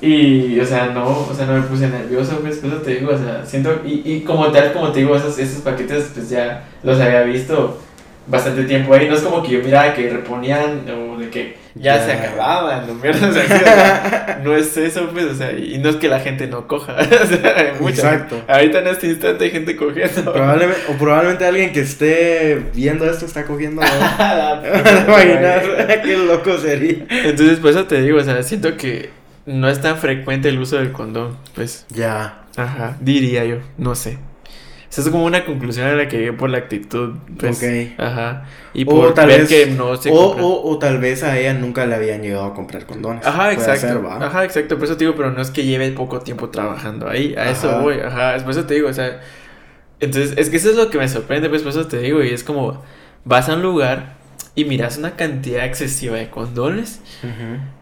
y, 0.00 0.60
o 0.60 0.64
sea, 0.64 0.88
no, 0.88 1.08
o 1.08 1.34
sea, 1.34 1.46
no 1.46 1.54
me 1.54 1.62
puse 1.62 1.88
nervioso, 1.88 2.38
pues, 2.40 2.62
eso 2.62 2.76
te 2.76 2.96
digo, 2.96 3.12
o 3.12 3.18
sea, 3.18 3.44
siento, 3.46 3.80
y, 3.84 4.02
y 4.04 4.20
como 4.20 4.50
tal, 4.52 4.72
como 4.72 4.92
te 4.92 5.00
digo, 5.00 5.16
esos, 5.16 5.38
esos 5.38 5.62
paquetes, 5.62 6.10
pues 6.14 6.28
ya 6.28 6.64
los 6.82 7.00
había 7.00 7.22
visto 7.22 7.80
bastante 8.26 8.64
tiempo 8.64 8.92
ahí, 8.92 9.08
no 9.08 9.14
es 9.14 9.22
como 9.22 9.42
que 9.42 9.52
yo 9.52 9.62
miraba 9.62 9.94
que 9.94 10.10
reponían, 10.10 10.84
o 10.90 11.18
de 11.18 11.30
que 11.30 11.65
ya, 11.78 12.04
se 12.04 12.12
acababan, 12.12 12.86
¿no? 12.86 12.94
no 14.44 14.56
es 14.56 14.76
eso, 14.76 15.08
pues, 15.12 15.26
o 15.26 15.34
sea, 15.34 15.52
y 15.52 15.78
no 15.78 15.90
es 15.90 15.96
que 15.96 16.08
la 16.08 16.20
gente 16.20 16.46
no 16.46 16.66
coja, 16.66 16.96
o 17.22 17.26
sea, 17.26 17.54
hay 17.56 17.88
Exacto. 17.88 18.42
Ahorita 18.48 18.80
en 18.80 18.86
este 18.88 19.06
instante 19.08 19.44
hay 19.44 19.50
gente 19.50 19.76
cogiendo. 19.76 20.32
Probablemente, 20.32 20.80
o 20.88 20.92
probablemente 20.94 21.44
alguien 21.44 21.72
que 21.72 21.80
esté 21.80 22.62
viendo 22.74 23.08
esto 23.10 23.26
está 23.26 23.44
cogiendo. 23.44 23.82
Qué 26.04 26.16
loco 26.16 26.56
sería. 26.58 27.04
Entonces, 27.08 27.58
por 27.58 27.70
eso 27.70 27.84
te 27.84 28.00
digo, 28.00 28.18
o 28.18 28.24
sea, 28.24 28.42
siento 28.42 28.76
que 28.76 29.10
no 29.44 29.68
es 29.68 29.80
tan 29.80 29.98
frecuente 29.98 30.48
el 30.48 30.58
uso 30.58 30.76
del 30.76 30.92
condón, 30.92 31.36
pues. 31.54 31.86
Ya. 31.90 32.42
Ajá, 32.56 32.96
diría 33.00 33.44
yo, 33.44 33.56
no 33.76 33.94
sé. 33.94 34.18
Es 34.98 35.08
como 35.10 35.24
una 35.24 35.44
conclusión 35.44 35.86
a 35.86 35.92
la 35.92 36.08
que 36.08 36.18
llegué 36.18 36.32
por 36.32 36.48
la 36.48 36.58
actitud. 36.58 37.14
Pues, 37.38 37.62
ok. 37.62 38.00
Ajá. 38.00 38.44
Y 38.72 38.84
por 38.84 39.12
tal 39.14 39.28
vez, 39.28 39.48
que 39.48 39.66
no 39.66 39.96
se 39.96 40.10
o, 40.10 40.14
o, 40.14 40.70
o, 40.70 40.78
tal 40.78 40.98
vez 40.98 41.22
a 41.22 41.38
ella 41.38 41.54
nunca 41.54 41.84
le 41.86 41.94
habían 41.94 42.22
llegado 42.22 42.46
a 42.46 42.54
comprar 42.54 42.86
condones. 42.86 43.26
Ajá, 43.26 43.52
exacto. 43.52 44.08
Ajá, 44.08 44.44
exacto. 44.44 44.76
Por 44.76 44.84
eso 44.84 44.96
te 44.96 45.04
digo, 45.04 45.16
pero 45.16 45.30
no 45.30 45.42
es 45.42 45.50
que 45.50 45.64
lleve 45.64 45.90
poco 45.92 46.20
tiempo 46.20 46.48
trabajando 46.48 47.08
ahí. 47.08 47.34
A 47.36 47.50
eso 47.50 47.80
voy. 47.80 48.00
Ajá. 48.00 48.36
Por 48.42 48.50
eso 48.50 48.64
te 48.64 48.74
digo, 48.74 48.88
o 48.88 48.92
sea. 48.92 49.20
Entonces, 50.00 50.34
es 50.36 50.50
que 50.50 50.56
eso 50.56 50.70
es 50.70 50.76
lo 50.76 50.90
que 50.90 50.98
me 50.98 51.08
sorprende, 51.08 51.48
pues 51.48 51.62
por 51.62 51.70
eso 51.70 51.86
te 51.86 51.98
digo. 51.98 52.22
Y 52.22 52.28
es 52.28 52.44
como, 52.44 52.82
vas 53.24 53.48
a 53.48 53.54
un 53.54 53.62
lugar 53.62 54.16
y 54.54 54.64
miras 54.64 54.98
una 54.98 55.16
cantidad 55.16 55.64
excesiva 55.64 56.16
de 56.16 56.30
condones. 56.30 57.00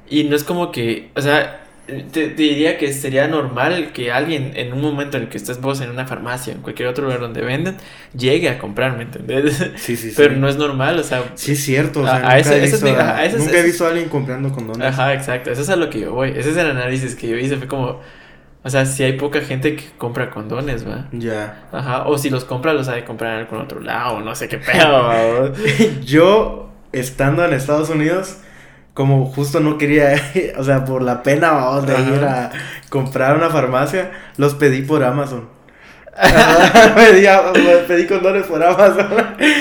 Y 0.09 0.25
no 0.25 0.37
es 0.37 0.45
como 0.45 0.73
que, 0.73 1.11
o 1.17 1.21
sea, 1.21 1.64
te, 1.87 2.31
diría 2.31 2.79
que 2.79 2.93
sería 2.93 3.29
normal 3.29 3.93
que 3.93 4.11
alguien 4.11 4.53
en 4.55 4.73
un 4.73 4.81
momento 4.81 5.17
en 5.17 5.25
el 5.25 5.29
que 5.29 5.37
estés 5.37 5.61
vos 5.61 5.81
en 5.81 5.91
una 5.91 6.07
farmacia, 6.07 6.53
en 6.55 6.61
cualquier 6.61 6.89
otro 6.89 7.05
lugar 7.05 7.21
donde 7.21 7.43
venden, 7.43 7.77
llegue 8.17 8.49
a 8.49 8.59
comprar, 8.59 8.97
¿me 8.97 9.03
entendés? 9.03 9.57
Sí, 9.77 9.97
sí, 9.97 10.11
sí. 10.11 10.15
Pero 10.17 10.37
no 10.37 10.49
es 10.49 10.57
normal, 10.57 10.99
o 10.99 11.03
sea. 11.03 11.25
Sí, 11.35 11.53
es 11.53 11.63
cierto. 11.63 12.01
O 12.01 12.07
sea, 12.07 12.21
nunca, 12.21 12.57
he, 12.57 12.61
visto, 12.61 12.87
nunca 12.87 13.59
he 13.59 13.63
visto 13.63 13.85
a 13.85 13.89
alguien 13.89 14.09
comprando 14.09 14.51
condones. 14.51 14.87
Ajá, 14.87 15.13
exacto. 15.13 15.51
Eso 15.51 15.63
es 15.63 15.69
a 15.69 15.77
lo 15.77 15.91
que 15.91 16.01
yo 16.01 16.13
voy. 16.13 16.31
Ese 16.31 16.51
es 16.51 16.57
el 16.57 16.69
análisis 16.69 17.15
que 17.15 17.29
yo 17.29 17.37
hice. 17.37 17.57
Fue 17.57 17.69
como. 17.69 18.01
O 18.63 18.71
sea, 18.71 18.87
si 18.87 19.03
hay 19.03 19.13
poca 19.19 19.43
gente 19.43 19.77
que 19.77 19.85
compra 19.99 20.31
condones, 20.31 20.89
¿va? 20.89 21.09
Ya. 21.13 21.67
Ajá. 21.71 22.07
O 22.07 22.17
si 22.17 22.31
los 22.31 22.47
compra, 22.47 22.73
los 22.73 22.89
ha 22.89 22.95
de 22.95 23.05
comprar 23.05 23.35
en 23.35 23.41
algún 23.41 23.59
otro 23.59 23.81
lado, 23.81 24.21
no 24.21 24.35
sé 24.35 24.49
qué 24.49 24.57
pedo. 24.57 25.53
yo, 26.03 26.71
estando 26.93 27.45
en 27.45 27.53
Estados 27.53 27.91
Unidos 27.91 28.39
como 28.95 29.27
justo 29.27 29.61
no 29.61 29.77
quería, 29.77 30.15
o 30.57 30.65
sea, 30.65 30.85
por 30.85 31.03
la 31.03 31.23
pena 31.23 31.51
vamos, 31.51 31.87
de 31.87 31.95
ir 32.01 32.25
a 32.25 32.51
comprar 32.89 33.37
una 33.37 33.51
farmacia, 33.51 34.13
los 34.37 34.55
pedí 34.55 34.83
por 34.83 35.03
Amazon. 35.03 35.53
pedí, 36.95 37.27
pedí 37.89 38.07
condones 38.07 38.47
por 38.47 38.63
Amazon. 38.63 39.09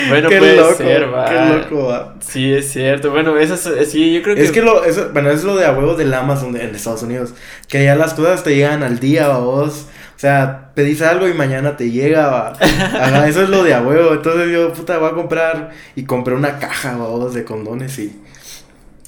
Bueno, 0.08 0.28
qué 0.28 0.38
puede 0.38 0.56
loco, 0.56 0.74
ser, 0.76 1.12
va. 1.12 1.24
Qué 1.24 1.58
loco, 1.58 1.86
va. 1.86 2.14
Sí, 2.20 2.52
es 2.52 2.70
cierto. 2.70 3.10
Bueno, 3.10 3.36
eso 3.36 3.54
es, 3.54 3.90
sí, 3.90 4.14
yo 4.14 4.22
creo 4.22 4.36
que... 4.36 4.44
Es 4.44 4.52
que 4.52 4.62
lo, 4.62 4.84
eso, 4.84 5.10
bueno, 5.12 5.30
es 5.30 5.42
lo 5.42 5.56
de 5.56 5.66
a 5.66 5.72
huevos 5.72 5.98
del 5.98 6.14
Amazon 6.14 6.56
en 6.56 6.72
Estados 6.72 7.02
Unidos. 7.02 7.34
Que 7.66 7.78
allá 7.78 7.96
las 7.96 8.14
cosas 8.14 8.44
te 8.44 8.54
llegan 8.54 8.84
al 8.84 9.00
día, 9.00 9.28
vos. 9.38 9.88
O 10.14 10.18
sea, 10.18 10.70
pedís 10.76 11.02
algo 11.02 11.26
y 11.26 11.34
mañana 11.34 11.76
te 11.76 11.90
llega, 11.90 12.28
va. 12.28 13.26
eso 13.26 13.42
es 13.42 13.48
lo 13.48 13.64
de 13.64 13.74
a 13.74 13.82
huevo. 13.82 14.14
Entonces 14.14 14.52
yo, 14.52 14.72
puta, 14.72 14.98
voy 14.98 15.10
a 15.10 15.14
comprar... 15.14 15.70
Y 15.96 16.04
compré 16.04 16.34
una 16.36 16.60
caja, 16.60 16.94
vos, 16.96 17.34
de 17.34 17.42
condones 17.42 17.98
y... 17.98 18.23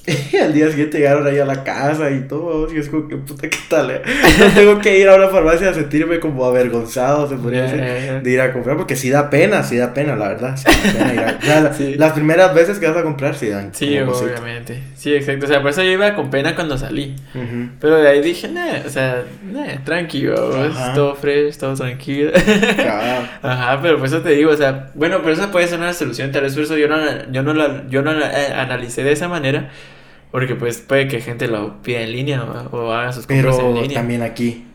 Y 0.06 0.36
al 0.42 0.52
día 0.52 0.70
siguiente 0.70 0.98
llegaron 0.98 1.26
ahí 1.26 1.38
a 1.38 1.44
la 1.44 1.64
casa 1.64 2.10
y 2.10 2.20
todo. 2.20 2.72
Y 2.72 2.78
es 2.78 2.88
como 2.88 3.08
que 3.08 3.16
puta, 3.16 3.48
¿qué 3.48 3.58
tal? 3.68 3.90
Eh? 3.90 4.02
No 4.38 4.54
tengo 4.54 4.78
que 4.80 4.98
ir 4.98 5.08
a 5.08 5.16
una 5.16 5.28
farmacia 5.28 5.70
a 5.70 5.74
sentirme 5.74 6.20
como 6.20 6.44
avergonzado, 6.44 7.28
se 7.28 7.36
podría 7.36 7.62
decir, 7.62 8.22
de 8.22 8.30
ir 8.30 8.40
a 8.40 8.52
comprar. 8.52 8.76
Porque 8.76 8.96
sí 8.96 9.10
da 9.10 9.30
pena, 9.30 9.62
sí 9.62 9.76
da 9.76 9.94
pena, 9.94 10.14
la 10.14 10.28
verdad. 10.28 10.56
Las 11.96 12.12
primeras 12.12 12.54
veces 12.54 12.78
que 12.78 12.86
vas 12.86 12.96
a 12.96 13.02
comprar 13.02 13.34
sí 13.34 13.48
dan. 13.48 13.74
Sí, 13.74 13.98
obviamente. 13.98 14.82
Sí, 14.94 15.14
exacto. 15.14 15.46
O 15.46 15.48
sea, 15.48 15.60
por 15.60 15.70
eso 15.70 15.82
yo 15.82 15.90
iba 15.90 16.14
con 16.14 16.30
pena 16.30 16.54
cuando 16.54 16.78
salí. 16.78 17.16
Pero 17.80 17.96
de 17.96 18.08
ahí 18.08 18.22
dije, 18.22 18.48
nah, 18.48 18.86
o 18.86 18.90
sea, 18.90 19.24
nah, 19.50 19.82
tranquilo. 19.84 20.34
Todo 20.94 21.14
fresh, 21.14 21.56
todo 21.56 21.74
tranquilo. 21.74 22.30
Ajá, 23.42 23.80
pero 23.82 23.98
por 23.98 24.06
eso 24.06 24.20
te 24.20 24.30
digo, 24.30 24.50
o 24.52 24.56
sea, 24.56 24.90
bueno, 24.94 25.18
pero 25.22 25.32
esa 25.32 25.50
puede 25.50 25.66
ser 25.66 25.78
una 25.78 25.92
solución. 25.92 26.30
Tal 26.30 26.42
vez 26.42 26.54
por 26.54 26.64
eso 26.64 26.76
yo 26.76 26.88
no, 26.88 26.96
yo 27.30 27.42
no 27.42 27.54
la, 27.54 27.84
yo 27.88 28.02
no 28.02 28.12
la 28.12 28.30
eh, 28.30 28.52
analicé 28.52 29.02
de 29.02 29.12
esa 29.12 29.28
manera. 29.28 29.70
Porque 30.30 30.54
pues 30.54 30.78
puede 30.78 31.08
que 31.08 31.20
gente 31.20 31.48
lo 31.48 31.82
pida 31.82 32.00
en 32.00 32.12
línea 32.12 32.42
o, 32.42 32.92
haga 32.92 33.12
sus 33.12 33.26
compras 33.26 33.58
en 33.58 33.74
línea. 33.74 33.94
también 33.94 34.22
aquí. 34.22 34.66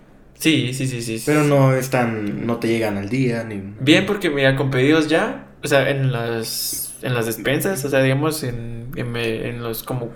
Sí, 0.42 0.74
sí, 0.74 0.88
sí, 0.88 1.02
sí. 1.02 1.22
Pero 1.24 1.44
no 1.44 1.76
están, 1.76 2.48
no 2.48 2.58
te 2.58 2.68
llegan 2.68 2.98
al 2.98 3.10
día 3.10 3.44
ni... 3.44 3.62
Bien, 3.80 4.08
porque 4.08 4.32
mira, 4.32 4.56
con 4.56 4.72
pedidos 4.72 5.08
ya, 5.08 5.50
o 5.64 5.68
sea, 5.68 5.88
en 5.90 6.12
las, 6.12 6.98
en 7.04 7.14
las 7.14 7.28
despensas, 7.28 7.86
o 7.86 7.90
sea, 7.90 8.02
digamos, 8.02 8.42
en, 8.44 8.92
en, 8.96 9.62
los 9.62 9.84
como 9.84 10.10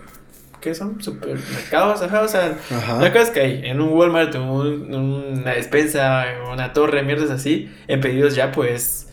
¿qué 0.61 0.73
son? 0.73 0.99
Supermercados, 0.99 2.01
ajá, 2.01 2.21
o 2.21 2.27
sea, 2.27 2.57
la 2.99 3.11
cosa 3.11 3.21
es 3.21 3.29
que 3.29 3.39
hay 3.39 3.61
en 3.65 3.79
un 3.79 3.89
Walmart, 3.89 4.33
un, 4.33 4.95
una 4.95 5.51
despensa, 5.51 6.25
una 6.51 6.73
torre, 6.73 7.03
mierdas 7.03 7.29
así, 7.29 7.69
en 7.87 8.01
pedidos 8.01 8.33
ya 8.33 8.51
pues 8.51 9.09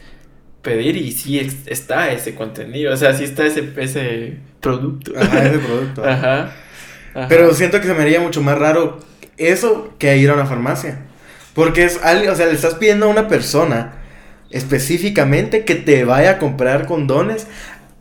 pedir 0.62 0.96
y 0.96 1.12
sí 1.12 1.38
está 1.66 2.10
ese 2.10 2.34
contenido, 2.34 2.94
o 2.94 2.96
sea, 2.96 3.12
sí 3.12 3.24
está 3.24 3.44
ese, 3.44 3.70
ese 3.76 4.38
producto. 4.62 5.12
Ajá, 5.18 5.44
ese 5.44 5.58
producto. 5.58 6.04
Ajá, 6.08 6.52
Pero 7.28 7.52
siento 7.52 7.80
que 7.80 7.86
se 7.86 7.92
me 7.92 8.02
haría 8.02 8.20
mucho 8.20 8.40
más 8.40 8.58
raro 8.58 9.00
eso 9.36 9.92
que 9.98 10.16
ir 10.16 10.30
a 10.30 10.34
una 10.34 10.46
farmacia. 10.46 11.00
Porque 11.54 11.84
es 11.84 12.02
alguien, 12.02 12.30
o 12.30 12.34
sea, 12.34 12.46
le 12.46 12.54
estás 12.54 12.76
pidiendo 12.76 13.04
a 13.04 13.08
una 13.10 13.28
persona 13.28 13.92
específicamente 14.50 15.64
que 15.64 15.74
te 15.74 16.04
vaya 16.04 16.32
a 16.32 16.38
comprar 16.38 16.86
condones 16.86 17.46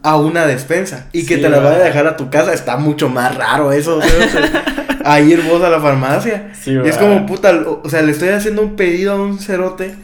a 0.04 0.18
una 0.18 0.46
despensa 0.46 1.10
y 1.12 1.26
que 1.26 1.38
te 1.38 1.50
la 1.50 1.60
vaya 1.60 1.78
a 1.78 1.84
dejar 1.84 2.08
a 2.08 2.16
tu 2.16 2.30
casa, 2.30 2.54
está 2.54 2.78
mucho 2.78 3.10
más 3.10 3.36
raro 3.36 3.74
eso. 3.74 4.00
a 5.04 5.20
ir 5.20 5.42
vos 5.42 5.62
a 5.64 5.70
la 5.70 5.82
farmacia. 5.82 6.54
es 6.86 6.98
como 6.98 7.26
puta, 7.26 7.52
o 7.84 7.90
sea, 7.90 8.02
le 8.02 8.12
estoy 8.12 8.30
haciendo 8.30 8.62
un 8.62 8.76
pedido 8.76 9.14
a 9.14 9.22
un 9.22 9.40
cerote 9.40 9.96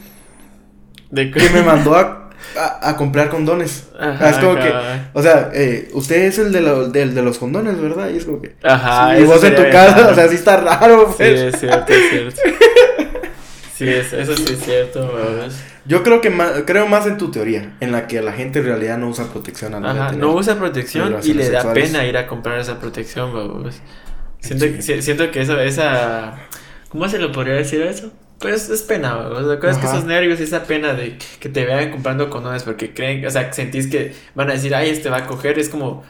¿De 1.09 1.31
que 1.31 1.49
me 1.49 1.63
mandó 1.63 1.95
a, 1.95 2.26
a, 2.55 2.95
comprar 2.95 3.29
condones. 3.29 3.87
Ajá, 3.99 4.29
es 4.29 4.37
como 4.37 4.55
que, 4.55 4.73
o 5.13 5.21
sea, 5.21 5.51
eh, 5.53 5.89
usted 5.93 6.23
es 6.23 6.37
el 6.39 6.51
de, 6.51 7.05
de 7.05 7.21
los 7.21 7.37
condones, 7.37 7.79
¿verdad? 7.79 8.09
Y 8.09 8.17
es 8.17 8.25
como 8.25 8.41
que. 8.41 8.55
Ajá. 8.63 9.19
y 9.19 9.23
vos 9.23 9.43
en 9.43 9.55
tu 9.55 9.63
casa, 9.69 10.09
o 10.09 10.15
sea, 10.15 10.27
sí 10.27 10.35
está 10.35 10.57
raro. 10.57 11.13
Pues. 11.15 11.39
Sí, 11.39 11.45
es 11.45 11.59
cierto, 11.59 11.93
es 11.93 12.09
cierto. 12.09 12.41
sí, 13.75 13.89
eso 13.89 14.35
sí 14.35 14.53
es 14.53 14.59
cierto. 14.59 15.11
Yo 15.85 16.03
creo 16.03 16.19
que 16.19 16.33
creo 16.65 16.87
más 16.87 17.07
en 17.07 17.17
tu 17.17 17.31
teoría, 17.31 17.75
en 17.79 17.93
la 17.93 18.07
que 18.07 18.21
la 18.21 18.33
gente 18.33 18.59
en 18.59 18.65
realidad 18.65 18.97
no 18.97 19.07
usa 19.07 19.25
protección. 19.25 19.73
A 19.73 19.91
Ajá, 19.91 20.11
no 20.11 20.33
usa 20.33 20.55
protección 20.55 21.17
y 21.23 21.33
le 21.33 21.49
da 21.49 21.73
pena 21.73 22.05
ir 22.05 22.17
a 22.17 22.27
comprar 22.27 22.59
esa 22.59 22.79
protección, 22.79 23.71
Siento, 24.39 24.65
siento 24.81 25.31
que 25.31 25.41
eso, 25.41 25.59
esa... 25.59 26.35
¿Cómo 26.89 27.09
se 27.09 27.17
lo 27.17 27.31
podría 27.31 27.55
decir 27.55 27.81
eso? 27.81 28.11
Pues 28.39 28.69
es 28.69 28.83
pena, 28.83 29.17
o 29.17 29.47
sea, 29.47 29.59
que 29.59 29.69
esos 29.69 30.05
nervios 30.05 30.39
y 30.39 30.43
esa 30.43 30.63
pena 30.63 30.93
de 30.93 31.17
que 31.39 31.49
te 31.49 31.65
vean 31.65 31.89
comprando 31.89 32.29
condones 32.29 32.63
porque 32.63 32.93
creen, 32.93 33.25
o 33.25 33.31
sea, 33.31 33.51
sentís 33.51 33.87
que 33.87 34.13
van 34.35 34.49
a 34.49 34.53
decir, 34.53 34.75
ay, 34.75 34.89
este 34.89 35.09
va 35.09 35.17
a 35.17 35.25
coger, 35.25 35.57
es 35.57 35.69
como, 35.69 36.03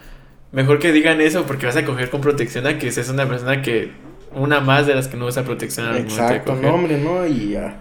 mejor 0.52 0.80
que 0.80 0.92
digan 0.92 1.22
eso 1.22 1.46
porque 1.46 1.66
vas 1.66 1.78
a 1.78 1.86
coger 1.86 2.10
con 2.10 2.20
protección 2.20 2.68
a 2.68 2.78
que 2.78 2.92
seas 2.92 3.08
una 3.10 3.28
persona 3.28 3.62
que, 3.62 3.92
una 4.34 4.60
más 4.60 4.88
de 4.88 4.96
las 4.96 5.08
que 5.08 5.16
no 5.16 5.26
usa 5.26 5.44
protección 5.44 5.88
al 5.88 5.98
Exacto, 5.98 6.56
no, 6.56 6.76
hombre, 6.76 6.98
¿no? 6.98 7.26
Y 7.26 7.52
ya, 7.52 7.80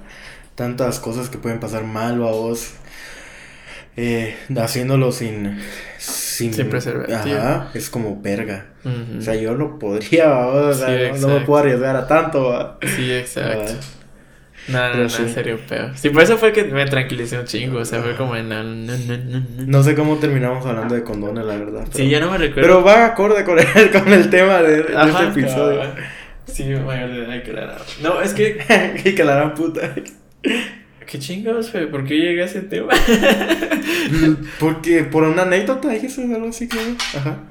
tantas 0.55 1.01
cosas 1.01 1.29
que 1.29 1.39
pueden 1.39 1.59
pasar 1.59 1.83
mal 1.83 2.15
a 2.23 2.31
vos, 2.31 2.75
eh, 3.97 4.37
haciéndolo 4.57 5.11
sin 5.11 5.59
sin, 5.99 6.69
preservativo. 6.69 7.37
Ajá, 7.37 7.71
es 7.75 7.91
como 7.91 8.21
verga. 8.21 8.67
O 9.19 9.21
sea, 9.21 9.35
yo 9.35 9.55
no 9.55 9.79
podría, 9.79 10.37
o 10.47 10.73
sea, 10.73 11.13
no, 11.19 11.29
me 11.29 11.41
puedo 11.41 11.61
arriesgar 11.61 11.97
a 11.97 12.07
tanto. 12.07 12.79
Sí, 12.83 13.13
exacto. 13.13 13.73
No, 14.69 14.89
no, 14.89 14.97
no, 14.97 15.03
en 15.03 15.11
serio, 15.11 15.59
peor. 15.69 15.93
Sí, 15.95 16.11
por 16.11 16.23
eso 16.23 16.39
fue 16.39 16.53
que 16.53 16.65
me 16.65 16.87
tranquilicé 16.87 17.39
un 17.39 17.45
chingo. 17.45 17.79
O 17.79 17.85
sea, 17.85 18.03
fue 18.03 18.17
como 18.17 18.35
en. 18.37 18.49
No, 18.49 18.63
no, 18.63 18.97
no, 18.97 19.43
no. 19.67 19.83
sé 19.83 19.95
cómo 19.95 20.17
terminamos 20.17 20.67
hablando 20.67 20.95
de 20.95 21.03
condones, 21.03 21.45
la 21.45 21.57
verdad. 21.57 21.87
sí, 21.93 22.09
ya 22.09 22.21
no 22.21 22.31
me 22.31 22.39
recuerdo. 22.39 22.69
Pero 22.69 22.85
va 22.85 23.07
acorde 23.07 23.45
con 23.45 23.59
el, 23.59 23.91
con 23.93 24.13
el 24.13 24.29
tema 24.31 24.63
de, 24.63 24.83
de 24.83 25.09
este 25.09 25.25
episodio. 25.25 25.83
Sí, 26.47 26.65
mayor 26.65 27.11
de 27.11 27.25
edad 27.25 27.43
que 27.43 27.53
la 27.53 27.79
No, 28.03 28.21
es 28.21 28.33
que. 28.35 28.59
que 29.17 29.25
la 29.25 29.35
gran 29.37 29.55
puta. 29.55 29.95
¿Qué 31.07 31.19
chingados, 31.21 31.71
fue? 31.71 31.87
¿Por 31.87 32.05
qué 32.05 32.17
llegué 32.17 32.43
a 32.43 32.47
ese 32.47 32.63
tema? 32.63 32.93
Porque 34.59 35.05
por 35.05 35.23
una 35.23 35.43
anécdota 35.43 35.89
dijiste 35.89 36.23
algo 36.23 36.49
así, 36.49 36.69
que 36.69 36.79
Ajá. 37.17 37.45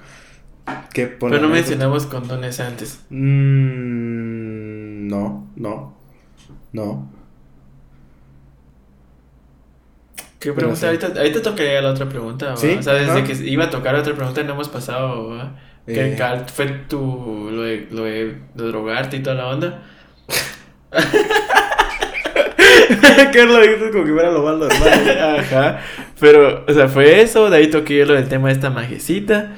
Que 0.93 1.07
por 1.07 1.31
Pero 1.31 1.43
no 1.43 1.49
mencionamos 1.49 2.05
condones 2.05 2.59
antes. 2.59 2.99
Mm, 3.09 5.07
no, 5.07 5.47
no. 5.55 5.97
No. 6.75 7.07
¿Qué 10.39 10.51
pregunta? 10.51 10.87
Ahorita, 10.87 11.07
ahorita 11.07 11.41
tocaría 11.41 11.81
la 11.81 11.91
otra 11.91 12.09
pregunta. 12.09 12.57
¿Sí? 12.57 12.75
O 12.77 12.83
sea, 12.83 12.95
desde 12.95 13.23
que 13.23 13.49
iba 13.49 13.63
a 13.63 13.69
tocar 13.69 13.95
otra 13.95 14.13
pregunta 14.13 14.43
no 14.43 14.53
hemos 14.53 14.67
pasado. 14.67 15.39
¿Qué 15.85 16.17
eh... 16.17 16.43
fue 16.53 16.67
tu. 16.89 17.49
Lo 17.49 17.61
de, 17.61 17.87
lo 17.91 18.03
de 18.03 18.35
drogarte 18.55 19.15
y 19.17 19.23
toda 19.23 19.35
la 19.37 19.47
onda? 19.47 19.83
que 23.31 23.45
lo 23.45 23.61
dijiste 23.61 23.91
como 23.91 24.03
que 24.03 24.11
fuera 24.11 24.31
lo 24.31 24.43
malo 24.43 24.67
Ajá. 25.39 25.79
Pero, 26.19 26.65
o 26.67 26.73
sea, 26.73 26.89
fue 26.89 27.21
eso. 27.21 27.49
De 27.49 27.55
ahí 27.57 27.69
toqué 27.69 27.99
yo 27.99 28.05
lo 28.05 28.15
del 28.15 28.27
tema 28.27 28.49
de 28.49 28.53
esta 28.55 28.69
majecita. 28.69 29.53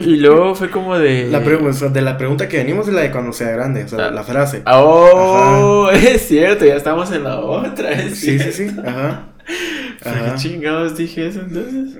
Y 0.00 0.16
luego 0.16 0.54
fue 0.54 0.70
como 0.70 0.98
de. 0.98 1.26
La 1.26 1.40
de 1.40 2.02
la 2.02 2.18
pregunta 2.18 2.48
que 2.48 2.58
venimos 2.58 2.88
es 2.88 2.94
la 2.94 3.02
de 3.02 3.10
cuando 3.10 3.32
sea 3.32 3.50
grande, 3.50 3.84
o 3.84 3.88
sea, 3.88 4.06
ah. 4.06 4.10
la 4.10 4.22
frase. 4.24 4.62
Oh, 4.66 5.90
es 5.92 6.22
cierto, 6.22 6.64
ya 6.64 6.76
estamos 6.76 7.10
en 7.12 7.24
la 7.24 7.40
otra. 7.40 8.08
sí, 8.10 8.38
sí, 8.38 8.52
sí, 8.52 8.76
ajá. 8.84 9.28
¿Por 10.02 10.12
qué 10.12 10.34
chingados 10.36 10.96
dije 10.96 11.26
eso 11.26 11.40
entonces? 11.40 11.98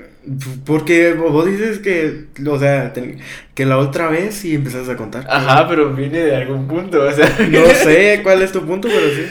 Porque 0.65 1.12
vos 1.12 1.47
dices 1.47 1.78
que, 1.78 2.27
o 2.48 2.59
sea, 2.59 2.93
que 3.55 3.66
la 3.66 3.78
otra 3.78 4.09
vez 4.09 4.35
sí 4.35 4.55
empezaste 4.55 4.93
a 4.93 4.97
contar. 4.97 5.24
Ajá, 5.28 5.69
pero 5.69 5.93
vine 5.93 6.19
de 6.19 6.36
algún 6.36 6.66
punto, 6.66 7.03
o 7.03 7.12
sea. 7.12 7.28
No 7.48 7.66
sé 7.85 8.20
cuál 8.23 8.43
es 8.43 8.53
tu 8.53 8.65
punto, 8.65 8.89
pero 8.89 9.09
sí. 9.09 9.27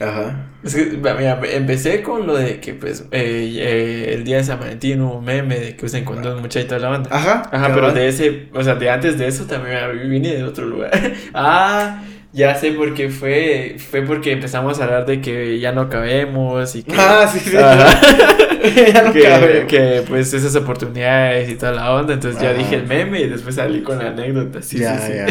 Ajá. 0.00 0.49
Es 0.62 0.74
que, 0.74 0.84
mira, 0.84 1.40
empecé 1.52 2.02
con 2.02 2.26
lo 2.26 2.36
de 2.36 2.60
que, 2.60 2.74
pues, 2.74 3.06
eh, 3.12 3.56
eh, 3.58 4.14
el 4.14 4.24
día 4.24 4.36
de 4.36 4.44
San 4.44 4.60
Valentín 4.60 5.00
hubo 5.00 5.18
un 5.18 5.24
meme 5.24 5.58
de 5.58 5.76
que 5.76 5.86
usan 5.86 6.04
condón 6.04 6.40
mucha 6.42 6.60
y 6.60 6.64
toda 6.64 6.80
la 6.80 6.88
banda. 6.90 7.10
Ajá. 7.12 7.42
Ajá, 7.50 7.74
pero 7.74 7.92
de 7.92 8.08
ese, 8.08 8.48
o 8.52 8.62
sea, 8.62 8.74
de 8.74 8.90
antes 8.90 9.18
de 9.18 9.26
eso 9.26 9.46
también 9.46 9.78
vine 10.10 10.34
de 10.34 10.44
otro 10.44 10.66
lugar. 10.66 10.90
ah, 11.34 12.02
ya 12.32 12.54
sé 12.54 12.72
por 12.72 12.94
qué 12.94 13.08
fue. 13.08 13.76
Fue 13.78 14.02
porque 14.02 14.32
empezamos 14.32 14.80
a 14.80 14.84
hablar 14.84 15.06
de 15.06 15.20
que 15.20 15.58
ya 15.58 15.72
no 15.72 15.88
cabemos 15.88 16.76
y 16.76 16.82
que. 16.82 16.94
Ah, 16.96 17.26
sí, 17.32 17.40
sí. 17.40 17.52
ya 18.92 19.02
no 19.02 19.12
que, 19.12 19.64
que, 19.66 20.02
pues 20.06 20.34
esas 20.34 20.54
oportunidades 20.56 21.48
y 21.48 21.54
toda 21.54 21.72
la 21.72 21.94
onda. 21.94 22.12
Entonces 22.12 22.40
ya 22.40 22.52
dije 22.52 22.76
el 22.76 22.86
meme 22.86 23.20
y 23.20 23.28
después 23.28 23.54
salí 23.54 23.82
con 23.82 23.98
la 23.98 24.08
anécdota. 24.08 24.60
Sí, 24.60 24.78
ya, 24.78 24.98
sí, 24.98 25.12
ya. 25.14 25.26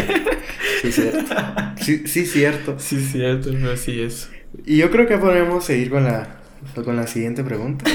sí. 0.81 0.91
cierto. 0.91 1.35
Sí, 1.79 2.03
sí, 2.07 2.25
cierto. 2.25 2.75
Sí, 2.77 2.99
cierto, 2.99 3.51
no, 3.53 3.75
sí, 3.77 4.01
eso. 4.01 4.27
Y 4.65 4.77
yo 4.77 4.91
creo 4.91 5.07
que 5.07 5.17
podemos 5.17 5.63
seguir 5.65 5.89
con 5.89 6.03
la, 6.03 6.39
con 6.83 6.95
la 6.95 7.07
siguiente 7.07 7.43
pregunta. 7.43 7.85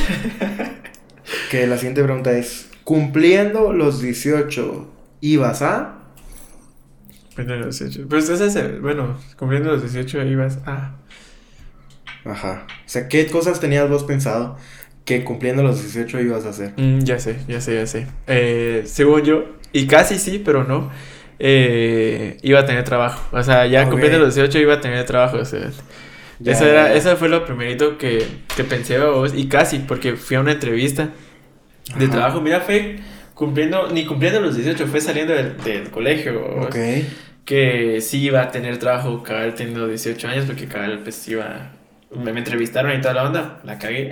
que 1.51 1.67
la 1.67 1.77
siguiente 1.77 2.03
pregunta 2.03 2.33
es, 2.33 2.69
cumpliendo 2.85 3.73
los 3.73 4.01
18, 4.01 4.93
¿ibas 5.21 5.63
a? 5.63 5.99
Cumpliendo 7.35 7.67
los 7.67 7.79
18. 7.79 8.09
Pero 8.09 8.23
es 8.23 8.81
bueno, 8.81 9.19
cumpliendo 9.37 9.71
los 9.71 9.83
18 9.83 10.23
ibas 10.25 10.59
a... 10.67 10.97
Ajá. 12.25 12.67
O 12.69 12.89
sea, 12.89 13.09
¿qué 13.09 13.27
cosas 13.27 13.61
tenías 13.61 13.89
vos 13.89 14.05
pensado 14.05 14.57
que 15.05 15.25
cumpliendo 15.25 15.63
los 15.63 15.83
18 15.83 16.21
ibas 16.21 16.47
a 16.47 16.51
hacer? 16.51 16.73
Mm, 16.77 17.01
ya 17.01 17.19
sé, 17.19 17.37
ya 17.49 17.61
sé, 17.61 17.75
ya 17.75 17.87
sé. 17.87 18.07
Eh, 18.27 18.85
según 18.87 19.23
yo, 19.23 19.45
y 19.73 19.87
casi 19.87 20.19
sí, 20.19 20.41
pero 20.43 20.65
no, 20.65 20.91
eh, 21.39 22.39
iba 22.43 22.61
a 22.61 22.65
tener 22.65 22.85
trabajo. 22.85 23.37
O 23.37 23.43
sea, 23.43 23.67
ya 23.67 23.89
cumpliendo 23.89 24.19
los 24.19 24.35
18 24.35 24.59
iba 24.59 24.75
a 24.75 24.81
tener 24.81 25.05
trabajo. 25.05 25.39
O 25.39 25.45
sea, 25.45 25.71
eso, 26.45 26.67
era, 26.67 26.95
eso 26.95 27.17
fue 27.17 27.29
lo 27.29 27.45
primerito 27.45 27.99
que, 27.99 28.27
que 28.57 28.65
pensé 28.65 28.99
vos, 28.99 29.33
y 29.35 29.47
casi, 29.49 29.81
porque 29.81 30.17
fui 30.17 30.37
a 30.37 30.41
una 30.41 30.53
entrevista 30.53 31.11
de 31.97 32.09
trabajo. 32.09 32.41
Mira, 32.41 32.61
fue 32.61 33.01
cumpliendo, 33.35 33.89
ni 33.91 34.07
cumpliendo 34.07 34.41
los 34.41 34.57
18, 34.57 34.87
fue 34.87 35.01
saliendo 35.01 35.35
del, 35.35 35.57
del 35.63 35.91
colegio. 35.91 36.69
Que 37.45 38.01
sí 38.01 38.23
iba 38.23 38.41
a 38.41 38.51
tener 38.51 38.79
trabajo 38.79 39.23
cabal 39.23 39.55
teniendo 39.55 39.87
18 39.87 40.29
años, 40.29 40.45
porque 40.47 40.67
cabal 40.67 41.01
pues 41.05 41.29
iba 41.29 41.73
me, 42.17 42.31
entrevistaron 42.31 42.97
y 42.97 43.01
toda 43.01 43.15
la 43.15 43.25
onda, 43.25 43.61
la 43.65 43.79
cagué. 43.79 44.11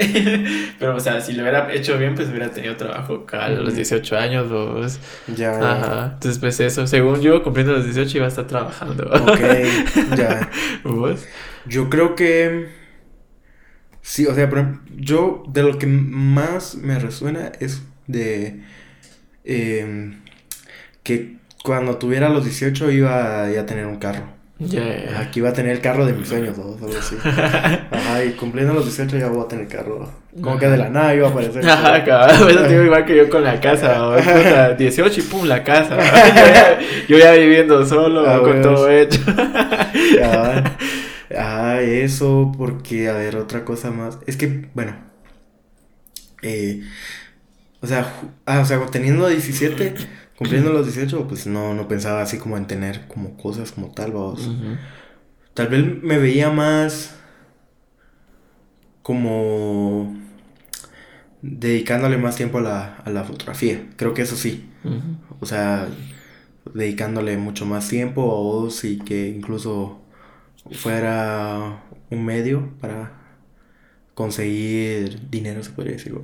Pero, 0.79 0.97
o 0.97 1.01
sea, 1.01 1.21
si 1.21 1.33
lo 1.33 1.43
hubiera 1.43 1.73
hecho 1.73 1.97
bien, 1.99 2.15
pues 2.15 2.29
hubiera 2.29 2.51
tenido 2.51 2.77
trabajo 2.77 3.25
a 3.33 3.49
los 3.49 3.75
18 3.75 4.17
años. 4.17 4.47
Pues. 4.49 5.01
Ya. 5.37 5.53
Ajá. 5.53 6.11
Entonces, 6.15 6.39
pues 6.39 6.61
eso, 6.61 6.87
según 6.87 7.21
yo, 7.21 7.43
cumpliendo 7.43 7.73
los 7.73 7.85
18 7.85 8.19
iba 8.19 8.27
a 8.27 8.29
estar 8.29 8.47
trabajando. 8.47 9.05
Ok, 9.05 9.41
ya. 10.17 10.51
¿Vos? 10.85 11.27
Yo 11.67 11.91
creo 11.91 12.15
que. 12.15 12.69
Sí, 14.01 14.27
o 14.27 14.35
sea, 14.35 14.51
yo 14.97 15.45
de 15.49 15.63
lo 15.63 15.79
que 15.79 15.87
más 15.87 16.75
me 16.75 16.99
resuena 16.99 17.53
es 17.61 17.83
de. 18.07 18.63
Em, 19.45 20.23
que 21.03 21.37
cuando 21.65 21.97
tuviera 21.99 22.29
los 22.29 22.45
18 22.45 22.91
iba 22.91 23.45
a, 23.45 23.47
a 23.47 23.67
tener 23.67 23.87
un 23.87 23.99
carro. 23.99 24.43
Aquí 25.17 25.41
va 25.41 25.51
a 25.51 25.53
tener 25.53 25.73
el 25.73 25.81
carro 25.81 26.07
de 26.07 26.13
mis 26.13 26.29
sueños, 26.29 26.57
¿no? 26.57 26.65
algo 26.65 26.99
así. 26.99 27.17
Ajá, 27.25 28.25
y 28.25 28.33
cumpliendo 28.33 28.73
los 28.73 28.85
18 28.85 29.19
ya 29.19 29.29
voy 29.29 29.45
a 29.45 29.49
tener 29.49 29.65
el 29.65 29.71
carro. 29.71 30.09
Como 30.41 30.59
que 30.59 30.69
de 30.69 30.77
la 30.77 30.89
nada 30.89 31.15
iba 31.15 31.29
a 31.29 31.31
aparecer. 31.31 31.69
Ajá, 31.69 32.05
cabrón. 32.05 32.51
Eso 32.51 32.69
digo 32.69 32.83
igual 32.85 33.05
que 33.05 33.17
yo 33.17 33.29
con 33.29 33.43
la 33.43 33.61
casa. 33.61 34.07
O 34.07 34.23
sea, 34.23 34.75
18 34.75 35.21
y 35.21 35.23
pum, 35.25 35.47
la 35.47 35.65
casa. 35.65 35.99
yo, 37.09 37.19
ya, 37.19 37.33
viviendo 37.33 37.85
solo, 37.85 38.29
ah, 38.29 38.41
con 38.41 38.63
todo 38.63 38.89
hecho. 38.89 39.21
Ah, 41.37 41.81
eso, 41.81 42.53
porque, 42.57 43.09
a 43.09 43.15
ver, 43.15 43.37
otra 43.37 43.65
cosa 43.65 43.91
más. 43.91 44.19
Es 44.27 44.37
que, 44.37 44.69
bueno. 44.75 44.97
Eh, 46.43 46.83
o 47.81 47.87
sea, 47.87 48.13
ah, 48.47 48.61
o 48.61 48.65
sea, 48.65 48.85
teniendo 48.87 49.29
17 49.29 49.95
Cumpliendo 50.43 50.73
los 50.73 50.87
18, 50.87 51.29
pues 51.29 51.47
no, 51.47 51.73
no 51.73 51.87
pensaba 51.87 52.21
así 52.21 52.39
como 52.39 52.57
en 52.57 52.67
tener 52.67 53.07
como 53.07 53.37
cosas 53.37 53.71
como 53.71 53.93
tal, 53.93 54.11
vamos. 54.11 54.51
Tal 55.55 55.69
vez 55.69 56.03
me 56.03 56.19
veía 56.19 56.51
más 56.51 57.15
como 59.03 60.17
dedicándole 61.43 62.17
más 62.17 62.35
tiempo 62.35 62.59
a 62.59 62.63
la, 62.63 62.97
a 62.97 63.11
la 63.11 63.23
fotografía. 63.23 63.87
Creo 63.97 64.15
que 64.15 64.23
eso 64.23 64.35
sí. 64.35 64.69
O 65.39 65.47
sea, 65.47 65.87
dedicándole 66.75 67.37
mucho 67.37 67.65
más 67.65 67.89
tiempo 67.89 68.23
a 68.23 68.35
vos 68.35 68.83
y 68.85 68.99
que 68.99 69.29
incluso 69.29 70.02
fuera 70.71 71.83
un 72.11 72.25
medio 72.25 72.71
para 72.81 73.13
conseguir 74.15 75.31
dinero, 75.31 75.63
se 75.63 75.71
podría 75.71 75.95
decir. 75.95 76.15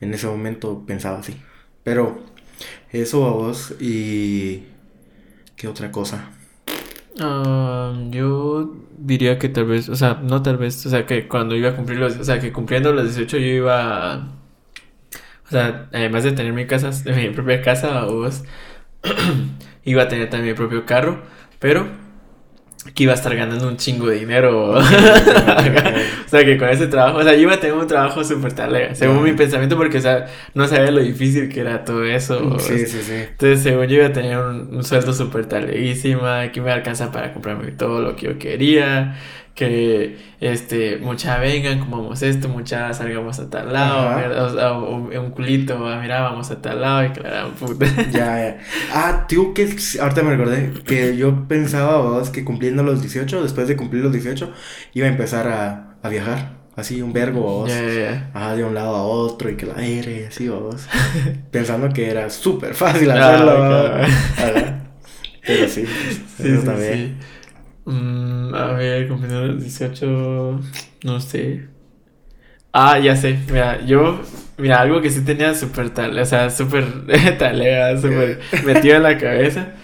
en 0.00 0.14
ese 0.14 0.26
momento 0.26 0.84
pensaba 0.86 1.18
así. 1.18 1.40
Pero 1.84 2.22
eso 2.92 3.26
a 3.26 3.32
vos 3.32 3.74
y... 3.80 4.64
¿Qué 5.56 5.68
otra 5.68 5.92
cosa? 5.92 6.30
Ah, 7.20 7.94
yo 8.10 8.74
diría 8.98 9.38
que 9.38 9.48
tal 9.48 9.66
vez, 9.66 9.88
o 9.88 9.96
sea, 9.96 10.20
no 10.22 10.42
tal 10.42 10.56
vez, 10.56 10.84
o 10.86 10.90
sea, 10.90 11.06
que 11.06 11.28
cuando 11.28 11.54
iba 11.54 11.70
a 11.70 11.76
cumplir 11.76 11.98
los, 11.98 12.16
o 12.16 12.24
sea, 12.24 12.40
que 12.40 12.52
cumpliendo 12.52 12.92
los 12.92 13.04
18 13.04 13.36
yo 13.38 13.46
iba, 13.46 14.28
o 15.46 15.50
sea, 15.50 15.88
además 15.92 16.24
de 16.24 16.32
tener 16.32 16.52
mi 16.52 16.66
casa, 16.66 16.90
mi 17.14 17.30
propia 17.30 17.62
casa, 17.62 18.04
vos, 18.06 18.44
iba 19.84 20.02
a 20.02 20.08
tener 20.08 20.30
también 20.30 20.54
mi 20.54 20.56
propio 20.56 20.86
carro, 20.86 21.22
pero 21.58 21.86
que 22.94 23.04
iba 23.04 23.12
a 23.12 23.14
estar 23.16 23.34
ganando 23.36 23.68
un 23.68 23.76
chingo 23.76 24.08
de 24.08 24.16
dinero. 24.20 24.70
o 24.78 24.82
sea, 26.28 26.44
que 26.44 26.58
con 26.58 26.68
ese 26.68 26.86
trabajo, 26.88 27.18
o 27.18 27.22
sea, 27.22 27.34
yo 27.34 27.42
iba 27.42 27.54
a 27.54 27.60
tener 27.60 27.76
un 27.76 27.86
trabajo 27.86 28.24
súper 28.24 28.52
talega, 28.52 28.94
según 28.94 29.18
Ya. 29.18 29.22
mi 29.22 29.32
pensamiento, 29.32 29.76
porque, 29.76 29.98
o 29.98 30.00
sea, 30.00 30.26
no 30.54 30.66
sabía 30.66 30.90
lo 30.90 31.00
difícil 31.00 31.48
que 31.48 31.60
era 31.60 31.84
todo 31.84 32.04
eso. 32.04 32.58
Sí, 32.58 32.78
sí, 32.86 32.98
sí. 33.02 33.12
Entonces, 33.30 33.62
según 33.62 33.86
yo 33.86 33.96
iba 33.96 34.06
a 34.06 34.12
tener 34.12 34.38
un, 34.38 34.74
un 34.74 34.84
sueldo 34.84 35.12
súper 35.12 35.46
taleguísima, 35.46 36.50
que 36.52 36.60
me 36.60 36.70
alcanza 36.72 37.12
para 37.12 37.32
comprarme 37.32 37.72
todo 37.72 38.00
lo 38.00 38.16
que 38.16 38.26
yo 38.26 38.38
quería, 38.38 39.16
que, 39.54 40.18
este, 40.40 40.96
mucha 40.98 41.38
vengan, 41.38 41.80
comamos 41.80 42.22
esto, 42.22 42.48
mucha 42.48 42.92
salgamos 42.94 43.38
a 43.38 43.50
tal 43.50 43.72
lado, 43.72 44.84
o 44.86 44.96
un, 44.96 45.30
culito, 45.32 45.86
ah, 45.86 45.98
mira, 46.00 46.20
vamos 46.22 46.50
a 46.50 46.60
tal 46.62 46.80
lado, 46.80 47.04
y 47.04 47.08
gran 47.08 47.52
puta. 47.52 47.86
Ya, 48.10 48.38
ya. 48.38 48.58
Ah, 48.94 49.26
tío, 49.28 49.52
que 49.54 49.68
ahorita 50.00 50.22
me 50.22 50.30
recordé 50.30 50.72
que 50.84 51.16
yo 51.16 51.46
pensaba, 51.48 51.98
vos, 51.98 52.30
que 52.30 52.44
cumpliendo 52.44 52.82
los 52.82 53.00
18, 53.02 53.42
después 53.42 53.68
de 53.68 53.76
cumplir 53.76 54.02
los 54.02 54.12
18, 54.12 54.52
iba 54.94 55.06
a 55.06 55.10
empezar 55.10 55.48
a, 55.48 55.96
a 56.02 56.08
viajar. 56.08 56.62
Así, 56.74 57.02
un 57.02 57.12
vergo, 57.12 57.40
vos. 57.42 57.70
De 57.70 58.64
un 58.64 58.74
lado 58.74 58.96
a 58.96 59.02
otro 59.02 59.50
y 59.50 59.56
que 59.56 59.66
la 59.66 59.76
aire, 59.76 60.26
así, 60.28 60.48
vos. 60.48 60.88
Pensando 61.50 61.90
que 61.90 62.08
era 62.10 62.30
súper 62.30 62.74
fácil 62.74 63.10
hacerlo, 63.10 63.54
claro. 64.36 64.82
Pero 65.44 65.68
sí, 65.68 65.84
Sí, 66.42 66.48
eso 66.48 66.60
sí, 66.60 66.66
también. 66.66 67.18
sí. 67.20 67.26
Mm, 67.84 68.54
a 68.54 68.72
ver, 68.74 69.08
cumpliendo 69.08 69.46
los 69.46 69.60
18, 69.60 70.60
no 71.04 71.20
sé. 71.20 71.68
Ah, 72.72 72.98
ya 72.98 73.16
sé, 73.16 73.38
mira, 73.50 73.84
yo, 73.84 74.20
mira, 74.56 74.80
algo 74.80 75.02
que 75.02 75.10
sí 75.10 75.22
tenía 75.24 75.54
súper 75.54 75.90
tal, 75.90 76.18
o 76.18 76.24
sea, 76.24 76.48
súper 76.50 77.06
talega, 77.38 77.96
súper 78.00 78.40
metido 78.64 78.96
en 78.96 79.02
la 79.02 79.18
cabeza, 79.18 79.74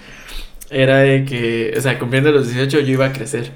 era 0.71 0.99
de 0.99 1.25
que, 1.25 1.75
o 1.77 1.81
sea, 1.81 1.99
cumpliendo 1.99 2.33
los 2.33 2.47
18 2.49 2.81
yo 2.81 2.93
iba 2.93 3.07
a 3.07 3.13
crecer. 3.13 3.53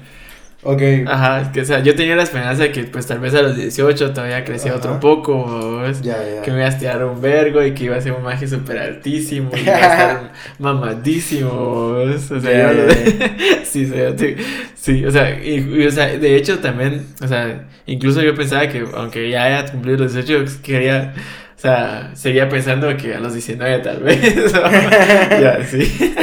Ok. 0.65 0.81
Ajá, 1.07 1.41
es 1.41 1.47
que, 1.49 1.61
o 1.61 1.65
sea, 1.65 1.79
yo 1.83 1.93
tenía 1.93 2.15
la 2.15 2.23
esperanza 2.23 2.63
de 2.63 2.71
que, 2.71 2.83
pues, 2.85 3.05
tal 3.05 3.19
vez 3.19 3.33
a 3.35 3.41
los 3.41 3.55
18 3.57 4.11
todavía 4.13 4.45
crecía 4.45 4.73
otro 4.75 4.99
poco. 4.99 5.81
Ya, 6.01 6.17
ya. 6.35 6.41
Que 6.41 6.51
me 6.51 6.57
iba 6.57 6.65
a 6.67 6.69
estirar 6.69 7.03
un 7.03 7.21
vergo 7.21 7.61
y 7.63 7.73
que 7.73 7.83
iba 7.85 7.97
a 7.97 8.01
ser 8.01 8.13
un 8.13 8.23
maje 8.23 8.47
súper 8.47 8.77
altísimo 8.79 9.51
y 9.55 9.59
iba 9.61 9.73
a 9.75 9.79
estar 9.79 10.31
mamadísimo. 10.59 11.49
¿vos? 11.49 12.31
O 12.31 12.39
sea, 12.39 12.71
Ya, 12.71 12.73
yo- 12.73 12.87
sí, 13.65 13.85
sí, 13.87 13.93
sí, 14.17 14.35
sí, 14.75 15.05
o 15.05 15.11
sea, 15.11 15.31
y, 15.43 15.55
y, 15.55 15.85
o 15.85 15.91
sea, 15.91 16.07
de 16.17 16.35
hecho 16.37 16.59
también, 16.59 17.07
o 17.21 17.27
sea, 17.27 17.67
incluso 17.85 18.21
yo 18.21 18.33
pensaba 18.35 18.67
que 18.69 18.85
aunque 18.95 19.29
ya 19.29 19.43
haya 19.43 19.71
cumplido 19.71 19.97
los 20.03 20.13
18, 20.13 20.59
quería, 20.63 21.13
o 21.57 21.59
sea, 21.59 22.11
seguía 22.13 22.47
pensando 22.49 22.95
que 22.95 23.15
a 23.15 23.19
los 23.19 23.33
19 23.33 23.79
tal 23.79 23.99
vez. 24.01 24.21
ya, 24.53 25.59
sí. 25.69 26.13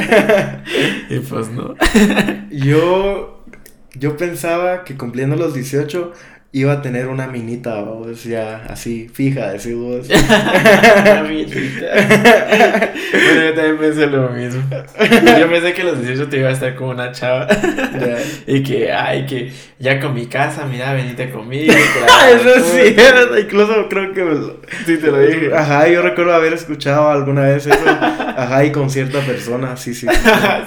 y 1.11 1.19
pues 1.21 1.49
no. 1.51 1.75
Yo, 2.51 3.40
yo 4.01 4.17
pensaba 4.17 4.83
que 4.83 4.97
cumpliendo 4.97 5.37
los 5.37 5.53
18 5.53 6.13
iba 6.53 6.73
a 6.73 6.83
tener 6.83 7.07
una 7.07 7.29
minita, 7.29 7.81
vos, 7.83 8.25
ya 8.25 8.65
así, 8.69 9.09
fija, 9.13 9.53
decimos. 9.53 10.09
bueno, 10.09 11.29
yo 13.45 13.55
también 13.55 13.79
pensé 13.79 14.07
lo 14.09 14.31
mismo. 14.31 14.63
Yo 15.39 15.49
pensé 15.49 15.73
que 15.73 15.83
a 15.83 15.85
los 15.85 16.01
18 16.01 16.29
te 16.29 16.39
iba 16.39 16.49
a 16.49 16.53
estar 16.53 16.75
como 16.75 16.91
una 16.91 17.13
chava. 17.13 17.47
Y 18.47 18.63
que, 18.65 18.91
ay, 18.93 19.27
que 19.27 19.53
ya 19.79 20.01
con 20.01 20.15
mi 20.15 20.27
casa, 20.27 20.67
mira, 20.67 20.93
venite 20.93 21.31
conmigo. 21.31 21.73
Eso 21.73 22.65
sí, 22.65 22.97
incluso 23.41 23.89
creo 23.89 24.13
que 24.13 24.25
lo- 24.25 24.61
Sí, 24.87 24.97
te 24.97 25.07
lo 25.07 25.19
dije. 25.21 25.55
Ajá, 25.55 25.87
yo 25.89 26.03
recuerdo 26.03 26.35
haber 26.35 26.53
escuchado 26.53 27.11
alguna 27.11 27.43
vez 27.43 27.67
eso. 27.67 27.79
Ajá, 27.89 28.65
y 28.65 28.73
con 28.73 28.91
cierta 28.91 29.21
persona, 29.21 29.77
sí, 29.77 29.95
sí. 29.95 30.07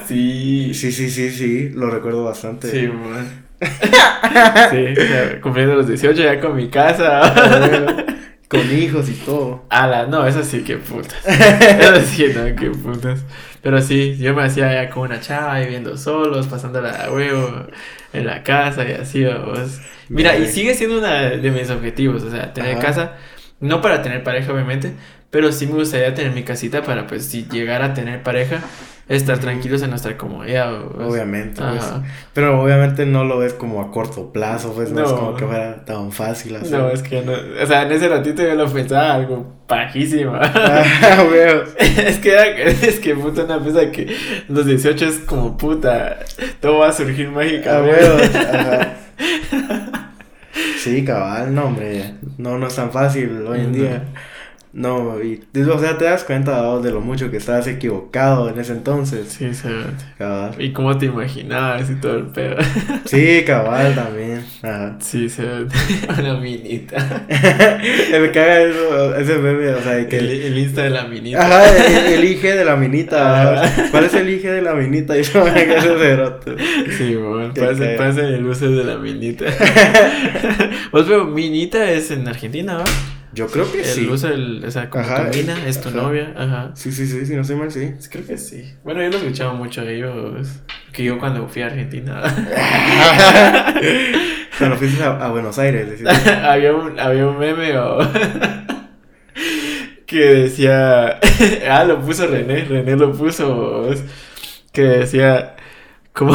sí. 0.08 0.74
Sí, 0.74 0.92
sí, 0.92 1.10
sí, 1.10 1.32
sí, 1.32 1.70
lo 1.74 1.90
recuerdo 1.90 2.24
bastante. 2.24 2.70
Sí, 2.72 2.88
man. 2.88 3.43
Sí, 4.72 4.86
o 4.92 5.08
sea, 5.08 5.42
cumpliendo 5.42 5.76
los 5.76 5.88
18 5.88 6.22
ya 6.22 6.40
con 6.40 6.56
mi 6.56 6.70
casa. 6.70 7.34
Con 8.48 8.72
hijos 8.72 9.10
y 9.10 9.14
todo. 9.14 9.66
Ala, 9.70 10.06
no, 10.06 10.28
eso 10.28 10.44
sí, 10.44 10.64
qué 10.64 10.78
putas. 10.78 11.18
Eso 11.26 12.02
sí, 12.06 12.28
no, 12.36 12.56
qué 12.56 12.70
putas. 12.70 13.26
Pero 13.64 13.82
sí, 13.82 14.16
yo 14.18 14.36
me 14.36 14.44
hacía 14.44 14.72
ya 14.72 14.90
con 14.92 15.10
una 15.10 15.20
chava 15.20 15.58
viviendo 15.60 15.98
solos, 15.98 16.46
pasándola 16.46 16.92
a 16.92 17.12
huevo 17.12 17.66
en 18.12 18.26
la 18.28 18.44
casa 18.44 18.88
y 18.88 18.92
así, 18.92 19.24
vamos. 19.24 19.80
Mira, 20.08 20.38
y 20.38 20.48
sigue 20.48 20.76
siendo 20.76 21.00
uno 21.00 21.08
de 21.08 21.50
mis 21.50 21.72
objetivos, 21.72 22.22
o 22.22 22.30
sea, 22.30 22.54
tener 22.54 22.74
Ajá. 22.74 22.82
casa, 22.86 23.12
no 23.60 23.82
para 23.82 24.04
tener 24.04 24.24
pareja, 24.24 24.54
obviamente, 24.54 24.92
pero 25.32 25.52
sí 25.52 25.66
me 25.66 25.74
gustaría 25.74 26.14
tener 26.14 26.34
mi 26.34 26.44
casita 26.44 26.84
para, 26.84 27.08
pues, 27.08 27.26
si 27.26 27.48
llegara 27.50 27.86
a 27.86 27.94
tener 27.96 28.22
pareja, 28.22 28.62
estar 29.08 29.38
tranquilos 29.40 29.82
en 29.82 29.90
nuestra 29.90 30.18
comodidad. 30.18 30.72
¿vos? 30.82 31.12
Obviamente, 31.14 31.62
pues. 31.62 31.84
Pero 32.34 32.62
obviamente 32.62 33.06
no 33.06 33.24
lo 33.26 33.38
ves 33.40 33.54
como 33.54 33.82
a 33.82 33.92
corto 33.92 34.32
plazo, 34.32 34.74
pues 34.74 34.92
no, 34.92 35.04
es 35.06 35.12
como 35.12 35.36
que 35.36 35.46
fuera 35.46 35.84
tan 35.86 36.12
fácil 36.12 36.56
hacer. 36.56 36.80
No, 36.80 36.90
es 36.90 37.02
que 37.04 37.22
no. 37.22 37.34
O 37.62 37.66
sea, 37.66 37.84
en 37.84 37.92
ese 37.92 38.08
ratito 38.08 38.42
yo 38.44 38.56
lo 38.56 38.68
pensaba 38.72 39.14
algo 39.14 39.54
pajísimo. 39.68 40.34
Ah, 40.44 40.84
es 41.80 42.20
que 42.20 42.32
era, 42.32 42.46
es 42.48 43.00
que 43.00 43.16
puta 43.16 43.44
una 43.44 43.62
pieza 43.62 43.92
que 43.92 44.16
los 44.48 44.66
18 44.66 45.06
es 45.06 45.20
como 45.20 45.58
puta. 45.58 46.20
Todo 46.60 46.80
va 46.80 46.90
a 46.90 46.94
surgir 46.94 47.28
Ah, 47.28 47.36
mágicamente. 47.36 48.38
Ajá. 48.38 48.94
Sí, 50.78 51.04
cabal, 51.06 51.56
no, 51.56 51.66
hombre. 51.66 52.16
No, 52.38 52.58
no 52.58 52.68
es 52.68 52.76
tan 52.76 52.92
fácil 52.92 53.46
hoy 53.48 53.62
en 53.62 53.72
No. 53.72 53.78
día. 53.78 54.04
No, 54.74 55.22
y 55.22 55.40
o 55.70 55.80
sea, 55.80 56.00
te 56.00 56.06
das 56.06 56.24
cuenta 56.24 56.60
¿no? 56.64 56.80
de 56.82 56.90
lo 56.92 57.00
mucho 57.00 57.30
que 57.30 57.38
estabas 57.38 57.68
equivocado 57.68 58.50
en 58.50 58.58
ese 58.60 58.74
entonces. 58.74 59.28
Sí, 59.30 59.54
seguramente. 59.54 60.04
Cabal. 60.18 60.56
Y 60.60 60.74
cómo 60.74 60.98
te 60.98 61.06
imaginabas 61.06 61.92
y 61.92 61.96
todo 61.96 62.18
el 62.18 62.26
pedo. 62.28 62.56
Sí, 63.06 63.44
cabal 63.46 63.94
también. 63.94 64.44
Ajá. 64.64 64.98
Sí, 65.00 65.30
seguramente. 65.30 65.76
Una 66.20 66.40
minita. 66.40 67.26
Me 67.30 68.32
caga 68.32 68.62
eso, 68.64 69.16
ese 69.16 69.38
meme, 69.38 69.70
o 69.70 69.82
sea, 69.82 70.08
que 70.08 70.18
El, 70.18 70.30
el 70.32 70.58
Insta 70.58 70.82
de 70.82 70.90
la 70.90 71.04
minita. 71.04 71.46
Ajá, 71.46 71.78
el, 71.78 72.14
el 72.14 72.24
IG 72.24 72.42
de 72.42 72.66
la 72.66 72.76
minita. 72.76 73.42
Ajá. 73.42 73.66
ajá. 73.66 73.92
¿Cuál 73.92 74.06
es 74.06 74.14
el 74.16 74.28
IG 74.28 74.42
de 74.42 74.62
la 74.64 74.74
minita? 74.74 75.16
Y 75.16 75.22
eso 75.22 75.44
me 75.44 75.52
caga 75.52 75.78
ese 75.78 75.98
cerote. 76.00 76.56
Sí, 76.98 77.16
bueno, 77.16 77.54
parece, 77.54 77.96
parece 77.96 78.22
el 78.22 78.46
uso 78.46 78.72
de 78.72 78.84
la 78.84 78.98
minita. 78.98 79.46
Vos, 80.92 81.06
pero 81.08 81.26
minita 81.26 81.92
es 81.92 82.10
en 82.10 82.28
Argentina, 82.28 82.78
¿va? 82.78 82.84
Yo 83.34 83.48
creo 83.48 83.72
que 83.72 83.80
El 83.80 83.86
sí. 83.86 84.08
uso 84.08 84.28
del, 84.28 84.64
o 84.64 84.70
sea, 84.70 84.90
como 84.90 85.04
Ajá, 85.04 85.30
es 85.32 85.82
tu 85.82 85.90
ajá. 85.90 85.98
novia, 85.98 86.34
ajá. 86.38 86.72
Sí, 86.76 86.92
sí, 86.92 87.08
sí, 87.08 87.26
si 87.26 87.34
no 87.36 87.42
estoy 87.42 87.56
mal, 87.56 87.72
sí. 87.72 87.90
Pues 87.96 88.10
Creo 88.10 88.26
que 88.28 88.38
sí. 88.38 88.74
Bueno, 88.84 89.02
yo 89.02 89.10
lo 89.10 89.18
escuchaba 89.18 89.54
mucho 89.54 89.82
a 89.82 89.86
ellos. 89.90 90.48
Que 90.92 91.04
yo 91.04 91.18
cuando 91.18 91.48
fui 91.48 91.64
a 91.64 91.68
Argentina. 91.68 92.22
Cuando 94.58 94.78
fuiste 94.78 95.04
a, 95.04 95.26
a 95.26 95.30
Buenos 95.32 95.58
Aires, 95.58 96.00
había, 96.44 96.74
un, 96.74 97.00
había 97.00 97.26
un 97.26 97.40
meme 97.40 97.76
o. 97.78 97.98
que 100.06 100.20
decía. 100.20 101.20
ah, 101.70 101.84
lo 101.86 102.00
puso 102.02 102.28
René. 102.28 102.66
René 102.66 102.96
lo 102.96 103.12
puso. 103.14 103.90
Que 104.72 104.82
decía. 104.84 105.56
¿Cómo. 106.14 106.34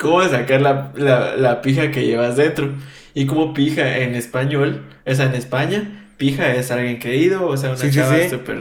¿Cómo 0.00 0.22
sacar 0.28 0.60
la, 0.60 0.92
la, 0.96 1.36
la 1.36 1.62
pija 1.62 1.90
que 1.90 2.04
llevas 2.04 2.36
dentro? 2.36 2.68
Y 3.14 3.26
como 3.26 3.52
pija 3.54 3.98
en 3.98 4.14
español, 4.14 4.82
o 5.06 5.14
sea, 5.14 5.26
en 5.26 5.34
España, 5.34 6.06
pija 6.16 6.54
es 6.54 6.70
alguien 6.70 6.98
querido, 6.98 7.46
o 7.46 7.56
sea, 7.56 7.70
una 7.70 7.78
Sí, 7.78 7.90
chava 7.90 8.16
sí. 8.18 8.28
súper 8.30 8.58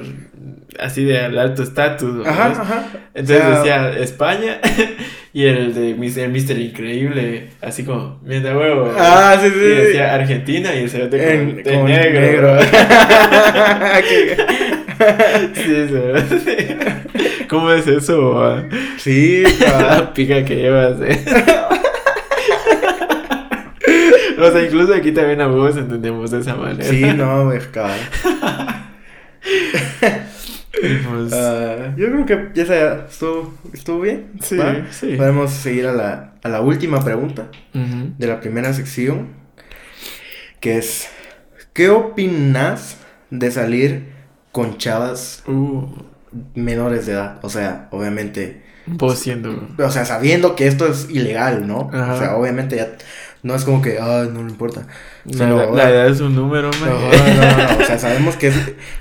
así 0.79 1.03
de 1.03 1.19
alto 1.19 1.63
estatus. 1.63 2.25
Ajá, 2.25 2.49
¿no? 2.49 2.61
ajá. 2.61 2.85
Entonces 3.13 3.45
O 3.45 3.63
sea, 3.63 3.87
decía 3.89 4.03
España 4.03 4.59
y 5.33 5.45
el 5.45 5.73
de 5.73 5.93
Mr. 5.95 6.29
Mister 6.29 6.57
Increíble, 6.57 7.49
así 7.61 7.83
como, 7.83 8.19
mierda 8.23 8.57
huevo. 8.57 8.91
Ah, 8.97 9.37
sí, 9.41 9.49
sí. 9.49 9.55
Y 9.59 9.67
decía 9.75 10.13
Argentina 10.15 10.73
y 10.75 10.79
el 10.79 10.89
cerote 10.89 11.17
de 11.17 11.37
negro. 11.83 12.57
Qué- 14.07 14.37
sí, 15.55 16.39
sí. 16.39 16.67
¿Cómo 17.49 17.71
es 17.71 17.85
eso? 17.87 18.41
ah? 18.43 18.63
sí, 18.97 19.43
pica 20.13 20.43
que 20.45 20.55
llevas, 20.55 21.01
eh. 21.01 21.19
O 24.47 24.51
sea, 24.51 24.63
incluso 24.63 24.93
aquí 24.93 25.11
también 25.11 25.41
a 25.41 25.47
vos 25.47 25.75
entendemos 25.77 26.31
de 26.31 26.39
esa 26.39 26.55
manera. 26.55 26.83
Sí, 26.89 27.01
no, 27.15 27.45
güey, 27.45 27.59
cabal. 27.71 27.99
Y 30.81 30.95
pues, 31.09 31.33
Ah, 31.33 31.93
yo 31.97 32.07
creo 32.11 32.25
que 32.25 32.49
ya 32.53 32.65
sea, 32.65 33.05
estuvo, 33.09 33.53
estuvo 33.73 34.01
bien. 34.01 34.31
sí, 34.41 34.57
¿va? 34.57 34.87
sí. 34.91 35.15
Podemos 35.15 35.51
seguir 35.51 35.87
a 35.87 35.93
la, 35.93 36.33
a 36.43 36.49
la 36.49 36.61
última 36.61 37.03
pregunta 37.03 37.49
de 37.73 38.27
la 38.27 38.39
primera 38.39 38.73
sección, 38.73 39.29
que 40.59 40.77
es, 40.77 41.07
¿Qué 41.73 41.89
opinas 41.89 42.97
de 43.29 43.49
salir 43.51 44.11
con 44.51 44.77
chavas 44.77 45.43
Uh, 45.47 45.85
menores 46.55 47.05
de 47.05 47.13
edad? 47.13 47.39
O 47.43 47.49
sea, 47.49 47.87
obviamente, 47.91 48.61
vos 48.87 49.17
siendo. 49.19 49.67
o 49.77 49.89
sea, 49.89 50.03
sabiendo 50.05 50.55
que 50.55 50.67
esto 50.67 50.87
es 50.87 51.09
ilegal, 51.09 51.65
¿no? 51.67 51.89
Ajá. 51.93 52.13
O 52.13 52.17
sea, 52.17 52.35
obviamente 52.35 52.75
ya 52.75 52.89
no 53.43 53.55
es 53.55 53.63
como 53.63 53.81
que, 53.81 53.99
ay, 53.99 54.29
no 54.31 54.43
le 54.43 54.51
importa. 54.51 54.87
La, 55.25 55.33
Sino, 55.33 55.75
la 55.75 55.89
edad 55.89 56.07
es 56.07 56.21
un 56.21 56.35
número, 56.35 56.69
man. 56.79 56.89
No, 56.89 56.99
no, 56.99 57.75
no, 57.75 57.83
o 57.83 57.85
sea, 57.85 57.97
sabemos 57.97 58.35
que 58.35 58.47
es, 58.47 58.55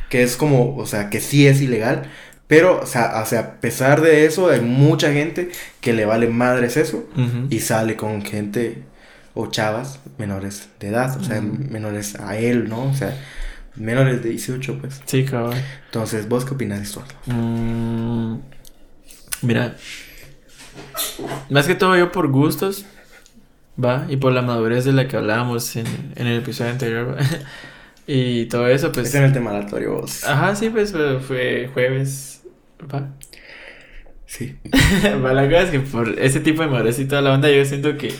que 0.08 0.22
es 0.22 0.36
como, 0.36 0.76
o 0.76 0.86
sea, 0.86 1.10
que 1.10 1.20
sí 1.20 1.46
es 1.46 1.60
ilegal, 1.60 2.10
pero, 2.46 2.80
o 2.80 2.86
sea, 2.86 3.20
o 3.22 3.26
sea, 3.26 3.40
a 3.40 3.60
pesar 3.60 4.00
de 4.00 4.26
eso, 4.26 4.50
hay 4.50 4.60
mucha 4.60 5.12
gente 5.12 5.50
que 5.80 5.92
le 5.92 6.04
vale 6.04 6.26
madres 6.26 6.76
eso 6.76 7.08
y 7.48 7.60
sale 7.60 7.94
con 7.94 8.22
gente 8.24 8.82
o 9.34 9.46
chavas 9.46 10.00
menores 10.18 10.68
de 10.80 10.88
edad, 10.88 11.16
o 11.16 11.22
sea, 11.22 11.40
menores 11.40 12.16
a 12.16 12.36
él, 12.36 12.68
¿no? 12.68 12.90
O 12.90 12.94
sea, 12.94 13.16
menores 13.76 14.22
de 14.22 14.30
18, 14.30 14.78
pues. 14.80 15.00
Sí, 15.04 15.24
cabrón. 15.24 15.54
Entonces, 15.86 16.28
¿vos 16.28 16.44
qué 16.44 16.54
opinas 16.54 16.78
de 16.78 16.84
esto? 16.84 17.04
Mm, 17.26 18.38
mira, 19.42 19.76
más 21.50 21.66
que 21.66 21.76
todo 21.76 21.96
yo 21.96 22.10
por 22.10 22.28
gustos, 22.28 22.84
va, 23.82 24.06
y 24.08 24.16
por 24.16 24.32
la 24.32 24.42
madurez 24.42 24.84
de 24.84 24.92
la 24.92 25.08
que 25.08 25.16
hablábamos 25.16 25.76
en, 25.76 25.86
en 26.16 26.26
el 26.26 26.38
episodio 26.38 26.70
anterior, 26.70 27.16
va, 27.16 27.24
y 28.06 28.46
todo 28.46 28.68
eso, 28.68 28.92
pues... 28.92 29.08
es 29.08 29.14
en 29.14 29.24
el 29.24 29.32
tema 29.32 29.50
aleatorio, 29.50 30.00
vos. 30.00 30.24
Ajá, 30.24 30.54
sí, 30.54 30.70
pues 30.70 30.94
fue, 31.26 31.68
jueves, 31.72 32.42
va. 32.92 33.10
Sí. 34.26 34.56
Va, 35.24 35.32
la 35.32 35.44
cosa 35.46 35.62
es 35.62 35.70
que 35.70 35.80
por 35.80 36.08
ese 36.20 36.38
tipo 36.38 36.62
de 36.62 36.68
madurez 36.68 37.00
y 37.00 37.06
toda 37.06 37.20
la 37.20 37.32
onda, 37.32 37.50
yo 37.50 37.64
siento 37.64 37.98
que 37.98 38.14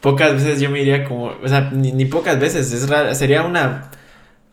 pocas 0.00 0.32
veces 0.32 0.60
yo 0.60 0.70
me 0.70 0.80
iría 0.80 1.04
como, 1.04 1.26
o 1.26 1.48
sea, 1.48 1.70
ni, 1.72 1.92
ni 1.92 2.06
pocas 2.06 2.40
veces, 2.40 2.72
es 2.72 2.88
raro, 2.88 3.14
sería 3.14 3.42
una 3.42 3.90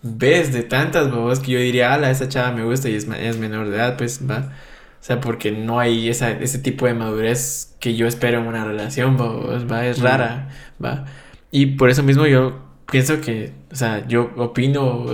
vez 0.01 0.53
de 0.53 0.63
tantas 0.63 1.09
babos 1.11 1.39
que 1.39 1.53
yo 1.53 1.59
diría, 1.59 1.93
ala, 1.93 2.11
esa 2.11 2.27
chava 2.27 2.51
me 2.51 2.63
gusta 2.63 2.89
y 2.89 2.95
es, 2.95 3.07
es 3.07 3.37
menor 3.37 3.69
de 3.69 3.77
edad, 3.77 3.97
pues, 3.97 4.21
va. 4.29 4.51
O 4.99 5.03
sea, 5.07 5.21
porque 5.21 5.51
no 5.51 5.79
hay 5.79 6.09
esa, 6.09 6.31
ese 6.31 6.59
tipo 6.59 6.85
de 6.85 6.93
madurez 6.93 7.75
que 7.79 7.95
yo 7.95 8.07
espero 8.07 8.39
en 8.41 8.47
una 8.47 8.65
relación, 8.65 9.17
va, 9.17 9.85
es 9.85 9.99
rara, 10.01 10.49
va. 10.83 11.05
Y 11.51 11.77
por 11.77 11.89
eso 11.89 12.03
mismo 12.03 12.25
yo 12.27 12.59
pienso 12.89 13.21
que, 13.21 13.53
o 13.71 13.75
sea, 13.75 14.05
yo 14.07 14.31
opino 14.37 15.05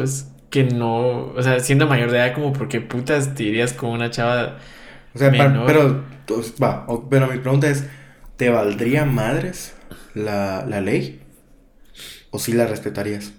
que 0.49 0.63
no, 0.63 1.27
o 1.33 1.41
sea, 1.41 1.59
siendo 1.59 1.87
mayor 1.87 2.11
de 2.11 2.17
edad, 2.17 2.33
como 2.33 2.53
porque 2.53 2.81
putas 2.81 3.35
te 3.35 3.43
irías 3.43 3.73
con 3.73 3.89
una 3.91 4.09
chava 4.11 4.57
O 5.15 5.17
sea, 5.19 5.31
Menor. 5.31 5.65
pero, 5.65 6.03
pues, 6.25 6.55
va, 6.61 6.85
pero 7.09 7.27
mi 7.27 7.39
pregunta 7.39 7.69
es, 7.69 7.85
¿te 8.37 8.49
valdría 8.49 9.05
madres 9.05 9.75
la, 10.15 10.65
la 10.67 10.81
ley? 10.81 11.21
¿O 12.31 12.39
sí 12.39 12.53
la 12.53 12.67
respetarías? 12.67 13.33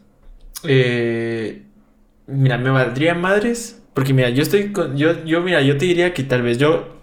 Eh, 0.65 1.67
mira, 2.27 2.59
me 2.59 2.71
valdría 2.71 3.15
madres. 3.15 3.83
Porque 3.95 4.13
mira, 4.13 4.29
yo 4.31 4.43
estoy 4.43 4.73
con. 4.73 4.97
Yo, 4.97 5.25
yo, 5.25 5.41
mira, 5.41 5.63
yo 5.63 5.79
te 5.79 5.87
diría 5.87 6.13
que 6.13 6.25
tal 6.25 6.43
vez 6.43 6.59
yo. 6.59 7.01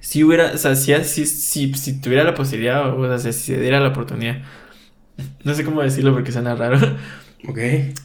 Si 0.00 0.22
hubiera. 0.22 0.52
O 0.52 0.58
sea, 0.58 0.76
si, 0.76 0.94
si, 1.04 1.26
si, 1.26 1.74
si 1.74 2.00
tuviera 2.00 2.22
la 2.24 2.34
posibilidad, 2.34 2.88
o 2.96 3.18
sea, 3.18 3.32
si 3.32 3.52
se 3.52 3.60
diera 3.60 3.80
la 3.80 3.88
oportunidad. 3.88 4.42
No 5.44 5.54
sé 5.54 5.64
cómo 5.64 5.82
decirlo 5.82 6.12
porque 6.12 6.30
suena 6.30 6.54
raro. 6.54 6.78
Ok. 7.48 7.58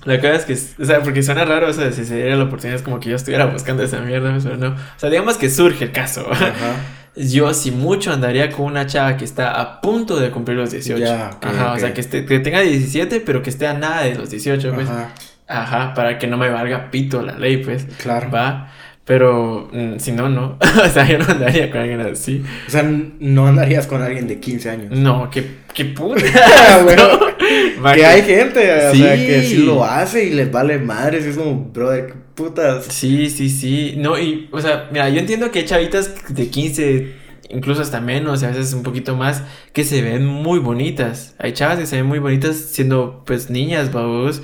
La 0.06 0.20
cosa 0.20 0.36
es 0.36 0.46
que. 0.46 0.82
O 0.82 0.86
sea, 0.86 1.02
porque 1.02 1.24
suena 1.24 1.46
raro, 1.46 1.70
o 1.70 1.74
sea, 1.74 1.92
si 1.92 2.06
se 2.06 2.16
diera 2.16 2.36
la 2.36 2.46
oportunidad 2.46 2.76
es 2.78 2.82
como 2.82 3.00
que 3.00 3.10
yo 3.10 3.16
estuviera 3.16 3.46
buscando 3.46 3.84
esa 3.84 4.00
mierda, 4.02 4.38
pero 4.42 4.58
no. 4.58 4.70
O 4.70 4.76
sea, 4.98 5.10
digamos 5.10 5.38
que 5.38 5.50
surge 5.50 5.86
el 5.86 5.92
caso. 5.92 6.26
Ajá. 6.32 6.52
Yo, 7.16 7.54
si 7.54 7.72
mucho, 7.72 8.14
andaría 8.14 8.50
con 8.50 8.66
una 8.66 8.86
chava 8.86 9.18
que 9.18 9.26
está 9.26 9.60
a 9.60 9.82
punto 9.82 10.18
de 10.18 10.32
cumplir 10.32 10.56
los 10.56 10.72
18. 10.72 11.04
Ya, 11.04 11.32
ok, 11.36 11.46
Ajá, 11.46 11.74
o 11.74 11.80
sea, 11.80 11.94
que, 11.94 12.00
esté, 12.00 12.26
que 12.26 12.40
tenga 12.40 12.62
17, 12.62 13.20
pero 13.22 13.42
que 13.42 13.50
esté 13.50 13.68
a 13.68 13.74
nada 13.74 14.04
de 14.04 14.16
los 14.16 14.30
18, 14.30 14.74
pues. 14.74 14.88
Ajá. 14.88 15.14
Ajá, 15.50 15.94
para 15.96 16.20
que 16.20 16.28
no 16.28 16.38
me 16.38 16.50
valga 16.50 16.92
pito 16.92 17.22
la 17.24 17.38
ley, 17.38 17.58
pues. 17.58 17.86
Claro. 18.02 18.30
Va. 18.32 18.72
Pero 19.04 19.68
mm, 19.74 19.98
si 19.98 20.12
no, 20.12 20.30
no. 20.30 20.60
o 20.86 20.90
sea, 20.90 21.04
yo 21.10 21.18
no 21.18 21.26
andaría 21.28 21.72
con 21.72 21.82
alguien 21.82 22.00
así. 22.02 22.44
O 22.68 22.70
sea, 22.70 22.84
no 22.84 23.48
andarías 23.48 23.88
con 23.88 24.04
alguien 24.04 24.28
de 24.28 24.40
15 24.40 24.70
años. 24.70 24.92
No, 24.92 25.32
qué, 25.32 25.44
qué 25.74 25.86
puta. 25.86 26.22
Bueno, 26.84 27.96
que 27.96 28.06
hay 28.06 28.22
gente, 28.22 28.60
o 28.60 28.94
sea, 28.94 29.16
que 29.16 29.42
Sí. 29.42 29.58
lo 29.64 29.84
hace 29.84 30.26
y 30.26 30.30
les 30.32 30.52
vale 30.52 30.78
madres. 30.78 31.26
Es 31.26 31.36
como, 31.36 31.56
brother, 31.74 32.08
qué 32.08 32.14
putas. 32.36 32.86
Sí, 32.86 33.32
sí, 33.32 33.50
sí. 33.50 33.96
No, 33.98 34.20
y, 34.20 34.48
o 34.52 34.62
sea, 34.62 34.88
mira, 34.92 35.10
yo 35.10 35.20
entiendo 35.20 35.50
que 35.50 35.60
hay 35.60 35.66
chavitas 35.66 36.14
de 36.30 36.48
15, 36.48 37.12
incluso 37.50 37.82
hasta 37.82 38.00
menos, 38.02 38.44
y 38.44 38.46
a 38.46 38.50
veces 38.50 38.74
un 38.74 38.84
poquito 38.84 39.16
más, 39.16 39.42
que 39.74 39.84
se 39.84 40.04
ven 40.04 40.26
muy 40.28 40.60
bonitas. 40.60 41.34
Hay 41.40 41.54
chavas 41.54 41.80
que 41.80 41.88
se 41.88 41.96
ven 41.96 42.06
muy 42.06 42.20
bonitas 42.20 42.56
siendo, 42.56 43.24
pues, 43.26 43.50
niñas, 43.50 43.92
babos. 43.92 44.44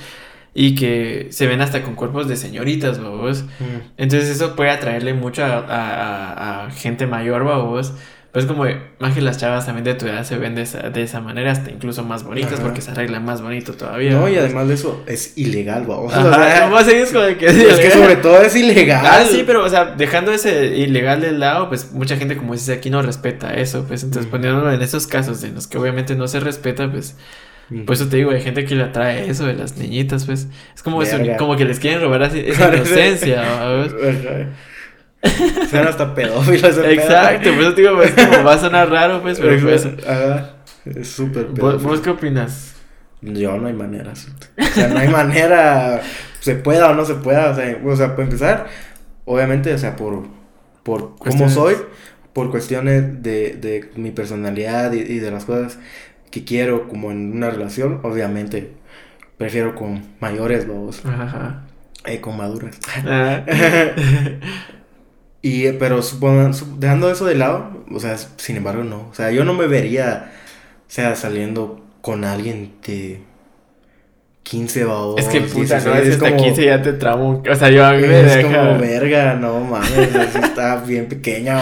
Y 0.57 0.75
que 0.75 1.27
se 1.31 1.47
ven 1.47 1.59
hasta 1.59 1.83
con 1.83 1.95
cuerpos 1.95 2.29
de 2.29 2.37
señoritas, 2.37 3.03
babos. 3.03 3.43
Mm. 3.59 3.91
Entonces 3.97 4.29
eso 4.29 4.55
puede 4.55 4.69
atraerle 4.69 5.13
mucho 5.13 5.43
a, 5.43 5.57
a- 5.57 6.65
a- 6.67 6.71
gente 6.71 7.05
mayor, 7.07 7.43
babos. 7.43 7.93
Pues 8.31 8.45
como, 8.45 8.65
más 8.99 9.13
que 9.13 9.21
las 9.21 9.37
chavas 9.37 9.65
también 9.65 9.85
de 9.85 9.93
tu 9.95 10.05
edad 10.07 10.23
se 10.25 10.37
ven 10.37 10.55
de 10.55 10.61
esa, 10.63 10.89
de 10.89 11.03
esa 11.03 11.21
manera, 11.21 11.51
hasta 11.53 11.71
incluso 11.71 12.03
más 12.03 12.23
bonitas, 12.23 12.53
Ajá. 12.55 12.63
porque 12.63 12.81
se 12.81 12.91
arreglan 12.91 13.23
más 13.23 13.41
bonito 13.41 13.73
todavía. 13.73 14.11
No, 14.11 14.27
y 14.27 14.33
babos. 14.35 14.37
además 14.45 14.67
de 14.69 14.73
eso, 14.73 15.03
es 15.07 15.37
ilegal, 15.37 15.85
vamos. 15.87 16.13
Ajá, 16.13 16.63
¿cómo 16.69 16.81
seguís 16.81 17.11
con 17.13 17.23
el 17.23 17.37
que 17.37 17.45
es 17.47 17.79
que 17.79 17.91
sobre 17.91 18.15
todo 18.17 18.41
es 18.41 18.53
ilegal. 18.55 19.05
Ah, 19.05 19.23
sí, 19.29 19.43
pero, 19.45 19.63
o 19.63 19.69
sea, 19.69 19.85
dejando 19.97 20.31
ese 20.33 20.67
ilegal 20.77 21.21
de 21.21 21.31
lado, 21.33 21.69
pues 21.69 21.91
mucha 21.93 22.17
gente, 22.17 22.35
como 22.35 22.51
dices 22.53 22.77
aquí, 22.77 22.89
no 22.89 23.01
respeta 23.01 23.53
eso, 23.53 23.85
pues 23.87 24.03
entonces 24.03 24.27
Mm. 24.27 24.31
poniéndolo 24.31 24.71
en 24.71 24.81
esos 24.81 25.07
casos 25.07 25.41
en 25.45 25.55
los 25.55 25.67
que 25.67 25.77
obviamente 25.77 26.15
no 26.15 26.27
se 26.29 26.39
respeta, 26.41 26.91
pues. 26.91 27.15
Por 27.85 27.95
eso 27.95 28.07
te 28.07 28.17
digo, 28.17 28.31
hay 28.31 28.41
gente 28.41 28.65
que 28.65 28.75
le 28.75 28.83
atrae 28.83 29.29
eso 29.29 29.45
de 29.45 29.53
las 29.53 29.77
niñitas, 29.77 30.25
pues, 30.25 30.47
es 30.75 30.83
como, 30.83 31.01
eso, 31.01 31.17
como 31.37 31.55
que 31.57 31.65
les 31.65 31.79
quieren 31.79 32.01
robar 32.01 32.23
así, 32.23 32.43
esa 32.45 32.73
inocencia. 32.73 33.43
Suena 35.69 35.89
hasta 35.89 36.13
pedófilo 36.13 36.67
ese 36.67 36.81
pedo. 36.81 36.91
Exacto, 36.91 37.51
por 37.53 37.61
eso 37.61 37.73
te 37.73 37.81
digo, 37.81 37.95
pues, 37.95 38.11
como 38.11 38.43
va 38.43 38.53
a 38.53 38.59
sonar 38.59 38.89
raro, 38.89 39.21
pues, 39.21 39.39
pero 39.39 39.59
pues, 39.61 39.87
Ajá. 40.07 40.51
Es 40.85 41.07
súper 41.07 41.45
¿vos, 41.45 41.53
pedófilo. 41.55 41.89
vos 41.89 41.99
qué 42.01 42.09
opinas? 42.11 42.75
Yo 43.21 43.57
no 43.57 43.67
hay 43.67 43.73
manera. 43.73 44.11
O 44.11 44.63
sea, 44.75 44.87
no 44.87 44.99
hay 44.99 45.07
manera. 45.07 46.01
Se 46.41 46.53
pueda 46.55 46.91
o 46.91 46.93
no 46.93 47.05
se 47.05 47.15
pueda. 47.15 47.49
O 47.49 47.55
sea, 47.55 47.79
o 47.83 47.95
sea 47.95 48.09
para 48.11 48.23
empezar, 48.23 48.67
obviamente, 49.25 49.73
o 49.73 49.77
sea, 49.79 49.95
por, 49.95 50.27
por 50.83 51.15
cómo 51.17 51.49
soy, 51.49 51.75
por 52.33 52.51
cuestiones 52.51 53.23
de, 53.23 53.53
de 53.53 53.89
mi 53.95 54.11
personalidad 54.11 54.93
y, 54.93 54.99
y 54.99 55.19
de 55.19 55.31
las 55.31 55.45
cosas 55.45 55.79
que 56.35 56.43
quiero 56.43 56.89
como 56.89 57.11
en 57.11 57.31
una 57.31 57.49
relación, 57.49 58.01
obviamente 58.03 58.73
prefiero 59.37 59.73
con 59.73 60.03
mayores, 60.19 60.67
vamos, 60.67 61.01
Ajá. 61.05 61.63
eh, 62.05 62.19
con 62.19 62.35
maduras. 62.35 62.77
Ah. 63.05 63.43
Y, 65.41 65.67
eh, 65.67 65.73
pero 65.73 66.01
supongan- 66.01 66.53
su- 66.53 66.79
dejando 66.79 67.11
eso 67.11 67.25
de 67.25 67.35
lado, 67.35 67.83
o 67.91 67.99
sea, 67.99 68.17
sin 68.17 68.57
embargo, 68.57 68.83
no. 68.83 69.07
O 69.11 69.13
sea, 69.13 69.29
yo 69.31 69.43
no 69.45 69.53
me 69.53 69.67
vería, 69.67 70.31
o 70.87 70.91
sea, 70.91 71.15
saliendo 71.15 71.85
con 72.01 72.23
alguien 72.25 72.71
de 72.85 73.21
15 74.47 74.83
babos. 74.85 75.19
Es 75.19 75.27
que 75.27 75.41
puta, 75.41 75.79
16, 75.79 75.85
no, 75.85 75.95
es 75.95 76.07
es 76.07 76.13
hasta 76.15 76.29
como- 76.29 76.43
15 76.43 76.65
ya 76.65 76.79
te 76.81 76.93
tramo. 76.93 77.41
O 77.51 77.55
sea, 77.55 77.69
yo 77.71 77.83
a 77.83 77.93
mí 77.93 78.03
me 78.07 78.19
Es 78.21 78.35
deja. 78.35 78.47
como 78.59 78.77
verga, 78.79 79.33
no 79.33 79.59
mames, 79.61 80.15
así 80.15 80.37
está 80.37 80.75
bien 80.85 81.07
pequeña, 81.07 81.59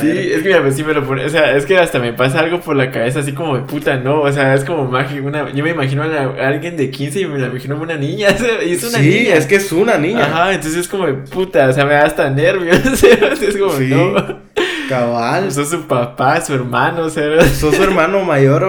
Sí, 0.00 0.06
verga. 0.08 0.20
es 0.20 0.42
que 0.42 0.48
mira, 0.48 0.60
pues 0.62 0.76
sí 0.76 0.84
me 0.84 0.92
lo 0.92 1.06
pone, 1.06 1.24
o 1.24 1.28
sea, 1.30 1.56
es 1.56 1.64
que 1.64 1.78
hasta 1.78 1.98
me 1.98 2.12
pasa 2.12 2.40
algo 2.40 2.60
por 2.60 2.76
la 2.76 2.90
cabeza 2.90 3.20
así 3.20 3.32
como 3.32 3.56
de 3.56 3.62
puta, 3.62 3.96
no, 3.96 4.20
o 4.20 4.30
sea, 4.30 4.52
es 4.54 4.62
como 4.64 4.84
mágico, 4.84 5.26
una, 5.26 5.50
yo 5.52 5.64
me 5.64 5.70
imagino 5.70 6.02
a, 6.02 6.06
la- 6.06 6.20
a 6.44 6.48
alguien 6.48 6.76
de 6.76 6.90
15 6.90 7.20
y 7.20 7.26
me 7.26 7.38
la 7.38 7.46
imagino 7.46 7.80
una 7.80 7.96
niña, 7.96 8.28
y 8.66 8.72
es 8.72 8.84
una 8.84 8.98
sí, 8.98 9.08
niña. 9.08 9.34
es 9.34 9.46
que 9.46 9.56
es 9.56 9.72
una 9.72 9.96
niña. 9.96 10.26
Ajá, 10.26 10.52
entonces 10.52 10.80
es 10.80 10.88
como 10.88 11.06
de 11.06 11.14
puta, 11.14 11.66
o 11.68 11.72
sea, 11.72 11.86
me 11.86 11.94
da 11.94 12.02
hasta 12.04 12.28
nervios, 12.28 12.76
es 13.02 13.56
como, 13.56 13.72
Sí. 13.72 13.86
no, 13.88 14.47
Cabal. 14.88 15.52
sos 15.52 15.68
su 15.70 15.86
papá, 15.86 16.40
su 16.40 16.54
hermano, 16.54 17.02
o 17.02 17.10
sea, 17.10 17.42
Sos 17.46 17.74
su 17.76 17.82
hermano 17.82 18.22
mayor, 18.24 18.62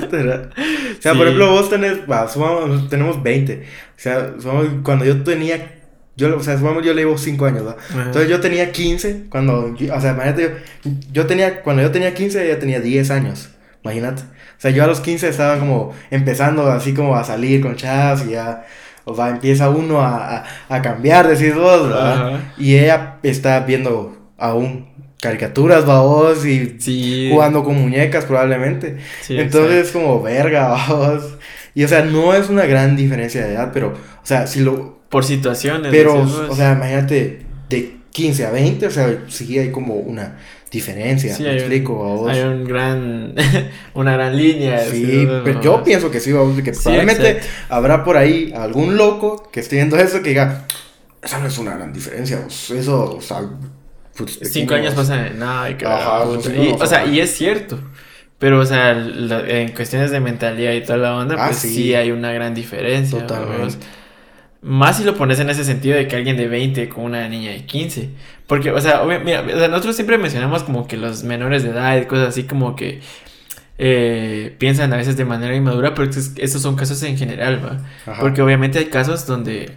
literal. 0.00 0.50
O 0.56 1.02
sea, 1.02 1.12
Sí. 1.12 1.18
por 1.18 1.26
ejemplo, 1.26 1.50
vos 1.50 1.70
tenés, 1.70 1.98
sumamos- 2.28 2.88
tenemos 2.88 3.22
20. 3.22 3.62
O 3.62 3.66
sea, 3.96 4.34
somos- 4.40 4.66
cuando 4.82 5.04
yo 5.04 5.22
tenía, 5.22 5.76
yo, 6.16 6.36
o 6.36 6.40
sea, 6.42 6.58
sumamos, 6.58 6.84
yo 6.84 6.92
le 6.92 7.02
llevo 7.02 7.16
5 7.16 7.46
años. 7.46 7.62
Entonces 7.94 8.28
yo 8.28 8.40
tenía 8.40 8.72
15 8.72 9.24
cuando, 9.30 9.74
yo- 9.76 9.94
o 9.94 10.00
sea, 10.00 10.12
imagínate, 10.12 10.42
yo, 10.84 10.90
yo 11.12 11.26
tenía, 11.26 11.62
cuando 11.62 11.82
yo 11.82 11.90
tenía 11.90 12.12
15 12.14 12.44
ella 12.44 12.58
tenía 12.58 12.80
10 12.80 13.10
años, 13.10 13.50
imagínate. 13.82 14.22
O 14.22 14.60
sea, 14.62 14.70
yo 14.72 14.84
a 14.84 14.86
los 14.86 15.00
15 15.00 15.28
estaba 15.28 15.58
como 15.58 15.94
empezando 16.10 16.66
así 16.70 16.92
como 16.92 17.16
a 17.16 17.24
salir 17.24 17.62
con 17.62 17.76
chavas 17.76 18.26
y 18.26 18.32
ya, 18.32 18.66
o 19.04 19.14
sea, 19.16 19.30
empieza 19.30 19.70
uno 19.70 20.02
a, 20.02 20.36
a, 20.36 20.44
a 20.68 20.82
cambiar, 20.82 21.26
decís 21.26 21.54
vos, 21.54 21.84
¿verdad? 21.88 22.12
Ajá. 22.34 22.40
Y 22.58 22.76
ella 22.76 23.16
está 23.22 23.60
viendo 23.60 24.18
aún 24.36 24.89
caricaturas, 25.20 25.84
vos, 25.86 26.44
y 26.46 26.76
Sí. 26.78 27.28
jugando 27.32 27.62
con 27.64 27.74
muñecas 27.80 28.24
probablemente. 28.24 28.96
Sí, 29.22 29.38
Entonces 29.38 29.86
es 29.86 29.92
como 29.92 30.22
verga, 30.22 30.76
vos. 30.88 31.36
Y 31.74 31.84
o 31.84 31.88
sea, 31.88 32.04
no 32.04 32.34
es 32.34 32.48
una 32.48 32.66
gran 32.66 32.96
diferencia 32.96 33.44
de 33.46 33.52
edad, 33.54 33.70
pero, 33.72 33.88
o 33.88 34.26
sea, 34.26 34.46
si 34.46 34.60
lo, 34.60 34.98
Por 35.08 35.24
situaciones. 35.24 35.90
pero, 35.90 36.20
o 36.48 36.54
sea, 36.56 36.72
imagínate, 36.72 37.40
de 37.68 37.96
15 38.10 38.46
a 38.46 38.50
20, 38.50 38.86
o 38.86 38.90
sea, 38.90 39.24
sí 39.28 39.58
hay 39.58 39.70
como 39.70 39.94
una 39.94 40.36
diferencia, 40.70 41.34
Sí, 41.34 41.42
me 41.42 41.48
hay 41.50 41.54
un- 41.56 41.60
explico, 41.62 41.98
babos. 42.02 42.30
Hay 42.30 42.40
un 42.42 42.64
gran, 42.64 43.34
una 43.94 44.12
gran 44.14 44.36
línea. 44.36 44.80
Sí, 44.84 45.28
pero 45.44 45.60
yo 45.60 45.82
pienso 45.84 46.10
que 46.10 46.18
sí, 46.20 46.32
babos, 46.32 46.60
que 46.62 46.72
Sí, 46.74 46.80
probablemente 46.82 47.30
exacto. 47.30 47.48
habrá 47.68 48.04
por 48.04 48.16
ahí 48.16 48.52
algún 48.56 48.96
loco 48.96 49.48
que 49.52 49.60
esté 49.60 49.76
viendo 49.76 49.96
eso 49.96 50.22
que 50.22 50.30
diga, 50.30 50.64
esa 51.22 51.38
no 51.38 51.46
es 51.48 51.58
una 51.58 51.76
gran 51.76 51.92
diferencia, 51.92 52.36
babos, 52.38 52.70
eso, 52.70 53.16
o 53.16 53.20
sea, 53.20 53.42
pues, 54.24 54.52
Cinco 54.52 54.74
años 54.74 54.94
babos". 54.94 55.08
pasan 55.08 55.26
en 55.26 55.38
nada 55.38 55.70
y 55.70 55.74
que 55.74 55.86
Ajá, 55.86 56.24
puta. 56.24 56.50
pues, 56.50 56.56
Y, 56.56 56.72
o 56.78 56.86
sea, 56.86 57.06
y 57.06 57.20
es 57.20 57.30
cierto. 57.34 57.78
Pero, 58.38 58.60
o 58.60 58.64
sea, 58.64 58.94
la- 58.94 59.46
en 59.48 59.72
cuestiones 59.72 60.10
de 60.10 60.20
mentalidad 60.20 60.72
y 60.72 60.80
toda 60.82 60.96
la 60.98 61.14
onda, 61.16 61.36
Ah, 61.38 61.46
pues 61.48 61.58
sí. 61.58 61.74
sí. 61.74 61.94
hay 61.94 62.10
una 62.10 62.32
gran 62.32 62.54
diferencia. 62.54 63.26
Totalmente. 63.26 63.76
Más 64.62 64.98
si 64.98 65.04
lo 65.04 65.14
pones 65.14 65.40
en 65.40 65.48
ese 65.50 65.64
sentido 65.64 65.96
de 65.96 66.06
que 66.06 66.16
alguien 66.16 66.36
de 66.36 66.46
20 66.48 66.88
con 66.88 67.04
una 67.04 67.26
niña 67.28 67.50
de 67.52 67.64
15. 67.64 68.10
Porque, 68.46 68.70
o 68.70 68.80
sea, 68.80 69.02
obvia- 69.02 69.18
mira, 69.18 69.42
o 69.42 69.58
sea, 69.58 69.68
nosotros 69.68 69.94
siempre 69.96 70.18
mencionamos 70.18 70.62
como 70.64 70.86
que 70.86 70.96
los 70.96 71.22
menores 71.24 71.62
de 71.62 71.70
edad 71.70 71.96
y 71.96 72.04
cosas 72.06 72.28
así 72.28 72.44
como 72.44 72.76
que 72.76 73.00
eh, 73.78 74.54
piensan 74.58 74.92
a 74.92 74.96
veces 74.96 75.16
de 75.16 75.24
manera 75.24 75.54
inmadura, 75.54 75.94
pero 75.94 76.08
estos, 76.10 76.32
estos 76.36 76.60
son 76.62 76.76
casos 76.76 77.02
en 77.02 77.16
general, 77.16 77.60
¿va? 77.64 77.78
Ajá. 78.10 78.20
Porque 78.20 78.42
obviamente 78.42 78.78
hay 78.78 78.86
casos 78.86 79.26
donde 79.26 79.70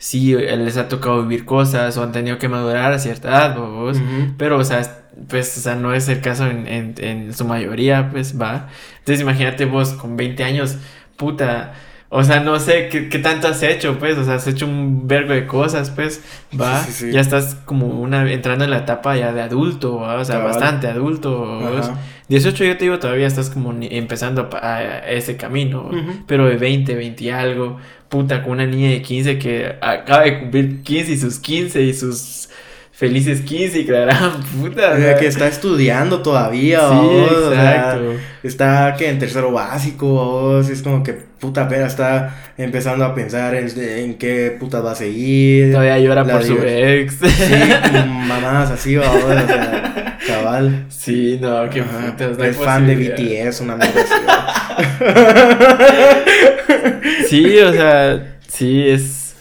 sí 0.00 0.34
les 0.34 0.78
ha 0.78 0.88
tocado 0.88 1.22
vivir 1.22 1.44
cosas 1.44 1.94
o 1.98 2.02
han 2.02 2.10
tenido 2.10 2.38
que 2.38 2.48
madurar 2.48 2.90
a 2.90 2.98
cierta 2.98 3.28
edad. 3.28 3.58
Ujú. 3.58 4.00
Pero, 4.38 4.58
o 4.58 4.64
sea, 4.64 4.80
pues, 5.28 5.58
o 5.58 5.60
sea, 5.60 5.74
no 5.74 5.92
es 5.92 6.08
el 6.08 6.22
caso 6.22 6.46
en, 6.46 6.66
en, 6.66 6.94
en 6.96 7.34
su 7.34 7.44
mayoría, 7.44 8.08
pues, 8.10 8.40
va. 8.40 8.68
Entonces, 9.00 9.20
imagínate 9.20 9.66
vos 9.66 9.90
con 9.90 10.16
20 10.16 10.42
años, 10.42 10.78
puta. 11.18 11.74
O 12.08 12.24
sea, 12.24 12.40
no 12.40 12.58
sé 12.58 12.88
qué, 12.88 13.10
qué 13.10 13.18
tanto 13.18 13.46
has 13.46 13.62
hecho, 13.62 13.98
pues. 13.98 14.16
O 14.16 14.24
sea, 14.24 14.36
has 14.36 14.46
hecho 14.46 14.66
un 14.66 15.06
vergo 15.06 15.34
de 15.34 15.46
cosas, 15.46 15.90
pues, 15.90 16.22
va. 16.58 16.82
Sí, 16.82 16.92
sí, 16.92 17.04
sí. 17.04 17.12
Ya 17.12 17.20
estás 17.20 17.56
como 17.66 17.86
una, 17.86 18.32
entrando 18.32 18.64
en 18.64 18.70
la 18.70 18.78
etapa 18.78 19.18
ya 19.18 19.34
de 19.34 19.42
adulto, 19.42 19.98
¿va? 19.98 20.14
O 20.14 20.24
sea, 20.24 20.36
Cabal. 20.36 20.52
bastante 20.52 20.86
adulto. 20.86 21.60
vos. 21.60 21.90
Ajá. 21.90 21.98
18 22.30 22.64
yo 22.64 22.76
te 22.76 22.84
digo, 22.84 23.00
todavía 23.00 23.26
estás 23.26 23.50
como 23.50 23.74
empezando 23.80 24.48
a, 24.52 25.00
ese 25.08 25.36
camino, 25.36 25.90
pero 26.28 26.46
de 26.46 26.56
20, 26.56 26.94
20 26.94 27.24
y 27.24 27.30
algo, 27.30 27.78
puta, 28.10 28.42
con 28.42 28.52
una 28.52 28.66
niña 28.66 28.90
de 28.90 29.00
15 29.00 29.38
que 29.38 29.76
acaba 29.80 30.24
de 30.24 30.40
cumplir 30.40 30.82
15 30.82 31.12
y 31.12 31.16
sus 31.16 31.38
15 31.38 31.80
y 31.80 31.94
sus 31.94 32.50
felices 32.92 33.40
15 33.40 33.78
y 33.78 33.86
que 33.86 33.92
la 33.92 34.00
gran 34.00 34.42
puta. 34.42 34.92
O 34.92 34.96
sea, 34.98 35.16
que 35.16 35.26
está 35.26 35.48
estudiando 35.48 36.20
todavía, 36.20 36.80
Sí, 36.80 36.84
babos, 36.84 37.32
o 37.32 37.50
sea, 37.50 37.74
exacto. 37.74 38.12
está 38.42 38.94
que 38.98 39.08
en 39.08 39.18
tercero 39.18 39.52
básico, 39.52 40.14
babos, 40.16 40.68
es 40.68 40.82
como 40.82 41.02
que 41.02 41.14
puta 41.14 41.66
pena 41.66 41.86
está 41.86 42.52
empezando 42.58 43.04
a 43.06 43.14
pensar 43.14 43.54
en, 43.54 43.70
en 43.80 44.18
qué 44.18 44.54
puta 44.58 44.80
va 44.80 44.92
a 44.92 44.96
seguir. 44.96 45.72
Todavía 45.72 45.98
llora 46.00 46.24
por 46.24 46.42
su 46.42 46.58
ex. 46.58 47.14
Sí, 47.14 47.54
mamás 47.94 48.70
así, 48.70 48.96
o 48.98 49.02
sea, 49.02 50.18
cabal. 50.26 50.84
Sí, 50.90 51.38
no, 51.40 51.70
qué 51.70 51.80
hay 51.80 52.50
es 52.50 52.56
fan 52.56 52.86
de. 52.86 52.96
BTS, 52.96 53.60
una 53.60 53.76
mierda 53.76 54.02
así. 54.02 54.59
Sí, 57.28 57.58
o 57.58 57.72
sea, 57.72 58.38
sí, 58.48 58.88
es. 58.88 59.36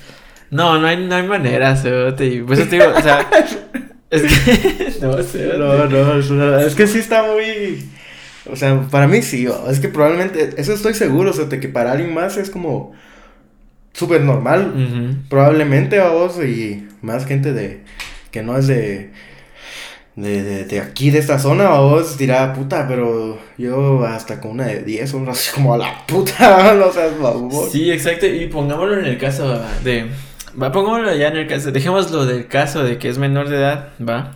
No, 0.51 0.79
no 0.79 0.87
hay, 0.87 0.97
no 0.97 1.15
hay 1.15 1.27
manera, 1.27 1.75
cerote. 1.75 2.25
Y 2.25 2.41
por 2.41 2.53
eso 2.53 2.67
te 2.67 2.77
digo, 2.77 2.91
o 2.95 3.01
sea. 3.01 3.27
Es 4.09 4.21
que. 4.21 4.99
no, 5.01 5.21
cerote. 5.23 5.95
No, 5.95 6.15
no, 6.15 6.59
es, 6.59 6.75
que 6.75 6.87
sí 6.87 6.99
está 6.99 7.23
muy... 7.23 7.85
O 8.51 8.55
sea, 8.55 8.81
para 8.89 9.07
mí 9.07 9.21
sí, 9.21 9.47
es 9.69 9.79
que 9.79 9.89
probablemente, 9.89 10.51
eso 10.57 10.73
estoy 10.73 10.93
seguro, 10.93 11.31
o 11.31 11.33
sea, 11.33 11.45
de 11.45 11.59
que 11.59 11.67
para 11.67 11.91
alguien 11.91 12.13
más 12.13 12.37
es 12.37 12.49
como 12.49 12.93
súper 13.93 14.21
normal. 14.21 15.17
Probablemente 15.29 15.99
a 15.99 16.09
vos 16.09 16.43
y 16.43 16.87
más 17.01 17.25
gente 17.25 17.53
de 17.53 17.81
que 18.31 18.41
no 18.41 18.57
es 18.57 18.67
de 18.67 19.11
de, 20.21 20.43
de, 20.43 20.65
de 20.65 20.79
aquí 20.79 21.11
de 21.11 21.19
esta 21.19 21.39
zona 21.39 21.69
vos 21.79 22.17
dirá 22.17 22.53
puta 22.53 22.87
pero 22.87 23.37
yo 23.57 24.03
hasta 24.05 24.39
con 24.41 24.51
una 24.51 24.65
de 24.65 24.83
10 24.83 25.13
o 25.13 25.29
así 25.29 25.51
como 25.53 25.73
a 25.73 25.77
la 25.77 26.05
puta 26.05 26.73
no 26.75 26.91
seas 26.91 27.19
babón 27.19 27.49
Sí, 27.71 27.91
exacto. 27.91 28.25
Y 28.25 28.47
pongámoslo 28.47 28.99
en 28.99 29.05
el 29.05 29.17
caso 29.17 29.61
de. 29.83 30.09
Va, 30.61 30.71
pongámoslo 30.71 31.15
ya 31.15 31.27
en 31.27 31.37
el 31.37 31.47
caso. 31.47 31.71
Dejémoslo 31.71 32.25
del 32.25 32.47
caso 32.47 32.83
de 32.83 32.97
que 32.97 33.09
es 33.09 33.17
menor 33.17 33.49
de 33.49 33.57
edad, 33.57 33.89
va. 34.07 34.35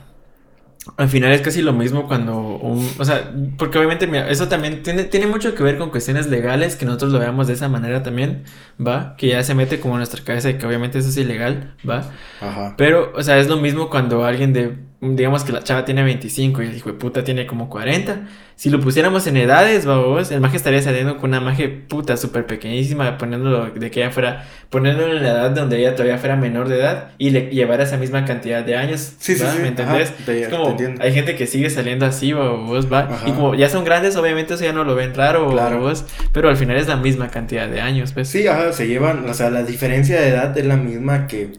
Al 0.98 1.08
final 1.08 1.32
es 1.32 1.40
casi 1.40 1.62
lo 1.62 1.72
mismo 1.72 2.08
cuando 2.08 2.38
un. 2.38 2.88
O 3.00 3.06
sea, 3.06 3.32
porque 3.58 3.78
obviamente, 3.78 4.06
mira, 4.06 4.30
eso 4.30 4.50
también 4.50 4.84
tiene, 4.84 5.06
tiene 5.06 5.28
mucho 5.28 5.56
que 5.56 5.64
ver 5.64 5.78
con 5.78 5.90
cuestiones 5.90 6.28
legales, 6.28 6.76
que 6.76 6.86
nosotros 6.86 7.12
lo 7.14 7.20
veamos 7.20 7.48
de 7.48 7.54
esa 7.54 7.70
manera 7.70 8.04
también, 8.04 8.44
va. 8.86 9.16
Que 9.18 9.30
ya 9.30 9.44
se 9.44 9.56
mete 9.56 9.80
como 9.80 9.94
en 9.94 10.00
nuestra 10.00 10.24
cabeza 10.24 10.50
de 10.50 10.58
que 10.58 10.66
obviamente 10.66 11.00
eso 11.00 11.08
es 11.10 11.18
ilegal, 11.18 11.76
va. 11.90 12.12
ajá 12.42 12.76
Pero, 12.78 13.14
o 13.16 13.24
sea, 13.24 13.40
es 13.40 13.48
lo 13.48 13.58
mismo 13.58 13.90
cuando 13.90 14.26
alguien 14.26 14.52
de, 14.52 14.76
digamos 15.16 15.44
que 15.44 15.52
la 15.52 15.64
chava 15.64 15.86
tiene 15.86 16.04
25 16.04 16.64
y 16.64 16.68
el 16.68 16.76
hijo 16.78 16.92
de 16.92 16.98
puta 16.98 17.24
tiene 17.24 17.46
como 17.46 17.70
40. 17.70 18.22
Si 18.56 18.70
lo 18.70 18.80
pusiéramos 18.80 19.26
en 19.28 19.36
edades, 19.38 19.86
babos, 19.86 20.32
el 20.32 20.40
maje 20.40 20.58
estaría 20.58 20.82
saliendo 20.82 21.18
con 21.18 21.32
una 21.32 21.42
maje 21.42 21.68
puta 21.70 22.16
súper 22.18 22.46
pequeñísima, 22.46 23.18
poniéndolo 23.18 23.72
de 23.72 23.90
que 23.92 24.02
ella 24.02 24.12
fuera, 24.12 24.46
poniéndolo 24.70 25.18
en 25.18 25.24
la 25.24 25.30
edad 25.32 25.52
donde 25.52 25.80
ella 25.80 25.96
todavía 25.96 26.18
fuera 26.20 26.36
menor 26.36 26.70
de 26.70 26.80
edad 26.80 27.10
y 27.18 27.32
le 27.32 27.50
llevara 27.50 27.84
esa 27.84 27.98
misma 27.98 28.26
cantidad 28.26 28.64
de 28.64 28.76
años. 28.76 29.14
Sí, 29.20 29.36
sí, 29.36 29.44
sí, 29.44 29.60
¿Me 29.60 29.70
entendés? 29.70 30.14
ajá, 30.22 30.32
es 30.34 30.48
como, 30.50 30.78
hay 31.00 31.14
gente 31.14 31.36
que 31.36 31.48
sigue 31.48 31.70
saliendo 31.72 32.06
así, 32.06 32.32
babos, 32.32 32.92
va. 32.94 33.00
Ajá. 33.12 33.28
Y 33.28 33.32
como 33.32 33.56
ya 33.56 33.70
son 33.70 33.84
grandes, 33.84 34.16
obviamente 34.16 34.54
eso 34.54 34.64
ya 34.64 34.72
no 34.74 34.84
lo 34.84 34.94
ven 34.96 35.16
raro, 35.16 35.50
Claro. 35.50 35.78
babos, 35.80 36.06
pero 36.32 36.48
al 36.50 36.56
final 36.58 36.78
es 36.78 36.88
la 36.88 36.96
misma 36.98 37.30
cantidad 37.30 37.68
de 37.68 37.82
años, 37.82 38.14
pues. 38.14 38.28
sí 38.30 38.48
ajá 38.48 38.72
se 38.72 38.88
llevan 38.88 39.28
o 39.30 39.34
sea 39.34 39.50
la 39.50 39.64
diferencia 39.64 40.22
de 40.22 40.30
edad 40.30 40.58
es 40.58 40.66
la 40.66 40.78
misma 40.78 41.28
que 41.28 41.52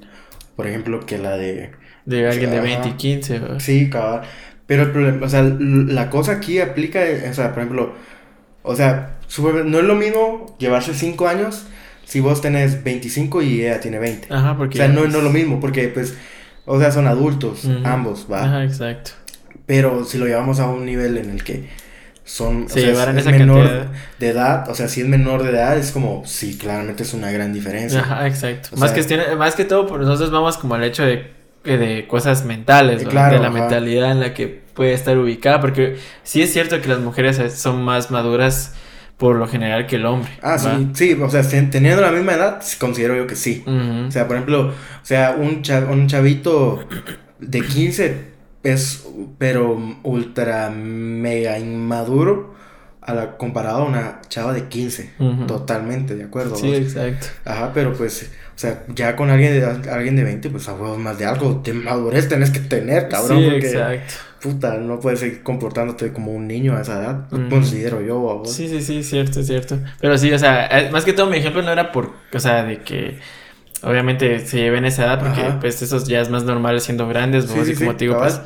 por 0.56 0.66
ejemplo 0.68 1.00
que 1.04 1.18
la 1.18 1.36
de 1.36 1.72
De 2.06 2.28
alguien 2.28 2.50
de 2.50 2.56
Ajá. 2.58 2.64
20 2.66 2.88
y 2.88 2.92
15, 2.92 3.38
¿va? 3.38 3.60
Sí, 3.60 3.88
cabal. 3.90 4.22
Pero 4.66 4.82
el 4.84 4.90
problema, 4.92 5.26
o 5.26 5.28
sea, 5.28 5.42
la 5.42 6.10
cosa 6.10 6.32
aquí 6.32 6.58
aplica, 6.60 7.00
o 7.30 7.34
sea, 7.34 7.50
por 7.52 7.62
ejemplo, 7.62 7.92
o 8.62 8.74
sea, 8.74 9.16
no 9.66 9.78
es 9.78 9.84
lo 9.84 9.94
mismo 9.94 10.54
llevarse 10.58 10.94
5 10.94 11.28
años 11.28 11.66
si 12.04 12.20
vos 12.20 12.40
tenés 12.40 12.82
25 12.84 13.42
y 13.42 13.62
ella 13.62 13.80
tiene 13.80 13.98
20. 13.98 14.28
Ajá, 14.32 14.52
O 14.52 14.56
porque. 14.58 14.76
sea, 14.78 14.86
ya 14.86 14.92
no, 14.92 15.04
es- 15.04 15.12
no 15.12 15.18
es 15.18 15.24
lo 15.24 15.30
mismo, 15.30 15.60
porque 15.60 15.88
pues, 15.88 16.14
o 16.66 16.78
sea, 16.80 16.90
son 16.90 17.06
adultos, 17.06 17.68
ambos, 17.84 18.26
¿va? 18.30 18.44
Ajá, 18.44 18.64
exacto. 18.64 19.12
Pero 19.66 20.04
si 20.04 20.18
lo 20.18 20.26
llevamos 20.26 20.60
a 20.60 20.66
un 20.68 20.84
nivel 20.84 21.16
en 21.18 21.30
el 21.30 21.42
que 21.44 21.68
son, 22.24 22.68
Se 22.68 22.80
o 22.80 22.82
sea, 22.82 22.90
llevaran 22.92 23.18
es 23.18 23.22
esa 23.26 23.30
menor 23.36 23.64
cantidad. 23.66 23.86
de 24.18 24.28
edad, 24.28 24.70
o 24.70 24.74
sea, 24.74 24.88
si 24.88 25.02
es 25.02 25.06
menor 25.08 25.42
de 25.42 25.50
edad, 25.50 25.76
es 25.76 25.90
como, 25.92 26.22
sí, 26.26 26.56
claramente 26.58 27.02
es 27.02 27.12
una 27.14 27.30
gran 27.30 27.52
diferencia. 27.52 28.00
Ajá, 28.00 28.26
exacto. 28.26 28.70
O 28.72 28.78
más, 28.78 28.90
sea- 28.90 28.94
cuestión- 28.96 29.38
más 29.38 29.54
que 29.54 29.64
todo, 29.64 29.86
por 29.86 30.00
nosotros 30.00 30.30
vamos 30.30 30.56
como 30.58 30.74
al 30.74 30.84
hecho 30.84 31.02
de, 31.04 31.30
de 31.64 32.06
cosas 32.06 32.44
mentales, 32.44 33.04
de 33.04 33.12
la 33.12 33.26
ajá. 33.48 33.50
mentalidad 33.50 34.12
en 34.12 34.20
la 34.20 34.34
que 34.34 34.46
puede 34.74 34.92
estar 34.92 35.16
ubicada, 35.18 35.60
porque 35.60 35.96
sí 36.22 36.42
es 36.42 36.52
cierto 36.52 36.80
que 36.80 36.88
las 36.88 36.98
mujeres 37.00 37.40
son 37.58 37.82
más 37.82 38.10
maduras 38.10 38.74
por 39.16 39.36
lo 39.36 39.46
general 39.46 39.86
que 39.86 39.96
el 39.96 40.06
hombre. 40.06 40.30
Ah, 40.42 40.52
¿va? 40.52 40.58
sí, 40.58 40.88
sí, 40.94 41.12
o 41.20 41.30
sea, 41.30 41.48
ten- 41.48 41.70
teniendo 41.70 42.02
la 42.02 42.10
misma 42.10 42.34
edad, 42.34 42.60
considero 42.78 43.16
yo 43.16 43.26
que 43.26 43.36
sí. 43.36 43.62
O 43.66 44.10
sea, 44.10 44.26
por 44.26 44.36
ejemplo, 44.36 44.68
o 44.68 45.04
sea, 45.06 45.36
un, 45.38 45.62
un 45.90 46.06
chavito 46.08 46.80
de 47.38 47.60
15 47.60 48.34
es, 48.64 49.06
pero 49.38 49.78
ultra 50.02 50.70
mega 50.70 51.58
inmaduro 51.58 52.54
a 53.06 53.14
la, 53.14 53.36
comparado 53.36 53.78
a 53.82 53.84
una 53.84 54.20
chava 54.28 54.52
de 54.52 54.64
15. 54.68 55.10
Ujú. 55.18 55.46
Totalmente, 55.46 56.14
de 56.16 56.24
acuerdo. 56.24 56.56
Sí, 56.56 56.68
vos. 56.68 56.76
exacto. 56.78 57.26
Ajá, 57.44 57.70
pero 57.74 57.92
pues, 57.92 58.30
o 58.54 58.58
sea, 58.58 58.82
ya 58.94 59.14
con 59.16 59.30
alguien 59.30 59.52
de, 59.60 59.90
alguien 59.90 60.16
de 60.16 60.24
20, 60.24 60.48
pues 60.50 60.68
a 60.68 60.74
huevos 60.74 60.98
más 60.98 61.18
de 61.18 61.26
algo, 61.26 61.60
de 61.64 61.72
madurez 61.74 62.28
tenés 62.28 62.50
que 62.50 62.60
tener, 62.60 63.08
cabrón, 63.08 63.38
sí, 63.40 63.44
porque, 63.50 63.66
exacto. 63.66 64.14
puta, 64.40 64.74
no 64.78 65.00
puedes 65.00 65.20
seguir 65.20 65.42
comportándote 65.42 66.12
como 66.12 66.32
un 66.32 66.46
niño 66.48 66.76
a 66.76 66.80
esa 66.82 67.00
edad, 67.00 67.32
Ujú. 67.32 67.48
considero 67.50 68.00
yo, 68.00 68.18
vos. 68.18 68.50
Sí, 68.52 68.68
sí, 68.68 68.80
sí, 68.80 69.02
cierto, 69.02 69.42
cierto. 69.42 69.78
Pero 70.00 70.16
sí, 70.16 70.32
o 70.32 70.38
sea, 70.38 70.66
eh, 70.66 70.90
más 70.90 71.04
que 71.04 71.12
todo 71.12 71.28
mi 71.28 71.36
ejemplo 71.36 71.60
no 71.62 71.70
era 71.72 71.92
por, 71.92 72.12
o 72.32 72.40
sea, 72.40 72.64
de 72.64 72.78
que 72.80 73.18
obviamente 73.82 74.38
se 74.46 74.58
lleven 74.58 74.84
esa 74.86 75.04
edad, 75.04 75.18
porque 75.20 75.42
Ajá. 75.42 75.60
pues 75.60 75.80
eso 75.82 76.02
ya 76.06 76.20
es 76.20 76.30
más 76.30 76.44
normal 76.44 76.80
siendo 76.80 77.06
grandes, 77.06 77.44
Sí, 77.46 77.54
¿no? 77.54 77.64
sí, 77.64 77.72
y 77.72 77.74
como 77.74 77.90
sí, 77.92 77.96
te 77.98 78.04
digo, 78.04 78.14
cabal. 78.14 78.30
pues 78.32 78.42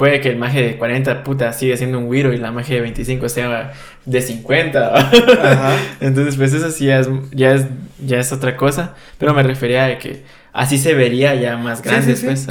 puede 0.00 0.22
que 0.22 0.30
el 0.30 0.38
maje 0.38 0.62
de 0.62 0.76
40 0.78 1.22
puta 1.24 1.52
sigue 1.52 1.76
siendo 1.76 1.98
un 1.98 2.06
güiro 2.06 2.32
y 2.32 2.38
la 2.38 2.50
maje 2.50 2.76
de 2.76 2.80
25 2.80 3.28
sea 3.28 3.74
de 4.06 4.22
50. 4.22 4.96
Ajá. 4.96 5.76
Entonces, 6.00 6.36
pues 6.36 6.54
eso 6.54 6.70
sí 6.70 6.86
ya 6.86 7.00
es, 7.00 7.08
ya 7.32 7.52
es, 7.52 7.66
ya 8.02 8.18
es 8.18 8.32
otra 8.32 8.56
cosa. 8.56 8.94
Pero 9.18 9.34
me 9.34 9.42
refería 9.42 9.84
a 9.84 9.98
que 9.98 10.22
así 10.54 10.78
se 10.78 10.94
vería 10.94 11.34
ya 11.34 11.58
más 11.58 11.80
Sí, 11.80 11.84
grandes, 11.84 12.18
sí, 12.18 12.34
sí, 12.34 12.46
pues. 12.46 12.48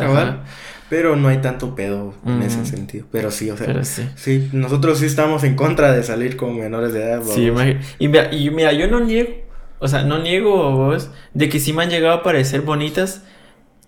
Pero 0.92 1.16
no 1.16 1.28
hay 1.28 1.40
tanto 1.40 1.74
pedo 1.74 2.14
en 2.24 2.44
ese 2.44 2.64
sentido. 2.68 3.08
Pero 3.12 3.32
sí, 3.32 3.50
o 3.50 3.58
sea, 3.58 3.66
Pero 3.66 3.84
sí. 3.84 4.08
sí, 4.16 4.48
nosotros 4.54 5.00
sí 5.00 5.08
estamos 5.08 5.44
en 5.44 5.56
contra 5.56 5.92
de 5.92 6.04
salir 6.04 6.38
con 6.38 6.56
menores 6.56 6.94
de 6.94 7.02
edad. 7.02 7.24
Sí, 7.24 7.50
vamos. 7.50 7.78
y 7.98 8.10
mira, 8.10 8.32
y 8.32 8.52
mira, 8.52 8.74
yo 8.74 8.88
no 8.88 9.00
niego, 9.00 9.32
o 9.80 9.88
sea, 9.88 10.04
no 10.04 10.20
niego, 10.20 10.72
vos, 10.74 11.10
de 11.34 11.50
que 11.50 11.60
sí 11.60 11.74
me 11.74 11.82
han 11.82 11.90
llegado 11.90 12.14
a 12.14 12.22
parecer 12.22 12.62
bonitas 12.62 13.24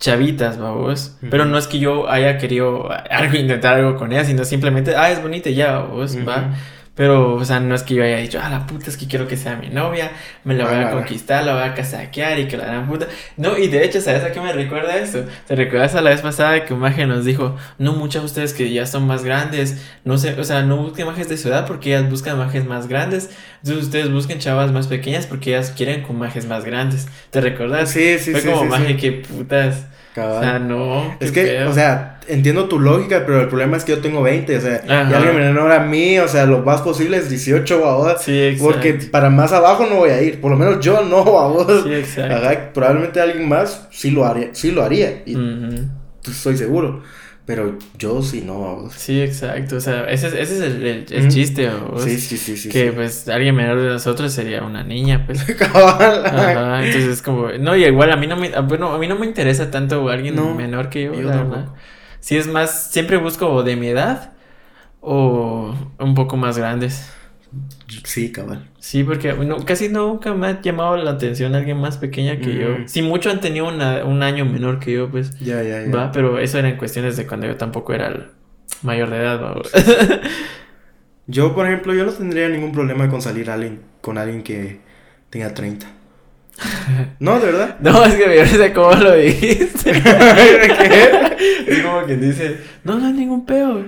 chavitas, 0.01 0.57
Ujú. 1.21 1.29
pero 1.29 1.45
no 1.45 1.57
es 1.57 1.67
que 1.67 1.79
yo 1.79 2.09
haya 2.09 2.37
querido 2.37 2.89
algo, 3.09 3.37
intentar 3.37 3.75
algo 3.75 3.95
con 3.97 4.11
ellas, 4.11 4.27
sino 4.27 4.43
simplemente, 4.43 4.95
ah, 4.97 5.09
es 5.11 5.21
bonita 5.21 5.49
ya, 5.49 5.79
Ujú. 6.17 6.27
va. 6.27 6.55
Pero, 7.01 7.33
o 7.33 7.43
sea, 7.43 7.59
no 7.59 7.73
es 7.73 7.81
que 7.81 7.95
yo 7.95 8.03
haya 8.03 8.17
dicho, 8.17 8.39
ah, 8.39 8.47
la 8.47 8.67
puta, 8.67 8.91
es 8.91 8.95
que 8.95 9.07
quiero 9.07 9.27
que 9.27 9.35
sea 9.35 9.55
mi 9.55 9.69
novia, 9.69 10.11
me 10.43 10.53
la 10.53 10.65
voy 10.65 10.75
a 10.75 10.89
Ah, 10.89 10.91
conquistar, 10.91 11.43
la 11.43 11.53
voy 11.55 11.63
a 11.63 11.73
casaquear 11.73 12.37
y 12.37 12.47
que 12.47 12.57
la 12.57 12.65
gran 12.65 12.87
puta. 12.87 13.07
No, 13.37 13.57
y 13.57 13.69
de 13.69 13.83
hecho, 13.83 13.99
¿sabes 14.01 14.23
a 14.23 14.31
qué 14.31 14.39
me 14.39 14.53
recuerda 14.53 14.95
esto? 14.97 15.25
¿Te 15.47 15.55
recuerdas 15.55 15.95
a 15.95 16.01
la 16.01 16.11
vez 16.11 16.21
pasada 16.21 16.63
que 16.63 16.75
Maje 16.75 17.07
nos 17.07 17.25
dijo, 17.25 17.57
no, 17.79 17.93
muchas 17.93 18.21
de 18.21 18.25
ustedes 18.27 18.53
que 18.53 18.71
ya 18.71 18.85
son 18.85 19.07
más 19.07 19.23
grandes, 19.23 19.81
no 20.05 20.19
sé, 20.19 20.39
o 20.39 20.43
sea, 20.43 20.61
no 20.61 20.77
busquen 20.77 21.07
majes 21.07 21.27
de 21.27 21.37
ciudad 21.37 21.65
porque 21.65 21.89
ellas 21.89 22.07
buscan 22.07 22.37
majes 22.37 22.65
más 22.65 22.87
grandes, 22.87 23.31
entonces 23.63 23.85
ustedes 23.85 24.11
busquen 24.11 24.37
chavas 24.37 24.71
más 24.71 24.85
pequeñas 24.85 25.25
porque 25.25 25.49
ellas 25.55 25.71
quieren 25.75 26.03
con 26.03 26.19
majes 26.19 26.45
más 26.45 26.65
grandes. 26.65 27.07
¿Te 27.31 27.41
recuerdas? 27.41 27.89
Sí, 27.89 28.19
sí, 28.19 28.31
Fue 28.31 28.41
sí. 28.41 28.47
como 28.47 28.61
sí, 28.61 28.67
maje, 28.67 28.87
sí. 28.89 28.97
que 28.97 29.11
putas. 29.13 29.87
Cabal. 30.13 30.37
O 30.37 30.41
sea, 30.41 30.59
no. 30.59 31.15
Es 31.19 31.31
que, 31.31 31.63
o 31.63 31.73
sea, 31.73 32.19
entiendo 32.27 32.65
tu 32.65 32.79
lógica, 32.79 33.23
pero 33.25 33.41
el 33.41 33.47
problema 33.47 33.77
es 33.77 33.85
que 33.85 33.93
yo 33.93 33.99
tengo 33.99 34.21
20, 34.21 34.57
o 34.57 34.61
sea, 34.61 34.81
Ajá. 34.87 35.09
y 35.09 35.13
alguien 35.13 35.37
menor 35.37 35.71
a 35.71 35.79
mí, 35.79 36.19
o 36.19 36.27
sea, 36.27 36.45
lo 36.45 36.59
más 36.59 36.81
posible 36.81 37.17
es 37.17 37.29
18 37.29 37.85
ahora. 37.85 38.17
Sí, 38.17 38.39
exacto. 38.39 38.65
Porque 38.65 38.93
para 39.09 39.29
más 39.29 39.53
abajo 39.53 39.85
no 39.89 39.97
voy 39.97 40.09
a 40.09 40.21
ir, 40.21 40.41
por 40.41 40.51
lo 40.51 40.57
menos 40.57 40.79
yo 40.83 41.03
no, 41.03 41.23
babos. 41.31 41.83
Sí, 41.83 41.93
exacto. 41.93 42.35
Ajá, 42.35 42.73
probablemente 42.73 43.21
alguien 43.21 43.47
más 43.47 43.87
sí 43.91 44.11
lo 44.11 44.25
haría, 44.25 44.49
sí 44.53 44.71
lo 44.71 44.83
haría, 44.83 45.23
y 45.25 45.37
estoy 46.29 46.57
seguro. 46.57 47.03
Pero 47.53 47.77
yo 47.97 48.21
sí 48.21 48.41
no, 48.45 48.61
babos. 48.61 48.93
Sí, 48.93 49.21
exacto. 49.21 49.75
O 49.75 49.79
sea, 49.81 50.05
ese, 50.05 50.27
es- 50.27 50.33
ese 50.33 50.55
es 50.55 50.61
el, 50.61 51.05
el- 51.09 51.27
chiste, 51.29 51.69
¿o? 51.69 51.99
Sí, 51.99 52.17
sí, 52.17 52.37
sí, 52.37 52.55
sí. 52.55 52.69
que 52.69 52.89
sí. 52.89 52.91
pues 52.95 53.27
alguien 53.27 53.55
menor 53.55 53.81
de 53.81 53.89
nosotros 53.89 54.31
sería 54.31 54.63
una 54.63 54.83
niña, 54.83 55.25
pues. 55.25 55.41
Ajá, 55.61 56.85
entonces 56.85 57.05
es 57.09 57.21
como, 57.21 57.49
no, 57.59 57.75
y 57.75 57.83
igual 57.85 58.11
a 58.11 58.15
mí 58.15 58.27
no 58.27 58.37
me, 58.37 58.51
ah, 58.55 58.61
bueno, 58.61 58.93
a 58.93 58.97
mí 58.97 59.07
no 59.07 59.17
me 59.17 59.25
interesa 59.25 59.69
tanto 59.69 60.07
alguien 60.09 60.35
No, 60.35 60.53
menor 60.55 60.89
que 60.89 61.03
yo, 61.03 61.13
yo 61.13 61.23
la 61.23 61.37
verdad. 61.43 61.65
Sí 62.19 62.37
es 62.37 62.47
más, 62.47 62.91
siempre 62.91 63.17
busco 63.17 63.63
de 63.63 63.75
mi 63.75 63.87
edad 63.87 64.31
o 65.01 65.73
un 65.99 66.15
poco 66.15 66.37
más 66.37 66.57
grandes. 66.57 67.11
Sí, 68.03 68.31
cabal. 68.31 68.67
Sí, 68.79 69.03
porque 69.03 69.33
no, 69.33 69.65
casi 69.65 69.89
nunca 69.89 70.33
me 70.33 70.47
ha 70.47 70.61
llamado 70.61 70.95
la 70.97 71.11
atención 71.11 71.55
alguien 71.55 71.77
más 71.77 71.97
pequeña 71.97 72.37
que 72.39 72.55
yo. 72.55 72.69
Mm. 72.79 72.87
Si 72.87 73.01
mucho 73.01 73.29
han 73.29 73.39
tenido 73.41 73.67
una- 73.67 74.03
un 74.05 74.23
año 74.23 74.45
menor 74.45 74.79
que 74.79 74.93
yo, 74.93 75.09
pues. 75.09 75.37
Ya, 75.39 75.61
ya, 75.61 75.83
ya. 75.83 75.91
Va, 75.95 76.11
pero 76.11 76.39
eso 76.39 76.57
eran 76.59 76.77
cuestiones 76.77 77.17
de 77.17 77.27
cuando 77.27 77.47
yo 77.47 77.57
tampoco 77.57 77.93
era 77.93 78.07
el 78.07 78.27
mayor 78.81 79.09
de 79.09 79.17
edad, 79.17 79.41
va. 79.41 79.61
Yo, 81.27 81.53
por 81.55 81.65
ejemplo, 81.67 81.93
yo 81.93 82.03
no 82.05 82.11
tendría 82.11 82.49
ningún 82.49 82.71
problema 82.73 83.07
con 83.09 83.21
salir 83.21 83.49
alguien, 83.49 83.79
con 84.01 84.17
alguien 84.17 84.43
que 84.43 84.79
tenga 85.29 85.53
30. 85.53 85.85
No, 87.19 87.39
de 87.39 87.45
verdad. 87.51 87.77
No, 87.81 88.03
es 88.05 88.15
que 88.15 88.27
me 88.27 88.35
parece 88.37 88.73
cómo 88.73 88.91
lo 88.93 89.13
dijiste. 89.15 89.91
¿Qué? 89.93 91.63
Es 91.67 91.79
como 91.83 92.03
quien 92.03 92.21
dice, 92.21 92.57
no, 92.83 92.97
no 92.97 93.07
hay 93.07 93.13
ningún 93.13 93.45
peo. 93.45 93.83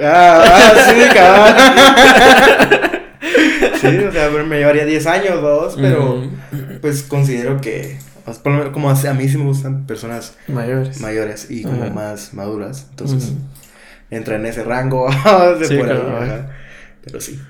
Ah, 0.00 0.42
ah, 0.44 0.72
sí, 0.88 1.14
cabal. 1.14 2.90
Sí, 3.82 3.98
o 4.08 4.12
sea, 4.12 4.30
me 4.30 4.58
llevaría 4.58 4.84
10 4.86 5.06
años, 5.06 5.42
dos, 5.42 5.76
pero 5.80 6.22
pues 6.80 7.02
considero 7.02 7.60
que, 7.60 7.98
pues, 8.24 8.38
como 8.72 8.88
a 8.90 9.14
mí 9.14 9.28
sí 9.28 9.36
me 9.38 9.44
gustan 9.44 9.86
personas 9.86 10.36
mayores. 10.48 11.00
mayores 11.00 11.50
y 11.50 11.62
como 11.62 11.90
más 11.90 12.32
maduras, 12.34 12.86
entonces 12.90 13.32
entra 14.10 14.36
en 14.36 14.46
ese 14.46 14.62
rango 14.64 15.08
de 15.58 15.64
Sí, 15.66 15.76
por 15.76 15.90
ahí, 15.90 15.98
cabal. 15.98 16.22
ajá. 16.22 16.50
Pero 17.04 17.20
sí. 17.20 17.40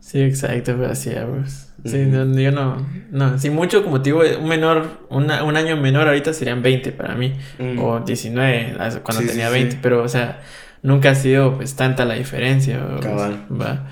Sí, 0.00 0.20
exacto, 0.22 0.74
pero 0.78 0.90
así, 0.92 1.10
pues. 1.10 1.62
Sí, 1.84 2.08
yo 2.10 2.52
no, 2.52 2.84
no, 3.12 3.38
si 3.38 3.50
mucho, 3.50 3.84
como 3.84 4.00
te 4.02 4.10
digo, 4.10 4.22
un 4.40 4.48
menor, 4.48 4.88
una- 5.10 5.44
un 5.44 5.56
año 5.56 5.76
menor 5.76 6.08
ahorita 6.08 6.32
serían 6.32 6.62
20 6.62 6.90
para 6.92 7.14
mí, 7.14 7.36
o 7.78 8.00
19 8.00 8.76
as- 8.80 8.96
cuando 8.98 9.22
Sí, 9.22 9.28
tenía 9.28 9.48
sí, 9.48 9.52
20, 9.54 9.72
sí. 9.72 9.78
pero, 9.82 10.02
o 10.02 10.08
sea, 10.08 10.40
nunca 10.82 11.10
ha 11.10 11.14
sido, 11.14 11.56
pues, 11.56 11.74
tanta 11.76 12.04
la 12.04 12.14
diferencia, 12.14 12.84
o- 12.84 13.00
Cabal. 13.00 13.44
va, 13.52 13.88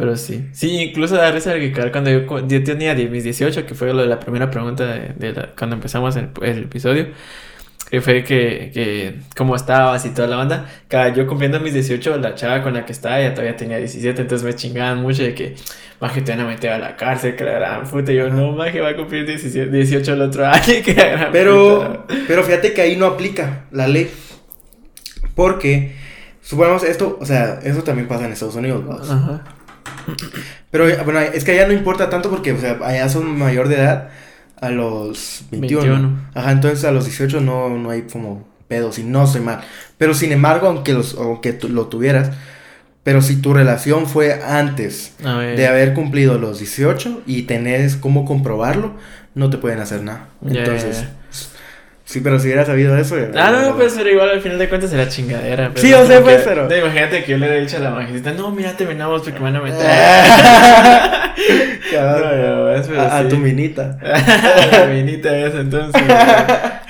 pero 0.00 0.16
sí, 0.16 0.46
sí, 0.54 0.80
incluso 0.80 1.14
da 1.16 1.30
risa 1.30 1.52
cuando 1.92 2.08
yo, 2.10 2.48
yo 2.48 2.64
tenía 2.64 2.94
mis 2.94 3.22
18, 3.22 3.66
que 3.66 3.74
fue 3.74 3.92
lo 3.92 4.00
de 4.00 4.08
la 4.08 4.18
primera 4.18 4.50
pregunta 4.50 4.86
de, 4.86 5.10
de 5.14 5.32
la- 5.34 5.50
cuando 5.58 5.76
empezamos 5.76 6.16
el, 6.16 6.30
el 6.42 6.58
episodio, 6.64 7.08
que 7.90 8.00
fue 8.00 8.24
que, 8.24 8.70
que 8.72 9.16
cómo 9.36 9.54
estabas 9.56 10.06
y 10.06 10.10
toda 10.10 10.28
la 10.28 10.36
banda. 10.36 10.66
Cada, 10.88 11.10
yo 11.12 11.26
cumpliendo 11.26 11.60
mis 11.60 11.74
18, 11.74 12.16
la 12.18 12.34
chava 12.34 12.62
con 12.62 12.72
la 12.72 12.86
que 12.86 12.92
estaba 12.92 13.20
ya 13.20 13.34
todavía 13.34 13.56
tenía 13.56 13.76
17, 13.78 14.22
entonces 14.22 14.46
me 14.46 14.54
chingaban 14.54 15.02
mucho 15.02 15.22
de 15.24 15.34
que, 15.34 15.54
maje, 16.00 16.22
te 16.22 16.30
van 16.32 16.40
a 16.40 16.46
meter 16.46 16.70
a 16.70 16.78
la 16.78 16.96
cárcel, 16.96 17.36
que 17.36 17.44
la 17.44 17.52
gran 17.52 17.84
puta. 17.84 18.12
Y 18.12 18.16
yo, 18.16 18.30
no, 18.30 18.52
maje, 18.52 18.80
va 18.80 18.90
a 18.90 18.96
cumplir 18.96 19.26
17, 19.26 19.70
18 19.70 20.12
el 20.14 20.22
otro 20.22 20.46
año, 20.48 20.62
que 20.84 20.94
la 20.94 21.08
gran 21.08 21.32
Pero, 21.32 22.04
puta". 22.06 22.14
pero 22.26 22.42
fíjate 22.44 22.72
que 22.72 22.80
ahí 22.80 22.96
no 22.96 23.06
aplica 23.06 23.64
la 23.72 23.86
ley. 23.88 24.08
Porque, 25.34 25.92
supongamos 26.42 26.82
esto, 26.84 27.18
o 27.20 27.26
sea, 27.26 27.60
eso 27.62 27.82
también 27.82 28.08
pasa 28.08 28.26
en 28.26 28.32
Estados 28.32 28.54
Unidos, 28.56 28.84
¿no? 28.84 28.92
Ajá. 28.92 29.42
Pero, 30.70 30.86
bueno, 31.04 31.20
es 31.20 31.44
que 31.44 31.52
allá 31.52 31.66
no 31.66 31.72
importa 31.72 32.10
tanto 32.10 32.30
porque, 32.30 32.52
o 32.52 32.60
sea, 32.60 32.78
allá 32.82 33.08
son 33.08 33.38
mayor 33.38 33.68
de 33.68 33.76
edad 33.76 34.10
a 34.60 34.70
los 34.70 35.44
21. 35.50 35.82
21. 35.82 36.18
Ajá, 36.34 36.52
entonces 36.52 36.84
a 36.84 36.92
los 36.92 37.04
18 37.04 37.40
no, 37.40 37.70
no 37.70 37.90
hay 37.90 38.02
como 38.02 38.46
pedo, 38.68 38.92
si 38.92 39.02
no 39.02 39.24
estoy 39.24 39.40
mal. 39.40 39.60
Pero 39.98 40.14
sin 40.14 40.32
embargo, 40.32 40.68
aunque, 40.68 40.92
los, 40.92 41.14
aunque 41.14 41.58
lo 41.68 41.86
tuvieras, 41.86 42.30
pero 43.02 43.22
si 43.22 43.36
tu 43.36 43.54
relación 43.54 44.06
fue 44.06 44.42
antes 44.42 45.14
de 45.22 45.66
haber 45.66 45.94
cumplido 45.94 46.38
los 46.38 46.58
18 46.58 47.22
y 47.26 47.42
tenés 47.42 47.96
cómo 47.96 48.24
comprobarlo, 48.24 48.94
no 49.34 49.50
te 49.50 49.58
pueden 49.58 49.80
hacer 49.80 50.02
nada. 50.02 50.28
Entonces, 50.46 51.04
sí, 52.10 52.20
pero 52.20 52.38
si 52.40 52.46
hubieras 52.48 52.66
sabido 52.66 52.96
eso. 52.96 53.14
Ah, 53.36 53.50
no, 53.52 53.76
pues 53.76 53.94
pero 53.96 54.10
igual 54.10 54.30
al 54.30 54.40
final 54.40 54.58
de 54.58 54.68
cuentas 54.68 54.92
era 54.92 55.08
chingadera. 55.08 55.70
pero 55.72 55.80
Sí, 55.80 55.88
sé, 55.92 56.14
como 56.14 56.20
pues, 56.26 56.38
que- 56.38 56.48
pero- 56.48 56.68
no, 56.68 56.76
imagínate 56.76 57.24
que 57.24 57.30
yo 57.30 57.38
le 57.38 57.46
hubiera 57.46 57.62
dicho 57.62 57.76
a 57.76 57.80
la 57.80 57.90
majestad, 57.90 58.34
no, 58.34 58.50
mira, 58.50 58.72
terminamos 58.76 59.22
porque 59.22 59.38
me 59.38 59.44
van 59.50 59.56
a 59.56 59.60
meter. 59.60 59.78
Cabal. 61.92 62.42
No, 62.42 62.64
ves, 62.66 62.86
pero 62.88 63.00
a, 63.00 63.18
a 63.18 63.22
sí. 63.22 63.28
tu 63.28 63.36
minita. 63.36 63.98
la 64.72 64.86
minita 64.86 65.36
esa, 65.38 65.60
entonces. 65.60 66.02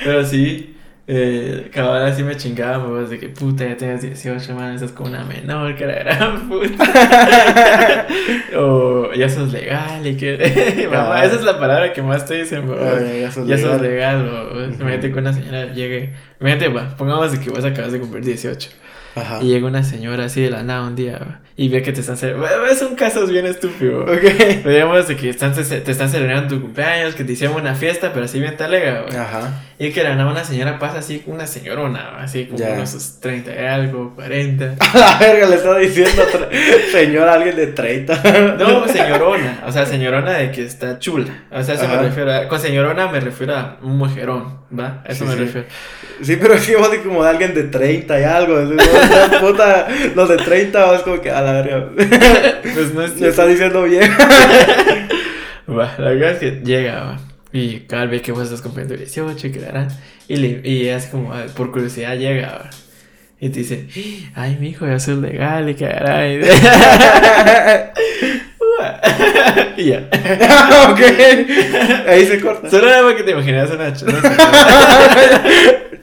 pero 0.04 0.24
sí, 0.24 0.76
eh, 1.12 1.70
cabal 1.72 2.06
así 2.06 2.22
me 2.22 2.36
chingaba, 2.36 2.86
pues, 2.86 3.10
de 3.10 3.18
que 3.18 3.28
puta, 3.28 3.66
ya 3.66 3.76
tienes 3.76 4.00
18, 4.02 4.54
man, 4.54 4.74
estás 4.76 4.92
como 4.92 5.08
una 5.08 5.24
menor, 5.24 5.74
que 5.74 5.84
la 5.84 5.94
gran 6.04 6.48
puta. 6.48 8.06
o 8.56 9.12
ya 9.12 9.28
sos 9.28 9.52
legal 9.52 10.06
y 10.06 10.16
que. 10.16 10.86
Mamá, 10.88 11.04
Cabal. 11.04 11.26
esa 11.26 11.34
es 11.34 11.42
la 11.42 11.58
palabra 11.58 11.92
que 11.92 12.00
más 12.00 12.26
te 12.26 12.34
dicen, 12.34 12.64
bro. 12.64 12.78
Ay, 12.80 13.22
ya 13.22 13.32
sos 13.32 13.48
ya 13.48 13.58
sos 13.58 13.80
legal. 13.80 14.24
legal, 14.24 14.74
imagínate 14.78 15.12
que 15.12 15.18
una 15.18 15.32
señora 15.32 15.72
llegue. 15.72 16.14
Imagínate, 16.38 16.68
va, 16.68 16.96
pongamos 16.96 17.32
de 17.32 17.40
que 17.40 17.50
vos 17.50 17.64
acabas 17.64 17.90
de 17.90 17.98
cumplir 17.98 18.24
18. 18.24 18.70
Ajá. 19.16 19.40
Y 19.42 19.48
llega 19.48 19.66
una 19.66 19.82
señora 19.82 20.26
así 20.26 20.40
de 20.40 20.50
la 20.50 20.62
nada 20.62 20.86
un 20.86 20.94
día 20.94 21.18
va, 21.18 21.40
y 21.56 21.68
ve 21.68 21.82
que 21.82 21.92
te 21.92 22.02
están 22.02 22.16
celebrando. 22.16 22.66
Es 22.66 22.80
un 22.82 22.94
caso 22.94 23.26
bien 23.26 23.46
estúpido. 23.46 24.04
Ok. 24.04 24.64
Digamos 24.64 25.08
de 25.08 25.16
que 25.16 25.28
están, 25.28 25.52
te 25.54 25.90
están 25.90 26.08
celebrando 26.08 26.54
tu 26.54 26.62
cumpleaños, 26.62 27.16
que 27.16 27.24
te 27.24 27.32
hicieron 27.32 27.56
una 27.56 27.74
fiesta, 27.74 28.12
pero 28.12 28.26
así 28.26 28.38
bien 28.38 28.56
talega. 28.56 29.06
Ajá. 29.08 29.64
Y 29.82 29.92
que 29.92 30.04
nada 30.04 30.26
una 30.26 30.44
señora 30.44 30.78
pasa 30.78 30.98
así, 30.98 31.22
una 31.24 31.46
señorona, 31.46 32.18
así 32.20 32.44
como 32.44 32.58
Ya. 32.58 32.72
unos 32.74 32.90
sus 32.90 33.18
30 33.18 33.50
y 33.54 33.64
algo, 33.64 34.12
40. 34.14 34.74
A 34.94 34.98
la 34.98 35.18
verga 35.18 35.46
le 35.48 35.56
está 35.56 35.78
diciendo 35.78 36.22
tra- 36.30 36.50
señor 36.92 37.26
a 37.26 37.32
alguien 37.32 37.56
de 37.56 37.68
30. 37.68 38.22
No, 38.58 38.86
señorona, 38.86 39.62
o 39.66 39.72
sea, 39.72 39.86
señorona 39.86 40.32
de 40.32 40.50
que 40.50 40.66
está 40.66 40.98
chula. 40.98 41.44
O 41.50 41.62
sea, 41.62 41.76
eso 41.76 41.84
Ajá. 41.86 41.96
me 41.96 42.02
refiero 42.08 42.30
a, 42.30 42.46
con 42.46 42.60
señorona 42.60 43.08
me 43.08 43.20
refiero 43.20 43.56
a 43.56 43.78
un 43.80 43.96
mujerón, 43.96 44.58
¿va? 44.78 45.02
A 45.06 45.12
eso 45.12 45.24
Sí, 45.24 45.30
me 45.30 45.32
sí. 45.32 45.40
refiero. 45.44 45.66
Sí, 46.20 46.36
pero 46.36 46.52
es 46.52 46.66
que 46.66 46.76
vos 46.76 46.90
como 47.02 47.24
de 47.24 47.30
alguien 47.30 47.54
de 47.54 47.62
30 47.62 48.20
y 48.20 48.24
algo. 48.24 48.58
puta, 49.40 49.88
los 50.14 50.28
de 50.28 50.36
30 50.36 50.84
vos 50.84 51.00
como 51.04 51.22
que 51.22 51.30
a 51.30 51.40
la 51.40 51.52
verga. 51.62 51.86
Pues 52.62 52.92
no 52.92 53.00
es 53.02 53.18
Le 53.18 53.28
está 53.28 53.46
diciendo 53.46 53.82
bien. 53.84 54.10
Va, 55.68 55.94
la 55.96 56.10
verdad 56.10 56.32
es 56.32 56.38
que 56.38 56.50
llega, 56.62 57.00
va. 57.02 57.18
Y 57.52 57.80
cada 57.80 58.06
vez 58.06 58.22
que 58.22 58.32
vos 58.32 58.44
estás 58.44 58.62
cumpliendo 58.62 58.96
18 58.96 59.46
y 59.46 59.50
quedará. 59.52 59.88
Y, 60.28 60.36
le, 60.36 60.60
y 60.68 60.86
es 60.88 61.06
como, 61.06 61.32
ah, 61.32 61.44
por 61.56 61.72
curiosidad 61.72 62.16
llega. 62.16 62.70
Y 63.40 63.48
te 63.48 63.60
dice, 63.60 63.86
ay, 64.34 64.56
mi 64.60 64.68
hijo, 64.68 64.86
ya 64.86 64.98
soy 65.00 65.20
legal 65.20 65.68
y 65.70 65.74
quedará. 65.74 66.26
Y, 69.76 69.84
ya. 69.86 69.98
ok. 70.90 71.00
Ahí 72.08 72.26
se 72.26 72.40
corta. 72.40 72.70
Solo 72.70 72.88
era 72.88 73.02
para 73.02 73.16
que 73.16 73.22
te 73.24 73.32
imaginas 73.32 73.70
una. 73.70 73.92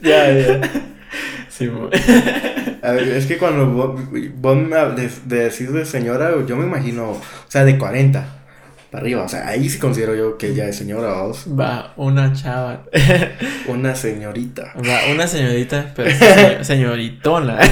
Ya, 0.00 0.30
ya. 0.32 0.60
Sí. 1.48 1.68
A 2.82 2.92
ver, 2.92 3.08
es 3.08 3.26
que 3.26 3.36
cuando 3.38 3.66
vos, 3.66 4.00
vos 4.36 4.56
me 4.56 4.76
hab- 4.76 4.94
de, 4.94 5.10
de 5.24 5.44
decir 5.44 5.72
de 5.72 5.84
señora, 5.84 6.30
yo 6.46 6.56
me 6.56 6.64
imagino, 6.66 7.10
o 7.10 7.20
sea, 7.48 7.64
de 7.64 7.76
40. 7.78 8.37
Para 8.90 9.02
arriba. 9.02 9.22
O 9.22 9.28
sea, 9.28 9.46
ahí 9.48 9.68
sí 9.68 9.78
considero 9.78 10.14
yo 10.14 10.38
que 10.38 10.54
ya 10.54 10.64
es 10.66 10.76
señora, 10.76 11.08
vamos. 11.08 11.46
Va, 11.58 11.92
una 11.96 12.32
chava. 12.32 12.84
Una 13.68 13.94
señorita. 13.94 14.72
Va, 14.76 15.12
una 15.12 15.26
señorita, 15.26 15.92
pero 15.94 16.10
señoritona. 16.64 17.58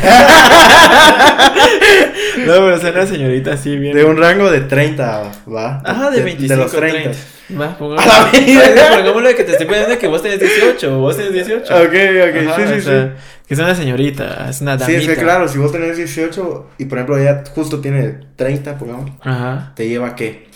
no, 2.39 2.53
pero 2.53 2.77
es 2.77 2.83
una 2.85 3.07
señorita 3.07 3.53
así 3.55 3.77
bien. 3.77 3.95
De 3.97 4.05
un 4.05 4.17
rango 4.17 4.51
de 4.51 4.61
30, 4.61 5.33
va. 5.55 5.83
Ajá, 5.85 6.11
de 6.11 6.23
25 6.23 6.55
de 6.55 6.57
los 6.63 6.73
30. 6.73 7.03
30. 7.03 7.19
Va, 7.61 7.67
A 7.67 7.79
pongámoslo. 7.79 8.13
la 8.13 8.39
vida. 8.39 8.63
Pongámoslo 8.97 9.29
de 9.29 9.35
que 9.37 9.45
te 9.45 9.53
estoy 9.53 9.67
pidiendo 9.67 9.99
que 9.99 10.07
vos 10.09 10.23
tenés 10.23 10.41
18, 10.41 10.99
vos 10.99 11.17
tenés 11.17 11.33
18. 11.33 11.75
Ok, 11.75 11.83
ok, 11.85 12.49
Ajá, 12.49 12.57
sí, 12.57 12.63
sí, 12.67 12.73
o 12.73 12.77
sí. 12.77 12.81
sea, 12.83 13.15
Que 13.47 13.55
es 13.55 13.61
una 13.61 13.75
señorita, 13.75 14.47
es 14.51 14.61
una 14.61 14.79
Sí, 14.79 14.93
damita. 14.93 15.13
es 15.13 15.19
que 15.19 15.25
claro, 15.25 15.49
si 15.49 15.59
vos 15.59 15.71
tenés 15.73 15.97
18 15.97 16.71
y 16.79 16.85
por 16.87 16.99
ejemplo 16.99 17.19
ella 17.19 17.43
justo 17.55 17.81
tiene 17.81 18.19
30, 18.37 18.77
pongamos, 18.79 19.13
Ajá. 19.23 19.73
te 19.77 19.89
lleva 19.89 20.15
qué? 20.17 20.49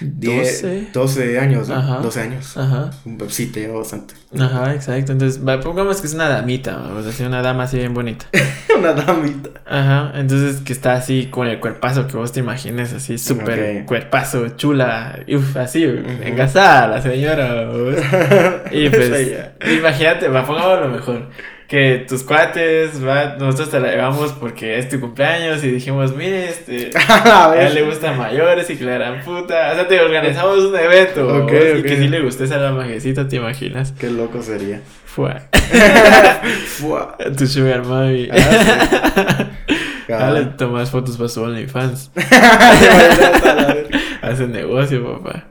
10, 0.00 0.62
12. 0.62 0.88
12 0.92 1.38
años, 1.38 1.68
¿no? 1.68 1.76
Ajá. 1.76 1.98
12 1.98 2.20
años. 2.20 2.56
Ajá. 2.56 2.90
Sí, 3.28 3.46
te 3.46 3.60
lleva 3.60 3.78
bastante. 3.78 4.14
Ajá, 4.38 4.74
exacto. 4.74 5.12
Entonces, 5.12 5.40
pongamos 5.62 6.00
que 6.00 6.06
es 6.06 6.14
una 6.14 6.28
damita, 6.28 6.76
o 6.92 7.02
sea, 7.02 7.10
así 7.10 7.22
una 7.22 7.42
dama 7.42 7.64
así 7.64 7.78
bien 7.78 7.94
bonita. 7.94 8.26
Una 8.78 8.92
damita. 8.92 9.50
Ajá, 9.64 10.12
entonces 10.16 10.60
que 10.60 10.74
está 10.74 10.94
así 10.94 11.28
con 11.30 11.46
el 11.46 11.60
cuerpazo 11.60 12.06
que 12.06 12.16
vos 12.16 12.32
te 12.32 12.40
imagines, 12.40 12.92
así 12.92 13.16
súper 13.16 13.86
cuerpazo, 13.86 14.50
chula, 14.50 15.20
uf, 15.34 15.56
así, 15.56 15.84
engasada 15.84 16.86
la 16.88 17.02
señora. 17.02 17.66
Y 18.70 18.90
pues, 18.90 19.50
imagínate, 19.78 20.28
va, 20.28 20.44
pongamos 20.44 20.80
lo 20.80 20.88
mejor. 20.88 21.30
Que 21.68 22.04
tus 22.08 22.22
cuates, 22.22 23.04
va, 23.04 23.36
nosotros 23.40 23.70
te 23.70 23.80
la 23.80 23.90
llevamos 23.90 24.32
porque 24.32 24.78
es 24.78 24.88
tu 24.88 25.00
cumpleaños 25.00 25.64
y 25.64 25.70
dijimos, 25.72 26.14
mire, 26.14 26.48
este, 26.48 26.90
A 27.08 27.50
a 27.50 27.60
él 27.60 27.74
le 27.74 27.82
gustan 27.82 28.16
mayores 28.16 28.70
y 28.70 28.76
que 28.76 28.84
la 28.84 28.92
gran 28.92 29.20
puta. 29.22 29.72
O 29.72 29.74
sea, 29.74 29.88
te 29.88 30.00
organizamos 30.00 30.58
un 30.58 30.76
evento. 30.76 31.26
Ok, 31.44 31.50
vos, 31.50 31.78
Y 31.78 31.82
que 31.82 31.96
sí 31.96 32.06
le 32.08 32.20
gustes 32.20 32.52
a 32.52 32.58
la 32.58 32.70
majecita, 32.70 33.26
¿te 33.26 33.36
imaginas? 33.36 33.92
Qué 33.98 34.10
loco 34.10 34.42
sería. 34.42 34.80
Fue 35.06 35.34
Fua. 36.66 37.16
tu 37.36 37.46
sugar 37.46 37.84
mami. 37.84 38.28
Ah, 38.30 39.46
sí. 39.68 39.72
Dale, 40.12 40.44
tomas 40.56 40.90
fotos 40.90 41.16
para 41.16 41.28
su 41.28 41.42
OnlyFans. 41.42 42.10
A 42.14 43.44
la 43.44 43.66
verga. 43.74 43.98
Hace 44.22 44.46
negocio, 44.46 45.18
papá. 45.20 45.44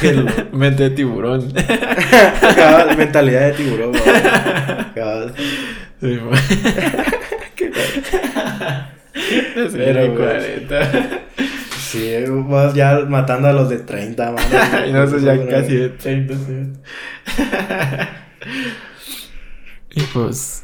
Qué. 0.00 0.12
Mente 0.52 0.84
de 0.84 0.90
tiburón. 0.90 1.52
Cabal, 2.56 2.96
mentalidad 2.96 3.46
de 3.48 3.52
tiburón. 3.52 3.92
cabal. 3.92 4.92
Cabal. 4.94 5.34
Sí, 6.00 6.18
Pero, 9.72 9.72
Pero, 9.72 10.14
pues, 10.14 10.44
40. 10.70 11.20
Sí, 11.80 12.12
vas 12.28 12.74
ya 12.74 13.00
matando 13.08 13.48
a 13.48 13.52
los 13.52 13.68
de 13.68 13.78
30, 13.78 14.32
mano. 14.32 14.46
y 14.88 14.92
nosotros 14.92 15.22
ya 15.22 15.46
casi 15.48 15.74
de 15.76 15.88
30. 15.90 16.34
sí. 16.34 16.72
y 19.94 20.00
pues. 20.12 20.62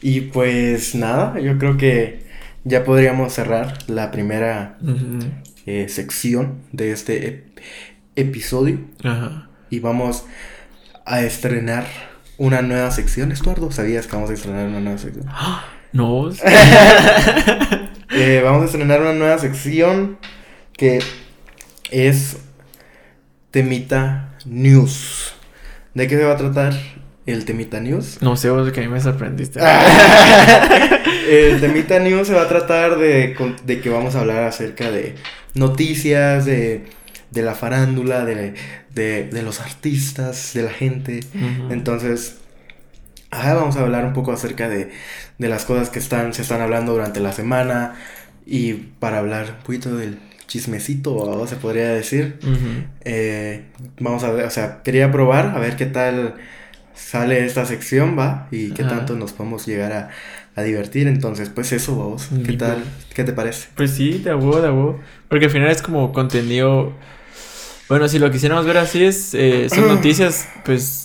Y 0.00 0.20
pues 0.22 0.94
nada, 0.94 1.40
yo 1.40 1.58
creo 1.58 1.76
que 1.76 2.20
ya 2.64 2.84
podríamos 2.84 3.32
cerrar 3.32 3.78
la 3.88 4.10
primera 4.12 4.76
ujú, 4.80 5.18
eh, 5.66 5.88
sección 5.88 6.58
de 6.72 6.92
este 6.92 7.28
ep- 7.28 7.42
episodio. 8.18 8.80
Ajá. 9.02 9.48
Y 9.70 9.80
vamos 9.80 10.24
a 11.04 11.22
estrenar 11.22 11.86
una 12.36 12.62
nueva 12.62 12.90
sección. 12.90 13.32
Estuardo, 13.32 13.70
¿sabías 13.70 14.06
que 14.06 14.16
vamos 14.16 14.30
a 14.30 14.34
estrenar 14.34 14.66
una 14.66 14.80
nueva 14.80 14.98
sección? 14.98 15.26
No. 15.90 16.30
Eh, 18.10 18.40
vamos 18.42 18.62
a 18.62 18.64
estrenar 18.64 19.02
una 19.02 19.12
nueva 19.12 19.38
sección 19.38 20.18
que 20.72 20.98
es 21.90 22.38
Temita 23.50 24.34
News. 24.46 25.34
¿De 25.92 26.08
qué 26.08 26.16
se 26.16 26.24
va 26.24 26.32
a 26.32 26.36
tratar 26.38 26.72
el 27.26 27.44
Temita 27.44 27.80
News? 27.80 28.22
No 28.22 28.34
sé, 28.36 28.48
vos 28.48 28.72
que 28.72 28.80
a 28.80 28.82
mí 28.82 28.88
me 28.88 29.00
sorprendiste. 29.00 29.60
el 31.30 31.60
Temita 31.60 31.98
News 31.98 32.28
se 32.28 32.34
va 32.34 32.42
a 32.42 32.48
tratar 32.48 32.98
de, 32.98 33.36
de 33.64 33.80
que 33.80 33.90
vamos 33.90 34.16
a 34.16 34.20
hablar 34.20 34.44
acerca 34.44 34.90
de 34.90 35.14
noticias, 35.54 36.46
de, 36.46 36.86
de 37.30 37.42
la 37.42 37.54
farándula, 37.54 38.24
de, 38.24 38.54
de, 38.94 39.24
de 39.24 39.42
los 39.42 39.60
artistas, 39.60 40.52
de 40.54 40.62
la 40.62 40.70
gente. 40.70 41.20
Entonces, 41.70 42.38
ajá, 43.30 43.54
vamos 43.54 43.76
a 43.76 43.80
hablar 43.80 44.04
un 44.06 44.12
poco 44.14 44.32
acerca 44.32 44.68
de, 44.68 44.90
de 45.38 45.48
las 45.48 45.64
cosas 45.64 45.90
que 45.90 45.98
están, 45.98 46.32
se 46.32 46.42
están 46.42 46.60
hablando 46.60 46.92
durante 46.92 47.20
la 47.20 47.32
semana 47.32 47.94
y 48.46 48.72
para 48.72 49.18
hablar 49.18 49.56
un 49.58 49.64
poquito 49.64 49.94
del 49.96 50.18
chismecito, 50.46 51.14
o 51.14 51.46
se 51.46 51.56
podría 51.56 51.88
decir. 51.90 52.38
Eh, 53.04 53.64
vamos 54.00 54.24
a 54.24 54.30
ver, 54.30 54.46
o 54.46 54.50
sea, 54.50 54.82
quería 54.82 55.12
probar 55.12 55.52
a 55.54 55.58
ver 55.58 55.76
qué 55.76 55.84
tal 55.84 56.36
sale 56.94 57.44
esta 57.44 57.66
sección, 57.66 58.18
va, 58.18 58.48
y 58.50 58.70
qué 58.70 58.82
tanto 58.84 59.14
nos 59.14 59.32
podemos 59.32 59.66
llegar 59.66 59.92
a, 59.92 60.08
a 60.56 60.62
divertir. 60.62 61.06
Entonces, 61.06 61.50
pues 61.50 61.72
eso, 61.72 61.96
vamos, 61.98 62.30
¿qué 62.46 62.54
tal? 62.54 62.82
¿Qué 63.14 63.24
te 63.24 63.34
parece? 63.34 63.68
Pues 63.76 63.90
sí, 63.90 64.18
de 64.24 64.34
huevo, 64.34 64.62
de 64.62 64.70
huevo. 64.70 65.00
Porque 65.28 65.44
al 65.44 65.50
final 65.50 65.68
es 65.70 65.82
como 65.82 66.14
contenido. 66.14 66.94
Bueno, 67.88 68.08
si 68.08 68.18
lo 68.18 68.30
quisiéramos 68.30 68.66
ver 68.66 68.78
así 68.78 69.04
es. 69.04 69.34
eh, 69.34 69.68
son 69.74 69.88
noticias, 69.88 70.48
pues. 70.64 71.04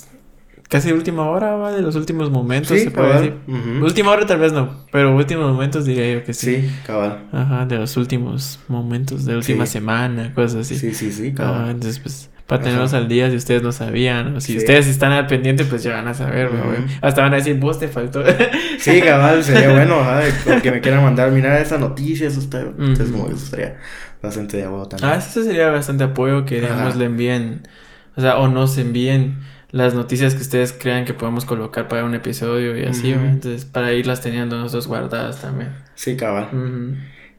Casi 0.66 0.88
de 0.88 0.94
última 0.94 1.28
hora, 1.28 1.54
va, 1.56 1.70
de 1.72 1.82
los 1.82 1.94
últimos 1.94 2.30
momentos, 2.30 2.76
se 2.80 2.90
puede 2.90 3.12
decir. 3.14 3.34
Última 3.82 4.10
hora 4.10 4.26
tal 4.26 4.38
vez 4.40 4.52
no, 4.52 4.84
pero 4.90 5.14
últimos 5.14 5.52
momentos 5.52 5.84
diría 5.84 6.10
yo 6.14 6.24
que 6.24 6.32
sí. 6.32 6.56
Sí, 6.62 6.70
cabal. 6.86 7.26
Ajá, 7.32 7.66
de 7.66 7.76
los 7.76 7.96
últimos 7.98 8.58
momentos, 8.66 9.24
de 9.26 9.36
última 9.36 9.66
Sí. 9.66 9.72
semana, 9.74 10.32
cosas 10.34 10.62
así. 10.62 10.76
Sí, 10.76 10.92
sí, 10.94 11.12
sí, 11.12 11.32
cabal. 11.32 11.70
entonces 11.70 12.00
pues 12.00 12.30
para 12.46 12.60
Ajá. 12.60 12.64
tenerlos 12.70 12.92
al 12.94 13.08
día 13.08 13.30
si 13.30 13.36
ustedes 13.36 13.62
no 13.62 13.72
sabían 13.72 14.36
o 14.36 14.40
si 14.40 14.52
Sí. 14.52 14.58
ustedes 14.58 14.86
están 14.86 15.12
al 15.12 15.26
pendiente 15.26 15.64
pues 15.64 15.82
ya 15.82 15.92
van 15.92 16.08
a 16.08 16.14
saber, 16.14 16.48
Ujú. 16.48 16.56
güey. 16.56 16.78
Hasta 17.02 17.20
van 17.22 17.34
a 17.34 17.36
decir, 17.36 17.56
vos 17.60 17.78
te 17.78 17.86
faltó. 17.88 18.24
Sí, 18.78 19.00
cabal, 19.00 19.44
sería 19.44 19.68
bueno, 19.72 20.02
de- 20.46 20.60
que 20.60 20.70
me 20.72 20.80
quieran 20.80 21.04
mandar, 21.04 21.30
mira 21.30 21.60
esa 21.60 21.78
noticia, 21.78 22.26
eso 22.26 22.40
está, 22.40 22.60
entonces 22.62 23.10
como 23.10 23.28
que 23.28 23.34
eso 23.34 23.44
estaría 23.44 23.76
bastante 24.24 24.56
de 24.56 24.64
huevo 24.68 24.86
también. 24.88 25.10
Ah, 25.10 25.16
eso 25.16 25.42
sería 25.42 25.70
bastante 25.70 26.04
apoyo 26.04 26.44
que, 26.44 26.60
digamos, 26.60 26.88
Ajá. 26.88 26.98
le 26.98 27.04
envíen, 27.04 27.68
o 28.16 28.20
sea, 28.20 28.38
o 28.38 28.48
nos 28.48 28.76
envíen 28.78 29.38
las 29.70 29.94
noticias 29.94 30.34
que 30.34 30.42
ustedes 30.42 30.72
crean 30.72 31.04
que 31.04 31.14
podemos 31.14 31.44
colocar 31.44 31.88
para 31.88 32.04
un 32.04 32.14
episodio 32.14 32.78
y 32.78 32.84
así. 32.84 33.10
Entonces, 33.12 33.64
para 33.64 33.92
irlas 33.92 34.20
teniendo 34.20 34.56
nosotros 34.56 34.86
guardadas 34.86 35.40
también. 35.40 35.72
Sí, 35.96 36.16
cabal. 36.16 36.48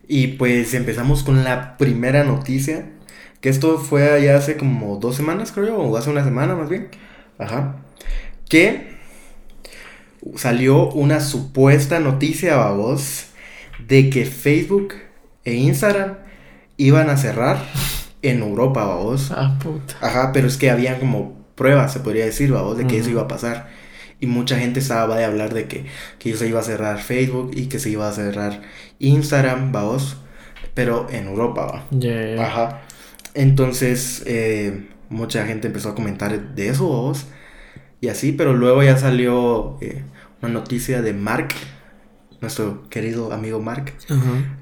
Y 0.07 0.27
pues 0.27 0.73
empezamos 0.73 1.23
con 1.23 1.43
la 1.43 1.77
primera 1.77 2.23
noticia, 2.23 2.91
que 3.39 3.49
esto 3.49 3.77
fue 3.77 4.11
allá 4.11 4.35
hace 4.37 4.57
como 4.57 4.97
dos 4.97 5.15
semanas, 5.15 5.51
creo 5.51 5.67
yo, 5.67 5.77
o 5.77 5.95
hace 5.95 6.09
una 6.09 6.23
semana 6.23 6.55
más 6.55 6.69
bien. 6.69 6.89
Ajá. 7.37 7.77
Que 8.49 8.95
salió 10.35 10.89
una 10.89 11.21
supuesta 11.21 11.99
noticia, 11.99 12.57
babos, 12.57 13.27
de 13.87 14.09
que 14.09 14.25
Facebook 14.25 14.95
e 15.45 15.53
Instagram 15.53 16.17
iban 16.77 17.09
a 17.09 17.17
cerrar 17.17 17.57
en 18.21 18.41
Europa, 18.41 18.85
babos. 18.85 19.31
Ah, 19.35 19.57
puta. 19.61 19.95
Ajá, 20.01 20.31
pero 20.33 20.47
es 20.47 20.57
que 20.57 20.69
habían 20.69 20.99
como 20.99 21.45
pruebas, 21.55 21.93
se 21.93 21.99
podría 21.99 22.25
decir, 22.25 22.51
babos, 22.51 22.77
de 22.77 22.87
que 22.87 22.97
eso 22.97 23.09
iba 23.09 23.23
a 23.23 23.27
pasar. 23.27 23.69
Y 24.19 24.27
mucha 24.27 24.57
gente 24.57 24.79
estaba 24.79 25.17
de 25.17 25.25
hablar 25.25 25.53
de 25.53 25.67
que, 25.67 25.85
que 26.19 26.35
se 26.35 26.47
iba 26.47 26.59
a 26.59 26.63
cerrar 26.63 26.99
Facebook 27.01 27.51
y 27.53 27.67
que 27.67 27.79
se 27.79 27.89
iba 27.89 28.07
a 28.07 28.13
cerrar 28.13 28.61
Instagram, 28.99 29.71
babos, 29.71 30.17
pero 30.73 31.07
en 31.09 31.27
Europa, 31.27 31.65
va. 31.65 31.83
Ya. 31.91 32.43
Ajá. 32.43 32.81
Entonces, 33.33 34.23
eh, 34.25 34.87
mucha 35.09 35.45
gente 35.45 35.67
empezó 35.67 35.89
a 35.89 35.95
comentar 35.95 36.55
de 36.55 36.69
eso, 36.69 36.89
babos. 36.89 37.27
Y 38.01 38.07
así, 38.07 38.31
pero 38.31 38.53
luego 38.53 38.83
ya 38.83 38.97
salió 38.97 39.77
eh, 39.81 40.03
una 40.41 40.51
noticia 40.51 41.01
de 41.01 41.13
Mark, 41.13 41.49
nuestro 42.41 42.87
querido 42.89 43.33
amigo 43.33 43.59
Mark, 43.59 43.93
Ajá. 44.09 44.57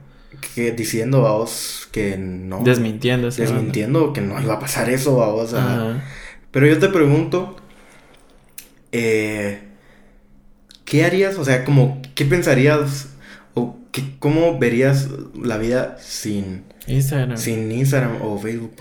Que 0.56 0.72
diciendo, 0.72 1.22
babos, 1.22 1.88
que 1.92 2.18
no. 2.18 2.62
Desmintiendo. 2.64 3.28
esa 3.28 3.42
onda. 3.44 3.54
desmintiendo 3.54 4.14
que 4.14 4.22
no 4.22 4.40
iba 4.42 4.54
a 4.56 4.60
pasar 4.60 4.90
eso. 4.90 5.22
Ajá. 5.24 6.04
Pero 6.52 6.68
yo 6.68 6.78
te 6.80 6.90
pregunto, 6.90 7.56
eh, 8.92 9.62
¿qué 10.86 11.06
harías? 11.06 11.38
O 11.38 11.46
sea, 11.46 11.64
como, 11.66 12.02
¿qué 12.16 12.26
pensarías? 12.26 13.10
¿O 13.54 13.78
qué, 13.92 14.04
cómo 14.20 14.58
verías 14.60 15.10
la 15.42 15.58
vida 15.58 15.98
sin, 16.00 16.64
Instagram. 16.88 17.38
sin 17.38 17.72
Instagram 17.72 18.22
o 18.22 18.38
Facebook? 18.40 18.74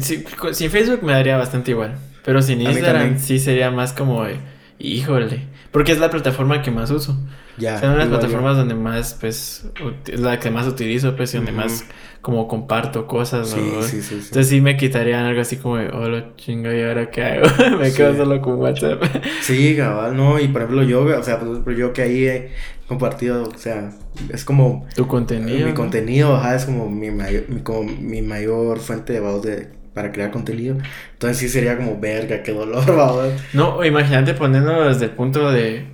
si- 0.00 0.24
sin 0.52 0.70
Facebook 0.70 1.02
me 1.02 1.12
daría 1.12 1.36
bastante 1.36 1.70
igual. 1.72 1.96
Pero 2.24 2.40
sin 2.42 2.60
Instagram 2.60 3.18
sí 3.18 3.38
sería 3.40 3.70
más 3.70 3.92
como 3.92 4.24
de, 4.24 4.36
híjole. 4.78 5.42
Porque 5.72 5.90
es 5.92 5.98
la 5.98 6.10
plataforma 6.10 6.62
que 6.62 6.70
más 6.70 6.90
uso. 6.90 7.18
Ya. 7.56 7.78
Son 7.78 7.96
las 7.98 8.08
yo. 8.08 8.18
plataformas 8.18 8.56
donde 8.56 8.74
más, 8.74 9.14
pues, 9.20 9.66
es 10.06 10.20
la 10.20 10.38
que 10.40 10.50
más 10.50 10.66
utilizo, 10.66 11.14
pues, 11.16 11.34
y 11.34 11.36
donde 11.36 11.52
más 11.52 11.84
como 12.20 12.46
comparto 12.48 13.06
cosas, 13.06 13.48
Sí, 13.50 13.60
¿no? 13.60 13.82
sí, 13.82 14.00
sí, 14.00 14.02
sí. 14.02 14.14
Entonces 14.14 14.48
sí 14.48 14.60
me 14.60 14.76
quitarían 14.76 15.24
algo 15.26 15.40
así 15.40 15.56
como 15.56 15.76
de, 15.76 15.88
oh, 15.88 16.08
lo 16.08 16.34
chingo, 16.36 16.72
¿y 16.72 16.82
ahora 16.82 17.10
qué 17.10 17.22
hago? 17.24 17.46
me 17.78 17.92
quedo 17.92 18.16
solo 18.16 18.40
con 18.40 18.54
WhatsApp. 18.60 19.02
Sí, 19.42 19.76
cabal, 19.76 20.16
no, 20.16 20.38
y 20.40 20.48
por 20.48 20.62
ejemplo 20.62 20.82
yo, 20.84 21.02
o 21.04 21.22
sea, 21.22 21.38
por 21.38 21.48
ejemplo, 21.48 21.74
yo 21.74 21.92
que 21.92 22.02
ahí 22.02 22.24
he 22.26 22.52
compartido, 22.86 23.44
o 23.44 23.58
sea, 23.58 23.90
es 24.30 24.44
como 24.44 24.86
tu 24.94 25.06
contenido. 25.06 25.66
mi 25.66 25.72
¿no? 25.72 25.74
contenido, 25.74 26.36
ajá, 26.36 26.54
es 26.54 26.64
como 26.64 26.88
mi 26.88 27.10
mayor, 27.10 27.44
mi, 27.48 27.60
como 27.62 27.82
mi 27.84 28.22
mayor 28.22 28.78
fuente 28.78 29.14
de 29.14 29.20
de, 29.20 29.68
para 29.92 30.12
crear 30.12 30.30
contenido. 30.30 30.76
Entonces 31.14 31.38
sí 31.38 31.48
sería 31.48 31.76
como, 31.76 31.98
verga, 32.00 32.42
qué 32.42 32.52
dolor, 32.52 32.84
vamos. 32.96 33.32
No, 33.52 33.84
imagínate 33.84 34.34
poniéndolo 34.34 34.88
desde 34.88 35.06
el 35.06 35.10
punto 35.12 35.50
de. 35.50 35.86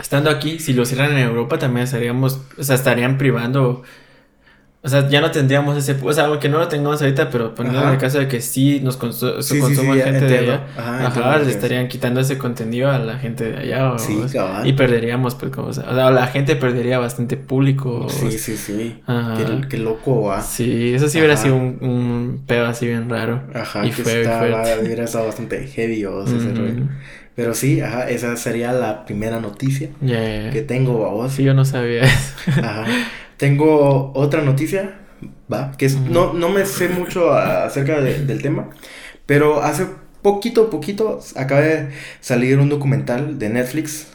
Estando 0.00 0.30
aquí, 0.30 0.58
si 0.58 0.72
lo 0.74 0.82
hicieran 0.82 1.12
en 1.12 1.18
Europa 1.18 1.58
también 1.58 1.84
estaríamos. 1.84 2.40
O 2.58 2.62
sea, 2.64 2.74
estarían 2.74 3.16
privando. 3.18 3.82
O 4.82 4.88
sea, 4.88 5.08
ya 5.08 5.20
no 5.20 5.32
tendríamos 5.32 5.76
ese. 5.76 5.96
O 6.00 6.12
sea, 6.12 6.26
aunque 6.26 6.48
no 6.48 6.58
lo 6.60 6.68
tengamos 6.68 7.02
ahorita, 7.02 7.28
pero 7.30 7.56
poniendo 7.56 7.82
en 7.82 7.88
el 7.88 7.98
caso 7.98 8.18
de 8.20 8.28
que 8.28 8.40
sí 8.40 8.78
nos 8.84 9.00
consu- 9.00 9.42
Sí, 9.42 9.58
consuma 9.58 9.94
sí, 9.94 10.00
gente 10.02 10.26
de 10.26 10.38
allá. 10.38 10.66
Ajá, 10.76 11.06
Ajá, 11.08 11.38
le 11.38 11.50
estarían 11.50 11.88
quitando 11.88 12.20
ese 12.20 12.38
contenido 12.38 12.88
a 12.92 12.98
la 12.98 13.18
gente 13.18 13.50
de 13.50 13.56
allá. 13.58 13.94
o- 13.94 14.64
y 14.64 14.74
perderíamos, 14.74 15.34
pues, 15.34 15.50
como. 15.50 15.68
O 15.68 15.72
sea, 15.72 15.90
la 16.12 16.26
gente 16.28 16.54
perdería 16.54 17.00
bastante 17.00 17.36
público. 17.36 18.06
Sí, 18.08 18.30
sí, 18.38 18.56
sí. 18.56 19.02
Ajá. 19.06 19.34
Qué, 19.38 19.68
qué 19.70 19.78
loco, 19.78 20.22
va. 20.22 20.40
Sí, 20.40 20.92
eso 20.94 21.08
sí 21.08 21.18
hubiera 21.18 21.34
Ajá. 21.34 21.42
sido 21.42 21.56
un, 21.56 21.78
un 21.80 22.44
pedo 22.46 22.66
así 22.66 22.86
bien 22.86 23.10
raro. 23.10 23.42
Ajá, 23.54 23.84
y 23.84 23.90
que 23.90 24.04
fue 24.04 24.22
fuerte. 24.22 24.78
hubiera 24.84 25.02
estado 25.04 25.26
bastante 25.26 25.66
heavy, 25.66 26.04
o 26.04 26.24
sea, 26.28 26.36
ese 26.36 26.46
Ujú. 26.50 26.58
rollo. 26.60 26.82
Pero 27.36 27.54
sí, 27.54 27.80
ajá, 27.82 28.08
esa 28.08 28.34
sería 28.36 28.72
la 28.72 29.04
primera 29.04 29.38
noticia 29.40 29.90
que 30.52 30.62
tengo, 30.66 31.00
vamos. 31.02 31.32
Sí, 31.32 31.44
yo 31.44 31.52
no 31.54 31.64
sabía 31.64 32.02
eso. 32.04 32.32
Ajá. 32.62 32.86
Tengo 33.36 34.12
otra 34.14 34.40
noticia, 34.42 34.94
va, 35.52 35.72
que 35.76 35.84
es, 35.86 35.96
no, 36.00 36.32
no 36.32 36.48
me 36.48 36.64
sé 36.64 36.88
mucho 36.88 37.32
acerca 37.34 38.00
de- 38.00 38.24
del 38.24 38.40
tema, 38.40 38.70
pero 39.26 39.62
hace 39.62 39.86
poquito, 40.22 40.70
poquito 40.70 41.20
acaba 41.36 41.60
de 41.60 41.90
salir 42.20 42.58
un 42.58 42.70
documental 42.70 43.38
de 43.38 43.50
Netflix 43.50 44.06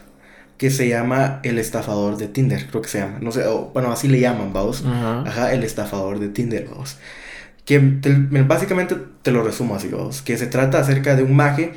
que 0.57 0.71
se 0.71 0.87
llama 0.89 1.39
El 1.43 1.59
estafador 1.59 2.17
de 2.17 2.27
Tinder, 2.27 2.65
creo 2.67 2.81
que 2.81 2.89
se 2.89 2.99
llama, 2.99 3.19
no 3.21 3.31
sé, 3.31 3.45
o, 3.45 3.69
bueno, 3.73 3.91
así 3.91 4.07
le 4.07 4.19
llaman, 4.19 4.51
vamos. 4.53 4.83
Ajá. 4.85 5.21
Ajá, 5.27 5.53
el 5.53 5.63
estafador 5.63 6.19
de 6.19 6.29
Tinder, 6.29 6.67
vamos. 6.69 6.97
Que 7.65 7.79
te- 7.79 8.15
básicamente 8.43 8.95
te 9.21 9.31
lo 9.31 9.43
resumo 9.43 9.75
así, 9.75 9.87
vamos. 9.89 10.23
Que 10.23 10.37
se 10.37 10.47
trata 10.47 10.79
acerca 10.79 11.15
de 11.15 11.21
un 11.23 11.35
maje 11.35 11.73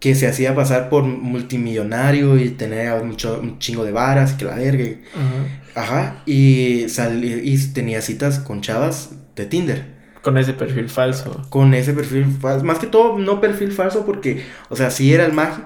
que 0.00 0.14
se 0.14 0.26
hacía 0.26 0.54
pasar 0.54 0.88
por 0.88 1.04
multimillonario 1.04 2.38
y 2.38 2.50
tenía 2.50 2.96
mucho, 3.04 3.38
un 3.40 3.58
chingo 3.58 3.84
de 3.84 3.92
varas 3.92 4.32
y 4.32 4.36
que 4.38 4.44
la 4.46 4.56
verga. 4.56 4.96
Ajá. 5.14 5.82
Ajá, 5.82 6.22
y, 6.26 6.86
sali- 6.88 7.42
y 7.44 7.58
tenía 7.72 8.02
citas 8.02 8.40
con 8.40 8.60
chavas 8.60 9.10
de 9.36 9.46
Tinder. 9.46 10.00
Con 10.22 10.36
ese 10.36 10.52
perfil 10.54 10.88
falso. 10.88 11.46
Con 11.48 11.72
ese 11.74 11.92
perfil 11.92 12.26
falso. 12.40 12.64
Más 12.64 12.78
que 12.78 12.86
todo, 12.86 13.18
no 13.18 13.40
perfil 13.40 13.72
falso 13.72 14.04
porque, 14.04 14.44
o 14.68 14.76
sea, 14.76 14.90
sí 14.90 15.14
era 15.14 15.24
el 15.24 15.32
maje. 15.32 15.62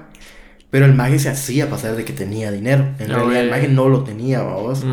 Pero 0.71 0.87
el 0.87 0.95
maje 0.95 1.19
se 1.21 1.29
hacía 1.29 1.71
pasar 1.71 1.97
de 1.97 2.05
que 2.05 2.13
tenía 2.13 2.51
dinero. 2.51 2.85
En 2.99 3.09
realidad 3.09 3.41
el 3.43 3.49
güey. 3.49 3.51
maje 3.51 3.69
no 3.69 3.89
lo 3.89 4.05
tenía, 4.05 4.43
vamos. 4.43 4.85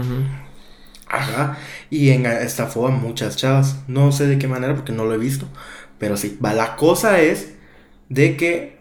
Ajá. 1.07 1.57
Y 1.89 2.09
en, 2.11 2.25
estafó 2.25 2.87
a 2.87 2.91
muchas 2.91 3.35
chavas. 3.35 3.77
No 3.87 4.11
sé 4.11 4.27
de 4.27 4.37
qué 4.39 4.47
manera 4.47 4.75
porque 4.75 4.93
no 4.93 5.05
lo 5.05 5.13
he 5.13 5.17
visto. 5.17 5.47
Pero 5.97 6.17
sí. 6.17 6.37
Va, 6.43 6.53
la 6.53 6.75
cosa 6.75 7.19
es 7.19 7.53
de 8.09 8.37
que 8.37 8.77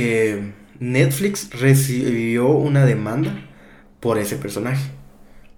eh, 0.00 0.52
Netflix 0.78 1.50
recibió 1.60 2.48
una 2.48 2.84
demanda 2.86 3.32
por 4.00 4.18
ese 4.18 4.36
personaje. 4.36 4.90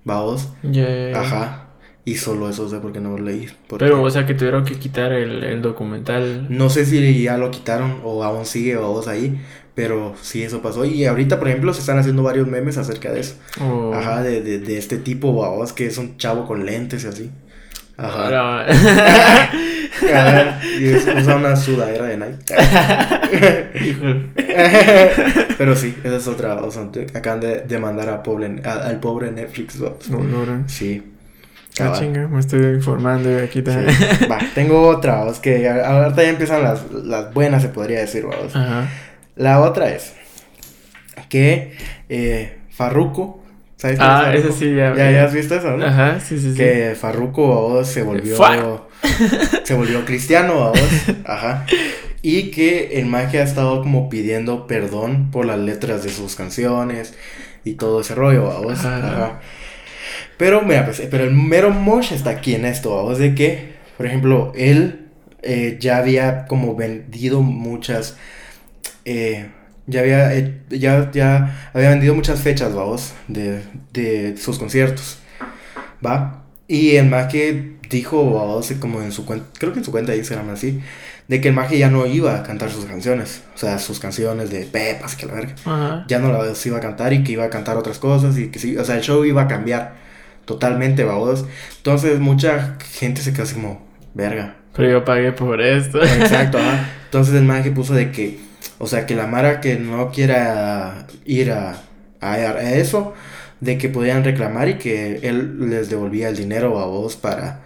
Vamos. 0.04 0.48
Ya. 0.62 1.18
Ajá. 1.20 1.58
Y 2.04 2.16
solo 2.16 2.48
eso 2.50 2.68
sé 2.68 2.78
porque 2.78 2.98
no 3.00 3.10
lo 3.16 3.18
leí. 3.18 3.46
porque- 3.68 3.84
Pero, 3.84 4.02
o 4.02 4.10
sea, 4.10 4.26
que 4.26 4.34
tuvieron 4.34 4.64
que 4.64 4.74
quitar 4.74 5.12
el, 5.12 5.44
el 5.44 5.62
documental. 5.62 6.46
No 6.50 6.68
sé 6.68 6.84
si 6.84 7.22
ya 7.22 7.36
lo 7.38 7.50
quitaron 7.52 8.00
o 8.04 8.24
aún 8.24 8.44
sigue 8.44 8.74
vamos 8.76 9.06
ahí. 9.06 9.40
Pero 9.74 10.14
sí, 10.20 10.42
eso 10.42 10.60
pasó. 10.60 10.84
Y 10.84 11.06
ahorita, 11.06 11.38
por 11.38 11.48
ejemplo, 11.48 11.72
se 11.72 11.80
están 11.80 11.98
haciendo 11.98 12.22
varios 12.22 12.46
memes 12.48 12.76
acerca 12.76 13.10
de 13.12 13.20
eso. 13.20 13.36
O... 13.60 13.94
Ajá, 13.94 14.22
de, 14.22 14.42
de, 14.42 14.58
de 14.58 14.76
este 14.76 14.98
tipo, 14.98 15.32
vamos, 15.34 15.72
que 15.72 15.86
es 15.86 15.96
un 15.96 16.16
chavo 16.18 16.46
con 16.46 16.66
lentes 16.66 17.04
y 17.04 17.06
así. 17.06 17.30
Ajá. 17.96 18.66
Ajá, 20.14 20.60
y 20.78 20.88
es- 20.88 21.06
usa 21.06 21.36
una 21.36 21.54
sudadera 21.56 22.06
de 22.06 22.16
Nike. 22.16 22.54
Pero 25.58 25.76
sí, 25.76 25.94
esa 26.04 26.16
es 26.16 26.26
otra. 26.26 26.54
O 26.56 26.70
sea, 26.70 26.88
acaban 27.14 27.40
de 27.40 27.60
demandar 27.60 28.08
a 28.08 28.22
pobre, 28.22 28.60
a- 28.64 28.86
al 28.88 29.00
pobre 29.00 29.30
Netflix. 29.32 29.76
¿no? 29.78 29.96
No. 30.18 30.64
Sí. 30.68 31.02
Ah, 31.80 31.92
chinga, 31.98 32.28
me 32.28 32.38
estoy 32.40 32.74
informando 32.74 33.38
aquí 33.42 33.62
también. 33.62 33.90
Sí. 33.90 34.26
Va, 34.30 34.38
tengo 34.54 34.88
otra, 34.88 35.26
es 35.30 35.38
que 35.38 35.66
ahorita 35.68 36.22
ya 36.22 36.28
empiezan 36.28 36.62
las, 36.62 36.82
las 36.92 37.32
buenas, 37.32 37.62
se 37.62 37.68
podría 37.70 38.00
decir, 38.00 38.24
vamos. 38.26 38.54
Ajá. 38.54 38.88
La 39.36 39.60
otra 39.62 39.88
es 39.88 40.12
que 41.30 41.72
eh, 42.10 42.58
Farruko, 42.70 43.42
¿sabes 43.78 43.96
Ah, 44.02 44.34
ese 44.34 44.52
sí, 44.52 44.74
ya. 44.74 44.94
¿Ya, 44.94 45.10
ya 45.12 45.24
has 45.24 45.32
visto 45.32 45.54
eso, 45.54 45.74
no? 45.78 45.86
Ajá, 45.86 46.20
sí, 46.20 46.38
sí, 46.38 46.50
sí. 46.52 46.58
Que 46.58 46.94
Farruko 46.94 47.70
vamos, 47.70 47.88
se 47.88 48.02
volvió 48.02 48.36
Fuck. 48.36 48.91
se 49.64 49.74
volvió 49.74 50.04
cristiano 50.04 50.60
vamos, 50.60 50.90
ajá. 51.24 51.66
Y 52.22 52.50
que 52.50 53.00
el 53.00 53.06
magia 53.06 53.40
ha 53.40 53.44
estado 53.44 53.82
como 53.82 54.08
pidiendo 54.08 54.66
perdón 54.66 55.30
por 55.30 55.44
las 55.44 55.58
letras 55.58 56.04
de 56.04 56.10
sus 56.10 56.36
canciones 56.36 57.14
y 57.64 57.74
todo 57.74 58.00
ese 58.00 58.14
rollo, 58.14 58.46
vamos. 58.46 58.78
Ajá. 58.84 58.96
Ajá. 58.96 59.40
Pero 60.36 60.62
mira, 60.62 60.84
pues, 60.84 61.02
pero 61.10 61.24
el 61.24 61.32
mero 61.32 61.70
mosh 61.70 62.12
está 62.12 62.30
aquí 62.30 62.54
en 62.54 62.64
esto, 62.64 62.94
vamos, 62.94 63.18
de 63.18 63.34
que, 63.34 63.72
por 63.96 64.06
ejemplo, 64.06 64.52
él 64.56 65.08
eh, 65.42 65.76
ya 65.80 65.98
había 65.98 66.46
como 66.46 66.76
vendido 66.76 67.42
muchas 67.42 68.16
eh, 69.04 69.50
ya 69.86 70.00
había 70.00 70.34
eh, 70.34 70.60
ya, 70.70 71.10
ya 71.12 71.70
había 71.74 71.90
vendido 71.90 72.14
muchas 72.14 72.40
fechas, 72.40 72.74
vamos, 72.74 73.14
de, 73.28 73.62
de 73.92 74.36
sus 74.36 74.58
conciertos. 74.58 75.18
¿Va? 76.04 76.41
Y 76.72 76.96
el 76.96 77.10
maje 77.10 77.74
dijo, 77.90 78.32
vamos, 78.32 78.72
como 78.80 79.02
en 79.02 79.12
su 79.12 79.26
cuenta, 79.26 79.44
creo 79.58 79.74
que 79.74 79.80
en 79.80 79.84
su 79.84 79.90
cuenta 79.90 80.12
de 80.12 80.16
Instagram 80.16 80.48
así, 80.48 80.80
de 81.28 81.38
que 81.42 81.48
el 81.48 81.54
maje 81.54 81.76
ya 81.76 81.90
no 81.90 82.06
iba 82.06 82.34
a 82.34 82.42
cantar 82.42 82.70
sus 82.70 82.86
canciones, 82.86 83.42
o 83.54 83.58
sea, 83.58 83.78
sus 83.78 84.00
canciones 84.00 84.48
de 84.48 84.64
Pepas, 84.64 85.14
que 85.14 85.26
la 85.26 85.34
verga. 85.34 85.54
Ajá. 85.66 86.06
Ya 86.08 86.18
no 86.18 86.32
las 86.32 86.64
iba 86.64 86.78
a 86.78 86.80
cantar 86.80 87.12
y 87.12 87.24
que 87.24 87.32
iba 87.32 87.44
a 87.44 87.50
cantar 87.50 87.76
otras 87.76 87.98
cosas 87.98 88.38
y 88.38 88.48
que 88.48 88.58
sí, 88.58 88.78
o 88.78 88.84
sea, 88.86 88.94
el 88.94 89.02
show 89.02 89.22
iba 89.26 89.42
a 89.42 89.48
cambiar 89.48 89.96
totalmente, 90.46 91.04
vamos. 91.04 91.44
Entonces 91.76 92.18
mucha 92.20 92.78
gente 92.94 93.20
se 93.20 93.34
quedó 93.34 93.42
así 93.42 93.52
como, 93.52 93.86
verga, 94.14 94.56
Pero 94.74 94.90
yo 94.90 95.04
pagué 95.04 95.32
por 95.32 95.60
esto. 95.60 96.02
Exacto, 96.02 96.56
ajá. 96.56 96.88
Entonces 97.04 97.34
el 97.34 97.44
maje 97.44 97.70
puso 97.70 97.92
de 97.92 98.10
que, 98.10 98.38
o 98.78 98.86
sea, 98.86 99.04
que 99.04 99.14
la 99.14 99.26
Mara 99.26 99.60
que 99.60 99.76
no 99.76 100.10
quiera 100.10 101.06
ir 101.26 101.52
a, 101.52 101.82
a, 102.22 102.32
a 102.32 102.72
eso, 102.76 103.12
de 103.62 103.78
que 103.78 103.88
podían 103.88 104.24
reclamar 104.24 104.68
y 104.68 104.74
que 104.74 105.20
él 105.22 105.70
les 105.70 105.88
devolvía 105.88 106.28
el 106.28 106.36
dinero 106.36 106.80
a 106.80 106.86
vos 106.86 107.14
para 107.14 107.62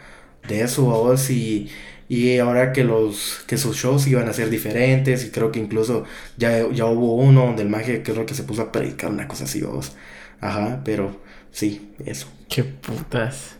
de 0.46 0.60
eso 0.60 0.94
a 0.94 0.98
vos 0.98 1.30
y, 1.30 1.70
y 2.06 2.38
ahora 2.38 2.74
que 2.74 2.84
los 2.84 3.40
que 3.46 3.56
sus 3.56 3.78
shows 3.78 4.06
iban 4.06 4.28
a 4.28 4.34
ser 4.34 4.50
diferentes 4.50 5.24
y 5.24 5.30
creo 5.30 5.50
que 5.50 5.58
incluso 5.58 6.04
ya, 6.36 6.70
ya 6.70 6.84
hubo 6.84 7.14
uno 7.14 7.46
donde 7.46 7.62
el 7.62 7.70
maje 7.70 8.02
creo 8.02 8.26
que 8.26 8.34
se 8.34 8.42
puso 8.42 8.60
a 8.60 8.72
predicar 8.72 9.10
una 9.10 9.26
cosa 9.26 9.44
así 9.44 9.64
a 9.64 9.68
vos. 9.68 9.96
Ajá, 10.42 10.82
pero 10.84 11.18
sí, 11.50 11.94
eso. 12.04 12.28
Qué 12.50 12.62
putas. 12.62 13.56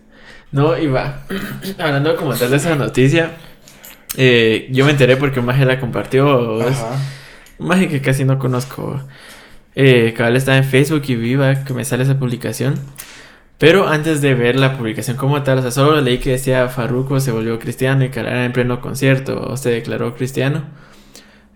No, 0.52 0.76
y 0.76 0.88
va. 0.88 1.26
Hablando 1.78 2.16
como 2.16 2.34
tal 2.34 2.50
de 2.50 2.58
esa 2.58 2.74
noticia, 2.74 3.30
eh, 4.18 4.68
yo 4.70 4.84
me 4.84 4.90
enteré 4.90 5.16
porque 5.16 5.40
un 5.40 5.46
la 5.46 5.80
compartió. 5.80 6.60
Ajá. 6.60 6.98
Un 7.58 7.88
que 7.88 8.02
casi 8.02 8.26
no 8.26 8.38
conozco. 8.38 9.00
Eh, 9.77 10.15
cabal 10.16 10.36
estaba 10.36 10.57
en 10.57 10.65
Facebook 10.65 11.03
y 11.07 11.15
vi 11.16 11.36
va, 11.36 11.62
que 11.62 11.74
me 11.74 11.85
sale 11.85 12.03
esa 12.03 12.19
publicación. 12.19 12.74
Pero 13.59 13.89
antes 13.89 14.20
de 14.20 14.35
ver 14.35 14.57
la 14.57 14.77
publicación 14.77 15.16
como 15.16 15.43
tal, 15.43 15.59
o 15.59 15.62
sea, 15.62 15.70
solo 15.70 16.01
leí 16.01 16.19
que 16.19 16.31
decía 16.31 16.69
Farruko 16.69 17.20
se 17.20 17.31
volvió 17.31 17.59
cristiano 17.59 18.05
y 18.05 18.11
que 18.11 18.20
era 18.20 18.44
en 18.44 18.53
pleno 18.53 18.81
concierto 18.81 19.40
o 19.40 19.57
se 19.57 19.70
declaró 19.70 20.15
cristiano. 20.15 20.65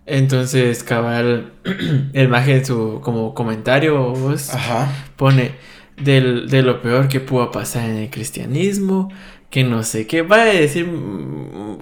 Entonces, 0.07 0.83
cabal, 0.83 1.53
el 2.13 2.29
maje 2.29 2.57
en 2.57 2.65
su 2.65 3.01
como 3.03 3.35
comentario 3.35 4.13
pues, 4.15 4.53
Ajá. 4.55 4.93
pone 5.17 5.53
del, 5.97 6.49
de 6.49 6.63
lo 6.63 6.83
peor 6.83 7.09
que 7.09 7.21
pudo 7.21 7.51
pasar 7.51 7.89
en 7.89 7.97
el 7.97 8.11
cristianismo, 8.11 9.11
que 9.51 9.65
no 9.65 9.83
sé 9.83 10.07
qué, 10.07 10.23
va 10.23 10.43
a 10.43 10.45
decir 10.47 10.89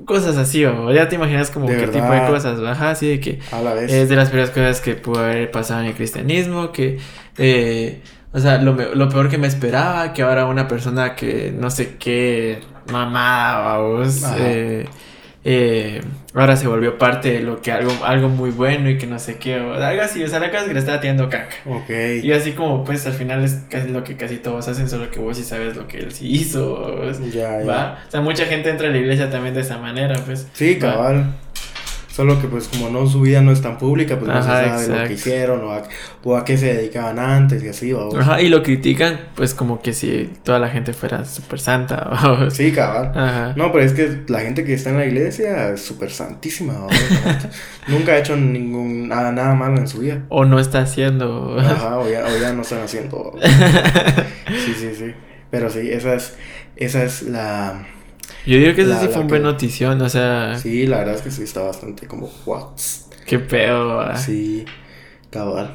cosas 0.07 0.39
así, 0.39 0.65
o 0.65 0.91
ya 0.91 1.09
te 1.09 1.17
imaginas 1.17 1.51
como 1.51 1.69
De 1.69 1.77
qué 1.77 1.87
tipo 1.89 2.11
de 2.11 2.27
cosas, 2.27 2.59
ajá, 2.67 2.91
así 2.91 3.07
de 3.07 3.21
que 3.21 3.41
A 3.53 3.61
la 3.61 3.75
vez. 3.75 3.93
es 3.93 4.09
de 4.09 4.17
las 4.17 4.31
peores 4.31 4.51
cosas 4.51 4.81
que 4.81 4.95
pudo 4.95 5.21
haber 5.21 5.51
pasado 5.51 5.81
en 5.81 5.87
el 5.87 5.95
cristianismo, 5.95 6.73
que, 6.73 6.99
eh, 7.37 8.01
o 8.33 8.41
sea, 8.41 8.57
lo, 8.59 8.73
lo 8.73 9.09
peor 9.11 9.29
que 9.29 9.37
me 9.37 9.47
esperaba, 9.47 10.15
que 10.15 10.23
ahora 10.23 10.47
una 10.47 10.67
persona 10.67 11.15
que 11.15 11.53
no 11.55 11.71
sé 11.71 11.97
qué 11.99 12.61
mamada, 12.91 13.77
vamos, 13.77 14.25
eh, 14.39 14.87
eh, 15.45 16.01
ahora 16.35 16.57
se 16.57 16.67
volvió 16.67 16.99
parte 16.99 17.33
de 17.33 17.41
lo 17.41 17.63
que 17.63 17.73
algo, 17.73 17.93
algo 18.05 18.29
muy 18.29 18.51
bueno 18.51 18.91
y 18.91 18.99
que 18.99 19.07
no 19.07 19.19
sé 19.19 19.37
qué, 19.37 19.61
o 19.61 19.75
algo 19.75 20.03
así, 20.03 20.23
o 20.23 20.29
sea, 20.29 20.41
la 20.41 20.51
cosa 20.51 20.63
es 20.63 20.69
que 20.69 20.75
le 20.75 20.81
estaba 20.81 21.01
tirando 21.01 21.29
caca. 21.29 21.57
Ok. 21.67 21.91
Y 22.23 22.33
así 22.33 22.53
como, 22.53 22.85
pues 22.85 23.07
al 23.07 23.15
final 23.15 23.45
es 23.45 23.63
casi 23.71 23.89
lo 23.89 24.05
que 24.05 24.17
casi 24.17 24.37
todos 24.37 24.67
hacen, 24.69 24.89
solo 24.89 25.11
que 25.11 25.21
vos 25.21 25.37
sí 25.37 25.45
sabes 25.45 25.77
lo 25.77 25.87
que 25.87 25.99
él 25.99 26.13
sí 26.13 26.29
hizo. 26.29 27.03
Ya, 27.33 27.61
ya. 27.61 27.67
¿va? 27.67 27.99
O 28.07 28.11
sea, 28.11 28.21
mucha 28.21 28.47
gente 28.47 28.71
entra 28.71 28.89
a 28.89 28.91
la 28.91 28.99
iglesia 28.99 29.31
también 29.31 29.55
de 29.55 29.61
esa 29.61 29.79
manera, 29.79 30.17
pues. 30.27 30.49
Sí, 30.53 30.79
¿va? 30.83 31.25
Solo 32.19 32.41
que 32.41 32.49
pues 32.49 32.67
como 32.67 32.91
no 32.91 33.07
su 33.07 33.21
vida 33.21 33.41
no 33.43 33.53
es 33.53 33.63
tan 33.63 33.79
pública, 33.79 34.19
pues 34.19 34.27
no 34.27 34.43
se 34.43 34.49
sabe 34.49 34.89
lo 34.89 35.07
que 35.07 35.15
hicieron 35.15 35.63
o 35.63 35.73
a, 35.73 35.85
o 36.25 36.37
a 36.37 36.45
qué 36.45 36.59
se 36.59 36.75
dedicaban 36.75 37.17
antes 37.21 37.63
y 37.63 37.69
así, 37.69 37.93
¿va? 37.93 38.09
Ajá, 38.19 38.43
y 38.43 38.49
lo 38.49 38.65
critican, 38.65 39.21
pues 39.37 39.55
como 39.55 39.81
que 39.81 39.93
si 39.93 40.29
toda 40.43 40.59
la 40.59 40.69
gente 40.69 40.95
fuera 40.95 41.25
súper 41.25 41.61
santa. 41.61 41.95
¿va? 42.11 42.51
Sí, 42.51 42.73
cabal. 42.73 43.13
Ajá. 43.15 43.53
No, 43.55 43.71
pero 43.71 43.85
es 43.85 43.93
que 43.93 44.23
la 44.27 44.41
gente 44.41 44.65
que 44.65 44.75
está 44.75 44.91
en 44.91 44.97
la 44.97 45.07
iglesia 45.07 45.69
es 45.69 45.83
súper 45.83 46.11
santísima. 46.11 46.89
Nunca 47.87 48.15
ha 48.15 48.19
hecho 48.19 48.35
ningún 48.35 49.07
nada, 49.07 49.31
nada 49.31 49.55
malo 49.55 49.77
en 49.77 49.87
su 49.87 49.99
vida. 49.99 50.25
O 50.29 50.45
no 50.45 50.59
está 50.59 50.81
haciendo. 50.81 51.57
Ajá, 51.61 52.01
o 52.01 52.11
ya, 52.11 52.27
o 52.27 52.37
ya 52.37 52.53
no 52.53 52.63
están 52.63 52.83
haciendo. 52.83 53.39
Sí, 54.49 54.75
sí, 54.75 54.91
sí. 54.93 55.15
Pero 55.53 55.71
sí, 55.71 55.89
esa 55.89 56.15
es, 56.15 56.35
esa 56.75 57.05
es 57.05 57.23
la... 57.23 57.87
Yo 58.47 58.57
digo 58.59 58.75
que 58.75 58.83
eso 58.83 58.91
La- 58.91 59.01
sí 59.01 59.07
la 59.07 59.13
fue 59.13 59.23
un 59.23 59.29
que- 59.29 59.39
notición, 59.41 60.01
o 60.01 60.09
sea, 60.09 60.59
Sí, 60.59 60.87
la 60.87 60.99
verdad 60.99 61.15
es 61.17 61.23
que 61.23 61.31
sí 61.31 61.43
está 61.43 61.63
bastante 61.63 62.07
como 62.07 62.31
what. 62.47 62.69
qué 63.27 63.39
pedo. 63.39 63.97
¿va? 63.97 64.17
Sí, 64.17 64.65
cabal. 65.31 65.75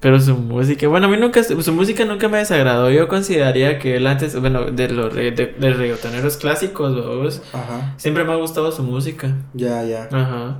Pero 0.00 0.20
su 0.20 0.36
música, 0.36 0.86
bueno, 0.86 1.06
a 1.06 1.10
mí 1.10 1.16
nunca, 1.16 1.42
su 1.42 1.72
música 1.72 2.04
nunca 2.04 2.28
me 2.28 2.36
desagradó. 2.38 2.90
Yo 2.90 3.08
consideraría 3.08 3.78
que 3.78 3.96
él 3.96 4.06
antes, 4.06 4.38
bueno, 4.38 4.64
de 4.70 4.88
los 4.90 5.14
de, 5.14 5.30
de 5.30 5.72
reggaetoneros 5.72 6.36
clásicos, 6.36 6.94
vamos, 6.94 7.40
Ajá. 7.54 7.94
siempre 7.96 8.22
me 8.24 8.32
ha 8.32 8.36
gustado 8.36 8.70
su 8.70 8.82
música. 8.82 9.34
Ya, 9.54 9.82
ya. 9.82 10.08
Ajá. 10.12 10.58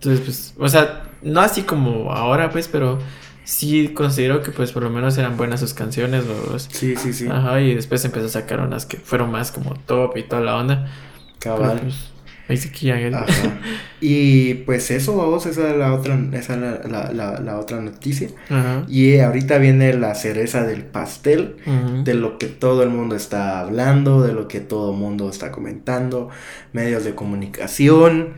Entonces, 0.00 0.20
pues, 0.24 0.54
o 0.58 0.68
sea, 0.68 1.02
no 1.22 1.40
así 1.40 1.62
como 1.62 2.10
ahora, 2.12 2.48
pues, 2.50 2.66
pero 2.66 2.98
sí 3.46 3.88
considero 3.94 4.42
que, 4.42 4.50
pues, 4.50 4.72
por 4.72 4.82
lo 4.82 4.90
menos 4.90 5.16
eran 5.16 5.36
buenas 5.38 5.60
sus 5.60 5.72
canciones, 5.72 6.24
vamos. 6.28 6.68
Sí, 6.70 6.94
sí, 6.96 7.12
sí. 7.14 7.28
Ajá, 7.30 7.60
y 7.62 7.74
después 7.74 8.04
empezó 8.04 8.26
a 8.26 8.28
sacar 8.28 8.60
unas 8.60 8.84
que 8.84 8.98
fueron 8.98 9.30
más 9.30 9.52
como 9.52 9.74
top 9.86 10.16
y 10.18 10.24
toda 10.24 10.42
la 10.42 10.56
onda. 10.56 10.88
Pero, 11.40 11.56
Cabal. 11.56 11.80
pues, 11.80 11.94
ahí 12.48 12.56
sí 12.56 12.70
que 12.70 12.86
ya- 12.86 13.18
Ajá. 13.18 13.26
Y 14.00 14.54
pues 14.66 14.90
eso, 14.90 15.16
vamos, 15.16 15.46
esa 15.46 15.70
es 15.70 15.76
la 15.78 15.94
otra, 15.94 16.18
esa 16.32 16.54
es 16.54 16.60
la, 16.60 16.80
la, 16.86 17.12
la, 17.12 17.40
la 17.40 17.58
otra 17.58 17.80
noticia. 17.80 18.28
Ajá. 18.50 18.84
Y 18.88 19.18
ahorita 19.20 19.56
viene 19.58 19.94
la 19.94 20.14
cereza 20.14 20.64
del 20.64 20.84
pastel, 20.84 21.56
de 22.04 22.12
lo 22.14 22.36
que 22.38 22.46
todo 22.46 22.82
el 22.82 22.90
mundo 22.90 23.16
está 23.16 23.60
hablando, 23.60 24.22
de 24.22 24.32
lo 24.34 24.48
que 24.48 24.60
todo 24.60 24.90
el 24.92 24.98
mundo 24.98 25.30
está 25.30 25.50
comentando, 25.50 26.28
medios 26.74 27.04
de 27.04 27.14
comunicación, 27.14 28.34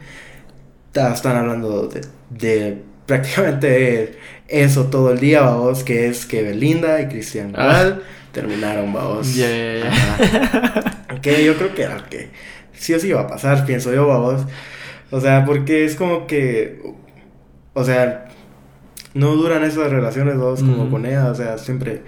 están 0.92 1.36
hablando 1.36 1.88
de, 1.88 2.02
de 2.30 2.82
prácticamente 3.06 4.18
eso 4.48 4.84
todo 4.86 5.12
el 5.12 5.20
día, 5.20 5.42
vamos, 5.42 5.84
que 5.84 6.08
es 6.08 6.26
que 6.26 6.42
Belinda 6.42 7.00
y 7.00 7.08
Cristian 7.08 7.52
Ah. 7.54 7.62
Nodal 7.64 8.02
terminaron, 8.32 8.92
vamos. 8.92 9.34
Ya, 9.34 9.48
ya, 9.48 9.74
ya. 9.80 9.88
Ajá. 9.88 11.20
que 11.22 11.44
yo 11.44 11.54
creo 11.56 11.74
que 11.74 11.82
era 11.82 12.04
que 12.08 12.30
sí 12.72 12.94
o 12.94 12.98
sí 13.00 13.10
va 13.12 13.22
a 13.22 13.26
pasar, 13.26 13.64
pienso 13.66 13.92
yo, 13.92 14.06
vamos. 14.06 14.42
O 15.10 15.20
sea, 15.20 15.44
porque 15.44 15.84
es 15.84 15.96
como 15.96 16.26
que, 16.26 16.80
o 17.74 17.84
sea, 17.84 18.26
no 19.14 19.34
duran 19.34 19.64
esas 19.64 19.90
relaciones 19.90 20.36
dos 20.36 20.60
como 20.60 20.82
Ujú. 20.82 20.90
con 20.92 21.06
ella, 21.06 21.30
o 21.30 21.34
sea, 21.34 21.58
siempre 21.58 22.02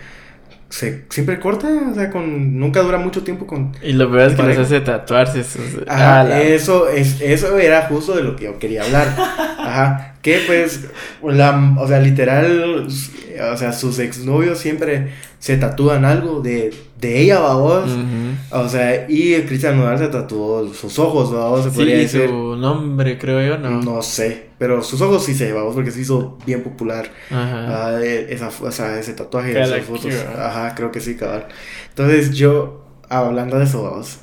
se 0.68 1.04
siempre 1.08 1.40
corta, 1.40 1.66
o 1.90 1.94
sea, 1.94 2.10
con 2.10 2.60
nunca 2.60 2.80
dura 2.82 2.98
mucho 2.98 3.24
tiempo 3.24 3.44
con 3.46 3.72
Y 3.82 3.92
lo 3.94 4.08
peor 4.08 4.30
es 4.30 4.36
que 4.36 4.42
les 4.44 4.58
hace 4.58 4.80
tatuarse 4.80 5.42
sus... 5.42 5.78
Ajá, 5.88 6.20
Ah, 6.20 6.24
la- 6.24 6.42
eso 6.42 6.88
es 6.88 7.20
eso 7.20 7.58
era 7.58 7.82
justo 7.88 8.14
de 8.14 8.22
lo 8.22 8.36
que 8.36 8.44
yo 8.44 8.58
quería 8.60 8.84
hablar. 8.84 9.08
Ajá, 9.58 10.09
que 10.22 10.40
pues 10.46 10.86
la 11.22 11.74
o 11.78 11.88
sea, 11.88 11.98
literal 12.00 12.86
o 13.52 13.56
sea, 13.56 13.72
sus 13.72 13.98
exnovios 13.98 14.58
siempre 14.58 15.12
se 15.38 15.56
tatúan 15.56 16.04
algo 16.04 16.40
de 16.42 16.74
de 17.00 17.18
ella, 17.22 17.38
babos. 17.38 17.88
Ujú. 17.90 18.58
O 18.62 18.68
sea, 18.68 19.06
y 19.08 19.34
Cristian 19.44 19.78
Nodal 19.78 19.96
se 19.98 20.08
tatuó 20.08 20.68
sus 20.74 20.98
ojos, 20.98 21.32
vamos, 21.32 21.64
se 21.64 21.70
Sí, 21.70 21.76
podría 21.76 21.96
decir. 21.96 22.28
su 22.28 22.56
nombre, 22.56 23.16
creo 23.16 23.40
yo, 23.42 23.56
¿no? 23.56 23.80
No 23.80 24.02
sé, 24.02 24.48
pero 24.58 24.82
sus 24.82 25.00
ojos 25.00 25.24
sí 25.24 25.34
se, 25.34 25.50
vamos, 25.54 25.74
porque 25.74 25.90
se 25.92 26.02
hizo 26.02 26.36
bien 26.44 26.62
popular 26.62 27.10
Ajá. 27.30 27.94
ah, 27.96 28.00
eh, 28.02 28.26
esa, 28.28 28.48
o 28.48 28.70
sea, 28.70 28.98
ese 28.98 29.14
tatuaje 29.14 29.48
de 29.48 29.54
Cada 29.54 29.76
esas 29.78 29.86
fotos. 29.88 30.14
Ajá, 30.38 30.74
creo 30.74 30.90
que 30.92 31.00
sí, 31.00 31.16
cabal. 31.16 31.46
Entonces, 31.88 32.32
yo, 32.32 32.84
hablando 33.08 33.58
de 33.58 33.64
eso, 33.64 33.82
vamos, 33.82 34.18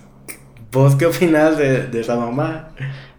¿vos 0.72 0.96
qué 0.96 1.08
opinas 1.08 1.58
de, 1.58 1.88
de 1.88 2.02
esa 2.02 2.16
mamá? 2.16 2.70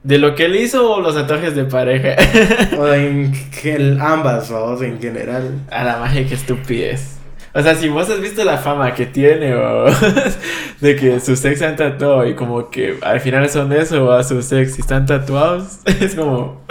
¿De 0.03 0.19
lo 0.19 0.35
que 0.35 0.45
él 0.45 0.57
hizo 0.57 0.93
o 0.93 1.01
los 1.01 1.15
tatuajes 1.15 1.55
de 1.55 1.65
pareja? 1.65 2.16
O 2.79 2.87
en 2.93 3.33
que 3.62 3.97
ambas, 4.01 4.51
vamos, 4.51 4.81
en 4.83 5.01
general. 5.01 5.61
A 5.70 5.85
la 5.85 5.99
magia, 5.99 6.27
qué 6.27 6.35
estupidez. 6.35 7.16
O 7.55 7.62
sea, 7.62 7.75
si 7.75 7.89
vos 7.89 8.09
has 8.09 8.20
visto 8.20 8.45
la 8.45 8.59
fama 8.59 8.95
que 8.95 9.07
tiene, 9.07 9.55
o 9.55 9.87
de 10.81 10.97
que 10.97 11.19
sus 11.19 11.45
ex 11.45 11.62
han 11.62 11.77
tatuado 11.77 12.27
y 12.27 12.35
como 12.35 12.70
que 12.70 12.99
al 13.03 13.20
final 13.20 13.49
son 13.49 13.73
eso, 13.73 14.07
o 14.07 14.12
a 14.12 14.23
sus 14.23 14.53
ex 14.53 14.79
y 14.79 14.83
están 14.83 15.07
tatuados, 15.07 15.81
es 16.01 16.15
como. 16.15 16.62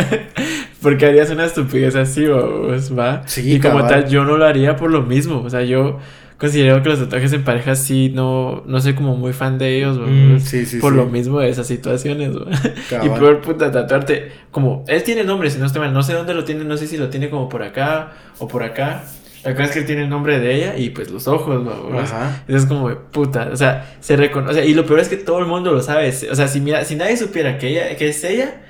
Porque 0.81 1.07
harías 1.07 1.29
una 1.31 1.45
estupidez 1.45 1.95
así, 1.95 2.25
o 2.27 2.69
va. 2.97 3.23
Sí, 3.25 3.55
y 3.55 3.59
como 3.59 3.79
cabal. 3.79 4.03
tal, 4.03 4.09
yo 4.09 4.23
no 4.23 4.37
lo 4.37 4.45
haría 4.45 4.77
por 4.77 4.91
lo 4.91 5.01
mismo. 5.01 5.41
O 5.41 5.49
sea, 5.49 5.63
yo 5.63 5.99
considero 6.37 6.81
que 6.83 6.89
los 6.89 6.99
tatuajes 6.99 7.33
en 7.33 7.43
pareja 7.43 7.75
sí 7.75 8.11
no, 8.13 8.63
no 8.65 8.79
soy 8.79 8.93
como 8.93 9.15
muy 9.15 9.33
fan 9.33 9.57
de 9.57 9.77
ellos. 9.77 9.97
Mm, 9.99 10.39
sí, 10.39 10.65
sí, 10.65 10.77
por 10.77 10.93
sí. 10.93 10.97
lo 10.97 11.05
mismo 11.05 11.39
de 11.39 11.49
esas 11.49 11.67
situaciones. 11.67 12.31
Y 13.03 13.09
peor 13.09 13.41
puta 13.41 13.71
tatuarte. 13.71 14.31
Como, 14.51 14.85
él 14.87 15.03
tiene 15.03 15.23
nombre, 15.23 15.49
si 15.49 15.59
no 15.59 15.65
estoy 15.65 15.81
mal. 15.81 15.93
No 15.93 16.03
sé 16.03 16.13
dónde 16.13 16.33
lo 16.33 16.43
tiene, 16.43 16.63
no 16.63 16.77
sé 16.77 16.87
si 16.87 16.97
lo 16.97 17.09
tiene 17.09 17.29
como 17.29 17.49
por 17.49 17.63
acá 17.63 18.13
o 18.39 18.47
por 18.47 18.63
acá. 18.63 19.03
La 19.43 19.53
cosa 19.53 19.65
es 19.65 19.71
que 19.71 19.79
él 19.79 19.85
tiene 19.85 20.03
el 20.03 20.09
nombre 20.09 20.39
de 20.39 20.55
ella 20.55 20.77
y 20.77 20.89
pues 20.89 21.09
los 21.09 21.27
ojos, 21.27 21.63
¿no? 21.63 21.97
Ajá. 21.97 22.41
Entonces 22.41 22.63
es 22.63 22.65
como 22.65 22.89
de 22.89 22.95
puta. 22.95 23.49
O 23.51 23.55
sea, 23.55 23.97
se 23.99 24.15
reconoce. 24.15 24.51
O 24.51 24.53
sea, 24.55 24.65
y 24.65 24.73
lo 24.73 24.85
peor 24.85 24.99
es 24.99 25.09
que 25.09 25.17
todo 25.17 25.39
el 25.39 25.45
mundo 25.45 25.71
lo 25.71 25.81
sabe. 25.81 26.09
O 26.09 26.35
sea, 26.35 26.47
si, 26.47 26.59
mira, 26.59 26.83
si 26.85 26.95
nadie 26.95 27.17
supiera 27.17 27.57
que 27.57 27.69
ella, 27.69 27.95
que 27.95 28.09
es 28.09 28.23
ella, 28.23 28.61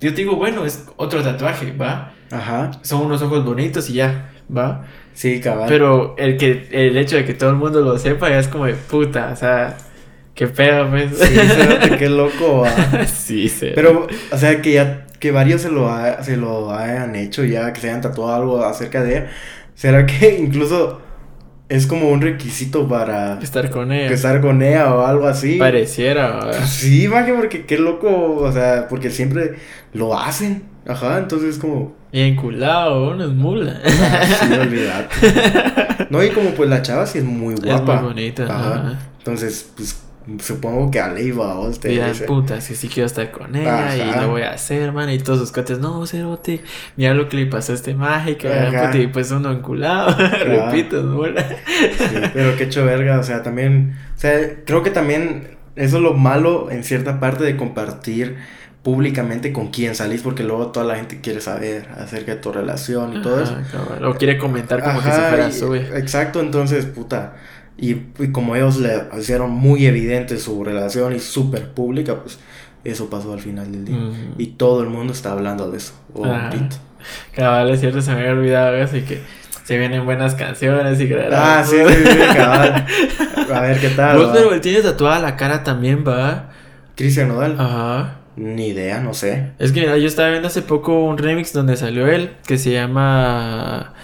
yo 0.00 0.10
te 0.10 0.16
digo, 0.16 0.36
bueno, 0.36 0.64
es 0.64 0.84
otro 0.96 1.22
tatuaje, 1.22 1.72
¿va? 1.72 2.12
Ajá. 2.30 2.70
Son 2.82 3.02
unos 3.06 3.22
ojos 3.22 3.44
bonitos 3.44 3.88
y 3.90 3.94
ya, 3.94 4.30
¿va? 4.54 4.84
Sí, 5.14 5.40
cabal. 5.40 5.66
Pero 5.68 6.14
el 6.18 6.36
que 6.36 6.68
el 6.70 6.96
hecho 6.96 7.16
de 7.16 7.24
que 7.24 7.34
todo 7.34 7.50
el 7.50 7.56
mundo 7.56 7.80
lo 7.80 7.98
sepa 7.98 8.28
ya 8.28 8.38
es 8.38 8.48
como 8.48 8.66
de 8.66 8.74
puta, 8.74 9.30
o 9.32 9.36
sea, 9.36 9.76
qué 10.34 10.46
pedo, 10.46 10.88
pues. 10.90 11.18
Sí, 11.18 11.34
qué 11.98 12.08
loco, 12.08 12.60
va. 12.60 13.04
sí, 13.06 13.48
sí. 13.48 13.70
Pero, 13.74 14.06
o 14.30 14.36
sea, 14.36 14.62
que 14.62 14.72
ya, 14.74 15.06
que 15.18 15.32
varios 15.32 15.62
se 15.62 15.70
lo, 15.70 15.88
ha- 15.90 16.22
se 16.22 16.36
lo 16.36 16.72
hayan 16.72 17.16
hecho 17.16 17.44
ya, 17.44 17.72
que 17.72 17.80
se 17.80 17.88
hayan 17.88 18.00
tatuado 18.02 18.34
algo 18.34 18.64
acerca 18.64 19.02
de 19.02 19.10
ella. 19.18 19.30
¿Será 19.74 20.06
que 20.06 20.36
incluso 20.40 21.00
es 21.68 21.86
como 21.86 22.08
un 22.10 22.20
requisito 22.22 22.88
para 22.88 23.38
estar 23.42 23.68
con 23.70 23.90
ella. 23.92 24.10
estar 24.14 24.40
con 24.40 24.62
ella 24.62 24.94
o 24.94 25.04
algo 25.04 25.26
así? 25.26 25.56
Pareciera, 25.58 26.36
¿verdad? 26.44 26.64
Sí, 26.66 27.08
maje, 27.08 27.32
porque 27.34 27.64
qué 27.66 27.76
loco, 27.78 28.36
o 28.36 28.52
sea, 28.52 28.86
porque 28.88 29.10
siempre 29.10 29.54
lo 29.92 30.16
hacen. 30.18 30.62
Ajá, 30.88 31.18
entonces 31.18 31.58
como, 31.58 31.94
Y 32.10 32.22
enculado, 32.22 33.10
uno 33.10 33.24
es 33.24 33.30
mula. 33.30 33.80
ah, 33.84 34.22
sí, 34.48 34.52
olvídate. 34.54 36.06
No, 36.10 36.24
y 36.24 36.30
como 36.30 36.50
pues 36.50 36.68
la 36.70 36.82
chava 36.82 37.06
sí 37.06 37.18
es 37.18 37.24
muy 37.24 37.54
Es 37.54 37.60
guapa. 37.60 37.96
muy 38.00 38.08
bonita, 38.08 38.44
Ajá. 38.44 38.74
ajá. 38.74 38.98
Entonces, 39.18 39.70
pues 39.76 40.02
supongo 40.40 40.90
que 40.90 41.00
a 41.00 41.08
ley 41.12 41.30
va 41.30 41.52
a 41.52 41.58
usted. 41.60 41.90
Y 41.90 41.96
ya, 41.96 42.08
dice, 42.08 42.24
puta, 42.24 42.60
si 42.60 42.74
sí 42.74 42.88
quiero 42.88 43.06
estar 43.06 43.30
con 43.30 43.54
ella 43.56 43.96
y 43.96 44.20
lo 44.20 44.28
voy 44.28 44.42
a 44.42 44.52
hacer, 44.52 44.92
man. 44.92 45.10
Y 45.10 45.18
todos 45.18 45.38
sus 45.40 45.52
cuates, 45.52 45.78
no, 45.78 46.06
cerote, 46.06 46.62
mira 46.96 47.14
lo 47.14 47.28
que 47.28 47.36
le 47.36 47.46
pasó 47.46 47.72
a 47.72 47.74
este 47.74 47.94
puta, 47.94 48.24
y 48.98 49.06
pues 49.08 49.30
uno 49.30 49.50
enculado, 49.52 50.16
repito, 50.44 50.98
es 50.98 51.04
mula. 51.04 51.46
Sí, 51.98 52.16
pero 52.32 52.56
qué 52.56 52.64
hecho 52.64 52.84
verga, 52.84 53.18
o 53.18 53.22
sea, 53.22 53.42
también, 53.42 53.96
o 54.16 54.18
sea, 54.20 54.32
creo 54.64 54.82
que 54.82 54.90
también 54.90 55.56
eso 55.76 55.96
es 55.96 56.02
lo 56.02 56.14
malo 56.14 56.70
en 56.70 56.82
cierta 56.84 57.20
parte 57.20 57.44
de 57.44 57.56
compartir 57.56 58.36
públicamente 58.82 59.52
con 59.52 59.68
quién 59.68 59.94
salís, 59.94 60.22
porque 60.22 60.42
luego 60.44 60.68
toda 60.68 60.86
la 60.86 60.96
gente 60.96 61.20
quiere 61.20 61.40
saber 61.40 61.88
acerca 61.98 62.34
de 62.34 62.40
tu 62.40 62.52
relación 62.52 63.16
y 63.16 63.22
todo 63.22 63.42
eso. 63.42 63.52
Ajá, 63.52 63.64
cabal. 63.70 64.04
O 64.06 64.14
quiere 64.16 64.38
comentar 64.38 64.82
como 64.82 65.02
que 65.02 65.08
Ajá, 65.08 65.16
si 65.24 65.28
fuera 65.28 65.48
y- 65.48 65.52
suya. 65.52 65.98
Exacto, 65.98 66.40
entonces, 66.40 66.86
puta, 66.86 67.34
y, 67.76 67.90
y 68.18 68.32
como 68.32 68.56
ellos 68.56 68.78
le 68.78 69.02
hicieron 69.18 69.50
muy 69.50 69.86
evidente 69.86 70.38
su 70.38 70.64
relación 70.64 71.14
y 71.14 71.18
súper 71.18 71.68
pública, 71.72 72.16
pues 72.22 72.38
eso 72.84 73.10
pasó 73.10 73.32
al 73.32 73.40
final 73.40 73.70
del 73.72 73.84
día. 73.84 73.96
Ujú. 73.96 74.14
Y 74.38 74.46
todo 74.48 74.82
el 74.82 74.88
mundo 74.88 75.12
está 75.12 75.32
hablando 75.32 75.70
de 75.70 75.78
eso. 75.78 75.92
Oh, 76.14 76.24
Ajá. 76.24 76.50
Cabal, 77.34 77.70
es 77.70 77.80
cierto, 77.80 78.00
se 78.00 78.12
me 78.12 78.20
había 78.20 78.32
olvidado 78.32 78.74
eso 78.76 78.96
y 78.96 79.02
que 79.02 79.20
se 79.64 79.78
vienen 79.78 80.04
buenas 80.06 80.34
canciones 80.34 81.00
y 81.00 81.08
que 81.08 81.28
Ah, 81.32 81.62
sí, 81.64 81.76
sí, 81.76 81.94
sí, 81.94 82.18
cabal. 82.36 82.86
A 83.54 83.60
ver 83.60 83.80
qué 83.80 83.88
tal. 83.90 84.18
Vos, 84.18 84.28
va? 84.28 84.32
pero 84.32 84.52
él 84.54 84.60
tiene 84.60 84.80
tatuada 84.82 85.18
la 85.20 85.36
cara 85.36 85.62
también, 85.62 86.04
va. 86.06 86.50
Cristian 86.96 87.28
Nodal. 87.28 87.54
Ajá. 87.58 88.14
Ni 88.38 88.68
idea, 88.68 89.00
no 89.00 89.14
sé. 89.14 89.52
Es 89.58 89.72
que 89.72 89.80
mira, 89.80 89.98
yo 89.98 90.06
estaba 90.06 90.28
viendo 90.30 90.46
hace 90.48 90.62
poco 90.62 91.04
un 91.04 91.18
remix 91.18 91.52
donde 91.52 91.76
salió 91.76 92.06
él 92.06 92.30
que 92.46 92.56
se 92.56 92.72
llama 92.72 93.94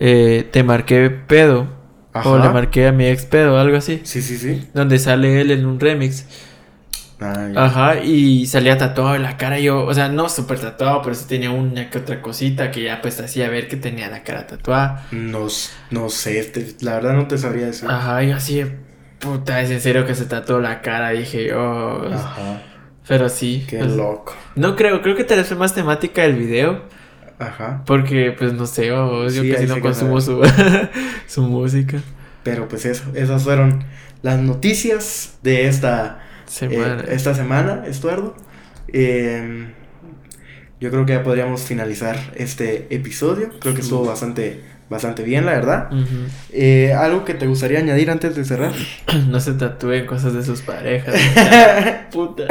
eh, 0.00 0.48
Te 0.50 0.62
marqué 0.62 1.10
pedo. 1.10 1.68
O 2.14 2.36
Ajá. 2.36 2.46
le 2.46 2.50
marqué 2.50 2.86
a 2.86 2.92
mi 2.92 3.06
ex 3.06 3.26
pedo, 3.26 3.58
algo 3.58 3.76
así. 3.76 4.00
Sí, 4.04 4.22
sí, 4.22 4.38
sí. 4.38 4.68
Donde 4.72 4.98
sale 5.00 5.40
él 5.40 5.50
en 5.50 5.66
un 5.66 5.80
remix. 5.80 6.26
Ya. 7.20 7.64
Ajá, 7.64 8.00
y 8.02 8.46
salía 8.46 8.78
tatuado 8.78 9.16
en 9.16 9.22
la 9.22 9.36
cara. 9.36 9.58
Yo, 9.58 9.84
o 9.84 9.94
sea, 9.94 10.08
no 10.08 10.28
súper 10.28 10.60
tatuado, 10.60 11.02
pero 11.02 11.14
sí 11.14 11.26
tenía 11.26 11.50
una 11.50 11.90
que 11.90 11.98
otra 11.98 12.22
cosita 12.22 12.70
que 12.70 12.82
ya 12.84 13.00
pues 13.02 13.20
hacía 13.20 13.48
ver 13.48 13.66
que 13.68 13.76
tenía 13.76 14.08
la 14.10 14.22
cara 14.22 14.46
tatuada. 14.46 15.06
No, 15.10 15.46
no 15.90 16.08
sé, 16.08 16.38
este, 16.38 16.74
la 16.80 16.94
verdad 16.94 17.14
no 17.14 17.26
te 17.26 17.36
sabría 17.38 17.66
decir. 17.66 17.88
Ajá, 17.90 18.22
yo 18.22 18.36
así, 18.36 18.64
puta, 19.20 19.60
es 19.60 19.70
en 19.70 19.80
serio 19.80 20.06
que 20.06 20.14
se 20.14 20.26
tatuó 20.26 20.60
la 20.60 20.82
cara. 20.82 21.10
Dije 21.10 21.48
yo, 21.48 22.08
Ajá, 22.12 22.62
pero 23.06 23.28
sí. 23.28 23.64
qué 23.68 23.78
pues, 23.78 23.92
loco. 23.92 24.34
no 24.56 24.76
creo, 24.76 25.02
creo 25.02 25.16
que 25.16 25.24
tal 25.24 25.38
vez 25.38 25.48
fue 25.48 25.56
más 25.56 25.74
temática 25.74 26.22
del 26.22 26.34
video. 26.36 26.82
Ajá. 27.38 27.82
Porque, 27.86 28.34
pues 28.38 28.52
no 28.52 28.66
sé, 28.66 28.86
yo 28.86 29.28
Sí, 29.28 29.50
casi 29.50 29.66
no 29.66 29.80
consumo 29.80 30.20
su, 30.20 30.40
su 31.26 31.42
música. 31.42 32.00
Pero 32.44 32.68
pues 32.68 32.84
eso, 32.84 33.04
esas 33.14 33.42
fueron 33.42 33.84
las 34.22 34.38
noticias 34.38 35.38
de 35.42 35.66
esta 35.66 36.20
Semana. 36.46 37.02
eh, 37.02 37.06
esta 37.14 37.34
semana, 37.34 37.84
Estuardo. 37.86 38.36
Eh, 38.88 39.72
yo 40.80 40.90
creo 40.90 41.06
que 41.06 41.14
ya 41.14 41.22
podríamos 41.22 41.62
finalizar 41.62 42.16
este 42.36 42.94
episodio. 42.94 43.50
Creo 43.58 43.74
que 43.74 43.80
estuvo 43.80 44.04
bastante, 44.04 44.62
bastante 44.94 45.22
bien, 45.22 45.44
la 45.44 45.52
verdad. 45.52 45.88
Eh, 46.52 46.92
¿Algo 46.94 47.24
que 47.24 47.34
te 47.34 47.46
gustaría 47.46 47.78
añadir 47.80 48.10
antes 48.10 48.34
de 48.34 48.44
cerrar? 48.44 48.72
No 49.28 49.38
se 49.40 49.52
tatúen 49.54 50.06
cosas 50.06 50.32
de 50.34 50.42
sus 50.42 50.62
parejas. 50.62 51.14
Puta. 52.12 52.44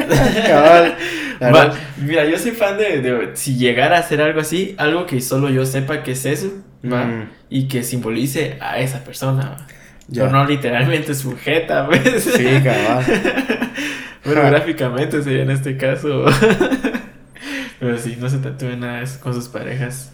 Cabal, 0.47 1.73
mira, 1.97 2.25
yo 2.25 2.37
soy 2.37 2.51
fan 2.51 2.77
de, 2.77 3.01
de 3.01 3.31
si 3.35 3.55
llegara 3.57 3.97
a 3.97 3.99
hacer 4.01 4.21
algo 4.21 4.39
así, 4.41 4.75
algo 4.77 5.05
que 5.05 5.19
solo 5.21 5.49
yo 5.49 5.65
sepa 5.65 6.03
que 6.03 6.11
es 6.11 6.25
eso, 6.25 6.51
¿va? 6.85 7.05
Mm, 7.05 7.29
Y 7.49 7.67
que 7.67 7.83
simbolice 7.83 8.57
a 8.61 8.79
esa 8.79 9.03
persona, 9.03 9.43
¿va? 9.49 9.67
ya. 10.07 10.23
Pero 10.23 10.31
no 10.31 10.45
literalmente 10.45 11.13
sujeta, 11.15 11.87
pues. 11.87 12.23
Sí, 12.23 12.45
cabal. 12.63 13.03
Bueno, 14.25 14.41
Ja. 14.41 14.49
gráficamente 14.51 15.21
sería 15.21 15.43
en 15.43 15.51
este 15.51 15.75
caso. 15.75 16.23
pero 17.79 17.97
sí, 17.97 18.15
no 18.19 18.29
se 18.29 18.37
tatúen 18.37 18.79
nada 18.79 19.03
con 19.19 19.33
sus 19.33 19.49
parejas. 19.49 20.13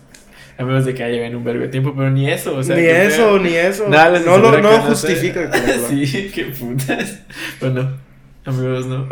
A 0.59 0.65
menos 0.65 0.83
de 0.83 0.93
que 0.93 0.99
ya 0.99 1.07
lleven 1.07 1.37
un 1.37 1.45
verbo 1.45 1.61
de 1.61 1.69
tiempo, 1.69 1.93
pero 1.95 2.11
ni 2.11 2.29
eso, 2.29 2.57
o 2.57 2.61
sea. 2.61 2.75
ni 2.75 2.83
eso, 2.83 3.37
sea- 3.37 3.41
ni 3.41 3.55
eso. 3.55 3.87
Nada 3.87 4.19
no 4.19 4.37
lo 4.37 4.61
no 4.61 4.81
justifica. 4.81 5.49
sí, 5.89 6.29
qué 6.35 6.47
putas. 6.47 7.21
Bueno, 7.61 7.89
amigos, 8.43 8.85
no. 8.85 9.07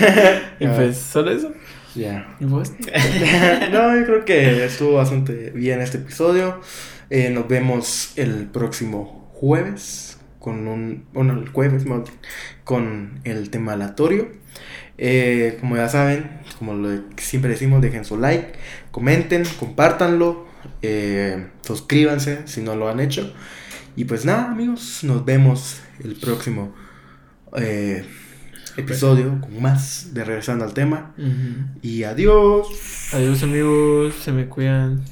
y 0.60 0.68
pues, 0.68 0.96
solo 0.96 1.32
eso. 1.32 1.52
Ya. 1.96 2.36
¿Y 2.38 2.44
vos? 2.44 2.72
no, 3.72 3.98
yo 3.98 4.06
creo 4.06 4.24
que 4.24 4.64
estuvo 4.64 4.94
bastante 4.94 5.50
bien 5.50 5.80
este 5.80 5.98
episodio. 5.98 6.60
Eh, 7.10 7.28
nos 7.30 7.48
vemos 7.48 8.12
el 8.14 8.46
próximo 8.46 9.28
jueves 9.34 10.20
con 10.38 10.68
un, 10.68 11.06
bueno, 11.12 11.32
el 11.32 11.48
jueves 11.48 11.86
más 11.86 12.04
bien, 12.04 12.14
con 12.62 13.20
el 13.24 13.50
tema 13.50 13.72
aleatorio. 13.72 14.28
Eh, 14.96 15.56
como 15.60 15.74
ya 15.74 15.88
saben, 15.88 16.38
como 16.60 16.74
lo 16.74 17.02
siempre 17.16 17.50
decimos, 17.50 17.82
dejen 17.82 18.04
su 18.04 18.16
like, 18.16 18.52
comenten, 18.92 19.42
compártanlo, 19.58 20.43
eh, 20.84 21.46
suscríbanse 21.62 22.46
si 22.46 22.60
no 22.60 22.76
lo 22.76 22.88
han 22.88 23.00
hecho. 23.00 23.32
Y 23.96 24.04
pues 24.04 24.24
nada, 24.24 24.50
amigos, 24.50 25.04
nos 25.04 25.24
vemos 25.24 25.80
el 26.02 26.16
próximo 26.16 26.74
eh, 27.56 28.04
episodio 28.76 29.40
con 29.40 29.62
más 29.62 30.12
de 30.14 30.24
regresando 30.24 30.64
al 30.64 30.74
tema. 30.74 31.14
Y 31.82 32.02
adiós. 32.02 32.66
Adiós, 33.12 33.42
amigos. 33.42 34.14
Se 34.14 34.32
me 34.32 34.46
cuidan. 34.46 35.04